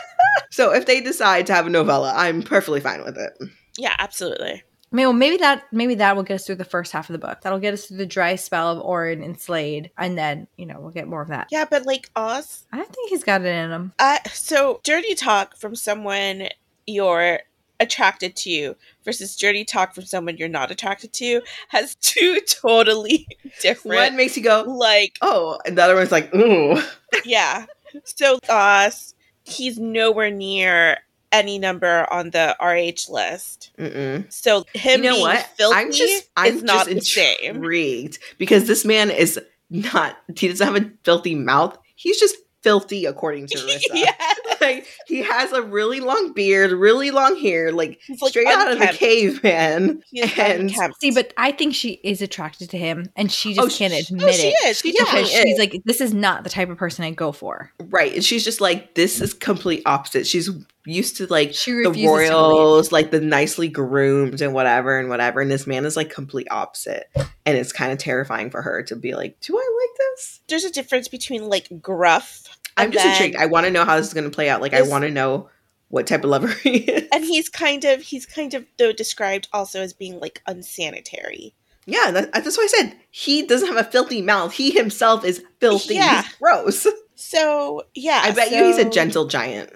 So 0.53 0.73
if 0.73 0.87
they 0.87 1.01
decide 1.01 1.47
to 1.47 1.55
have 1.55 1.67
a 1.67 1.71
novella, 1.71 2.13
I'm 2.15 2.43
perfectly 2.43 2.81
fine 2.81 3.05
with 3.05 3.17
it. 3.17 3.33
Yeah, 3.79 3.95
absolutely. 3.99 4.63
Maybe, 4.93 5.07
well, 5.07 5.13
maybe 5.13 5.37
that 5.39 5.65
maybe 5.73 5.95
that 5.97 6.17
will 6.17 6.25
get 6.25 6.35
us 6.37 6.47
through 6.47 6.57
the 6.57 6.65
first 6.65 6.93
half 6.93 7.09
of 7.09 7.13
the 7.13 7.25
book. 7.25 7.41
That'll 7.41 7.59
get 7.61 7.75
us 7.75 7.87
through 7.87 7.99
the 7.99 8.07
dry 8.07 8.35
spell 8.37 8.69
of 8.71 8.83
Auren 8.85 9.25
and 9.25 9.41
Slade, 9.41 9.91
and 9.97 10.19
then 10.19 10.49
you 10.57 10.67
know 10.67 10.81
we'll 10.81 10.91
get 10.91 11.09
more 11.09 11.23
of 11.23 11.29
that. 11.29 11.49
Yeah, 11.51 11.65
but 11.71 11.87
like 11.87 12.11
Oz, 12.17 12.65
I 12.73 12.83
think 12.83 13.11
he's 13.11 13.23
got 13.25 13.43
it 13.43 13.47
in 13.47 13.71
him. 13.71 13.93
uh, 13.99 14.19
so 14.33 14.81
dirty 14.85 15.15
talk 15.15 15.57
from 15.57 15.75
someone 15.75 16.49
you're 16.87 17.41
attracted 17.81 18.37
to 18.37 18.51
you 18.51 18.77
versus 19.05 19.37
dirty 19.37 19.65
talk 19.65 19.95
from 19.95 20.05
someone 20.05 20.37
you're 20.37 20.49
not 20.49 20.71
attracted 20.71 21.13
to 21.15 21.41
has 21.69 21.95
two 22.01 22.41
totally 22.47 23.27
different. 23.61 23.97
One 23.97 24.17
makes 24.17 24.37
you 24.37 24.43
go, 24.43 24.63
like 24.63 25.19
oh, 25.23 25.59
and 25.67 25.77
the 25.77 25.83
other 25.83 25.95
one's 25.95 26.13
like, 26.13 26.33
ooh. 26.35 26.81
yeah. 27.25 27.67
So 28.05 28.39
Oz, 28.49 29.15
he's 29.45 29.79
nowhere 29.79 30.31
near 30.31 30.99
any 31.33 31.59
number 31.59 32.07
on 32.13 32.31
the 32.31 32.57
RH 32.61 33.13
list. 33.13 33.71
Mm-mm. 33.79 34.31
So 34.33 34.65
him 34.75 35.03
you 35.03 35.11
know 35.11 35.17
being 35.17 35.23
what? 35.23 35.47
filthy 35.57 35.77
I'm 35.77 35.93
just, 35.93 36.31
I'm 36.37 36.57
is 36.57 36.63
not 36.63 36.87
just 36.87 36.97
the 36.97 37.01
same. 37.01 37.57
intrigued 37.57 38.19
because 38.39 38.67
this 38.67 38.85
man 38.85 39.11
is 39.11 39.41
not. 39.71 40.19
He 40.37 40.49
doesn't 40.49 40.67
have 40.67 40.83
a 40.83 40.91
filthy 41.05 41.35
mouth. 41.35 41.79
He's 41.95 42.19
just 42.19 42.37
filthy, 42.63 43.07
according 43.07 43.47
to 43.49 43.59
Rissa. 43.59 43.81
yeah. 43.93 44.13
Like 44.61 44.87
he 45.07 45.23
has 45.23 45.53
a 45.53 45.63
really 45.63 46.01
long 46.01 46.33
beard, 46.33 46.71
really 46.73 47.11
long 47.11 47.39
hair, 47.39 47.73
like, 47.73 48.01
like 48.21 48.31
straight 48.31 48.47
out 48.47 48.73
of 48.73 48.79
the 48.79 48.87
caveman. 48.89 50.03
And- 50.37 50.61
unkempt. 50.71 51.01
See, 51.01 51.11
but 51.13 51.33
I 51.37 51.53
think 51.53 51.75
she 51.75 51.93
is 52.05 52.21
attracted 52.23 52.71
to 52.71 52.79
him, 52.79 53.11
and 53.17 53.31
she 53.33 53.53
oh, 53.59 53.67
just 53.67 53.77
Oh, 53.77 53.79
can't 53.79 53.93
sh- 53.93 54.11
oh, 54.13 54.17
admit 54.17 54.29
Oh, 54.29 54.33
she 54.33 54.49
it 54.49 54.55
is. 54.67 54.79
She 54.81 54.89
Yeah, 54.89 54.93
because 54.99 55.07
definitely 55.07 55.31
she's 55.31 55.53
is. 55.55 55.59
like, 55.59 55.83
"This 55.85 56.01
is 56.01 56.13
not 56.15 56.45
the 56.45 56.51
type 56.51 56.69
of 56.69 56.77
person 56.77 57.05
I 57.05 57.11
go 57.13 57.33
for." 57.33 57.71
Right, 57.81 58.15
and 58.15 58.25
she's 58.25 58.45
just 58.45 58.61
like, 58.61 58.95
this 58.95 59.21
is 59.21 59.33
complete 59.35 59.83
opposite. 59.87 60.27
She's 60.27 60.51
used 60.87 61.17
to 61.19 61.27
like 61.27 61.55
She 61.55 61.73
the 61.73 61.79
refuses 61.89 61.95
to 61.95 62.09
believe. 62.09 62.29
royals, 62.31 62.93
like 62.93 63.11
the 63.11 63.21
nicely 63.21 63.69
groomed 63.69 64.41
and 64.41 64.53
whatever 64.55 64.99
and 64.99 65.09
whatever. 65.09 65.41
And 65.41 65.51
this 65.51 65.67
man 65.67 65.85
is 65.85 65.97
like 65.97 66.11
complete 66.11 66.49
opposite, 66.51 67.09
and 67.47 67.57
it's 67.59 67.73
kind 67.73 67.93
of 67.93 67.99
terrifying 67.99 68.51
for 68.51 68.63
her 68.63 68.83
to 68.85 68.97
be 68.97 69.15
like, 69.15 69.39
do 69.41 69.57
I 69.57 69.87
like 69.89 69.99
this? 69.99 70.41
There's 70.49 70.65
a 70.65 70.71
difference 70.73 71.09
between 71.09 71.49
like 71.49 71.69
gruff. 71.83 72.45
I'm 72.77 72.93
just 72.93 73.05
intrigued. 73.07 73.37
I 73.37 73.47
want 73.47 73.67
to 73.67 73.71
know 73.73 73.85
how 73.85 73.97
this 73.97 74.07
is 74.09 74.15
going 74.15 74.25
to 74.25 74.35
play 74.35 74.49
out. 74.49 74.61
Like, 74.61 74.75
I 74.75 74.83
want 74.83 75.03
to 75.05 75.11
know 75.11 75.49
what 75.89 76.07
type 76.07 76.23
of 76.25 76.31
lover 76.31 76.49
he 76.63 76.79
is. 76.79 77.09
and 77.13 77.25
he's 77.25 77.49
kind 77.49 77.85
of 77.85 78.01
he's 78.03 78.25
kind 78.27 78.55
of 78.55 78.65
though 78.79 78.93
described 78.93 79.49
also 79.53 79.81
as 79.83 79.93
being 79.93 80.21
like 80.21 80.41
unsanitary. 80.47 81.55
yeah, 81.87 82.11
that, 82.13 82.31
uh, 82.35 82.41
that's 82.41 82.57
why 82.57 82.65
I 82.65 82.67
said 82.69 82.97
he 83.11 83.43
doesn't 83.47 83.69
have 83.69 83.77
a 83.77 83.91
filthy 83.91 84.23
mouth. 84.23 84.53
He 84.53 84.71
himself 84.71 85.25
is 85.25 85.43
filthy. 85.61 85.95
Yeah. 85.95 86.23
He's 86.23 86.35
gross. 86.37 86.87
So 87.17 87.83
yeah, 87.95 88.21
I 88.25 88.31
bet 88.31 88.51
you 88.51 88.65
he's 88.65 88.79
a 88.79 88.89
gentle 88.89 89.27
giant. 89.27 89.71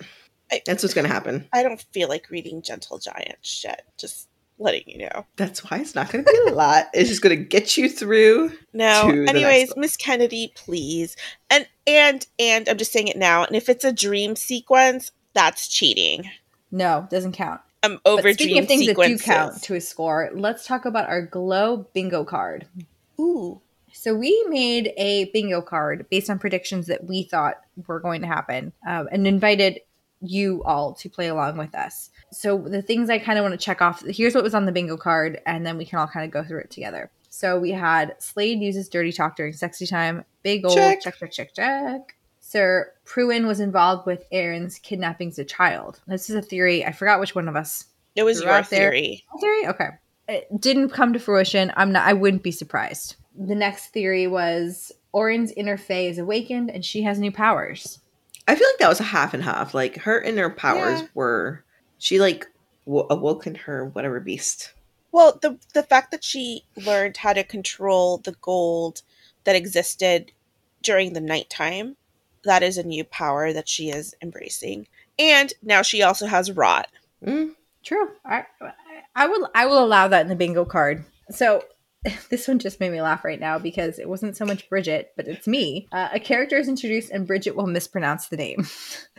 I- 0.52 0.62
That's 0.64 0.82
what's 0.82 0.94
going 0.94 1.06
to 1.06 1.12
happen. 1.12 1.48
I 1.52 1.62
don't 1.62 1.80
feel 1.92 2.08
like 2.08 2.30
reading 2.30 2.62
Gentle 2.62 2.98
Giant 2.98 3.36
shit. 3.42 3.82
Just 3.98 4.28
letting 4.58 4.82
you 4.86 4.98
know. 4.98 5.26
That's 5.36 5.64
why 5.64 5.78
it's 5.78 5.94
not 5.94 6.10
going 6.10 6.24
to 6.24 6.30
be 6.30 6.50
a 6.50 6.54
lot. 6.54 6.86
It's 6.94 7.08
just 7.08 7.22
going 7.22 7.36
to 7.36 7.44
get 7.44 7.76
you 7.76 7.88
through. 7.88 8.52
No. 8.72 9.10
to 9.10 9.12
the 9.12 9.22
next 9.22 9.30
Anyways. 9.30 9.76
Miss 9.76 9.96
Kennedy, 9.96 10.52
please. 10.54 11.16
And 11.50 11.66
and 11.86 12.26
and 12.38 12.68
I'm 12.68 12.78
just 12.78 12.92
saying 12.92 13.08
it 13.08 13.16
now. 13.16 13.44
And 13.44 13.56
if 13.56 13.68
it's 13.68 13.84
a 13.84 13.92
dream 13.92 14.36
sequence, 14.36 15.12
that's 15.34 15.68
cheating. 15.68 16.30
No, 16.70 17.06
doesn't 17.10 17.32
count. 17.32 17.60
I'm 17.82 18.00
But 18.04 18.10
over 18.10 18.32
speaking 18.32 18.54
dream 18.54 18.62
of 18.62 18.68
things 18.68 18.86
sequences. 18.86 19.26
that 19.26 19.26
do 19.26 19.32
count 19.32 19.62
to 19.64 19.74
a 19.74 19.80
score, 19.80 20.30
let's 20.34 20.66
talk 20.66 20.84
about 20.86 21.08
our 21.08 21.22
glow 21.22 21.86
bingo 21.92 22.24
card. 22.24 22.66
Ooh. 23.20 23.60
So 23.92 24.14
we 24.14 24.44
made 24.48 24.92
a 24.96 25.26
bingo 25.32 25.62
card 25.62 26.06
based 26.10 26.28
on 26.30 26.38
predictions 26.38 26.86
that 26.88 27.04
we 27.04 27.22
thought 27.24 27.60
were 27.86 28.00
going 28.00 28.22
to 28.22 28.26
happen, 28.26 28.72
um, 28.86 29.08
and 29.12 29.26
invited 29.26 29.80
you 30.20 30.62
all 30.64 30.94
to 30.94 31.08
play 31.08 31.28
along 31.28 31.58
with 31.58 31.74
us. 31.74 32.10
So 32.34 32.58
the 32.58 32.82
things 32.82 33.08
I 33.10 33.18
kind 33.18 33.38
of 33.38 33.42
want 33.44 33.52
to 33.58 33.64
check 33.64 33.80
off. 33.80 34.02
Here's 34.06 34.34
what 34.34 34.44
was 34.44 34.54
on 34.54 34.66
the 34.66 34.72
bingo 34.72 34.96
card, 34.96 35.40
and 35.46 35.64
then 35.64 35.76
we 35.78 35.84
can 35.84 35.98
all 35.98 36.06
kind 36.06 36.24
of 36.24 36.30
go 36.30 36.42
through 36.44 36.60
it 36.60 36.70
together. 36.70 37.10
So 37.30 37.58
we 37.58 37.70
had 37.72 38.14
Slade 38.20 38.60
uses 38.60 38.88
dirty 38.88 39.12
talk 39.12 39.36
during 39.36 39.52
sexy 39.52 39.86
time. 39.86 40.24
Big 40.42 40.64
old 40.64 40.74
Check. 40.74 41.00
check, 41.02 41.18
check, 41.18 41.32
check, 41.32 41.54
check. 41.54 42.14
Sir 42.40 42.92
Pruin 43.06 43.46
was 43.46 43.58
involved 43.60 44.06
with 44.06 44.24
Auren's 44.30 44.78
kidnapping 44.78 45.28
as 45.28 45.38
a 45.38 45.44
child. 45.44 46.00
This 46.06 46.28
is 46.28 46.36
a 46.36 46.42
theory. 46.42 46.84
I 46.84 46.92
forgot 46.92 47.18
which 47.18 47.34
one 47.34 47.48
of 47.48 47.56
us 47.56 47.86
It 48.14 48.22
was 48.22 48.38
Threw 48.38 48.46
your 48.48 48.56
out 48.58 48.70
there. 48.70 48.90
theory. 48.92 49.24
theory 49.40 49.66
okay 49.68 49.88
it 50.28 50.46
didn't 50.58 50.88
come 50.88 51.12
to 51.12 51.18
fruition 51.18 51.70
i'm 51.76 51.92
not 51.92 52.06
i 52.08 52.12
wouldn't 52.14 52.42
be 52.42 52.50
surprised 52.50 53.16
the 53.38 53.54
next 53.54 53.88
theory 53.88 54.26
was 54.26 54.90
Auren's 55.12 55.52
inner 55.52 55.76
fae 55.76 56.06
is 56.06 56.16
awakened 56.18 56.70
and 56.70 56.82
she 56.84 57.02
has 57.02 57.18
new 57.18 57.30
powers 57.32 57.98
I 58.48 58.54
feel 58.54 58.66
like 58.68 58.78
that 58.78 58.88
was 58.88 59.00
a 59.00 59.04
half 59.04 59.32
and 59.34 59.42
half. 59.42 59.72
Like 59.74 59.96
her 59.98 60.20
inner 60.20 60.48
powers 60.50 61.00
Yeah. 61.00 61.06
were 61.14 61.64
she 61.98 62.18
like 62.18 62.46
w- 62.86 63.06
awoken 63.10 63.54
her 63.54 63.86
whatever 63.86 64.20
beast. 64.20 64.72
Well, 65.12 65.38
the 65.40 65.58
the 65.72 65.82
fact 65.82 66.10
that 66.10 66.24
she 66.24 66.64
learned 66.76 67.18
how 67.18 67.32
to 67.32 67.44
control 67.44 68.18
the 68.18 68.36
gold 68.40 69.02
that 69.44 69.56
existed 69.56 70.32
during 70.82 71.12
the 71.12 71.20
nighttime, 71.20 71.96
that 72.44 72.62
is 72.62 72.78
a 72.78 72.82
new 72.82 73.04
power 73.04 73.52
that 73.52 73.68
she 73.68 73.90
is 73.90 74.14
embracing. 74.22 74.86
And 75.18 75.52
now 75.62 75.82
she 75.82 76.02
also 76.02 76.26
has 76.26 76.50
rot. 76.50 76.88
Mm. 77.24 77.52
True. 77.84 78.08
I, 78.24 78.46
I 79.14 79.26
will. 79.26 79.48
I 79.54 79.66
will 79.66 79.84
allow 79.84 80.08
that 80.08 80.22
in 80.22 80.28
the 80.28 80.34
bingo 80.34 80.64
card. 80.64 81.04
So 81.30 81.62
this 82.30 82.48
one 82.48 82.58
just 82.58 82.80
made 82.80 82.92
me 82.92 83.02
laugh 83.02 83.24
right 83.24 83.40
now 83.40 83.58
because 83.58 83.98
it 83.98 84.08
wasn't 84.08 84.36
so 84.36 84.44
much 84.44 84.68
Bridget, 84.68 85.12
but 85.16 85.28
it's 85.28 85.46
me. 85.46 85.88
Uh, 85.92 86.08
a 86.12 86.20
character 86.20 86.56
is 86.56 86.68
introduced 86.68 87.10
and 87.10 87.26
Bridget 87.26 87.56
will 87.56 87.66
mispronounce 87.66 88.28
the 88.28 88.36
name. 88.36 88.66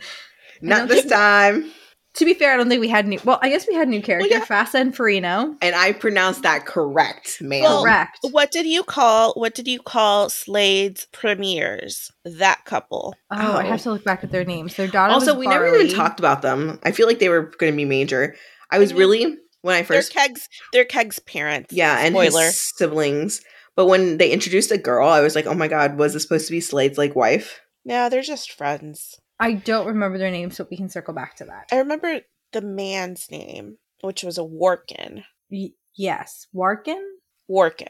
Not 0.60 0.88
this 0.88 1.06
time. 1.06 1.70
To 2.16 2.24
be 2.24 2.34
fair, 2.34 2.54
I 2.54 2.56
don't 2.56 2.68
think 2.68 2.80
we 2.80 2.88
had 2.88 3.06
new. 3.06 3.18
Well, 3.24 3.38
I 3.42 3.48
guess 3.50 3.66
we 3.68 3.74
had 3.74 3.88
new 3.88 4.00
character, 4.02 4.28
yeah. 4.30 4.44
Fassa 4.44 4.74
and 4.80 4.94
Farino. 4.96 5.56
And 5.60 5.74
I 5.74 5.92
pronounced 5.92 6.42
that 6.42 6.64
correct, 6.64 7.42
ma'am. 7.42 7.62
Well, 7.62 7.82
Correct. 7.82 8.18
What 8.30 8.50
did 8.50 8.66
you 8.66 8.82
call 8.82 9.32
what 9.34 9.54
did 9.54 9.68
you 9.68 9.80
call 9.80 10.30
Slade's 10.30 11.06
premiers? 11.12 12.10
That 12.24 12.64
couple. 12.64 13.14
Oh, 13.30 13.36
I 13.36 13.64
Oh. 13.64 13.66
have 13.68 13.82
to 13.82 13.90
look 13.92 14.04
back 14.04 14.24
at 14.24 14.32
their 14.32 14.44
names. 14.44 14.76
Their 14.76 14.88
daughter. 14.88 15.12
also, 15.12 15.34
was 15.34 15.40
we 15.40 15.46
never 15.46 15.66
even 15.74 15.88
talked 15.94 16.18
about 16.18 16.42
them. 16.42 16.78
I 16.82 16.92
feel 16.92 17.06
like 17.06 17.18
they 17.18 17.28
were 17.28 17.52
going 17.58 17.72
to 17.72 17.76
be 17.76 17.84
major. 17.84 18.34
I 18.70 18.78
was 18.78 18.92
mean, 18.92 18.98
really 19.00 19.36
when 19.62 19.74
I 19.74 19.82
They're 19.82 19.98
first 19.98 20.12
Keg's 20.12 20.48
they're 20.72 20.84
Keg's 20.84 21.18
parents. 21.18 21.72
yeah, 21.72 21.98
and 22.00 22.14
Spoiler. 22.14 22.46
his 22.46 22.60
siblings. 22.76 23.40
But 23.76 23.86
when 23.86 24.16
they 24.16 24.30
introduced 24.30 24.70
a 24.72 24.78
girl, 24.78 25.06
I 25.08 25.20
was 25.20 25.34
like, 25.34 25.44
oh 25.46 25.54
my 25.54 25.68
god, 25.68 25.98
was 25.98 26.14
this 26.14 26.22
supposed 26.22 26.46
to 26.46 26.52
be 26.52 26.60
Slade's 26.60 26.96
like 26.96 27.14
wife? 27.14 27.60
No, 27.84 28.08
they're 28.08 28.22
just 28.22 28.52
friends. 28.52 29.20
I 29.38 29.52
don't 29.52 29.86
remember 29.86 30.18
their 30.18 30.30
names, 30.30 30.58
but 30.58 30.70
we 30.70 30.76
can 30.76 30.88
circle 30.88 31.14
back 31.14 31.36
to 31.36 31.44
that. 31.44 31.66
I 31.70 31.78
remember 31.78 32.20
the 32.52 32.62
man's 32.62 33.30
name, 33.30 33.78
which 34.00 34.22
was 34.22 34.38
a 34.38 34.44
Workin. 34.44 35.24
Y- 35.50 35.72
yes, 35.94 36.46
Warkin. 36.52 37.02
Workin. 37.48 37.88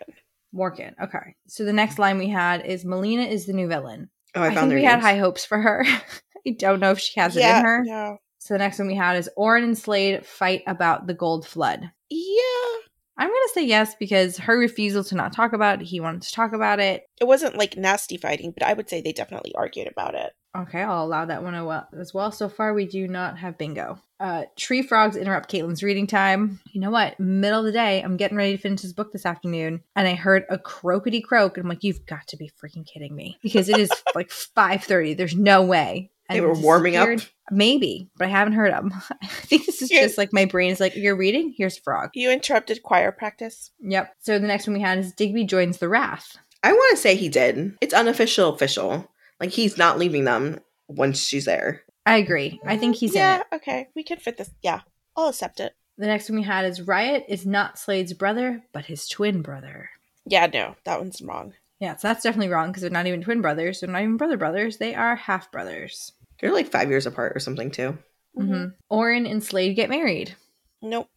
Warkin. 0.53 0.95
Okay. 1.01 1.37
So 1.47 1.65
the 1.65 1.73
next 1.73 1.99
line 1.99 2.19
we 2.19 2.29
had 2.29 2.65
is 2.67 2.85
Malina 2.85 3.29
is 3.29 3.47
the 3.47 3.53
new 3.53 3.69
villain. 3.69 4.11
Oh, 4.35 4.43
I, 4.43 4.47
I, 4.47 4.55
found 4.55 4.71
think 4.71 4.81
we 4.81 4.85
had 4.85 5.01
high 5.01 5.19
hopes 5.19 5.45
for 5.45 5.59
her. 5.59 5.85
I 6.47 6.51
don't 6.51 6.81
know 6.81 6.93
if 6.93 6.99
she 6.99 7.19
has 7.21 7.37
yeah, 7.37 7.57
it 7.57 7.59
in 7.61 7.65
her. 7.65 7.85
No. 7.85 8.19
So 8.39 8.55
the 8.55 8.59
next 8.59 8.79
one 8.79 8.89
we 8.89 8.95
had 8.95 9.17
is 9.17 9.31
Auren 9.37 9.65
and 9.65 9.77
Slade 9.77 10.25
fight 10.25 10.63
about 10.67 11.07
the 11.07 11.15
gold 11.15 11.47
flood. 11.47 11.91
Yeah. 12.09 12.77
I'm 13.19 13.29
gonna 13.29 13.39
say 13.55 13.65
yes 13.65 13.95
because 13.95 14.37
her 14.39 14.59
refusal 14.59 15.03
to 15.05 15.15
not 15.15 15.33
talk 15.33 15.53
about 15.53 15.81
it, 15.81 15.87
he 15.87 16.01
wanted 16.01 16.23
to 16.23 16.33
talk 16.33 16.53
about 16.53 16.81
it. 16.81 17.05
It 17.21 17.25
wasn't 17.25 17.57
like 17.57 17.77
nasty 17.77 18.17
fighting, 18.17 18.53
but 18.53 18.63
I 18.67 18.75
would 18.75 18.91
say 18.91 19.01
they 19.01 19.13
definitely 19.13 19.55
argued 19.55 19.89
about 19.89 20.15
it. 20.15 20.33
Okay, 20.57 20.83
I'll 20.83 21.05
allow 21.05 21.27
that 21.27 21.43
one 21.43 21.55
as 21.99 22.15
well. 22.15 22.33
So 22.33 22.49
far, 22.49 22.73
we 22.73 22.87
do 22.87 23.07
not 23.09 23.39
have 23.39 23.59
bingo. 23.59 23.99
Uh, 24.19 24.45
tree 24.57 24.81
frogs 24.81 25.17
interrupt 25.17 25.53
Caitlin's 25.53 25.83
reading 25.83 26.07
time. 26.07 26.61
You 26.73 26.81
know 26.81 26.91
what? 26.91 27.21
Middle 27.21 27.61
of 27.61 27.67
the 27.67 27.73
day, 27.73 28.01
I'm 28.01 28.17
getting 28.17 28.39
ready 28.39 28.57
to 28.57 28.63
finish 28.63 28.81
this 28.81 28.95
book 28.95 29.13
this 29.13 29.27
afternoon, 29.27 29.83
and 29.95 30.09
I 30.09 30.15
heard 30.15 30.45
a 30.49 30.57
croakety 30.57 31.21
croak, 31.21 31.57
and 31.57 31.65
I'm 31.65 31.69
like, 31.69 31.85
"You've 31.85 32.07
got 32.07 32.27
to 32.29 32.39
be 32.39 32.51
freaking 32.63 32.87
kidding 32.87 33.15
me!" 33.15 33.39
Because 33.43 33.69
it 33.69 33.79
is 33.79 33.91
like 34.15 34.31
5:30. 34.31 35.17
There's 35.17 35.37
no 35.37 35.63
way. 35.63 36.11
They 36.29 36.41
were 36.41 36.55
warming 36.55 36.97
up? 36.97 37.09
Maybe, 37.51 38.11
but 38.17 38.27
I 38.27 38.31
haven't 38.31 38.55
heard 38.55 38.73
them. 38.73 38.93
I 39.23 39.27
think 39.27 39.67
this 39.67 39.81
is 39.81 39.89
just 39.89 40.19
like 40.19 40.33
my 40.33 40.45
brain 40.45 40.73
is 40.73 40.81
like, 40.81 40.97
"You're 40.97 41.17
reading. 41.17 41.55
Here's 41.57 41.79
frog." 41.79 42.11
You 42.15 42.31
interrupted 42.31 42.83
choir 42.83 43.13
practice. 43.13 43.71
Yep. 43.81 44.15
So 44.19 44.39
the 44.39 44.47
next 44.47 44.67
one 44.67 44.75
we 44.75 44.81
had 44.81 44.99
is 44.99 45.13
Digby 45.13 45.45
joins 45.45 45.79
the 45.79 45.89
Wrath. 45.89 46.37
I 46.65 46.73
want 46.73 46.97
to 46.97 47.01
say 47.01 47.15
he 47.15 47.29
did. 47.29 47.77
It's 47.81 47.95
unofficial, 47.95 48.53
official. 48.53 49.09
Like 49.39 49.51
he's 49.51 49.79
not 49.79 49.99
leaving 49.99 50.25
them 50.25 50.61
once 50.89 51.21
she's 51.21 51.45
there. 51.45 51.83
I 52.05 52.17
agree. 52.17 52.61
I 52.65 52.77
think 52.77 52.97
he's 52.97 53.15
yeah, 53.15 53.43
okay. 53.53 53.89
We 53.95 54.03
can 54.03 54.19
fit 54.19 54.37
this. 54.37 54.51
Yeah. 54.63 54.81
I'll 55.17 55.29
accept 55.29 55.61
it. 55.61 55.75
The 55.99 56.07
next 56.07 56.29
one 56.29 56.39
we 56.39 56.45
had 56.45 56.65
is 56.65 56.81
Ryatt 56.81 57.25
is 57.29 57.47
not 57.47 57.79
Slade's 57.79 58.13
brother, 58.13 58.63
but 58.73 58.85
his 58.85 59.09
twin 59.09 59.43
brother. 59.43 59.91
Yeah, 60.27 60.47
no, 60.47 60.77
that 60.85 61.01
one's 61.01 61.23
wrong. 61.23 61.55
Yeah, 61.81 61.97
so 61.97 62.09
that's 62.09 62.23
definitely 62.23 62.53
wrong 62.53 62.69
because 62.69 62.83
they're 62.83 62.91
not 62.91 63.07
even 63.07 63.23
twin 63.23 63.41
brothers. 63.43 63.81
They're 63.81 63.91
not 63.91 64.03
even 64.03 64.17
brother 64.17 64.37
brothers. 64.37 64.79
They 64.79 64.95
are 64.95 65.17
half 65.17 65.51
brothers. 65.51 66.13
They're 66.41 66.53
like 66.53 66.71
five 66.71 66.89
years 66.91 67.07
apart 67.07 67.33
or 67.37 67.41
something 67.41 67.71
too. 67.71 67.99
hmm 68.35 68.67
Auren 68.91 69.31
and 69.31 69.43
Slade 69.43 69.77
get 69.77 69.91
married. 69.91 70.35
Nope. 70.83 71.09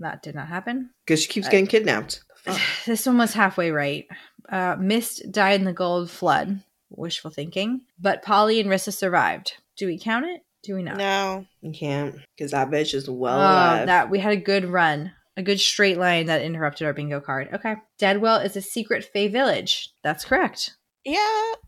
That 0.00 0.22
did 0.22 0.34
not 0.34 0.48
happen. 0.48 0.90
Because 1.06 1.22
she 1.22 1.28
keeps 1.28 1.46
Uh, 1.46 1.50
getting 1.50 1.66
kidnapped. 1.66 2.22
This 2.86 3.06
one 3.06 3.16
was 3.18 3.32
halfway 3.32 3.70
right. 3.70 4.06
Uh, 4.48 4.76
Mist 4.78 5.30
died 5.32 5.60
in 5.60 5.64
the 5.64 5.72
gold 5.72 6.10
flood. 6.10 6.60
Wishful 6.90 7.30
thinking. 7.30 7.80
But 7.98 8.22
Polly 8.22 8.60
and 8.60 8.68
Rissa 8.68 8.92
survived. 8.92 9.54
Do 9.76 9.86
we 9.86 9.98
count 9.98 10.26
it? 10.26 10.42
Do 10.62 10.74
we 10.74 10.82
not? 10.82 10.96
No. 10.96 11.46
You 11.62 11.72
can't. 11.72 12.16
Because 12.36 12.50
that 12.52 12.70
bitch 12.70 12.94
is 12.94 13.08
well 13.08 13.38
Oh, 13.40 13.44
alive. 13.44 13.86
that 13.86 14.10
we 14.10 14.18
had 14.18 14.32
a 14.32 14.36
good 14.36 14.64
run, 14.66 15.12
a 15.36 15.42
good 15.42 15.60
straight 15.60 15.98
line 15.98 16.26
that 16.26 16.42
interrupted 16.42 16.86
our 16.86 16.92
bingo 16.92 17.20
card. 17.20 17.48
Okay, 17.52 17.76
Deadwell 17.98 18.38
is 18.40 18.56
a 18.56 18.60
secret 18.62 19.04
Fae 19.04 19.28
village. 19.28 19.90
That's 20.02 20.24
correct. 20.24 20.74
Yeah, 21.04 21.18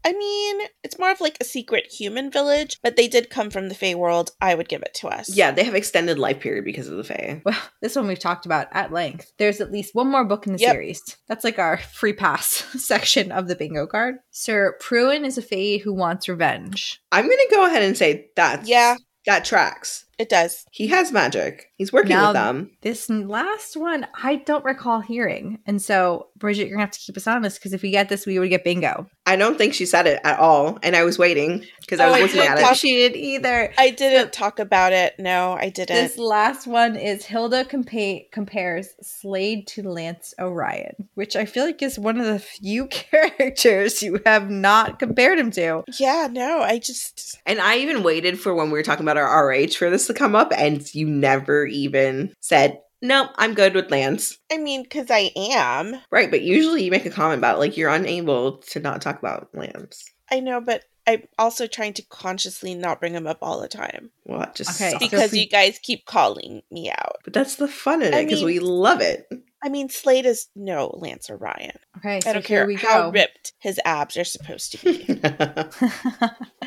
I 0.05 0.13
mean, 0.13 0.67
it's 0.83 0.99
more 0.99 1.11
of 1.11 1.21
like 1.21 1.37
a 1.41 1.45
secret 1.45 1.93
human 1.93 2.31
village, 2.31 2.79
but 2.83 2.97
they 2.97 3.07
did 3.07 3.29
come 3.29 3.51
from 3.51 3.69
the 3.69 3.75
Fae 3.75 3.95
world. 3.95 4.31
I 4.41 4.55
would 4.55 4.69
give 4.69 4.81
it 4.83 4.95
to 4.95 5.09
us. 5.09 5.29
yeah, 5.37 5.51
they 5.51 5.63
have 5.65 5.75
extended 5.75 6.19
life 6.19 6.41
period 6.41 6.65
because 6.65 6.89
of 6.89 6.97
the 6.97 7.05
Fae. 7.05 7.43
Well, 7.45 7.61
this 7.83 7.95
one 7.97 8.07
we've 8.07 8.19
talked 8.19 8.47
about 8.47 8.69
at 8.73 8.93
length. 8.93 9.33
There's 9.39 9.61
at 9.61 9.71
least 9.73 9.95
one 9.95 10.11
more 10.11 10.25
book 10.25 10.47
in 10.47 10.55
the 10.55 10.59
Yep. 10.61 10.73
series. 10.73 11.17
That's 11.29 11.45
like 11.45 11.59
our 11.59 11.77
free 11.77 12.15
pass 12.15 12.47
section 12.83 13.31
of 13.31 13.47
the 13.49 13.57
bingo 13.57 13.87
card. 13.87 14.17
Sir 14.31 14.77
Pruin 14.81 15.27
is 15.27 15.37
a 15.37 15.43
Fae 15.43 15.79
who 15.85 15.93
wants 15.93 16.29
revenge. 16.31 17.03
I'm 17.13 17.25
gonna 17.29 17.37
go 17.51 17.67
ahead 17.67 17.83
and 17.83 17.97
say 17.97 18.31
that. 18.37 18.67
Yeah. 18.67 18.97
that 19.27 19.45
tracks. 19.45 20.06
It 20.19 20.29
does. 20.31 20.65
He 20.71 20.87
has 20.89 21.13
magic. 21.13 21.71
He's 21.77 21.93
working 21.93 22.11
Now- 22.17 22.29
with 22.29 22.35
them. 22.35 22.71
This 22.81 23.11
last 23.11 23.77
one, 23.77 24.07
I 24.23 24.37
don't 24.37 24.65
recall 24.65 25.01
hearing. 25.01 25.59
And 25.67 25.81
so, 25.83 26.29
Bridget, 26.37 26.69
you're 26.69 26.77
going 26.77 26.79
to 26.79 26.85
have 26.87 26.91
to 26.93 27.01
keep 27.01 27.17
us 27.19 27.27
honest 27.27 27.59
because 27.59 27.75
if 27.75 27.83
we 27.83 27.91
get 27.91 28.09
this, 28.09 28.25
we 28.27 28.39
would 28.39 28.49
get 28.49 28.65
bingo. 28.65 29.09
I 29.27 29.37
don't 29.37 29.59
think 29.59 29.75
she 29.75 29.85
said 29.85 30.07
it 30.07 30.21
at 30.25 30.39
all, 30.39 30.79
and 30.83 30.95
I 30.97 31.03
was 31.03 31.19
waiting 31.19 31.65
because 31.81 31.99
I 32.01 32.07
Oh, 32.07 32.11
was 32.13 32.17
I 32.19 32.23
looking 32.23 32.37
don't 32.37 32.49
at 32.53 32.59
talk- 32.61 32.73
it. 32.73 32.79
She 32.79 32.95
didn't 32.95 33.17
either. 33.19 33.73
I 33.77 33.91
didn't 33.91 34.33
talk 34.33 34.59
about 34.59 34.93
it. 34.93 35.15
No, 35.19 35.53
I 35.61 35.69
didn't. 35.69 35.97
This 35.97 36.17
last 36.17 36.67
one 36.67 36.95
is 36.97 37.25
Hilda 37.27 37.65
compa- 37.65 38.31
compares 38.31 38.91
Slade 39.03 39.67
to 39.69 39.83
Lance 39.83 40.33
Orion, 40.41 41.09
which 41.15 41.35
I 41.37 41.45
feel 41.45 41.65
like 41.67 41.83
is 41.83 41.99
one 41.99 42.19
of 42.21 42.27
the 42.27 42.39
few 42.39 42.87
characters 43.37 44.03
you 44.03 44.21
have 44.25 44.49
not 44.51 44.99
compared 44.99 45.39
him 45.39 45.51
to. 45.53 45.83
yeah, 45.99 46.29
no, 46.31 46.61
I 46.63 46.79
just. 46.79 47.39
And 47.47 47.61
I 47.61 47.79
even 47.79 48.03
waited 48.03 48.39
for 48.41 48.55
when 48.55 48.67
we 48.71 48.79
were 48.79 48.83
talking 48.83 49.05
about 49.05 49.17
our 49.17 49.49
RH 49.49 49.73
for 49.79 49.91
this 49.91 50.06
to 50.07 50.15
come 50.15 50.35
up, 50.35 50.53
and 50.57 50.93
you 50.95 51.07
never 51.09 51.67
even 51.67 52.35
said, 52.41 52.81
"No, 53.03 53.29
I'm 53.37 53.55
good 53.55 53.75
with 53.75 53.91
Lance." 53.91 54.39
I 54.53 54.59
mean, 54.59 54.83
because 54.83 55.11
I 55.11 55.31
am. 55.37 56.01
Right, 56.11 56.31
but 56.31 56.43
usually 56.43 56.85
you 56.85 56.91
make 56.91 57.07
a 57.07 57.11
comment 57.11 57.39
about 57.39 57.59
like 57.59 57.77
you're 57.77 57.91
unable 57.91 58.59
to 58.59 58.81
not 58.81 59.01
talk 59.03 59.19
about 59.19 59.49
Lance. 59.55 60.11
I 60.31 60.41
know, 60.41 60.61
but 60.61 60.85
I'm 61.07 61.23
also 61.39 61.69
trying 61.69 61.93
to 61.95 62.03
consciously 62.03 62.75
not 62.75 62.99
bring 62.99 63.15
him 63.15 63.29
up 63.29 63.39
all 63.41 63.61
the 63.61 63.69
time 63.69 64.11
Well, 64.25 64.41
that 64.41 64.57
just 64.57 64.71
Okay, 64.81 64.91
sucks. 64.91 65.05
so 65.05 65.09
because 65.09 65.31
we- 65.31 65.41
you 65.43 65.49
guys 65.49 65.79
keep 65.81 66.05
calling 66.05 66.63
me 66.71 66.91
out. 66.91 67.19
But 67.23 67.33
that's 67.33 67.55
the 67.57 67.69
fun 67.69 68.03
in 68.03 68.13
I 68.13 68.19
it 68.21 68.25
because 68.25 68.43
we 68.43 68.59
love 68.59 69.01
it. 69.01 69.29
I 69.63 69.69
mean, 69.69 69.89
Slade 69.89 70.27
is 70.27 70.49
no 70.57 70.91
Lance 70.95 71.31
Orion. 71.31 71.77
Okay, 71.99 72.17
I 72.17 72.33
don't 72.33 72.35
here 72.35 72.43
care 72.43 72.67
we 72.67 72.75
how 72.75 73.05
go. 73.11 73.13
ripped 73.13 73.53
his 73.61 73.79
abs 73.85 74.17
are 74.17 74.25
supposed 74.25 74.73
to 74.73 74.79
be. 74.85 75.05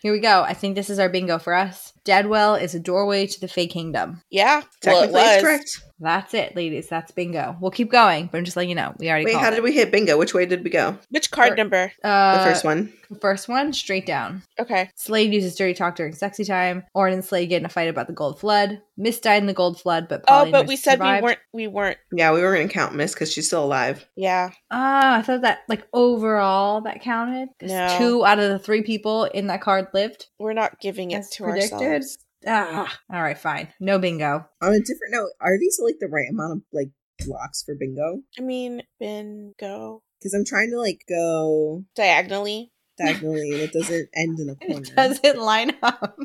here 0.00 0.12
we 0.12 0.20
go. 0.20 0.42
I 0.42 0.54
think 0.54 0.74
this 0.74 0.90
is 0.90 0.98
our 0.98 1.08
bingo 1.08 1.38
for 1.38 1.54
us. 1.54 1.92
Deadwell 2.04 2.54
is 2.54 2.74
a 2.74 2.80
doorway 2.80 3.26
to 3.26 3.40
the 3.40 3.48
Fae 3.48 3.66
Kingdom. 3.66 4.22
yeah, 4.30 4.62
well, 4.84 5.02
it 5.02 5.10
Technically, 5.10 5.20
it's 5.20 5.34
was. 5.36 5.42
correct. 5.42 5.82
That's 6.00 6.32
it, 6.34 6.54
ladies. 6.54 6.88
That's 6.88 7.10
bingo. 7.10 7.56
We'll 7.60 7.70
keep 7.72 7.90
going, 7.90 8.26
but 8.30 8.38
I'm 8.38 8.44
just 8.44 8.56
letting 8.56 8.68
you 8.70 8.76
know. 8.76 8.94
We 8.98 9.08
already 9.10 9.24
Wait, 9.26 9.34
how 9.36 9.48
it. 9.48 9.52
did 9.52 9.64
we 9.64 9.72
hit 9.72 9.90
bingo? 9.90 10.16
Which 10.16 10.32
way 10.32 10.46
did 10.46 10.62
we 10.62 10.70
go? 10.70 10.96
Which 11.10 11.30
card 11.30 11.52
Or- 11.52 11.56
number? 11.56 11.92
Uh, 12.04 12.38
The 12.44 12.50
first 12.50 12.64
one. 12.64 12.92
The 13.10 13.18
first 13.18 13.48
one, 13.48 13.72
straight 13.72 14.04
down. 14.06 14.42
Okay. 14.60 14.90
Slade 14.94 15.32
uses 15.32 15.56
dirty 15.56 15.72
talk 15.74 15.96
during 15.96 16.14
sexy 16.14 16.44
time. 16.44 16.84
Auren 16.94 17.14
and 17.14 17.24
Slade 17.24 17.48
get 17.48 17.60
in 17.60 17.64
a 17.66 17.68
fight 17.70 17.88
about 17.88 18.06
the 18.06 18.12
gold 18.12 18.38
flood. 18.38 18.80
Mist 18.98 19.22
died 19.22 19.42
in 19.42 19.46
the 19.46 19.54
gold 19.54 19.80
flood, 19.80 20.08
but 20.08 20.20
Oh, 20.22 20.26
Polly 20.28 20.42
and 20.44 20.52
but 20.52 20.58
Mist 20.62 20.68
we 20.68 20.76
said 20.76 20.92
survived. 20.92 21.22
we 21.22 21.26
weren't. 21.26 21.38
We 21.54 21.66
weren't. 21.68 21.98
Yeah, 22.12 22.32
we 22.32 22.42
were 22.42 22.54
going 22.54 22.68
to 22.68 22.74
count 22.74 22.94
Mist 22.94 23.14
because 23.14 23.32
she's 23.32 23.46
still 23.46 23.64
alive. 23.64 24.06
Yeah. 24.14 24.50
Ah, 24.70 25.18
I 25.18 25.22
thought 25.22 25.40
that 25.42 25.60
like 25.68 25.86
overall 25.92 26.82
that 26.82 27.00
counted. 27.02 27.48
No. 27.62 27.96
Two 27.98 28.24
out 28.26 28.38
of 28.38 28.50
the 28.50 28.58
three 28.58 28.82
people 28.82 29.24
in 29.24 29.46
that 29.48 29.62
card 29.62 29.88
lived. 29.94 30.26
We're 30.38 30.52
not 30.52 30.78
giving 30.80 31.10
it 31.12 31.18
As 31.20 31.30
to 31.30 31.44
predicted. 31.44 31.72
ourselves. 31.74 32.18
Ah, 32.46 32.98
all 33.12 33.22
right, 33.22 33.36
fine. 33.38 33.68
No 33.80 33.98
bingo. 33.98 34.46
On 34.62 34.72
a 34.72 34.78
different 34.80 35.12
note, 35.12 35.30
are 35.40 35.58
these 35.58 35.80
like 35.82 35.96
the 36.00 36.08
right 36.08 36.28
amount 36.30 36.52
of 36.52 36.62
like 36.72 36.90
blocks 37.26 37.62
for 37.62 37.74
bingo? 37.74 38.20
I 38.38 38.42
mean, 38.42 38.82
bingo. 39.00 40.02
Because 40.20 40.34
I'm 40.34 40.44
trying 40.44 40.70
to 40.70 40.78
like 40.80 41.00
go 41.08 41.84
Diagonally. 41.94 42.72
diagonally 42.96 43.50
and 43.52 43.60
it 43.62 43.72
doesn't 43.72 44.08
end 44.14 44.38
in 44.40 44.48
a 44.50 44.54
corner. 44.66 44.82
It 44.86 44.94
doesn't 44.96 45.38
line 45.38 45.72
up. 45.82 46.16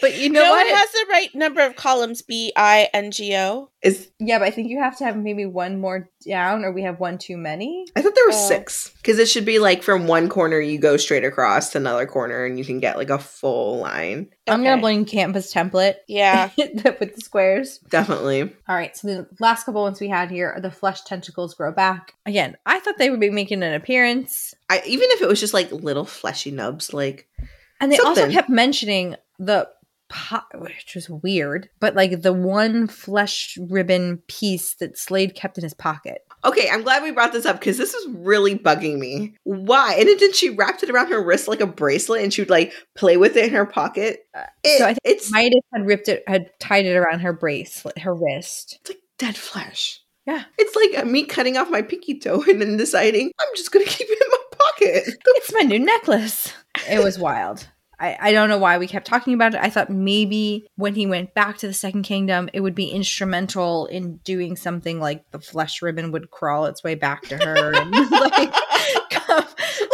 But 0.00 0.18
you 0.18 0.30
know 0.30 0.42
no 0.42 0.50
what? 0.50 0.66
one 0.66 0.74
has 0.76 0.90
the 0.92 1.06
right 1.10 1.34
number 1.34 1.60
of 1.60 1.76
columns 1.76 2.22
B 2.22 2.52
I 2.56 2.88
N 2.92 3.10
G 3.10 3.34
O. 3.36 3.70
Is 3.82 4.10
yeah, 4.18 4.38
but 4.38 4.44
I 4.46 4.50
think 4.50 4.68
you 4.68 4.78
have 4.78 4.98
to 4.98 5.04
have 5.04 5.16
maybe 5.16 5.46
one 5.46 5.80
more 5.80 6.10
down, 6.26 6.64
or 6.64 6.72
we 6.72 6.82
have 6.82 7.00
one 7.00 7.16
too 7.16 7.38
many. 7.38 7.86
I 7.96 8.02
thought 8.02 8.14
there 8.14 8.26
were 8.26 8.32
Oh. 8.34 8.48
six 8.48 8.90
because 8.96 9.18
it 9.18 9.26
should 9.28 9.46
be 9.46 9.58
like 9.58 9.82
from 9.82 10.06
one 10.06 10.28
corner 10.28 10.60
you 10.60 10.78
go 10.78 10.96
straight 10.98 11.24
across 11.24 11.70
to 11.70 11.78
another 11.78 12.06
corner 12.06 12.44
and 12.44 12.58
you 12.58 12.64
can 12.64 12.78
get 12.80 12.98
like 12.98 13.08
a 13.08 13.18
full 13.18 13.78
line. 13.78 14.28
I'm 14.46 14.58
gonna 14.62 14.72
Okay. 14.74 14.80
blame 14.80 15.04
Canva's 15.06 15.52
template 15.52 15.94
Yeah. 16.08 16.50
with 16.58 17.14
the 17.14 17.20
squares. 17.22 17.78
Definitely. 17.88 18.42
All 18.68 18.76
right, 18.76 18.94
so 18.96 19.08
the 19.08 19.28
last 19.40 19.64
couple 19.64 19.80
ones 19.82 20.00
we 20.00 20.08
had 20.08 20.30
here 20.30 20.50
are 20.50 20.60
the 20.60 20.70
flesh 20.70 21.02
tentacles 21.02 21.54
grow 21.54 21.72
back. 21.72 22.14
Again, 22.26 22.56
I 22.66 22.80
thought 22.80 22.98
they 22.98 23.08
would 23.10 23.20
be 23.20 23.30
making 23.30 23.62
an 23.62 23.72
appearance, 23.74 24.54
I 24.68 24.82
even 24.86 25.08
if 25.12 25.22
it 25.22 25.28
was 25.28 25.40
just 25.40 25.54
like 25.54 25.72
little 25.72 26.04
fleshy 26.04 26.50
nubs, 26.50 26.92
like 26.92 27.28
and 27.80 27.90
they 27.90 27.98
also 27.98 28.30
kept 28.30 28.50
mentioning 28.50 29.16
the 29.40 29.68
pot, 30.08 30.46
which 30.56 30.92
was 30.94 31.08
weird, 31.08 31.68
but 31.80 31.94
like 31.94 32.22
the 32.22 32.32
one 32.32 32.86
flesh 32.88 33.56
ribbon 33.68 34.18
piece 34.26 34.74
that 34.74 34.98
Slade 34.98 35.34
kept 35.34 35.56
in 35.56 35.62
his 35.64 35.74
pocket. 35.74 36.22
okay, 36.44 36.68
I'm 36.70 36.82
glad 36.82 37.02
we 37.02 37.10
brought 37.12 37.32
this 37.32 37.46
up 37.46 37.58
because 37.60 37.78
this 37.78 37.92
was 37.94 38.08
really 38.16 38.58
bugging 38.58 38.98
me. 38.98 39.34
Why? 39.44 39.94
And 39.98 40.08
then 40.08 40.32
she 40.32 40.50
wrapped 40.50 40.82
it 40.82 40.90
around 40.90 41.08
her 41.10 41.22
wrist 41.22 41.46
like 41.48 41.60
a 41.60 41.66
bracelet 41.66 42.22
and 42.22 42.32
she 42.34 42.40
would 42.42 42.50
like 42.50 42.72
play 42.96 43.16
with 43.18 43.36
it 43.36 43.44
in 43.46 43.50
her 43.54 43.66
pocket. 43.66 44.26
Uh, 44.34 44.44
It- 44.64 44.78
so 44.78 44.84
I 44.84 44.88
think 44.88 44.98
it's 45.04 45.30
Midas 45.30 45.60
had 45.72 45.86
ripped 45.86 46.08
it, 46.08 46.24
had 46.26 46.50
tied 46.58 46.86
it 46.86 46.96
around 46.96 47.20
her 47.20 47.32
bracelet, 47.32 47.98
her 47.98 48.14
wrist. 48.14 48.78
it's 48.80 48.90
like 48.90 49.00
dead 49.18 49.36
flesh. 49.36 50.00
Yeah. 50.26 50.42
It's 50.58 50.74
like 50.76 51.06
me 51.06 51.24
cutting 51.24 51.56
off 51.56 51.70
my 51.70 51.82
pinky 51.82 52.18
toe 52.18 52.42
and 52.48 52.60
then 52.60 52.76
deciding 52.76 53.30
I'm 53.40 53.48
just 53.56 53.70
gonna 53.70 53.84
keep 53.96 54.08
it 54.10 54.18
in 54.20 54.28
my 54.30 54.58
pocket. 54.58 55.14
It's 55.36 55.52
my 55.54 55.60
new 55.60 55.78
necklace. 55.78 56.52
It 56.90 57.02
was 57.04 57.16
wild. 57.18 57.68
I, 58.00 58.16
I 58.18 58.32
don't 58.32 58.48
know 58.48 58.58
why 58.58 58.78
we 58.78 58.86
kept 58.86 59.06
talking 59.06 59.34
about 59.34 59.54
it. 59.54 59.60
I 59.60 59.68
thought 59.68 59.90
maybe 59.90 60.66
when 60.76 60.94
he 60.94 61.06
went 61.06 61.34
back 61.34 61.58
to 61.58 61.66
the 61.66 61.74
Second 61.74 62.04
Kingdom, 62.04 62.48
it 62.54 62.60
would 62.60 62.74
be 62.74 62.88
instrumental 62.88 63.86
in 63.86 64.16
doing 64.18 64.56
something 64.56 64.98
like 65.00 65.30
the 65.32 65.38
flesh 65.38 65.82
ribbon 65.82 66.10
would 66.12 66.30
crawl 66.30 66.64
its 66.64 66.82
way 66.82 66.94
back 66.94 67.22
to 67.24 67.36
her 67.36 67.74
and 67.74 67.90
like 68.10 68.54
come 69.10 69.44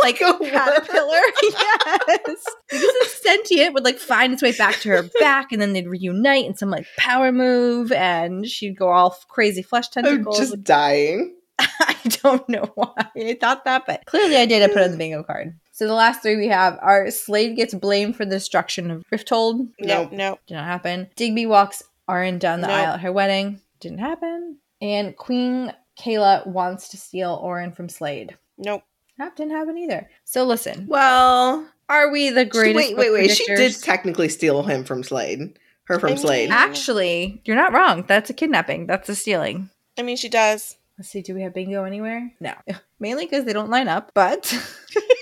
like 0.03 0.20
a 0.20 0.27
a 0.41 0.51
caterpillar. 0.51 1.20
yes. 1.43 2.20
Because 2.27 2.45
it's 2.70 3.23
sentient 3.23 3.74
would 3.74 3.85
like 3.85 3.99
find 3.99 4.33
its 4.33 4.43
way 4.43 4.53
back 4.53 4.77
to 4.81 4.89
her 4.91 5.03
back 5.19 5.51
and 5.51 5.61
then 5.61 5.73
they'd 5.73 5.89
reunite 5.89 6.47
in 6.47 6.57
some 6.57 6.70
like 6.70 6.87
power 6.97 7.33
move 7.33 7.91
and 7.91 8.47
she'd 8.47 8.78
go 8.78 8.89
all 8.89 9.16
crazy 9.28 9.62
flesh 9.62 9.89
tentacles. 9.89 10.39
I'm 10.39 10.47
just 10.47 10.62
dying. 10.62 11.35
I 11.59 11.97
don't 12.23 12.49
know 12.49 12.70
why 12.74 12.93
I 13.16 13.37
thought 13.41 13.65
that, 13.65 13.85
but 13.87 14.05
clearly 14.07 14.37
I 14.37 14.47
did. 14.47 14.62
I 14.62 14.69
put 14.69 14.78
it 14.78 14.85
on 14.85 14.91
the 14.93 14.97
bingo 14.97 15.23
card. 15.23 15.59
So 15.77 15.86
the 15.86 15.93
last 15.93 16.23
three 16.23 16.36
we 16.36 16.48
have 16.48 16.78
are 16.81 17.11
Slade 17.11 17.55
gets 17.55 17.74
blamed 17.74 18.16
for 18.16 18.24
the 18.24 18.36
destruction 18.36 18.90
of 18.90 19.05
Rifthold. 19.12 19.69
No, 19.78 20.05
Nope. 20.05 20.12
no. 20.12 20.39
Did 20.47 20.55
not 20.55 20.65
happen. 20.65 21.11
Digby 21.16 21.44
walks 21.44 21.82
Auren 22.09 22.39
down 22.39 22.62
the 22.62 22.66
Nope. 22.69 22.77
aisle 22.77 22.94
at 22.94 23.01
her 23.01 23.12
wedding. 23.12 23.61
Didn't 23.81 23.98
happen. 23.98 24.57
And 24.81 25.15
Queen 25.19 25.74
Kaila 26.01 26.47
wants 26.47 26.89
to 26.89 26.97
steal 26.97 27.39
Auren 27.44 27.77
from 27.77 27.90
Slade. 27.90 28.39
Nope. 28.57 28.85
That 29.19 29.36
didn't 29.36 29.53
happen 29.53 29.77
either. 29.77 30.09
So 30.24 30.44
listen, 30.44 30.86
Well, 30.89 31.69
are 31.90 32.11
we 32.11 32.31
the 32.31 32.47
greatest? 32.47 32.77
wait, 32.77 32.97
wait, 32.97 33.09
book 33.09 33.12
wait. 33.15 33.31
She 33.32 33.44
did 33.55 33.74
technically 33.82 34.31
steal 34.31 34.62
him 34.62 34.82
from 34.82 35.03
Slade. 35.03 35.59
Her 35.85 36.01
from 36.01 36.09
I 36.09 36.12
mean- 36.12 36.19
Slade. 36.23 36.51
Actually, 36.53 37.43
you're 37.44 37.55
not 37.55 37.74
wrong. 37.74 38.07
That's 38.09 38.31
a 38.31 38.35
kidnapping. 38.35 38.86
That's 38.86 39.11
a 39.11 39.15
stealing. 39.15 39.69
I 39.98 40.03
mean, 40.03 40.16
she 40.16 40.31
does. 40.31 40.78
Let's 40.98 41.11
see, 41.11 41.20
do 41.20 41.35
we 41.35 41.43
have 41.43 41.53
bingo 41.53 41.85
anywhere? 41.85 42.32
No. 42.40 42.55
Mainly 42.98 43.27
because 43.27 43.44
they 43.44 43.53
don't 43.53 43.69
line 43.69 43.89
up, 43.89 44.12
but 44.15 44.47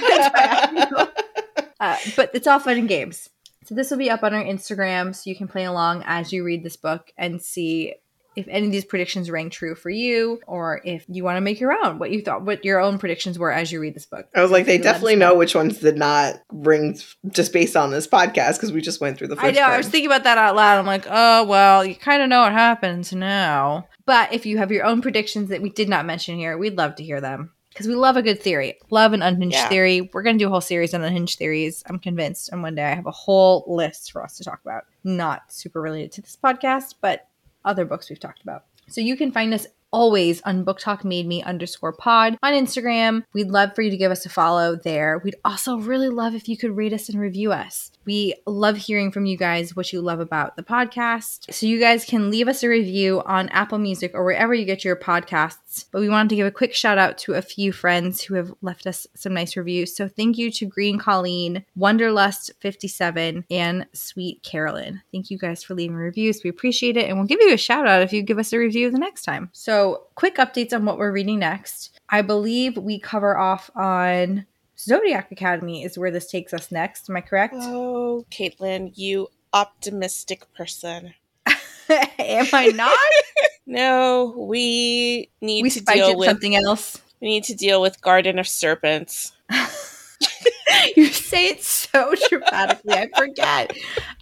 uh, 1.80 1.96
but 2.16 2.30
it's 2.34 2.46
all 2.46 2.58
fun 2.58 2.78
and 2.78 2.88
games. 2.88 3.28
So 3.64 3.74
this 3.74 3.90
will 3.90 3.98
be 3.98 4.10
up 4.10 4.22
on 4.22 4.34
our 4.34 4.42
Instagram 4.42 5.14
so 5.14 5.30
you 5.30 5.36
can 5.36 5.48
play 5.48 5.64
along 5.64 6.02
as 6.06 6.32
you 6.32 6.44
read 6.44 6.64
this 6.64 6.76
book 6.76 7.12
and 7.16 7.40
see 7.40 7.94
if 8.36 8.46
any 8.48 8.66
of 8.66 8.72
these 8.72 8.84
predictions 8.84 9.30
rang 9.30 9.50
true 9.50 9.74
for 9.74 9.90
you 9.90 10.40
or 10.46 10.80
if 10.84 11.04
you 11.08 11.24
want 11.24 11.36
to 11.36 11.40
make 11.40 11.60
your 11.60 11.72
own, 11.72 11.98
what 11.98 12.10
you 12.10 12.22
thought 12.22 12.42
what 12.42 12.64
your 12.64 12.80
own 12.80 12.98
predictions 12.98 13.38
were 13.38 13.52
as 13.52 13.70
you 13.70 13.80
read 13.80 13.94
this 13.94 14.06
book. 14.06 14.26
I 14.34 14.42
was 14.42 14.50
like, 14.50 14.66
they 14.66 14.78
definitely 14.78 15.16
know 15.16 15.34
which 15.34 15.54
ones 15.54 15.78
did 15.78 15.96
not 15.96 16.40
ring 16.50 16.98
just 17.28 17.52
based 17.52 17.76
on 17.76 17.90
this 17.90 18.06
podcast 18.06 18.54
because 18.54 18.72
we 18.72 18.80
just 18.80 19.00
went 19.00 19.18
through 19.18 19.28
the 19.28 19.36
first 19.36 19.46
I 19.46 19.50
know. 19.50 19.66
I 19.66 19.76
was 19.76 19.88
thinking 19.88 20.06
about 20.06 20.24
that 20.24 20.38
out 20.38 20.56
loud. 20.56 20.78
I'm 20.78 20.86
like, 20.86 21.06
oh 21.08 21.44
well, 21.44 21.84
you 21.84 21.94
kind 21.94 22.22
of 22.22 22.28
know 22.28 22.42
what 22.42 22.52
happens 22.52 23.12
now. 23.12 23.88
But 24.06 24.32
if 24.32 24.46
you 24.46 24.58
have 24.58 24.72
your 24.72 24.84
own 24.84 25.02
predictions 25.02 25.50
that 25.50 25.62
we 25.62 25.70
did 25.70 25.88
not 25.88 26.06
mention 26.06 26.36
here, 26.36 26.56
we'd 26.56 26.76
love 26.76 26.96
to 26.96 27.04
hear 27.04 27.20
them 27.20 27.52
because 27.80 27.88
we 27.88 27.94
love 27.94 28.16
a 28.16 28.22
good 28.22 28.40
theory. 28.42 28.78
Love 28.90 29.12
an 29.14 29.22
unhinged 29.22 29.56
Yeah. 29.56 29.68
theory. 29.68 30.10
We're 30.12 30.22
gonna 30.22 30.38
do 30.38 30.46
a 30.48 30.50
whole 30.50 30.60
series 30.60 30.92
on 30.94 31.02
unhinged 31.02 31.38
theories. 31.38 31.82
I'm 31.86 31.98
convinced. 31.98 32.50
And 32.52 32.62
one 32.62 32.74
day 32.74 32.84
I 32.84 32.94
have 32.94 33.06
a 33.06 33.10
whole 33.10 33.64
list 33.66 34.12
for 34.12 34.22
us 34.22 34.36
to 34.36 34.44
talk 34.44 34.60
about. 34.62 34.84
Not 35.02 35.50
super 35.52 35.80
related 35.80 36.12
to 36.12 36.22
this 36.22 36.36
podcast, 36.42 36.96
but 37.00 37.26
other 37.64 37.84
books 37.86 38.10
we've 38.10 38.20
talked 38.20 38.42
about. 38.42 38.64
So 38.88 39.00
you 39.00 39.16
can 39.16 39.32
find 39.32 39.54
us 39.54 39.66
always 39.92 40.40
on 40.42 40.64
booktok 40.64 41.02
made 41.04 41.26
me 41.26 41.42
underscore 41.42 41.92
pod 41.92 42.36
on 42.44 42.52
instagram 42.52 43.24
we'd 43.34 43.48
love 43.48 43.74
for 43.74 43.82
you 43.82 43.90
to 43.90 43.96
give 43.96 44.12
us 44.12 44.24
a 44.24 44.28
follow 44.28 44.76
there 44.76 45.20
we'd 45.24 45.34
also 45.44 45.76
really 45.78 46.08
love 46.08 46.32
if 46.32 46.48
you 46.48 46.56
could 46.56 46.76
rate 46.76 46.92
us 46.92 47.08
and 47.08 47.18
review 47.18 47.50
us 47.50 47.90
we 48.04 48.34
love 48.46 48.76
hearing 48.76 49.10
from 49.10 49.26
you 49.26 49.36
guys 49.36 49.76
what 49.76 49.92
you 49.92 50.00
love 50.00 50.20
about 50.20 50.56
the 50.56 50.62
podcast. 50.62 51.52
So 51.52 51.66
you 51.66 51.78
guys 51.78 52.04
can 52.04 52.30
leave 52.30 52.48
us 52.48 52.62
a 52.62 52.68
review 52.68 53.22
on 53.26 53.48
apple 53.50 53.78
music 53.78 54.12
or 54.14 54.24
wherever 54.24 54.54
you 54.54 54.64
get 54.64 54.84
your 54.84 54.96
podcasts. 54.96 55.86
But 55.90 56.00
we 56.00 56.08
wanted 56.08 56.30
to 56.30 56.36
give 56.36 56.46
a 56.46 56.50
quick 56.50 56.74
shout 56.74 56.98
out 56.98 57.18
to 57.18 57.34
a 57.34 57.42
few 57.42 57.72
friends 57.72 58.22
who 58.22 58.34
have 58.34 58.52
left 58.62 58.86
us 58.86 59.06
some 59.14 59.34
nice 59.34 59.56
reviews. 59.56 59.94
So 59.94 60.08
thank 60.08 60.38
you 60.38 60.50
to 60.52 60.66
green 60.66 60.98
colleen 60.98 61.64
wonderlust 61.78 62.50
57 62.60 63.44
and 63.50 63.86
sweet 63.92 64.42
carolyn. 64.42 65.02
Thank 65.12 65.30
you 65.30 65.38
guys 65.38 65.62
for 65.62 65.74
leaving 65.74 65.96
reviews. 65.96 66.42
We 66.42 66.50
appreciate 66.50 66.96
it 66.96 67.08
and 67.08 67.16
we'll 67.16 67.26
give 67.26 67.40
you 67.40 67.52
a 67.52 67.58
shout 67.58 67.86
out 67.86 68.02
if 68.02 68.12
you 68.12 68.22
give 68.22 68.38
us 68.38 68.52
a 68.52 68.58
review 68.58 68.90
the 68.90 68.98
next 68.98 69.22
time. 69.22 69.50
So 69.52 70.04
quick 70.14 70.36
updates 70.36 70.72
on 70.72 70.84
what 70.84 70.98
we're 70.98 71.12
reading 71.12 71.38
next. 71.38 71.98
I 72.08 72.22
believe 72.22 72.76
we 72.76 72.98
cover 72.98 73.36
off 73.36 73.70
on 73.74 74.46
zodiac 74.84 75.30
academy 75.30 75.84
is 75.84 75.98
where 75.98 76.10
this 76.10 76.26
takes 76.30 76.52
us 76.54 76.70
next 76.72 77.08
am 77.10 77.16
i 77.16 77.20
correct 77.20 77.54
Oh, 77.56 78.24
Caitlin, 78.30 78.92
you 78.96 79.28
optimistic 79.52 80.52
person. 80.54 81.14
am 81.88 82.46
i 82.52 82.66
not 82.74 82.96
No, 83.66 84.34
we 84.36 85.30
need 85.40 85.62
we 85.62 85.70
to 85.70 85.80
deal 85.80 86.16
with 86.18 86.28
something 86.28 86.56
else 86.56 87.00
we 87.20 87.28
need 87.28 87.44
to 87.44 87.54
deal 87.54 87.80
with 87.82 88.00
Garden 88.00 88.38
of 88.38 88.48
Serpents. 88.48 89.32
you 90.96 91.06
say 91.06 91.48
it 91.48 91.62
so 91.62 92.14
dramatically 92.28 92.94
i 92.94 93.08
forget 93.16 93.72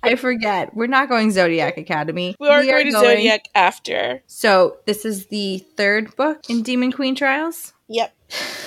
i 0.02 0.14
forget 0.16 0.74
we're 0.74 0.86
not 0.86 1.08
going 1.08 1.30
zodiac 1.30 1.76
academy 1.78 2.34
We 2.40 2.48
are 2.48 2.64
going 2.64 2.86
to 2.86 2.92
Zodiac 2.92 3.48
after. 3.54 4.22
so 4.26 4.78
this 4.86 5.04
is 5.04 5.26
the 5.26 5.58
third 5.76 6.14
book 6.16 6.48
in 6.48 6.62
demon 6.62 6.90
queen 6.92 7.14
trials 7.14 7.72
Yep. 7.88 8.14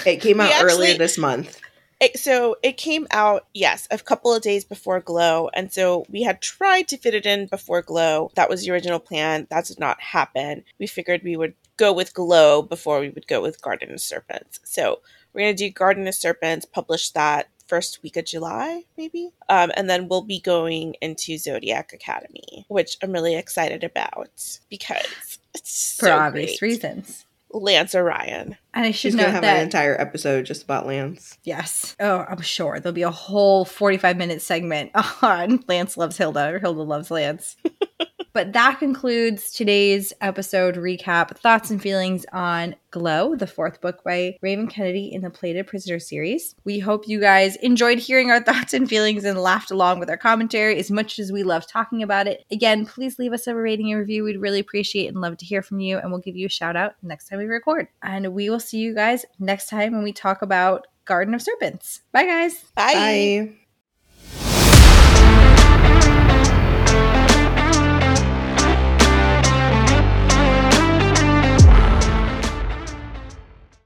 it 0.05 0.17
came 0.21 0.39
out 0.41 0.51
actually- 0.51 0.71
earlier 0.71 0.97
this 0.97 1.17
month. 1.17 1.59
It, 2.01 2.17
so 2.17 2.55
it 2.63 2.77
came 2.77 3.05
out, 3.11 3.45
yes, 3.53 3.87
a 3.91 3.99
couple 3.99 4.33
of 4.33 4.41
days 4.41 4.65
before 4.65 4.99
Glow. 4.99 5.49
And 5.53 5.71
so 5.71 6.03
we 6.09 6.23
had 6.23 6.41
tried 6.41 6.87
to 6.87 6.97
fit 6.97 7.13
it 7.13 7.27
in 7.27 7.45
before 7.45 7.83
Glow. 7.83 8.31
That 8.33 8.49
was 8.49 8.63
the 8.63 8.71
original 8.71 8.99
plan. 8.99 9.45
That 9.51 9.65
did 9.65 9.79
not 9.79 10.01
happen. 10.01 10.63
We 10.79 10.87
figured 10.87 11.21
we 11.23 11.37
would 11.37 11.53
go 11.77 11.93
with 11.93 12.15
Glow 12.15 12.63
before 12.63 12.99
we 12.99 13.09
would 13.09 13.27
go 13.27 13.39
with 13.39 13.61
Garden 13.61 13.93
of 13.93 14.01
Serpents. 14.01 14.59
So 14.63 15.01
we're 15.31 15.41
going 15.41 15.55
to 15.55 15.63
do 15.67 15.71
Garden 15.71 16.07
of 16.07 16.15
Serpents, 16.15 16.65
publish 16.65 17.11
that 17.11 17.49
first 17.67 18.01
week 18.01 18.17
of 18.17 18.25
July, 18.25 18.83
maybe. 18.97 19.29
Um, 19.47 19.71
and 19.77 19.87
then 19.87 20.07
we'll 20.07 20.23
be 20.23 20.39
going 20.39 20.95
into 21.01 21.37
Zodiac 21.37 21.93
Academy, 21.93 22.65
which 22.67 22.97
I'm 23.03 23.11
really 23.11 23.35
excited 23.35 23.83
about 23.83 24.59
because 24.71 25.37
it's 25.53 25.97
for 25.97 26.07
so 26.07 26.17
obvious 26.17 26.59
great. 26.59 26.61
reasons 26.61 27.25
Lance 27.53 27.95
Orion. 27.95 28.57
and 28.73 28.85
i 28.85 28.91
should 28.91 28.99
She's 29.11 29.15
note 29.15 29.23
gonna 29.23 29.33
have 29.33 29.41
that 29.43 29.57
an 29.57 29.63
entire 29.63 29.99
episode 29.99 30.45
just 30.45 30.63
about 30.63 30.85
Lance. 30.87 31.37
Yes. 31.43 31.95
Oh, 31.99 32.25
I'm 32.27 32.41
sure 32.41 32.79
there'll 32.79 32.93
be 32.93 33.01
a 33.03 33.11
whole 33.11 33.65
45 33.65 34.17
minute 34.17 34.41
segment 34.41 34.91
on 35.21 35.63
Lance 35.67 35.97
loves 35.97 36.17
Hilda 36.17 36.53
or 36.55 36.59
Hilda 36.59 36.81
loves 36.81 37.11
Lance. 37.11 37.57
but 38.33 38.53
that 38.53 38.79
concludes 38.79 39.51
today's 39.51 40.13
episode 40.21 40.75
recap 40.75 41.37
thoughts 41.37 41.71
and 41.71 41.81
feelings 41.81 42.25
on 42.31 42.75
Glow, 42.91 43.35
the 43.35 43.47
fourth 43.47 43.79
book 43.81 44.03
by 44.03 44.37
Raven 44.41 44.67
Kennedy 44.67 45.13
in 45.13 45.21
the 45.21 45.29
Plated 45.29 45.67
Prisoner 45.67 45.99
series. 45.99 46.55
We 46.63 46.79
hope 46.79 47.07
you 47.07 47.19
guys 47.19 47.55
enjoyed 47.57 47.99
hearing 47.99 48.31
our 48.31 48.39
thoughts 48.43 48.73
and 48.73 48.87
feelings 48.87 49.23
and 49.23 49.39
laughed 49.39 49.71
along 49.71 49.99
with 49.99 50.09
our 50.09 50.17
commentary 50.17 50.77
as 50.77 50.91
much 50.91 51.19
as 51.19 51.31
we 51.31 51.43
love 51.43 51.67
talking 51.67 52.03
about 52.03 52.27
it. 52.27 52.45
Again, 52.51 52.85
please 52.85 53.17
leave 53.17 53.33
us 53.33 53.47
a 53.47 53.55
rating 53.55 53.91
and 53.91 53.99
review. 53.99 54.23
We'd 54.23 54.41
really 54.41 54.59
appreciate 54.59 55.07
and 55.07 55.21
love 55.21 55.37
to 55.37 55.45
hear 55.45 55.61
from 55.61 55.79
you, 55.79 55.97
and 55.97 56.11
we'll 56.11 56.21
give 56.21 56.35
you 56.35 56.47
a 56.47 56.49
shout 56.49 56.75
out 56.75 56.95
next 57.01 57.29
time 57.29 57.39
we 57.39 57.45
record. 57.45 57.87
And 58.01 58.33
we 58.33 58.49
will 58.49 58.59
see 58.59 58.79
you 58.79 58.93
guys 58.93 59.25
next 59.39 59.69
time 59.69 59.93
when 59.93 60.03
we 60.03 60.13
talk 60.13 60.41
about 60.41 60.87
Garden 61.05 61.33
of 61.33 61.41
Serpents. 61.41 62.01
Bye, 62.11 62.25
guys. 62.25 62.63
Bye. 62.75 62.93
Bye. 62.93 63.60